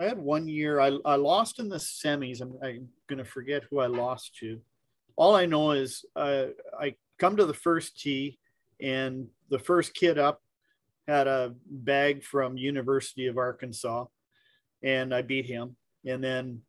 I 0.00 0.04
had 0.04 0.18
one 0.18 0.48
year. 0.48 0.80
I, 0.80 0.98
I 1.04 1.16
lost 1.16 1.60
in 1.60 1.68
the 1.68 1.76
semis. 1.76 2.40
I'm, 2.40 2.58
I'm 2.62 2.88
gonna 3.08 3.24
forget 3.24 3.64
who 3.70 3.78
I 3.78 3.86
lost 3.86 4.36
to. 4.40 4.60
all 5.16 5.36
I 5.36 5.46
know 5.46 5.72
is 5.72 6.04
uh, 6.16 6.46
I 6.78 6.94
come 7.18 7.36
to 7.36 7.46
the 7.46 7.54
first 7.54 8.00
tee, 8.00 8.38
and 8.80 9.28
the 9.50 9.58
first 9.58 9.94
kid 9.94 10.18
up 10.18 10.42
had 11.06 11.26
a 11.26 11.54
bag 11.66 12.24
from 12.24 12.56
University 12.56 13.26
of 13.26 13.38
Arkansas, 13.38 14.06
and 14.82 15.14
I 15.14 15.22
beat 15.22 15.46
him. 15.46 15.76
And 16.06 16.22
then 16.22 16.62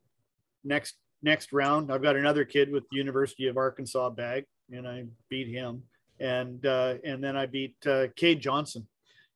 next 0.64 0.96
next 1.24 1.52
round, 1.52 1.92
I've 1.92 2.04
got 2.04 2.16
another 2.16 2.46
kid 2.46 2.72
with 2.72 2.84
the 2.92 2.98
University 2.98 3.48
of 3.48 3.58
Arkansas 3.58 4.10
bag, 4.12 4.46
and 4.72 4.88
I 4.88 5.06
beat 5.30 5.48
him. 5.48 5.84
And 6.20 6.66
uh, 6.66 6.96
and 7.04 7.24
then 7.24 7.36
I 7.36 7.46
beat 7.46 7.76
uh, 7.88 8.08
Cade 8.16 8.40
Johnson, 8.40 8.88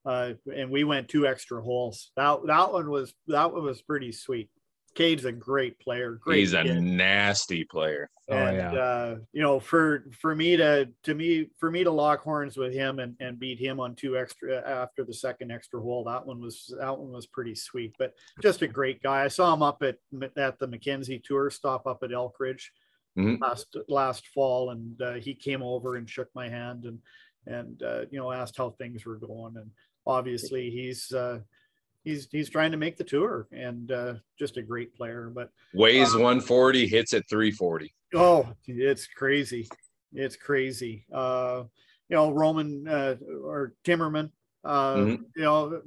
uh, 0.09 0.33
and 0.55 0.71
we 0.71 0.83
went 0.83 1.07
two 1.07 1.27
extra 1.27 1.61
holes. 1.61 2.11
That 2.17 2.39
that 2.47 2.71
one 2.73 2.89
was 2.89 3.13
that 3.27 3.53
one 3.53 3.63
was 3.63 3.81
pretty 3.81 4.11
sweet. 4.11 4.49
Cade's 4.95 5.25
a 5.25 5.31
great 5.31 5.79
player. 5.79 6.19
Great 6.19 6.39
He's 6.39 6.53
a 6.53 6.63
nasty 6.63 7.63
player. 7.63 8.09
Oh, 8.27 8.35
and 8.35 8.57
yeah. 8.57 8.73
uh, 8.73 9.15
you 9.33 9.41
know, 9.41 9.59
for 9.59 10.05
for 10.19 10.35
me 10.35 10.57
to 10.57 10.89
to 11.03 11.13
me 11.13 11.49
for 11.59 11.69
me 11.69 11.83
to 11.83 11.91
lock 11.91 12.21
horns 12.23 12.57
with 12.57 12.73
him 12.73 12.97
and, 12.97 13.15
and 13.19 13.39
beat 13.39 13.59
him 13.59 13.79
on 13.79 13.95
two 13.95 14.17
extra 14.17 14.67
after 14.67 15.03
the 15.03 15.13
second 15.13 15.51
extra 15.51 15.79
hole, 15.79 16.03
that 16.05 16.25
one 16.25 16.41
was 16.41 16.73
that 16.79 16.97
one 16.97 17.11
was 17.11 17.27
pretty 17.27 17.53
sweet. 17.53 17.93
But 17.99 18.13
just 18.41 18.63
a 18.63 18.67
great 18.67 19.01
guy. 19.03 19.23
I 19.23 19.27
saw 19.27 19.53
him 19.53 19.61
up 19.61 19.83
at 19.83 19.97
at 20.37 20.57
the 20.59 20.67
Mackenzie 20.67 21.21
Tour 21.23 21.51
stop 21.51 21.85
up 21.85 22.01
at 22.03 22.11
Elk 22.11 22.39
Ridge 22.39 22.71
Mhm. 23.17 23.39
last 23.41 23.75
last 23.87 24.27
fall, 24.27 24.71
and 24.71 25.01
uh, 25.01 25.13
he 25.13 25.33
came 25.35 25.61
over 25.61 25.95
and 25.95 26.09
shook 26.09 26.29
my 26.33 26.49
hand 26.49 26.85
and 26.85 26.99
and 27.45 27.81
uh, 27.83 28.05
you 28.11 28.19
know 28.19 28.31
asked 28.31 28.57
how 28.57 28.71
things 28.71 29.05
were 29.05 29.17
going. 29.17 29.55
And 29.57 29.71
obviously 30.05 30.69
he's 30.69 31.11
uh, 31.11 31.39
he's 32.03 32.27
he's 32.31 32.49
trying 32.49 32.71
to 32.71 32.77
make 32.77 32.97
the 32.97 33.03
tour 33.03 33.47
and 33.51 33.91
uh, 33.91 34.13
just 34.37 34.57
a 34.57 34.61
great 34.61 34.93
player. 34.95 35.31
But 35.33 35.49
Weighs 35.73 36.13
Um, 36.15 36.21
140, 36.21 36.87
hits 36.87 37.13
at 37.13 37.27
340. 37.29 37.93
Oh, 38.15 38.49
it's 38.67 39.07
crazy. 39.07 39.67
It's 40.13 40.35
crazy. 40.35 41.05
Uh, 41.13 41.63
you 42.09 42.15
know, 42.15 42.31
Roman 42.31 42.87
uh, 42.87 43.15
or 43.43 43.73
Timmerman, 43.85 44.31
uh, 44.63 44.95
Mhm. 44.95 45.19
you 45.35 45.43
know, 45.43 45.81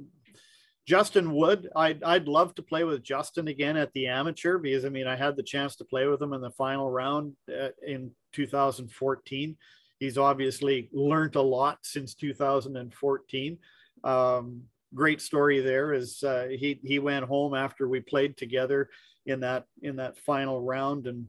Justin 0.85 1.33
Wood. 1.33 1.69
I'd, 1.75 2.01
I'd 2.03 2.27
love 2.27 2.55
to 2.55 2.61
play 2.61 2.83
with 2.85 3.03
Justin 3.03 3.47
again 3.49 3.75
at 3.77 3.91
the 3.93 4.07
amateur 4.07 4.57
because 4.57 4.85
I 4.85 4.89
mean, 4.89 5.07
I 5.07 5.15
had 5.17 5.35
the 5.35 5.43
chance 5.43 5.75
to 5.77 5.85
play 5.85 6.07
with 6.07 6.21
him 6.21 6.31
in 6.33 6.39
the 6.41 6.51
final 6.51 6.89
round 6.89 7.35
uh, 7.49 7.69
in 7.85 8.11
2014. 8.33 9.57
He's 9.99 10.17
obviously 10.17 10.89
learned 10.93 11.35
a 11.35 11.41
lot 11.41 11.79
since 11.83 12.13
2014. 12.15 13.57
Um, 14.03 14.63
great 14.93 15.21
story 15.21 15.59
there 15.59 15.93
is 15.93 16.23
uh, 16.23 16.47
he 16.49 16.79
he 16.83 16.99
went 16.99 17.25
home 17.25 17.53
after 17.53 17.87
we 17.87 17.99
played 17.99 18.37
together 18.37 18.89
in 19.25 19.39
that 19.39 19.65
in 19.81 19.95
that 19.95 20.17
final 20.17 20.61
round 20.61 21.07
and 21.07 21.27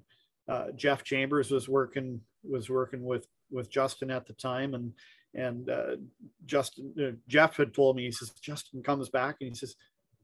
uh, 0.48 0.66
Jeff 0.76 1.02
Chambers 1.04 1.50
was 1.50 1.68
working 1.68 2.20
was 2.42 2.68
working 2.68 3.04
with 3.04 3.26
with 3.50 3.70
Justin 3.70 4.10
at 4.10 4.26
the 4.26 4.34
time, 4.34 4.74
and 4.74 4.92
and 5.34 5.70
uh, 5.70 5.96
Justin 6.44 6.92
uh, 7.00 7.16
Jeff 7.28 7.56
had 7.56 7.74
told 7.74 7.96
me 7.96 8.04
he 8.04 8.12
says 8.12 8.30
Justin 8.40 8.82
comes 8.82 9.08
back 9.08 9.36
and 9.40 9.48
he 9.48 9.54
says, 9.54 9.74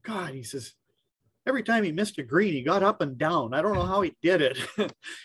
God, 0.03 0.33
he 0.33 0.43
says 0.43 0.73
every 1.47 1.63
time 1.63 1.83
he 1.83 1.91
missed 1.91 2.17
a 2.17 2.23
green, 2.23 2.53
he 2.53 2.61
got 2.61 2.83
up 2.83 3.01
and 3.01 3.17
down. 3.17 3.53
I 3.53 3.61
don't 3.61 3.73
know 3.73 3.85
how 3.85 4.01
he 4.01 4.15
did 4.21 4.41
it, 4.41 4.57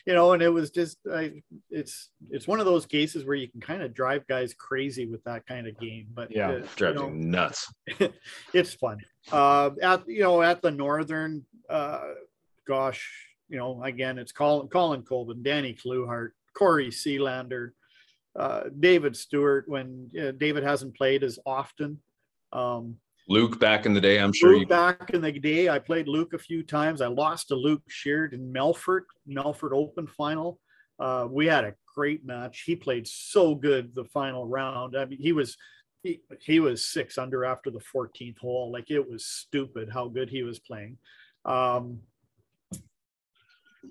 you 0.07 0.15
know. 0.15 0.33
And 0.33 0.43
it 0.43 0.49
was 0.49 0.71
just 0.71 0.99
I, 1.13 1.43
it's 1.71 2.11
it's 2.31 2.49
one 2.49 2.61
of 2.61 2.67
those 2.67 2.87
cases 2.87 3.25
where 3.25 3.37
you 3.37 3.49
can 3.49 3.61
kind 3.61 3.83
of 3.83 3.95
drive 3.95 4.27
guys 4.27 4.55
crazy 4.55 5.07
with 5.07 5.23
that 5.25 5.47
kind 5.47 5.67
of 5.67 5.79
game, 5.79 6.07
but 6.15 6.31
Yeah, 6.31 6.51
uh, 6.51 6.67
you 6.81 6.95
know, 6.95 7.11
nuts. 7.11 7.73
it's 8.55 8.75
fun. 8.75 8.99
Uh, 9.31 9.71
at 9.83 10.09
you 10.09 10.23
know 10.23 10.43
at 10.43 10.63
the 10.63 10.71
northern, 10.71 11.45
uh, 11.69 12.13
gosh, 12.67 13.09
you 13.49 13.59
know 13.59 13.83
again 13.83 14.19
it's 14.19 14.33
Colin 14.33 14.69
Colin 14.69 15.03
Colvin, 15.03 15.43
Danny 15.43 15.75
Kluhart, 15.75 16.31
Corey 16.57 16.89
Sealander, 16.89 17.71
uh, 18.39 18.65
David 18.79 19.17
Stewart. 19.17 19.69
When 19.69 20.11
uh, 20.19 20.33
David 20.33 20.63
hasn't 20.63 20.97
played 20.97 21.23
as 21.23 21.39
often. 21.45 22.01
Um, 22.53 22.97
Luke 23.29 23.59
back 23.59 23.87
in 23.87 23.93
the 23.93 24.01
day, 24.01 24.19
I'm 24.19 24.33
sure 24.33 24.53
Luke 24.53 24.61
you 24.61 24.67
back 24.67 25.11
in 25.11 25.21
the 25.21 25.33
day, 25.33 25.69
I 25.69 25.79
played 25.79 26.07
Luke 26.07 26.33
a 26.33 26.39
few 26.39 26.63
times. 26.63 27.01
I 27.01 27.09
lost 27.09 27.49
to 27.49 27.57
Luke 27.57 27.83
Sheard 27.89 28.35
in 28.35 28.53
Melfort, 28.53 29.03
Melfort 29.29 29.73
Open 29.73 30.07
final. 30.07 30.61
Uh, 30.99 31.27
we 31.31 31.47
had 31.47 31.65
a 31.65 31.75
great 31.95 32.25
match. 32.25 32.63
He 32.65 32.77
played 32.77 33.07
so 33.07 33.55
good 33.55 33.95
the 33.95 34.05
final 34.05 34.47
round. 34.47 34.97
I 34.97 35.05
mean, 35.07 35.21
he 35.21 35.33
was 35.33 35.57
he, 36.03 36.21
he 36.41 36.61
was 36.61 36.89
six 36.89 37.19
under 37.19 37.45
after 37.45 37.71
the 37.71 37.81
14th 37.95 38.39
hole. 38.39 38.71
Like 38.71 38.91
it 38.91 39.11
was 39.11 39.27
stupid 39.27 39.91
how 39.93 40.09
good 40.09 40.31
he 40.31 40.43
was 40.43 40.61
playing. 40.61 40.99
Um, 41.45 42.01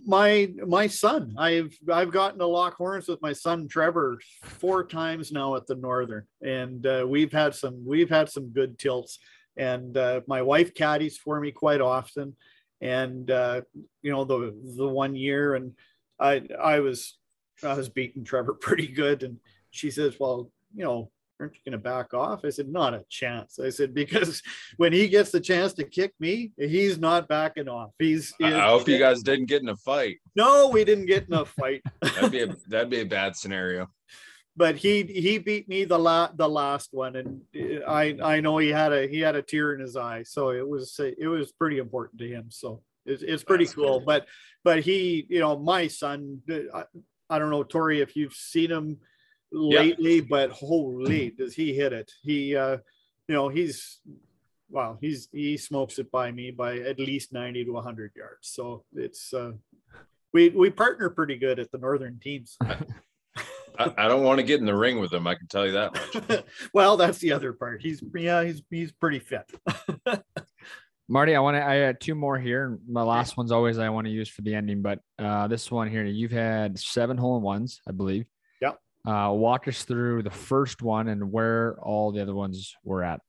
my 0.06 0.52
my 0.66 0.88
son, 0.88 1.36
I've 1.38 1.78
I've 1.92 2.12
gotten 2.12 2.40
to 2.40 2.48
lock 2.48 2.76
horns 2.76 3.08
with 3.08 3.22
my 3.22 3.34
son 3.34 3.68
Trevor 3.68 4.20
four 4.44 4.86
times 4.86 5.32
now 5.32 5.56
at 5.56 5.68
the 5.68 5.76
Northern, 5.76 6.26
and 6.42 6.86
uh, 6.86 7.06
we've 7.08 7.32
had 7.32 7.56
some 7.56 7.84
we've 7.86 8.10
had 8.10 8.30
some 8.30 8.50
good 8.50 8.78
tilts. 8.80 9.20
And 9.58 9.96
uh, 9.96 10.22
my 10.28 10.42
wife 10.42 10.74
caddies 10.74 11.18
for 11.18 11.40
me 11.40 11.52
quite 11.52 11.82
often. 11.82 12.36
And 12.82 13.32
uh, 13.32 13.62
you 14.02 14.12
know 14.12 14.26
the 14.26 14.54
the 14.78 14.88
one 14.88 15.16
year 15.16 15.56
and 15.56 15.74
i 16.20 16.42
i 16.62 16.80
was 16.80 17.18
i 17.64 17.74
was 17.74 17.90
beating 17.90 18.24
trevor 18.24 18.54
pretty 18.62 18.88
good. 18.88 19.24
And 19.24 19.40
she 19.72 19.92
says 19.92 20.16
well 20.20 20.52
you 20.76 20.84
know 20.84 21.12
aren't 21.40 21.54
you 21.56 21.60
going 21.66 21.72
to 21.74 21.84
back 21.84 22.14
off 22.14 22.46
i 22.46 22.50
said 22.50 22.68
not 22.70 22.94
a 22.94 23.04
chance 23.10 23.60
i 23.60 23.70
said 23.70 23.94
because 23.94 24.42
when 24.78 24.94
he 24.94 25.08
gets 25.08 25.32
the 25.32 25.40
chance 25.40 25.74
to 25.74 25.84
kick 25.84 26.14
me 26.20 26.52
he's 26.58 26.98
not 26.98 27.28
backing 27.28 27.68
off 27.68 27.92
he's 28.00 28.34
I 28.42 28.54
I 28.56 28.68
hope 28.70 28.88
you 28.88 28.98
guys 28.98 29.22
didn't 29.22 29.46
get 29.48 29.62
in 29.62 29.70
a 29.70 29.76
fight. 29.76 30.18
no 30.36 30.70
we 30.70 30.84
didn't 30.86 31.08
get 31.08 31.28
in 31.28 31.34
a 31.34 31.46
fight 31.46 31.82
That'd 32.02 32.32
be 32.32 32.42
a 32.44 32.56
that'd 32.68 32.90
be 32.90 33.02
a 33.02 33.06
bad 33.06 33.36
scenario. 33.36 33.88
but 34.56 34.76
he 34.78 35.04
he 35.04 35.38
beat 35.38 35.68
me 35.68 35.84
the 35.84 36.00
la- 36.00 36.32
the 36.34 36.48
last 36.48 36.90
one 36.94 37.16
and 37.18 37.42
uh, 37.56 37.84
i 37.90 38.16
i 38.24 38.40
know 38.40 38.58
he 38.58 38.70
had 38.70 38.94
a 38.94 39.08
he 39.08 39.20
had 39.20 39.36
a 39.36 39.42
tear 39.42 39.74
in 39.74 39.82
his 39.82 39.98
eye 39.98 40.24
so 40.24 40.52
it 40.52 40.68
was 40.68 40.98
it 41.00 41.28
was 41.28 41.52
pretty 41.52 41.80
important 41.80 42.20
to 42.20 42.28
him 42.28 42.46
so 42.50 42.82
it's, 43.06 43.22
it's 43.22 43.44
pretty 43.44 43.66
That's 43.66 43.76
cool 43.76 44.00
good. 44.00 44.06
but 44.06 44.26
but 44.64 44.80
he 44.80 45.26
you 45.30 45.40
know 45.42 45.58
my 45.60 45.88
son 45.88 46.42
uh, 46.50 46.60
I, 46.74 46.84
I 47.30 47.40
don't 47.40 47.50
know 47.50 47.64
tori 47.64 48.00
if 48.02 48.16
you've 48.16 48.34
seen 48.34 48.72
him 48.72 48.98
lately 49.56 50.22
but 50.22 50.52
holy 50.52 51.32
does 51.32 51.54
he 51.56 51.74
hit 51.74 51.94
it 51.94 52.12
he 52.22 52.56
uh 52.56 52.78
you 53.28 53.36
know 53.36 53.48
he's 53.48 54.02
wow 54.70 54.98
he's 55.00 55.30
he 55.32 55.58
smokes 55.58 55.98
it 55.98 56.12
by 56.12 56.32
me 56.32 56.52
by 56.52 56.80
at 56.80 57.00
least 57.00 57.32
90 57.32 57.66
to 57.66 57.72
100 57.72 58.12
yards 58.16 58.50
so 58.50 58.84
it's 58.94 59.34
uh 59.34 59.52
we 60.34 60.50
we 60.50 60.70
partner 60.70 61.10
pretty 61.10 61.38
good 61.38 61.60
at 61.60 61.72
the 61.72 61.78
northern 61.78 62.20
teams 62.20 62.58
I, 63.78 63.94
I 63.98 64.08
don't 64.08 64.24
want 64.24 64.40
to 64.40 64.44
get 64.44 64.60
in 64.60 64.66
the 64.66 64.76
ring 64.76 65.00
with 65.00 65.12
him. 65.12 65.28
I 65.28 65.36
can 65.36 65.48
tell 65.48 65.66
you 65.66 65.74
that 65.74 65.94
much. 65.94 66.44
well, 66.74 66.96
that's 66.96 67.18
the 67.18 67.34
other 67.34 67.52
part. 67.52 67.82
He's 67.82 68.02
yeah, 68.16 68.42
he's 68.44 68.62
he's 68.70 68.94
pretty 68.94 69.20
fit. 69.20 69.52
Marty, 71.08 71.36
I 71.36 71.40
want 71.40 71.56
to. 71.58 71.66
I 71.66 71.76
had 71.76 72.00
two 72.00 72.16
more 72.16 72.40
here. 72.40 72.80
My 72.88 73.04
last 73.04 73.38
one's 73.38 73.52
always 73.52 73.78
I 73.78 73.90
want 73.90 74.08
to 74.08 74.12
use 74.12 74.30
for 74.30 74.42
the 74.42 74.56
ending, 74.56 74.82
but 74.82 75.00
uh, 75.20 75.48
this 75.48 75.70
one 75.70 75.90
here, 75.90 76.04
you've 76.04 76.32
had 76.32 76.80
seven 76.80 77.18
hole 77.18 77.38
in 77.38 77.44
ones, 77.44 77.82
I 77.88 77.92
believe. 77.92 78.26
Yep. 79.06 79.16
Uh, 79.16 79.32
walk 79.32 79.68
us 79.68 79.84
through 79.84 80.24
the 80.24 80.32
first 80.32 80.82
one 80.82 81.08
and 81.08 81.32
where 81.32 81.78
all 81.82 82.12
the 82.12 82.22
other 82.22 82.36
ones 82.36 82.76
were 82.84 83.04
at. 83.04 83.22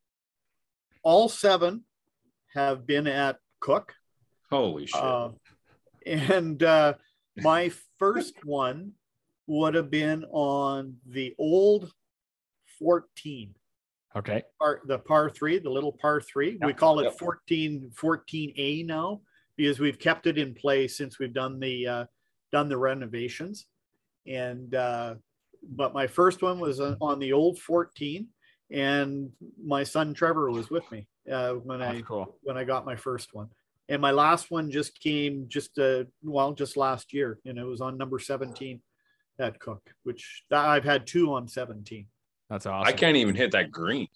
All 1.02 1.28
seven 1.28 1.84
have 2.54 2.86
been 2.86 3.06
at 3.06 3.38
Cook, 3.60 3.94
Holy 4.50 4.86
shit! 4.86 5.00
uh, 5.00 5.30
and 6.06 6.62
uh, 6.62 6.94
my 7.36 7.70
first 7.98 8.34
one 8.44 8.92
would 9.46 9.74
have 9.74 9.90
been 9.90 10.24
on 10.30 10.96
the 11.06 11.34
old 11.38 11.92
fourteen. 12.78 13.54
Okay. 14.16 14.42
par, 14.58 14.80
the 14.86 14.98
par 14.98 15.28
three, 15.28 15.58
the 15.58 15.70
little 15.70 15.92
par 15.92 16.22
three. 16.22 16.58
we 16.64 16.72
call 16.72 17.00
it 17.00 17.04
yep. 17.04 17.18
14, 17.18 17.90
14A 17.94 18.86
now 18.86 19.20
because 19.58 19.78
we've 19.78 19.98
kept 19.98 20.26
it 20.26 20.38
in 20.38 20.54
place 20.54 20.96
since 20.96 21.18
we've 21.18 21.34
done 21.34 21.60
the 21.60 21.86
uh, 21.86 22.04
done 22.50 22.70
the 22.70 22.78
renovations. 22.78 23.66
And 24.26 24.74
uh, 24.74 25.16
but 25.68 25.94
my 25.94 26.06
first 26.06 26.42
one 26.42 26.58
was 26.58 26.80
on 26.80 26.96
on 27.00 27.18
the 27.18 27.32
old 27.32 27.58
14, 27.58 28.26
and 28.70 29.30
my 29.62 29.84
son 29.84 30.14
Trevor 30.14 30.50
was 30.50 30.70
with 30.70 30.90
me 30.90 31.06
uh, 31.30 31.54
when 31.54 31.82
I 31.82 32.00
cool. 32.02 32.36
when 32.42 32.56
I 32.56 32.64
got 32.64 32.86
my 32.86 32.96
first 32.96 33.34
one. 33.34 33.48
And 33.88 34.02
my 34.02 34.10
last 34.10 34.50
one 34.50 34.70
just 34.70 34.98
came 35.00 35.46
just 35.48 35.78
uh 35.78 36.04
well 36.22 36.52
just 36.52 36.76
last 36.76 37.12
year, 37.12 37.38
and 37.44 37.58
it 37.58 37.64
was 37.64 37.80
on 37.80 37.96
number 37.96 38.18
17 38.18 38.80
at 39.38 39.60
Cook, 39.60 39.82
which 40.04 40.42
I've 40.50 40.84
had 40.84 41.06
two 41.06 41.34
on 41.34 41.46
17. 41.46 42.06
That's 42.48 42.66
awesome. 42.66 42.86
I 42.86 42.92
can't 42.92 43.16
even 43.16 43.34
hit 43.34 43.50
that 43.52 43.72
green. 43.72 44.06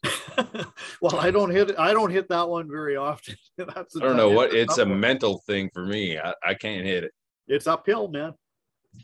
well, 1.01 1.17
I 1.17 1.31
don't 1.31 1.51
hit 1.51 1.77
I 1.79 1.93
don't 1.93 2.11
hit 2.11 2.29
that 2.29 2.49
one 2.49 2.69
very 2.69 2.97
often. 2.97 3.35
That's 3.59 3.97
I 3.97 4.01
don't 4.01 4.17
know 4.17 4.31
what. 4.31 4.55
It's 4.55 4.79
a 4.79 4.87
one. 4.87 5.01
mental 5.01 5.43
thing 5.47 5.69
for 5.73 5.85
me. 5.85 6.19
I, 6.19 6.33
I 6.45 6.55
can't 6.55 6.87
hit 6.87 7.05
it. 7.05 7.13
it's 7.49 7.67
uphill, 7.67 8.09
man. 8.09 8.35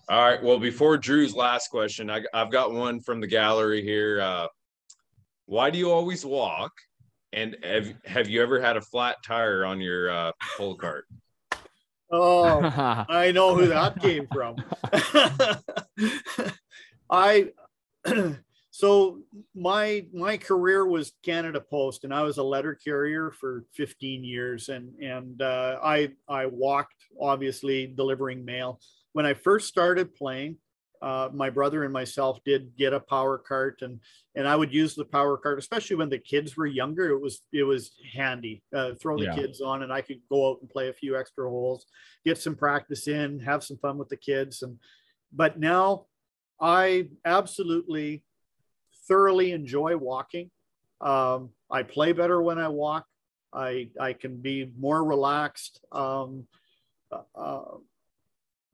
All 0.08 0.22
right. 0.22 0.42
Well, 0.42 0.58
before 0.58 0.96
Drew's 0.96 1.34
last 1.34 1.70
question, 1.70 2.10
I, 2.10 2.22
I've 2.32 2.50
got 2.50 2.72
one 2.72 3.00
from 3.00 3.20
the 3.20 3.26
gallery 3.26 3.82
here. 3.82 4.20
Uh, 4.20 4.46
why 5.46 5.70
do 5.70 5.78
you 5.78 5.90
always 5.90 6.24
walk? 6.24 6.72
And 7.32 7.56
have 7.62 7.92
have 8.04 8.28
you 8.28 8.42
ever 8.42 8.60
had 8.60 8.76
a 8.76 8.80
flat 8.80 9.16
tire 9.24 9.64
on 9.64 9.80
your 9.80 10.10
uh, 10.10 10.32
pull 10.56 10.76
cart? 10.76 11.06
Oh, 12.10 12.60
I 13.08 13.32
know 13.32 13.56
who 13.56 13.66
that 13.66 14.00
came 14.00 14.28
from. 14.28 14.56
I 17.10 17.50
so 18.70 19.22
my 19.54 20.06
my 20.12 20.36
career 20.36 20.86
was 20.86 21.12
Canada 21.24 21.60
Post, 21.60 22.04
and 22.04 22.14
I 22.14 22.22
was 22.22 22.38
a 22.38 22.42
letter 22.42 22.74
carrier 22.74 23.30
for 23.32 23.64
15 23.74 24.22
years, 24.22 24.68
and 24.68 24.94
and 25.00 25.42
uh, 25.42 25.78
I 25.82 26.12
I 26.28 26.46
walked 26.46 26.94
obviously 27.20 27.86
delivering 27.86 28.44
mail. 28.44 28.80
When 29.16 29.24
I 29.24 29.32
first 29.32 29.66
started 29.68 30.14
playing, 30.14 30.58
uh, 31.00 31.30
my 31.32 31.48
brother 31.48 31.84
and 31.84 31.92
myself 31.92 32.38
did 32.44 32.76
get 32.76 32.92
a 32.92 33.00
power 33.00 33.38
cart, 33.38 33.80
and 33.80 33.98
and 34.34 34.46
I 34.46 34.54
would 34.54 34.74
use 34.74 34.94
the 34.94 35.06
power 35.06 35.38
cart, 35.38 35.58
especially 35.58 35.96
when 35.96 36.10
the 36.10 36.18
kids 36.18 36.54
were 36.54 36.66
younger. 36.66 37.08
It 37.08 37.18
was 37.22 37.40
it 37.50 37.62
was 37.62 37.92
handy. 38.12 38.62
Uh, 38.74 38.92
throw 39.00 39.16
the 39.16 39.24
Yeah. 39.24 39.34
kids 39.34 39.62
on, 39.62 39.84
and 39.84 39.90
I 39.90 40.02
could 40.02 40.20
go 40.28 40.50
out 40.50 40.58
and 40.60 40.68
play 40.68 40.90
a 40.90 40.92
few 40.92 41.16
extra 41.16 41.48
holes, 41.48 41.86
get 42.26 42.36
some 42.36 42.54
practice 42.54 43.08
in, 43.08 43.40
have 43.40 43.64
some 43.64 43.78
fun 43.78 43.96
with 43.96 44.10
the 44.10 44.18
kids, 44.18 44.60
and 44.60 44.78
but 45.32 45.58
now 45.58 46.08
I 46.60 47.08
absolutely 47.24 48.22
thoroughly 49.08 49.52
enjoy 49.52 49.96
walking. 49.96 50.50
Um, 51.00 51.52
I 51.70 51.84
play 51.84 52.12
better 52.12 52.42
when 52.42 52.58
I 52.58 52.68
walk. 52.68 53.06
I 53.50 53.88
I 53.98 54.12
can 54.12 54.42
be 54.42 54.70
more 54.78 55.02
relaxed. 55.02 55.80
Um, 55.90 56.46
uh, 57.10 57.78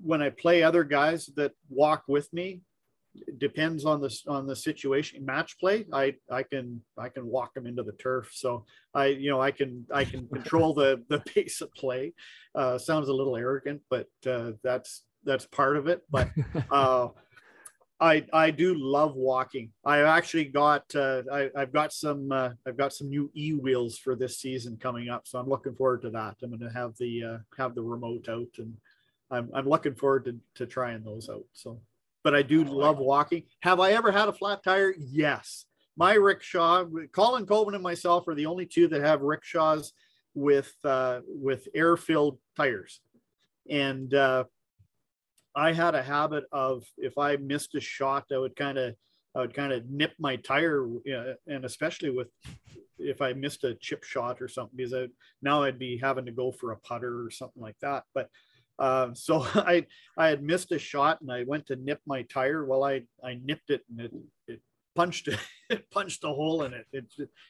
when 0.02 0.22
I 0.22 0.30
play 0.30 0.62
other 0.62 0.84
guys 0.84 1.26
that 1.36 1.52
walk 1.68 2.04
with 2.08 2.32
me, 2.32 2.62
it 3.14 3.38
depends 3.38 3.84
on 3.84 4.00
the 4.00 4.14
on 4.26 4.46
the 4.46 4.56
situation. 4.56 5.24
Match 5.24 5.58
play, 5.58 5.86
I 5.92 6.14
I 6.30 6.42
can 6.42 6.80
I 6.98 7.08
can 7.08 7.26
walk 7.26 7.54
them 7.54 7.66
into 7.66 7.82
the 7.82 7.92
turf. 7.92 8.30
So 8.32 8.64
I 8.94 9.06
you 9.06 9.30
know 9.30 9.40
I 9.40 9.50
can 9.50 9.86
I 9.92 10.04
can 10.04 10.26
control 10.28 10.74
the 10.74 11.02
the 11.08 11.20
pace 11.20 11.60
of 11.60 11.72
play. 11.74 12.14
Uh, 12.54 12.78
sounds 12.78 13.08
a 13.08 13.14
little 13.14 13.36
arrogant, 13.36 13.82
but 13.90 14.08
uh, 14.26 14.52
that's 14.62 15.02
that's 15.24 15.46
part 15.46 15.76
of 15.76 15.88
it. 15.88 16.02
But 16.10 16.30
uh, 16.70 17.08
I 18.00 18.26
I 18.32 18.50
do 18.50 18.74
love 18.74 19.14
walking. 19.14 19.70
I 19.84 20.00
actually 20.00 20.46
got 20.46 20.84
uh, 20.94 21.22
I, 21.30 21.50
I've 21.56 21.72
got 21.72 21.92
some 21.92 22.32
uh, 22.32 22.50
I've 22.66 22.76
got 22.76 22.92
some 22.92 23.08
new 23.08 23.30
e 23.34 23.52
wheels 23.52 23.98
for 23.98 24.16
this 24.16 24.38
season 24.38 24.76
coming 24.76 25.08
up, 25.08 25.28
so 25.28 25.38
I'm 25.38 25.48
looking 25.48 25.74
forward 25.74 26.02
to 26.02 26.10
that. 26.10 26.36
I'm 26.42 26.50
going 26.50 26.60
to 26.60 26.76
have 26.76 26.96
the 26.96 27.24
uh, 27.24 27.38
have 27.56 27.74
the 27.74 27.82
remote 27.82 28.28
out, 28.28 28.48
and 28.58 28.74
I'm 29.32 29.50
I'm 29.54 29.68
looking 29.68 29.94
forward 29.94 30.26
to 30.26 30.38
to 30.56 30.66
trying 30.66 31.02
those 31.02 31.28
out. 31.28 31.44
So, 31.52 31.80
but 32.22 32.34
I 32.34 32.42
do 32.42 32.62
love 32.64 32.98
walking. 32.98 33.44
Have 33.60 33.80
I 33.80 33.92
ever 33.92 34.12
had 34.12 34.28
a 34.28 34.32
flat 34.32 34.62
tire? 34.62 34.94
Yes. 34.98 35.64
My 35.96 36.14
rickshaw, 36.14 36.86
Colin 37.12 37.44
Coben 37.46 37.74
and 37.74 37.82
myself 37.82 38.26
are 38.28 38.34
the 38.34 38.46
only 38.46 38.64
two 38.64 38.88
that 38.88 39.02
have 39.02 39.20
rickshaws 39.20 39.92
with 40.34 40.72
uh, 40.84 41.20
with 41.26 41.68
air 41.74 41.96
filled 41.96 42.38
tires, 42.56 43.00
and 43.68 44.14
uh, 44.14 44.44
I 45.54 45.72
had 45.72 45.94
a 45.94 46.02
habit 46.02 46.44
of 46.52 46.84
if 46.96 47.18
I 47.18 47.36
missed 47.36 47.74
a 47.74 47.80
shot, 47.80 48.24
I 48.32 48.38
would 48.38 48.56
kind 48.56 48.78
of 48.78 48.94
I 49.34 49.40
would 49.40 49.54
kind 49.54 49.72
of 49.72 49.88
nip 49.88 50.12
my 50.18 50.36
tire, 50.36 50.86
uh, 50.86 51.34
and 51.46 51.64
especially 51.64 52.10
with 52.10 52.28
if 52.98 53.20
I 53.20 53.32
missed 53.32 53.64
a 53.64 53.74
chip 53.74 54.04
shot 54.04 54.40
or 54.40 54.48
something, 54.48 54.76
because 54.76 54.94
I, 54.94 55.08
now 55.42 55.62
I'd 55.62 55.78
be 55.78 55.98
having 55.98 56.24
to 56.26 56.32
go 56.32 56.52
for 56.52 56.72
a 56.72 56.78
putter 56.78 57.24
or 57.24 57.30
something 57.30 57.62
like 57.62 57.76
that. 57.80 58.04
But 58.14 58.28
um, 58.78 59.14
so 59.14 59.46
I 59.54 59.86
I 60.16 60.28
had 60.28 60.42
missed 60.42 60.72
a 60.72 60.78
shot 60.78 61.20
and 61.20 61.30
I 61.30 61.44
went 61.44 61.66
to 61.66 61.76
nip 61.76 62.00
my 62.06 62.22
tire. 62.22 62.64
Well, 62.64 62.84
I 62.84 63.02
I 63.22 63.38
nipped 63.42 63.70
it 63.70 63.82
and 63.90 64.00
it 64.00 64.12
it 64.48 64.60
punched 64.94 65.28
it 65.70 65.90
punched 65.90 66.24
a 66.24 66.28
hole 66.28 66.64
in 66.64 66.72
it. 66.74 66.86
It 66.92 67.06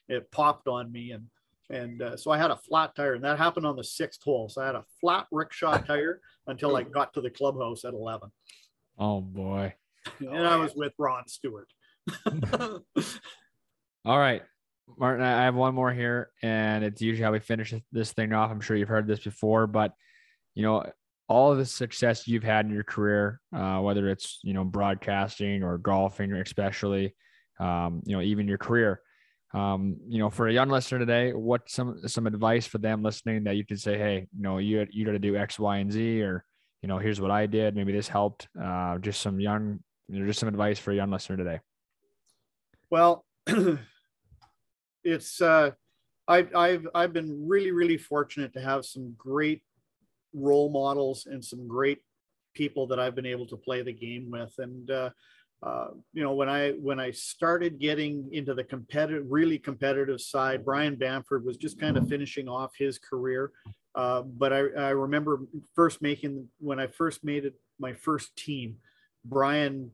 it 0.08 0.30
popped 0.30 0.68
on 0.68 0.90
me 0.92 1.12
and 1.12 1.26
and 1.70 2.02
uh, 2.02 2.16
so 2.16 2.30
I 2.30 2.38
had 2.38 2.50
a 2.50 2.56
flat 2.56 2.94
tire 2.94 3.14
and 3.14 3.24
that 3.24 3.38
happened 3.38 3.66
on 3.66 3.76
the 3.76 3.84
sixth 3.84 4.22
hole. 4.22 4.48
So 4.48 4.62
I 4.62 4.66
had 4.66 4.74
a 4.74 4.84
flat 5.00 5.26
rickshaw 5.30 5.78
tire 5.86 6.20
until 6.46 6.76
I 6.76 6.82
got 6.82 7.14
to 7.14 7.20
the 7.20 7.30
clubhouse 7.30 7.84
at 7.84 7.94
11. 7.94 8.30
oh 8.98 9.20
boy. 9.20 9.74
And 10.18 10.46
I 10.46 10.56
was 10.56 10.74
with 10.74 10.92
Ron 10.98 11.28
Stewart. 11.28 11.68
All 14.04 14.18
right, 14.18 14.42
Martin, 14.98 15.24
I 15.24 15.44
have 15.44 15.54
one 15.54 15.76
more 15.76 15.92
here, 15.92 16.30
and 16.42 16.82
it's 16.82 17.00
usually 17.00 17.24
how 17.24 17.30
we 17.30 17.38
finish 17.38 17.72
this 17.92 18.12
thing 18.12 18.32
off. 18.32 18.50
I'm 18.50 18.60
sure 18.60 18.76
you've 18.76 18.88
heard 18.88 19.06
this 19.06 19.20
before, 19.20 19.68
but 19.68 19.94
you 20.54 20.64
know, 20.64 20.84
all 21.32 21.50
of 21.50 21.56
the 21.56 21.64
success 21.64 22.28
you've 22.28 22.42
had 22.44 22.66
in 22.66 22.72
your 22.72 22.84
career, 22.84 23.40
uh, 23.56 23.78
whether 23.78 24.10
it's 24.10 24.38
you 24.42 24.52
know 24.52 24.64
broadcasting 24.64 25.62
or 25.62 25.78
golfing, 25.78 26.30
especially, 26.34 27.14
um, 27.58 28.02
you 28.04 28.14
know, 28.14 28.22
even 28.22 28.46
your 28.46 28.58
career. 28.58 29.00
Um, 29.54 29.96
you 30.08 30.18
know, 30.18 30.28
for 30.28 30.48
a 30.48 30.52
young 30.52 30.68
listener 30.68 30.98
today, 30.98 31.32
what 31.32 31.70
some 31.70 32.06
some 32.06 32.26
advice 32.26 32.66
for 32.66 32.78
them 32.78 33.02
listening 33.02 33.44
that 33.44 33.56
you 33.56 33.64
could 33.64 33.80
say, 33.80 33.96
hey, 33.96 34.26
you 34.36 34.42
know, 34.42 34.58
you 34.58 34.86
you 34.90 35.06
got 35.06 35.12
to 35.12 35.18
do 35.18 35.34
X, 35.36 35.58
Y, 35.58 35.78
and 35.78 35.90
Z, 35.90 36.20
or 36.20 36.44
you 36.82 36.88
know, 36.88 36.98
here's 36.98 37.20
what 37.20 37.30
I 37.30 37.46
did. 37.46 37.74
Maybe 37.74 37.92
this 37.92 38.08
helped. 38.08 38.48
Uh, 38.62 38.98
just 38.98 39.22
some 39.22 39.40
young, 39.40 39.80
you 40.08 40.20
know, 40.20 40.26
just 40.26 40.40
some 40.40 40.50
advice 40.50 40.78
for 40.78 40.92
a 40.92 40.96
young 40.96 41.10
listener 41.10 41.38
today. 41.38 41.60
Well, 42.90 43.24
it's 45.04 45.40
uh, 45.40 45.70
I've 46.28 46.54
I've 46.54 46.86
I've 46.94 47.12
been 47.14 47.48
really 47.48 47.72
really 47.72 47.96
fortunate 47.96 48.52
to 48.52 48.60
have 48.60 48.84
some 48.84 49.14
great 49.16 49.62
role 50.34 50.70
models 50.70 51.26
and 51.26 51.44
some 51.44 51.66
great 51.68 51.98
people 52.54 52.86
that 52.88 52.98
I've 52.98 53.14
been 53.14 53.26
able 53.26 53.46
to 53.46 53.56
play 53.56 53.82
the 53.82 53.92
game 53.92 54.30
with. 54.30 54.54
And 54.58 54.90
uh, 54.90 55.10
uh, 55.62 55.88
you 56.12 56.22
know, 56.22 56.34
when 56.34 56.48
I 56.48 56.72
when 56.72 56.98
I 56.98 57.12
started 57.12 57.78
getting 57.78 58.28
into 58.32 58.52
the 58.54 58.64
competitive, 58.64 59.26
really 59.28 59.58
competitive 59.58 60.20
side, 60.20 60.64
Brian 60.64 60.96
Bamford 60.96 61.44
was 61.44 61.56
just 61.56 61.78
kind 61.78 61.96
of 61.96 62.08
finishing 62.08 62.48
off 62.48 62.72
his 62.76 62.98
career. 62.98 63.52
Uh, 63.94 64.22
but 64.22 64.52
I, 64.52 64.58
I 64.58 64.90
remember 64.90 65.42
first 65.74 66.02
making 66.02 66.48
when 66.58 66.80
I 66.80 66.86
first 66.88 67.22
made 67.22 67.44
it 67.44 67.54
my 67.78 67.92
first 67.92 68.34
team, 68.36 68.76
Brian 69.24 69.92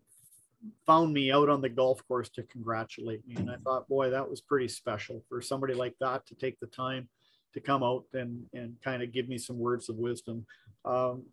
found 0.86 1.12
me 1.12 1.31
out 1.31 1.48
on 1.48 1.60
the 1.60 1.69
golf 1.69 2.06
course 2.09 2.28
to 2.31 2.43
congratulate 2.44 3.27
me. 3.27 3.36
And 3.36 3.51
I 3.51 3.56
thought, 3.56 3.89
boy, 3.89 4.10
that 4.10 4.28
was 4.28 4.40
pretty 4.40 4.69
special 4.69 5.23
for 5.28 5.40
somebody 5.40 5.74
like 5.74 5.94
that 6.01 6.27
to 6.27 6.35
take 6.35 6.59
the 6.60 6.66
time 6.66 7.09
to 7.55 7.61
come 7.61 7.83
out 7.83 8.05
and, 8.12 8.45
and 8.53 8.77
kind 8.83 9.03
of 9.03 9.12
give 9.12 9.29
me 9.29 9.39
some 9.39 9.59
words 9.59 9.89
of 9.89 9.97
wisdom. 9.97 10.47
Um, 10.85 11.25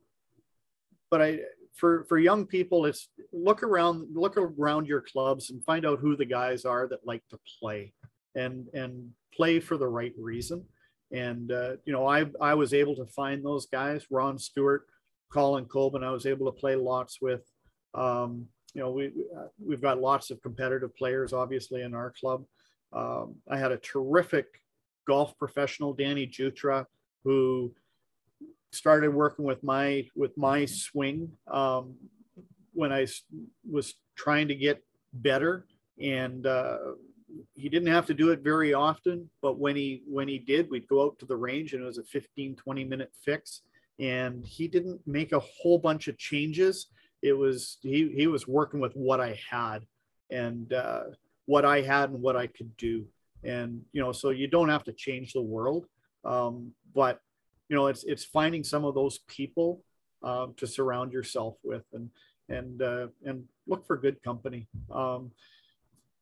but 1.12 1.22
I, 1.22 1.40
for, 1.74 2.06
for 2.06 2.18
young 2.18 2.46
people, 2.46 2.86
it's 2.86 3.10
look 3.34 3.64
around, 3.64 4.08
look 4.16 4.38
around 4.38 4.88
your 4.88 5.02
clubs 5.02 5.50
and 5.50 5.64
find 5.64 5.86
out 5.86 6.00
who 6.00 6.16
the 6.16 6.26
guys 6.26 6.66
are 6.66 6.88
that 6.88 7.06
like 7.06 7.24
to 7.30 7.40
play 7.60 7.94
and, 8.36 8.68
and 8.74 9.12
play 9.34 9.60
for 9.60 9.78
the 9.78 9.88
right 9.88 10.14
reason. 10.18 10.64
And, 11.12 11.52
uh, 11.52 11.74
you 11.86 11.94
know, 11.94 12.08
I, 12.08 12.26
I 12.42 12.54
was 12.56 12.74
able 12.74 12.96
to 12.96 13.06
find 13.06 13.46
those 13.46 13.68
guys, 13.68 14.06
Ron 14.10 14.40
Stewart, 14.40 14.88
Colin 15.32 15.66
Colbin, 15.66 16.04
I 16.04 16.12
was 16.12 16.26
able 16.26 16.46
to 16.52 16.60
play 16.60 16.76
lots 16.76 17.22
with, 17.22 17.42
um, 17.94 18.48
you 18.74 18.82
know, 18.82 18.92
we, 18.92 19.08
uh, 19.08 19.48
we've 19.64 19.82
got 19.82 20.02
lots 20.02 20.32
of 20.32 20.42
competitive 20.42 20.96
players, 20.96 21.34
obviously, 21.34 21.82
in 21.82 21.94
our 21.94 22.14
club. 22.20 22.46
Um, 22.92 23.36
I 23.50 23.58
had 23.58 23.72
a 23.72 23.78
terrific 23.78 24.48
golf 25.08 25.38
professional, 25.38 25.94
Danny 25.94 26.28
Jutra, 26.28 26.86
who 27.24 27.74
started 28.72 29.14
working 29.14 29.46
with 29.46 29.64
my 29.64 30.08
with 30.16 30.38
my 30.38 30.66
swing 30.66 31.32
um, 31.48 31.96
I 32.92 33.08
was 33.70 33.94
trying 34.16 34.50
to 34.50 34.56
get 34.56 34.84
better, 35.14 35.66
and 36.02 36.46
uh, 36.46 36.78
he 37.54 37.70
didn't 37.70 37.88
have 37.88 38.06
to 38.08 38.14
do 38.14 38.32
it 38.32 38.42
very 38.42 38.74
often. 38.74 39.30
But 39.42 39.58
when 39.58 39.76
he 39.76 40.04
when 40.08 40.28
he 40.28 40.40
did, 40.40 40.70
we'd 40.70 40.88
go 40.88 41.06
out 41.06 41.18
to 41.20 41.26
the 41.26 41.38
range, 41.38 41.74
and 41.74 41.84
it 41.84 41.86
was 41.86 41.98
a 41.98 42.04
15, 42.04 42.56
20 42.56 42.84
minute 42.84 43.12
fix. 43.24 43.62
And 43.98 44.46
he 44.46 44.68
didn't 44.68 45.00
make 45.08 45.32
a 45.32 45.40
whole 45.40 45.78
bunch 45.78 46.10
of 46.10 46.18
changes 46.18 46.88
it 47.26 47.34
was 47.34 47.78
he 47.82 48.12
he 48.16 48.28
was 48.28 48.48
working 48.48 48.80
with 48.80 48.94
what 48.94 49.20
I 49.20 49.40
had 49.50 49.80
and 50.30 50.72
uh, 50.72 51.06
what 51.46 51.66
I 51.66 51.82
had 51.82 52.12
and 52.12 52.22
what 52.22 52.36
I 52.36 52.46
could 52.46 52.78
do. 52.78 53.06
And 53.46 53.82
you 53.92 54.02
know, 54.02 54.12
so 54.12 54.30
you 54.30 54.48
don't 54.48 54.70
have 54.70 54.84
to 54.86 54.94
change 54.94 55.34
the 55.34 55.42
world, 55.42 55.86
um, 56.24 56.72
but 56.94 57.20
you 57.70 57.76
know, 57.76 57.88
it's 57.88 58.04
it's 58.04 58.26
finding 58.26 58.64
some 58.64 58.86
of 58.86 58.96
those 58.96 59.20
people 59.28 59.84
um, 60.24 60.54
to 60.58 60.68
surround 60.68 61.14
yourself 61.14 61.56
with 61.64 61.84
and 61.94 62.10
and 62.50 62.82
uh, 62.82 63.08
and 63.24 63.44
look 63.68 63.86
for 63.86 63.98
good 63.98 64.22
company. 64.24 64.68
Um, 64.92 65.32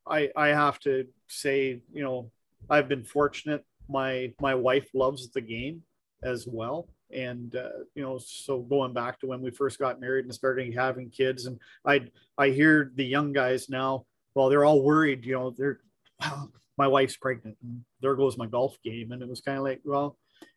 I 0.06 0.30
I 0.36 0.48
have 0.48 0.78
to 0.80 1.06
say, 1.28 1.80
you 1.92 2.04
know, 2.04 2.30
I've 2.68 2.88
been 2.88 3.04
fortunate. 3.04 3.64
My 3.88 4.32
my 4.40 4.54
wife 4.54 4.88
loves 4.94 5.30
the 5.30 5.40
game 5.40 5.82
as 6.22 6.46
well 6.46 6.88
and 7.14 7.54
uh, 7.56 7.68
you 7.94 8.02
know 8.02 8.18
so 8.18 8.60
going 8.60 8.92
back 8.92 9.18
to 9.20 9.26
when 9.26 9.40
we 9.40 9.50
first 9.50 9.78
got 9.78 10.00
married 10.00 10.24
and 10.24 10.34
starting 10.34 10.72
having 10.72 11.10
kids 11.10 11.46
and 11.46 11.58
i 11.84 12.00
i 12.38 12.48
hear 12.48 12.92
the 12.96 13.04
young 13.04 13.32
guys 13.32 13.68
now 13.68 14.04
well 14.34 14.48
they're 14.48 14.64
all 14.64 14.82
worried 14.82 15.24
you 15.24 15.34
know 15.34 15.50
they're 15.50 15.80
well, 16.20 16.52
my 16.76 16.88
wife's 16.88 17.16
pregnant 17.16 17.56
and 17.62 17.84
there 18.00 18.14
goes 18.16 18.36
my 18.36 18.46
golf 18.46 18.76
game. 18.84 19.12
And 19.12 19.22
it 19.22 19.28
was 19.28 19.40
kind 19.40 19.58
of 19.58 19.64
like 19.64 19.80
well 19.84 20.16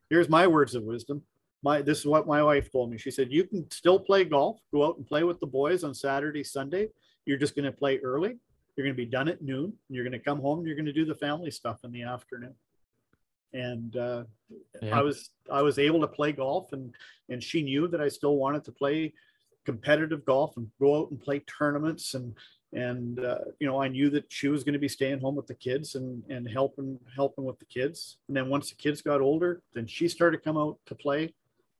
here's 0.10 0.30
my 0.30 0.48
words 0.48 0.76
of 0.76 0.84
wisdom. 0.84 1.22
My 1.64 1.82
this 1.82 2.00
is 2.00 2.06
what 2.06 2.28
my 2.28 2.44
wife 2.44 2.72
told 2.72 2.92
me. 2.92 2.98
She 2.98 3.12
said 3.12 3.32
you 3.32 3.44
can 3.44 3.70
still 3.72 4.00
play 4.00 4.24
golf 4.24 4.60
go 4.74 4.86
out 4.86 4.98
and 4.98 5.08
play 5.08 5.24
with 5.24 5.40
the 5.40 5.48
boys 5.48 5.84
on 5.84 5.94
saturday 5.94 6.44
sunday. 6.44 6.90
You're 7.26 7.38
just 7.38 7.56
going 7.56 7.66
to 7.66 7.72
play 7.72 7.98
early. 8.00 8.38
You're 8.76 8.86
going 8.86 8.96
to 8.96 9.06
be 9.06 9.10
done 9.10 9.28
at 9.28 9.42
noon. 9.42 9.74
You're 9.90 10.04
going 10.04 10.14
to 10.14 10.20
come 10.20 10.40
home. 10.40 10.60
And 10.60 10.68
you're 10.68 10.76
going 10.76 10.86
to 10.86 10.94
do 10.94 11.04
the 11.04 11.16
family 11.16 11.52
stuff 11.52 11.80
in 11.84 11.92
the 11.92 12.04
afternoon. 12.04 12.54
And 13.52 13.98
uh, 13.98 14.24
Yeah. 14.82 14.98
I 15.00 15.02
was 15.02 15.32
I 15.52 15.62
was 15.62 15.80
able 15.80 16.02
to 16.02 16.08
play 16.08 16.32
golf, 16.32 16.74
and 16.74 16.94
and 17.30 17.42
she 17.42 17.62
knew 17.62 17.88
that 17.88 18.02
I 18.02 18.08
still 18.08 18.38
wanted 18.38 18.64
to 18.66 18.72
play 18.72 19.14
competitive 19.66 20.24
golf 20.26 20.56
and 20.58 20.70
go 20.80 21.00
out 21.00 21.12
and 21.12 21.20
play 21.20 21.40
tournaments 21.40 22.14
and 22.14 22.34
and 22.74 23.20
uh, 23.24 23.40
you 23.60 23.68
know 23.68 23.82
I 23.82 23.88
knew 23.88 24.10
that 24.12 24.26
she 24.30 24.48
was 24.48 24.64
going 24.64 24.74
to 24.74 24.80
be 24.80 24.88
staying 24.88 25.20
home 25.20 25.36
with 25.36 25.48
the 25.48 25.56
kids 25.56 25.96
and 25.96 26.24
and 26.30 26.50
helping 26.50 27.00
helping 27.16 27.46
with 27.46 27.60
the 27.60 27.66
kids. 27.66 28.18
And 28.28 28.36
then 28.36 28.50
once 28.50 28.70
the 28.70 28.76
kids 28.76 29.02
got 29.02 29.22
older, 29.22 29.62
then 29.74 29.88
she 29.88 30.08
started 30.08 30.38
to 30.38 30.44
come 30.44 30.58
out 30.58 30.78
to 30.88 30.96
play, 30.96 31.34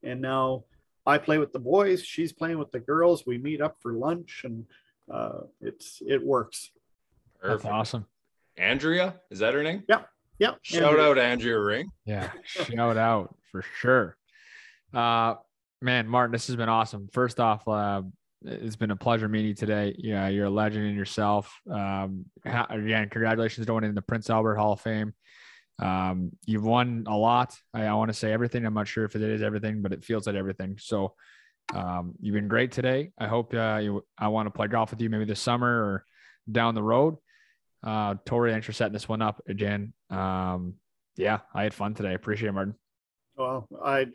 and 0.04 0.22
now 0.22 0.64
I 1.06 1.18
play 1.18 1.38
with 1.38 1.54
the 1.54 1.60
boys. 1.60 2.04
She's 2.04 2.32
playing 2.34 2.60
with 2.60 2.72
the 2.72 2.80
girls. 2.80 3.26
We 3.26 3.38
meet 3.38 3.62
up 3.62 3.78
for 3.82 3.94
lunch, 3.94 4.42
and 4.44 4.66
uh, 5.12 5.42
it's 5.62 6.02
it 6.06 6.24
works. 6.24 6.72
That's 7.44 7.66
awesome. 7.66 8.06
Andrea, 8.58 9.16
is 9.30 9.40
that 9.40 9.54
her 9.54 9.64
name? 9.64 9.84
Yeah. 9.88 10.02
Yeah 10.40 10.54
shout 10.62 11.00
out 11.00 11.18
Andrea 11.18 11.60
Ring. 11.60 11.92
Yeah, 12.06 12.32
shout 12.44 12.98
out 12.98 13.36
for 13.52 13.64
sure. 13.80 14.18
Uh, 14.94 15.36
man, 15.82 16.08
Martin, 16.08 16.32
this 16.32 16.48
has 16.48 16.56
been 16.56 16.70
awesome. 16.70 17.10
First 17.12 17.40
off, 17.40 17.68
uh, 17.68 18.04
it's 18.44 18.76
been 18.76 18.92
a 18.92 18.96
pleasure 18.96 19.28
meeting 19.28 19.50
you 19.50 19.54
today. 19.54 19.96
Yeah, 19.98 20.28
you're 20.28 20.46
a 20.46 20.50
legend 20.50 20.86
in 20.86 20.96
yourself. 20.96 21.54
Um, 21.70 22.26
again, 22.46 23.10
congratulations 23.10 23.66
going 23.66 23.84
in 23.84 23.96
the 23.96 24.02
Prince 24.02 24.30
Albert 24.30 24.56
Hall 24.56 24.74
of 24.74 24.82
Fame. 24.82 25.14
Um, 25.80 26.32
you've 26.46 26.66
won 26.66 27.06
a 27.08 27.16
lot. 27.16 27.56
I, 27.74 27.86
I 27.86 27.94
want 27.94 28.10
to 28.10 28.14
say 28.14 28.32
everything. 28.32 28.66
I'm 28.66 28.74
not 28.74 28.88
sure 28.88 29.06
if 29.06 29.16
it 29.16 29.22
is 29.22 29.42
everything, 29.42 29.82
but 29.82 29.94
it 29.94 30.04
feels 30.04 30.28
like 30.28 30.36
everything. 30.36 30.78
So, 30.80 31.14
um, 31.74 32.14
you've 32.22 32.34
been 32.34 32.48
great 32.48 32.72
today. 32.72 33.12
I 33.20 33.28
hope 33.28 33.54
uh, 33.54 33.80
you. 33.82 34.04
I 34.18 34.30
want 34.30 34.48
to 34.48 34.52
play 34.52 34.68
golf 34.68 34.92
with 34.92 35.02
you 35.02 35.10
maybe 35.10 35.26
this 35.26 35.42
summer 35.42 35.68
or 35.68 36.06
down 36.50 36.76
the 36.76 36.84
road. 36.84 37.18
Uh, 37.84 38.16
Tori, 38.26 38.52
thanks 38.52 38.66
for 38.66 38.74
setting 38.74 38.94
this 38.94 39.10
one 39.10 39.22
up 39.22 39.42
again. 39.48 39.94
Um, 40.10 40.76
yeah, 41.16 41.40
I 41.54 41.64
had 41.64 41.74
fun 41.74 41.94
today. 41.94 42.14
Appreciate 42.14 42.50
it, 42.50 42.54
Martin. 42.54 42.76
Well, 43.36 43.68
I 43.84 44.08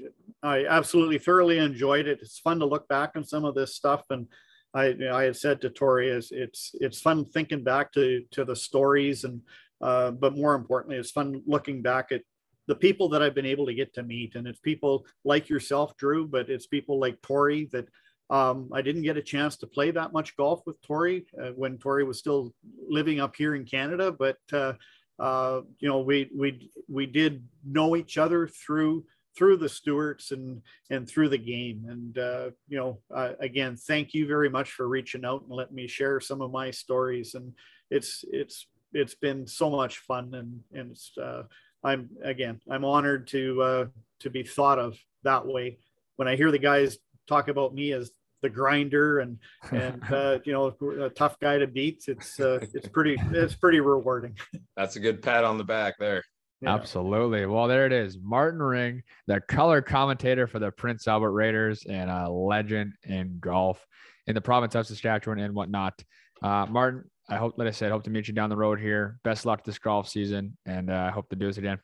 I 0.43 0.67
absolutely 0.67 1.19
thoroughly 1.19 1.59
enjoyed 1.59 2.07
it. 2.07 2.21
It's 2.21 2.39
fun 2.39 2.59
to 2.59 2.67
look 2.67 2.89
back 2.89 3.13
on 3.15 3.25
some 3.25 3.45
of 3.45 3.55
this 3.55 3.77
stuff, 3.77 4.05
and 4.11 4.27
I 4.75 4.95
I 5.13 5.25
had 5.25 5.37
said 5.37 5.61
to 5.61 5.71
Tori 5.71 6.09
is 6.09 6.33
it's 6.33 6.75
it's 6.81 7.01
fun 7.01 7.25
thinking 7.25 7.63
back 7.63 7.93
to 7.93 8.25
to 8.33 8.45
the 8.45 8.57
stories, 8.57 9.25
and 9.25 9.43
uh, 9.81 10.11
but 10.11 10.37
more 10.37 10.55
importantly, 10.55 10.97
it's 10.97 11.11
fun 11.11 11.43
looking 11.47 11.83
back 11.83 12.13
at 12.13 12.23
the 12.67 12.75
people 12.75 13.09
that 13.11 13.23
I've 13.23 13.35
been 13.35 13.47
able 13.47 13.67
to 13.67 13.75
get 13.75 13.95
to 13.95 14.03
meet, 14.03 14.35
and 14.35 14.47
it's 14.47 14.61
people 14.61 15.07
like 15.25 15.49
yourself, 15.49 15.97
Drew, 15.97 16.27
but 16.27 16.51
it's 16.51 16.67
people 16.67 16.99
like 16.99 17.21
Tori 17.23 17.69
that. 17.73 17.87
Um, 18.31 18.71
I 18.73 18.81
didn't 18.81 19.03
get 19.03 19.19
a 19.19 19.23
chance 19.23 19.59
to 19.59 19.67
play 19.67 19.91
that 19.91 20.15
much 20.15 20.35
golf 20.39 20.63
with 20.65 20.81
Tori 20.81 21.27
uh, 21.39 21.51
when 21.51 21.77
Tori 21.77 22.03
was 22.03 22.19
still 22.19 22.55
living 22.89 23.21
up 23.21 23.37
here 23.37 23.55
in 23.55 23.67
Canada, 23.67 24.11
but 24.11 24.39
uh, 24.55 24.73
uh, 25.19 25.61
you 25.79 25.89
know, 25.89 26.01
we 26.01 26.31
we 26.35 26.71
we 26.89 27.07
did 27.07 27.47
know 27.65 27.95
each 27.95 28.19
other 28.19 28.49
through 28.49 29.05
through 29.37 29.57
the 29.57 29.69
Stewarts 29.69 30.33
and 30.33 30.63
and 30.91 31.09
through 31.09 31.29
the 31.29 31.39
game. 31.39 31.87
And 31.89 32.19
uh, 32.19 32.51
you 32.69 32.79
know, 32.79 32.99
uh, 33.15 33.33
again, 33.41 33.77
thank 33.77 34.15
you 34.15 34.27
very 34.27 34.49
much 34.49 34.73
for 34.73 34.89
reaching 34.89 35.25
out 35.25 35.43
and 35.43 35.53
letting 35.53 35.75
me 35.75 35.87
share 35.87 36.21
some 36.21 36.41
of 36.43 36.51
my 36.51 36.71
stories. 36.71 37.35
And 37.35 37.53
it's 37.91 38.25
it's 38.31 38.67
it's 38.93 39.15
been 39.15 39.47
so 39.47 39.71
much 39.71 39.99
fun, 39.99 40.35
and 40.35 40.61
and 40.73 40.93
it's 40.93 41.13
uh, 41.19 41.45
I'm 41.85 42.11
again 42.23 42.61
I'm 42.71 42.85
honored 42.85 43.27
to 43.29 43.63
uh, 43.63 43.85
to 44.21 44.31
be 44.31 44.43
thought 44.43 44.79
of 44.79 44.99
that 45.25 45.47
way. 45.47 45.79
When 46.17 46.29
I 46.29 46.37
hear 46.37 46.51
the 46.51 46.59
guys 46.59 46.99
talk 47.27 47.49
about 47.49 47.75
me 47.75 47.93
as 47.93 48.11
the 48.43 48.51
grinder 48.51 49.21
and 49.21 49.39
and 49.71 50.03
uh, 50.13 50.39
you 50.45 50.53
know 50.53 50.75
a 51.05 51.11
tough 51.11 51.39
guy 51.41 51.59
to 51.59 51.67
beat, 51.67 52.05
it's 52.09 52.39
uh, 52.39 52.59
it's 52.75 52.89
pretty 52.89 53.17
it's 53.33 53.55
pretty 53.55 53.81
rewarding. 53.81 54.37
That's 54.77 54.97
a 54.97 55.01
good 55.01 55.23
pat 55.23 55.45
on 55.45 55.59
the 55.59 55.65
back 55.65 55.95
there. 55.99 56.23
Yeah. 56.63 56.75
Absolutely. 56.75 57.45
Well, 57.47 57.67
there 57.67 57.87
it 57.87 57.93
is. 57.93 58.19
Martin 58.23 58.63
Ring, 58.63 59.03
the 59.27 59.41
color 59.41 59.83
commentator 59.83 60.47
for 60.47 60.61
the 60.61 60.71
Prince 60.71 61.09
Albert 61.09 61.33
Raiders 61.33 61.85
and 61.89 62.09
a 62.09 62.31
legend 62.31 62.93
in 63.03 63.39
golf 63.41 63.85
in 64.29 64.37
the 64.37 64.41
province 64.41 64.77
of 64.77 64.87
Saskatchewan 64.87 65.41
and 65.41 65.57
whatnot. 65.57 66.01
Uh, 66.41 66.67
Martin, 66.71 67.11
I 67.29 67.37
hope, 67.37 67.55
like 67.57 67.67
I 67.67 67.73
said, 67.73 67.91
hope 67.91 68.05
to 68.05 68.11
meet 68.11 68.29
you 68.29 68.35
down 68.35 68.49
the 68.49 68.57
road 68.57 68.79
here. 68.79 69.19
Best 69.25 69.45
luck 69.45 69.65
this 69.65 69.79
golf 69.79 70.09
season, 70.09 70.57
and 70.65 70.89
uh, 70.89 71.07
I 71.09 71.11
hope 71.11 71.29
to 71.31 71.37
do 71.37 71.47
this 71.47 71.59
again. 71.59 71.81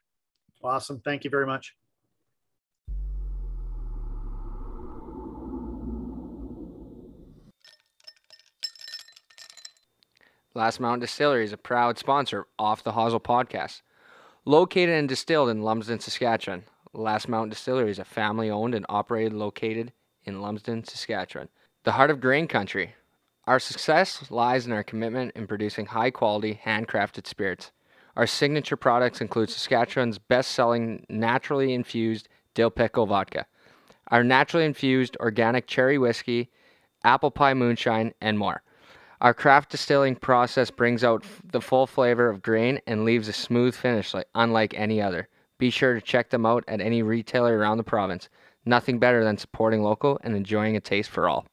Awesome. 0.63 1.01
Thank 1.05 1.25
you 1.25 1.31
very 1.31 1.47
much. 1.47 1.75
Last 10.55 10.79
Mountain 10.79 11.01
Distillery 11.01 11.45
is 11.45 11.53
a 11.53 11.57
proud 11.57 11.99
sponsor 11.99 12.41
of 12.41 12.47
Off 12.59 12.85
the 12.85 12.93
Hosel 12.93 13.21
podcast. 13.21 13.83
Located 14.45 14.91
and 14.91 15.09
distilled 15.09 15.51
in 15.51 15.63
Lumsden, 15.63 16.01
Saskatchewan, 16.01 16.65
Last 16.93 17.29
Mountain 17.29 17.51
Distillery 17.51 17.91
is 17.91 17.99
a 17.99 18.05
family 18.05 18.49
owned 18.49 18.75
and 18.75 18.87
operated 18.89 19.33
located 19.33 19.93
in 20.25 20.41
Lumsden, 20.41 20.85
Saskatchewan, 20.85 21.49
the 21.85 21.93
heart 21.93 22.11
of 22.11 22.21
grain 22.21 22.47
country. 22.47 22.95
Our 23.47 23.59
success 23.59 24.31
lies 24.31 24.67
in 24.67 24.73
our 24.73 24.85
commitment 24.85 25.33
in 25.35 25.47
producing 25.47 25.87
high 25.87 26.11
quality, 26.11 26.61
handcrafted 26.65 27.27
spirits. 27.27 27.73
Our 28.17 28.27
signature 28.27 28.77
products 28.77 29.21
include 29.21 29.51
Saskatchewan's 29.51 30.19
best 30.19 30.53
selling 30.53 31.05
naturally 31.09 31.75
infused 31.75 32.29
dill 32.55 32.71
pickle 32.71 33.07
vodka, 33.07 33.47
our 34.09 34.25
naturally 34.25 34.65
infused 34.65 35.17
organic 35.21 35.67
cherry 35.67 35.99
whiskey, 35.99 36.51
apple 37.05 37.31
pie 37.31 37.55
moonshine, 37.55 38.15
and 38.21 38.39
more. 38.39 38.63
Our 39.21 39.35
craft 39.35 39.71
distilling 39.71 40.15
process 40.15 40.71
brings 40.71 41.03
out 41.03 41.25
the 41.51 41.61
full 41.61 41.89
flavor 41.89 42.29
of 42.29 42.41
grain 42.41 42.81
and 42.87 43.05
leaves 43.05 43.27
a 43.27 43.33
smooth 43.33 43.75
finish 43.75 44.15
like 44.15 44.29
unlike 44.37 44.75
any 44.75 45.03
other. 45.03 45.27
Be 45.59 45.71
sure 45.71 45.95
to 45.95 46.01
check 46.01 46.31
them 46.31 46.47
out 46.47 46.63
at 46.69 46.81
any 46.81 47.03
retailer 47.03 47.59
around 47.59 47.79
the 47.79 47.83
province. 47.83 48.29
Nothing 48.65 49.01
better 49.01 49.25
than 49.25 49.37
supporting 49.37 49.83
local 49.83 50.21
and 50.23 50.37
enjoying 50.37 50.77
a 50.77 50.81
taste 50.81 51.11
for 51.11 51.29
all. 51.29 51.47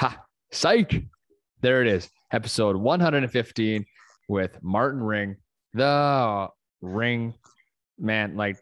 Ha, 0.00 0.24
psych. 0.50 1.04
There 1.60 1.82
it 1.82 1.86
is. 1.86 2.10
Episode 2.32 2.74
115 2.74 3.86
with 4.28 4.58
Martin 4.60 5.04
Ring, 5.04 5.36
the 5.72 6.48
ring 6.80 7.34
man, 7.98 8.36
like 8.36 8.58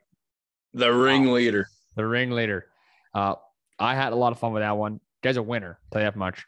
The 0.73 0.93
ringleader. 0.93 1.67
the 1.97 2.07
ringleader. 2.07 2.67
Uh, 3.15 3.35
I 3.79 3.95
had 3.95 4.13
a 4.13 4.17
lot 4.17 4.33
of 4.33 4.39
fun 4.39 4.53
with 4.53 4.63
that 4.63 4.77
one. 4.77 5.01
Guy's 5.23 5.37
a 5.37 5.43
winner. 5.43 5.79
Tell 5.93 6.03
you 6.03 6.07
that 6.07 6.17
much. 6.17 6.45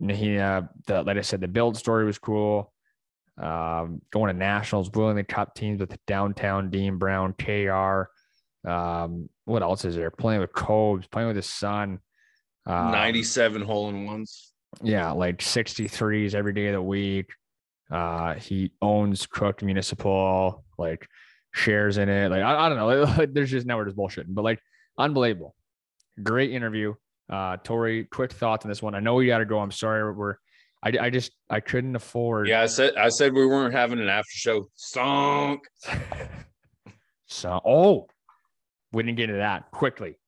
And 0.00 0.10
he, 0.10 0.38
uh, 0.38 0.62
the, 0.86 1.02
like 1.02 1.16
I 1.16 1.22
said, 1.22 1.40
the 1.40 1.48
build 1.48 1.76
story 1.76 2.04
was 2.04 2.18
cool. 2.18 2.72
Um, 3.40 4.02
going 4.12 4.32
to 4.32 4.38
nationals, 4.38 4.90
winning 4.92 5.16
the 5.16 5.24
cup 5.24 5.54
teams 5.54 5.80
with 5.80 5.96
downtown 6.06 6.70
Dean 6.70 6.96
Brown, 6.98 7.34
Kr. 7.34 8.04
Um, 8.68 9.28
what 9.44 9.62
else 9.62 9.84
is 9.84 9.94
there? 9.96 10.10
Playing 10.10 10.40
with 10.40 10.52
Cobes, 10.52 11.06
playing 11.06 11.28
with 11.28 11.36
his 11.36 11.46
son. 11.46 12.00
Uh, 12.66 12.90
97 12.90 13.62
hole 13.62 13.88
in 13.88 14.04
ones. 14.04 14.52
yeah, 14.82 15.10
like 15.12 15.38
63s 15.38 16.34
every 16.34 16.52
day 16.52 16.66
of 16.66 16.74
the 16.74 16.82
week. 16.82 17.30
Uh, 17.90 18.34
he 18.34 18.72
owns 18.82 19.26
Cook 19.26 19.62
Municipal, 19.62 20.64
like 20.78 21.08
shares 21.52 21.98
in 21.98 22.08
it. 22.08 22.30
Like, 22.30 22.42
I, 22.42 22.66
I 22.66 22.68
don't 22.68 22.78
know. 22.78 23.04
Like, 23.18 23.32
there's 23.32 23.50
just 23.50 23.66
now 23.66 23.76
we're 23.76 23.84
just 23.86 23.96
bullshitting, 23.96 24.26
but 24.34 24.44
like, 24.44 24.60
unbelievable. 24.96 25.54
Great 26.22 26.52
interview. 26.52 26.94
Uh, 27.30 27.56
Tori, 27.58 28.04
quick 28.04 28.32
thoughts 28.32 28.64
on 28.64 28.70
this 28.70 28.82
one. 28.82 28.94
I 28.94 29.00
know 29.00 29.14
we 29.14 29.26
got 29.26 29.38
to 29.38 29.44
go. 29.44 29.58
I'm 29.58 29.70
sorry. 29.70 30.12
We're, 30.12 30.36
I, 30.82 30.92
I 31.00 31.10
just, 31.10 31.32
I 31.50 31.60
couldn't 31.60 31.94
afford. 31.96 32.48
Yeah, 32.48 32.62
I 32.62 32.66
said 32.66 32.96
I 32.96 33.08
said 33.10 33.34
we 33.34 33.46
weren't 33.46 33.74
having 33.74 33.98
an 33.98 34.08
after 34.08 34.30
show. 34.32 34.68
Stunk. 34.74 35.62
So, 37.30 37.60
oh, 37.62 38.06
we 38.90 39.02
didn't 39.02 39.18
get 39.18 39.24
into 39.24 39.36
that 39.40 39.70
quickly. 39.70 40.18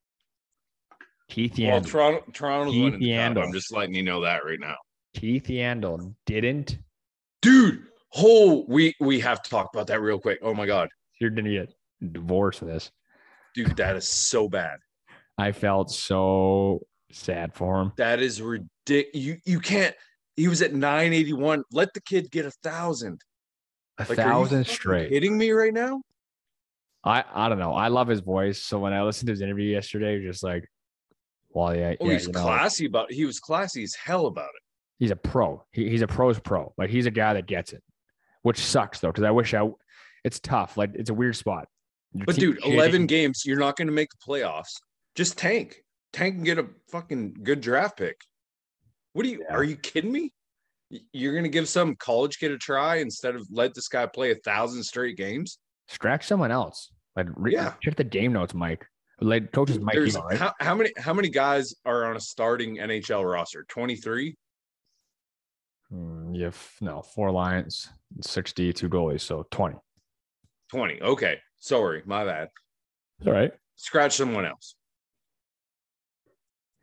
Keith 1.31 1.59
Well, 1.59 1.81
Yandle. 1.81 1.87
Toronto, 1.87 2.25
Toronto's 2.33 2.75
Keith 2.75 2.93
winning. 2.93 3.01
Yandle. 3.01 3.43
I'm 3.45 3.53
just 3.55 3.73
letting 3.73 3.95
you 3.95 4.03
know 4.03 4.21
that 4.21 4.45
right 4.45 4.61
now, 4.61 4.77
Keith 5.15 5.45
Yandle 5.47 6.15
didn't. 6.27 6.79
dude. 7.41 7.85
Oh, 8.17 8.65
we 8.69 8.95
we 9.01 9.21
have 9.21 9.43
to 9.43 9.51
talk 9.51 9.71
about 9.73 9.87
that 9.89 10.01
real 10.01 10.19
quick. 10.19 10.39
Oh 10.43 10.55
my 10.55 10.67
god, 10.67 10.89
You're 11.21 11.31
gonna 11.31 11.51
get 11.51 11.73
divorced 12.13 12.59
for 12.59 12.65
this. 12.65 12.91
dude, 13.55 13.77
that 13.77 13.97
is 13.97 14.09
so 14.09 14.49
bad. 14.49 14.79
I 15.39 15.53
felt 15.53 15.91
so 15.91 16.81
sad 17.13 17.55
for 17.55 17.81
him. 17.81 17.93
That 17.97 18.21
is 18.21 18.43
ridiculous. 18.43 19.15
You 19.15 19.37
you 19.45 19.61
can't. 19.61 19.95
He 20.37 20.49
was 20.49 20.63
at 20.63 20.73
981. 20.73 21.65
Let 21.73 21.93
the 21.95 22.01
kid 22.01 22.31
get 22.31 22.47
a 22.47 22.51
thousand. 22.63 23.21
A 23.99 24.03
Like, 24.09 24.19
are 24.19 24.23
you 24.23 24.29
thousand 24.29 24.67
straight. 24.67 25.11
Hitting 25.11 25.37
me 25.37 25.51
right 25.51 25.73
now? 25.75 26.03
I 27.05 27.25
I 27.33 27.49
don't 27.49 27.59
know. 27.59 27.73
I 27.73 27.89
love 27.89 28.09
his 28.09 28.21
voice. 28.21 28.63
So 28.63 28.79
when 28.79 28.93
I 28.93 29.03
listened 29.03 29.27
to 29.29 29.33
his 29.33 29.41
interview 29.41 29.71
yesterday, 29.71 30.21
just 30.23 30.43
like, 30.43 30.65
well, 31.51 31.75
yeah, 31.77 31.95
Oh, 32.01 32.07
yeah, 32.07 32.13
he's 32.15 32.27
you 32.27 32.33
know, 32.33 32.43
classy 32.43 32.87
about. 32.87 33.13
He 33.13 33.25
was 33.25 33.39
classy 33.41 33.83
as 33.83 33.95
hell 33.95 34.27
about 34.27 34.49
it. 34.49 34.63
he's 34.99 35.11
a 35.11 35.17
pro. 35.17 35.65
He, 35.73 35.89
he's 35.91 36.03
a 36.03 36.07
pro's 36.07 36.39
pro. 36.41 36.73
Like 36.77 36.91
he's 36.91 37.07
a 37.07 37.11
guy 37.11 37.35
that 37.35 37.47
gets 37.47 37.73
it, 37.73 37.83
which 38.43 38.59
sucks 38.59 39.01
though, 39.01 39.09
because 39.09 39.25
I 39.25 39.31
wish 39.31 39.55
I. 39.55 39.69
It's 40.25 40.41
tough. 40.41 40.77
Like 40.77 40.91
it's 40.95 41.11
a 41.11 41.15
weird 41.15 41.37
spot. 41.37 41.67
Your 42.13 42.27
But 42.27 42.37
dude, 42.37 42.59
11 42.65 43.07
games, 43.07 43.45
you're 43.47 43.59
not 43.59 43.77
going 43.77 43.87
to 43.89 43.93
make 43.95 44.09
the 44.11 44.17
playoffs. 44.27 44.73
Just 45.15 45.39
tank. 45.39 45.83
Tank 46.13 46.37
and 46.37 46.45
get 46.45 46.59
a 46.59 46.67
fucking 46.91 47.37
good 47.43 47.61
draft 47.61 47.97
pick. 47.97 48.21
What 49.13 49.25
are 49.25 49.29
you? 49.29 49.45
Yeah. 49.49 49.55
Are 49.55 49.63
you 49.65 49.77
kidding 49.77 50.11
me? 50.13 50.33
You're 51.13 51.37
gonna 51.37 51.49
give 51.49 51.69
some 51.69 51.95
college 51.97 52.39
kid 52.41 52.51
a 52.51 52.59
try 52.59 52.97
instead 52.97 53.37
of 53.37 53.47
let 53.53 53.75
this 53.75 53.87
guy 53.87 54.07
play 54.07 54.33
a 54.33 54.35
thousand 54.37 54.83
straight 54.83 55.17
games. 55.17 55.59
Scratch 55.87 56.27
someone 56.27 56.51
else. 56.51 56.91
Like 57.15 57.27
re- 57.37 57.53
Yeah. 57.53 57.75
check 57.81 57.95
the 57.95 58.03
game 58.03 58.33
notes, 58.33 58.55
Mike. 58.55 58.85
Like 59.21 59.53
coaches 59.53 59.79
Mike 59.79 59.95
There's 59.95 60.17
Emo, 60.17 60.25
right? 60.27 60.37
how, 60.39 60.53
how 60.59 60.75
many 60.75 60.91
how 60.97 61.15
many 61.15 61.29
guys 61.29 61.75
are 61.85 62.07
on 62.07 62.17
a 62.17 62.21
starting 62.21 62.79
NHL 62.79 63.25
roster? 63.31 63.65
23? 63.69 64.35
Mm, 65.93 66.35
you 66.37 66.45
have 66.45 66.73
no 66.81 67.03
four 67.03 67.31
Lions, 67.31 67.89
60, 68.21 68.73
two 68.73 68.89
goalies, 68.89 69.21
so 69.21 69.47
20. 69.51 69.77
20. 70.71 71.03
Okay. 71.03 71.39
Sorry, 71.59 72.03
my 72.07 72.25
bad. 72.25 72.49
All 73.27 73.33
right. 73.33 73.53
Scratch 73.77 74.17
someone 74.17 74.45
else. 74.45 74.75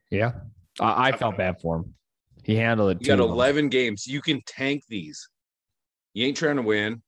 Yeah. 0.09 0.33
I, 0.79 1.09
I 1.09 1.11
felt 1.11 1.37
bad 1.37 1.59
for 1.61 1.77
him. 1.77 1.93
He 2.43 2.55
handled 2.55 2.91
it 2.91 3.01
You 3.01 3.07
got 3.07 3.17
too 3.17 3.23
well. 3.23 3.33
11 3.33 3.69
games. 3.69 4.07
You 4.07 4.21
can 4.21 4.41
tank 4.45 4.83
these. 4.87 5.27
You 6.13 6.25
ain't 6.25 6.37
trying 6.37 6.55
to 6.55 6.61
win. 6.61 7.01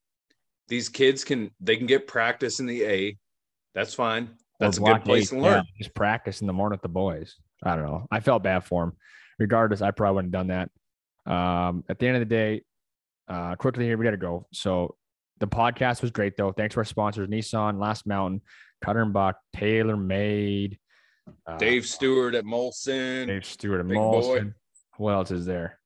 These 0.68 0.90
kids 0.90 1.24
can 1.24 1.50
they 1.60 1.78
can 1.78 1.88
get 1.88 2.08
practice 2.08 2.60
in 2.60 2.66
the 2.66 2.84
A. 2.84 3.18
That's 3.74 3.94
fine. 3.94 4.30
That's 4.60 4.78
a 4.78 4.82
good 4.82 5.04
place 5.04 5.32
eight, 5.32 5.38
to 5.38 5.42
yeah, 5.42 5.52
learn. 5.52 5.64
just 5.78 5.96
practice 5.96 6.42
in 6.42 6.48
the 6.48 6.54
morning 6.54 6.76
with 6.76 6.84
the 6.84 6.90
boys. 6.90 7.36
I 7.64 7.76
don't 7.76 7.86
know. 7.86 8.06
I 8.12 8.20
felt 8.20 8.44
bad 8.44 8.66
for 8.66 8.84
him. 8.84 8.92
Regardless, 9.40 9.82
I 9.82 9.92
probably 9.92 10.16
wouldn't 10.16 10.36
have 10.36 10.48
done 10.48 10.70
that. 11.26 11.32
Um, 11.32 11.84
at 11.90 11.98
the 11.98 12.08
end 12.08 12.18
of 12.18 12.22
the 12.22 12.26
day, 12.26 12.64
uh, 13.30 13.56
quickly 13.56 13.86
here, 13.86 13.98
we 13.98 14.04
got 14.04 14.12
to 14.12 14.18
go. 14.18 14.48
So 14.52 14.96
the 15.40 15.48
podcast 15.48 16.02
was 16.02 16.12
great, 16.12 16.36
though. 16.36 16.52
Thanks 16.52 16.74
to 16.74 16.80
our 16.82 16.86
sponsors 16.86 17.28
Nissan, 17.30 17.80
Last 17.80 18.06
Mountain, 18.08 18.42
Cutter 18.84 19.02
and 19.02 19.14
Buck, 19.14 19.38
TaylorMade, 19.56 20.78
uh, 21.48 21.58
Dave 21.58 21.86
Stewart 21.86 22.36
at 22.36 22.44
Molson. 22.46 23.28
Dave 23.28 23.46
Stewart, 23.46 23.80
at 23.82 23.88
Big 23.88 23.98
boy. 23.98 24.40
Molson. 24.40 24.54
What 24.98 25.14
else 25.14 25.32
is 25.32 25.46
there? 25.46 25.80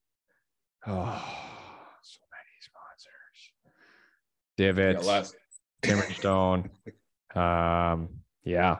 Oh, 0.86 0.92
so 2.02 2.20
many 2.32 2.60
sponsors. 2.60 3.52
Yeah, 4.56 4.72
Divots, 4.72 5.06
last- 5.06 5.36
Timber 5.82 6.12
Stone. 6.14 6.70
Um, 7.34 8.08
yeah. 8.44 8.78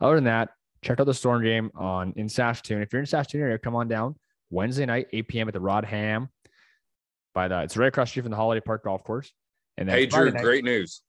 Other 0.00 0.14
than 0.16 0.24
that, 0.24 0.50
check 0.82 1.00
out 1.00 1.06
the 1.06 1.14
Storm 1.14 1.42
game 1.42 1.70
on 1.74 2.12
in 2.16 2.28
Saskatoon. 2.28 2.82
If 2.82 2.92
you're 2.92 3.00
in 3.00 3.06
Saskatoon 3.06 3.42
area, 3.42 3.58
come 3.58 3.74
on 3.76 3.88
down 3.88 4.14
Wednesday 4.50 4.86
night, 4.86 5.08
8 5.12 5.28
p.m. 5.28 5.48
at 5.48 5.54
the 5.54 5.60
Rod 5.60 5.84
Ham. 5.84 6.28
By 7.34 7.48
the, 7.48 7.62
it's 7.62 7.76
right 7.76 7.86
across 7.88 8.10
street 8.10 8.22
from 8.22 8.30
the 8.30 8.36
Holiday 8.36 8.60
Park 8.60 8.84
Golf 8.84 9.04
Course. 9.04 9.32
And 9.76 9.88
then 9.88 9.96
Hey 9.96 10.08
Friday 10.08 10.30
Drew, 10.30 10.38
night, 10.38 10.44
great 10.44 10.64
news. 10.64 11.02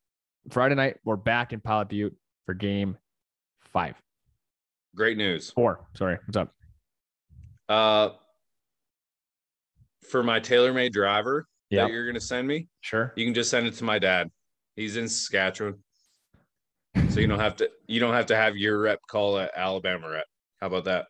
Friday 0.52 0.76
night, 0.76 0.98
we're 1.04 1.16
back 1.16 1.54
in 1.54 1.60
Pilot 1.60 1.90
Butte 1.90 2.16
for 2.46 2.54
game 2.54 2.98
five, 3.74 3.96
Great 4.96 5.18
news. 5.18 5.52
four. 5.52 5.86
Sorry, 5.96 6.18
what's 6.26 6.38
up? 6.38 6.54
Uh 7.68 8.10
for 10.10 10.24
my 10.24 10.40
TaylorMade 10.40 10.92
driver 10.92 11.48
Yeah, 11.70 11.84
that 11.86 11.92
you're 11.92 12.06
gonna 12.08 12.20
send 12.20 12.48
me, 12.48 12.68
sure. 12.82 13.14
you 13.16 13.26
can 13.26 13.34
just 13.34 13.50
send 13.52 13.68
it 13.68 13.76
to 13.76 13.84
my 13.84 14.00
dad. 14.00 14.30
He's 14.76 14.98
in 14.98 15.08
Saskatchewan. 15.08 15.76
So 17.10 17.20
you 17.20 17.28
don't 17.28 17.40
have 17.40 17.56
to 17.58 17.70
you 17.88 18.00
don't 18.00 18.14
have 18.14 18.26
to 18.28 18.36
have 18.36 18.56
your 18.58 18.80
rep 18.82 19.00
call 19.10 19.38
at 19.38 19.52
Alabama 19.56 20.10
rep. 20.10 20.26
How 20.62 20.68
about 20.68 20.86
that? 20.86 21.08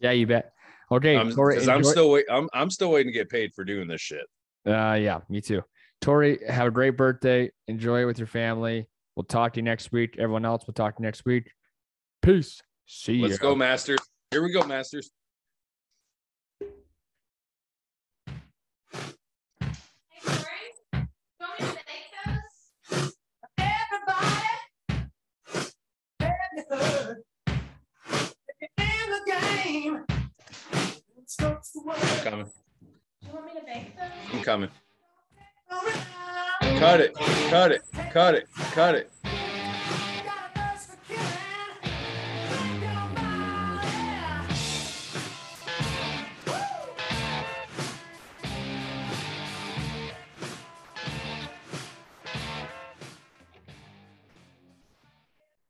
Yeah, 0.00 0.10
you 0.12 0.26
bet. 0.26 0.52
Okay, 0.90 1.16
Tori, 1.32 1.56
'cause 1.56 1.68
I'm 1.68 1.84
still 1.84 2.10
wait 2.10 2.26
I'm 2.30 2.48
I'm 2.52 2.70
still 2.70 2.90
waiting 2.90 3.12
to 3.12 3.18
get 3.18 3.30
paid 3.30 3.52
for 3.54 3.64
doing 3.64 3.86
this 3.88 4.00
shit. 4.00 4.24
Uh, 4.66 4.94
yeah, 4.94 5.20
me 5.28 5.40
too. 5.40 5.62
Tori, 6.00 6.38
have 6.48 6.66
a 6.66 6.70
great 6.70 6.96
birthday. 6.96 7.50
Enjoy 7.68 8.02
it 8.02 8.04
with 8.04 8.18
your 8.18 8.26
family. 8.26 8.86
We'll 9.16 9.24
talk 9.24 9.52
to 9.54 9.58
you 9.60 9.64
next 9.64 9.92
week. 9.92 10.16
Everyone 10.18 10.44
else, 10.44 10.64
we'll 10.66 10.74
talk 10.74 10.96
to 10.96 11.02
you 11.02 11.06
next 11.06 11.24
week. 11.24 11.50
Peace. 12.22 12.62
See 12.86 13.14
you. 13.14 13.22
Let's 13.22 13.38
go, 13.38 13.54
Masters. 13.54 13.98
Here 14.30 14.42
we 14.42 14.52
go, 14.52 14.62
Masters. 14.64 15.10
Hey, 16.60 16.68
Corey, 20.24 20.46
you 20.94 21.00
want 21.40 21.60
me 21.60 21.66
to 21.66 21.72
bake 21.74 22.10
those? 22.24 23.14
Everybody, 23.58 24.46
Coming. 32.24 32.50
You 33.26 33.32
want 33.32 33.46
me 33.46 33.52
to 33.60 33.66
bake 33.66 33.96
those? 33.96 34.10
I'm 34.32 34.42
coming. 34.42 34.70
Cut 36.78 37.00
it. 37.00 37.14
Cut 37.14 37.72
it. 37.72 37.82
Cut 38.12 38.34
it. 38.34 38.48
Cut 38.72 38.94
it. 38.94 39.10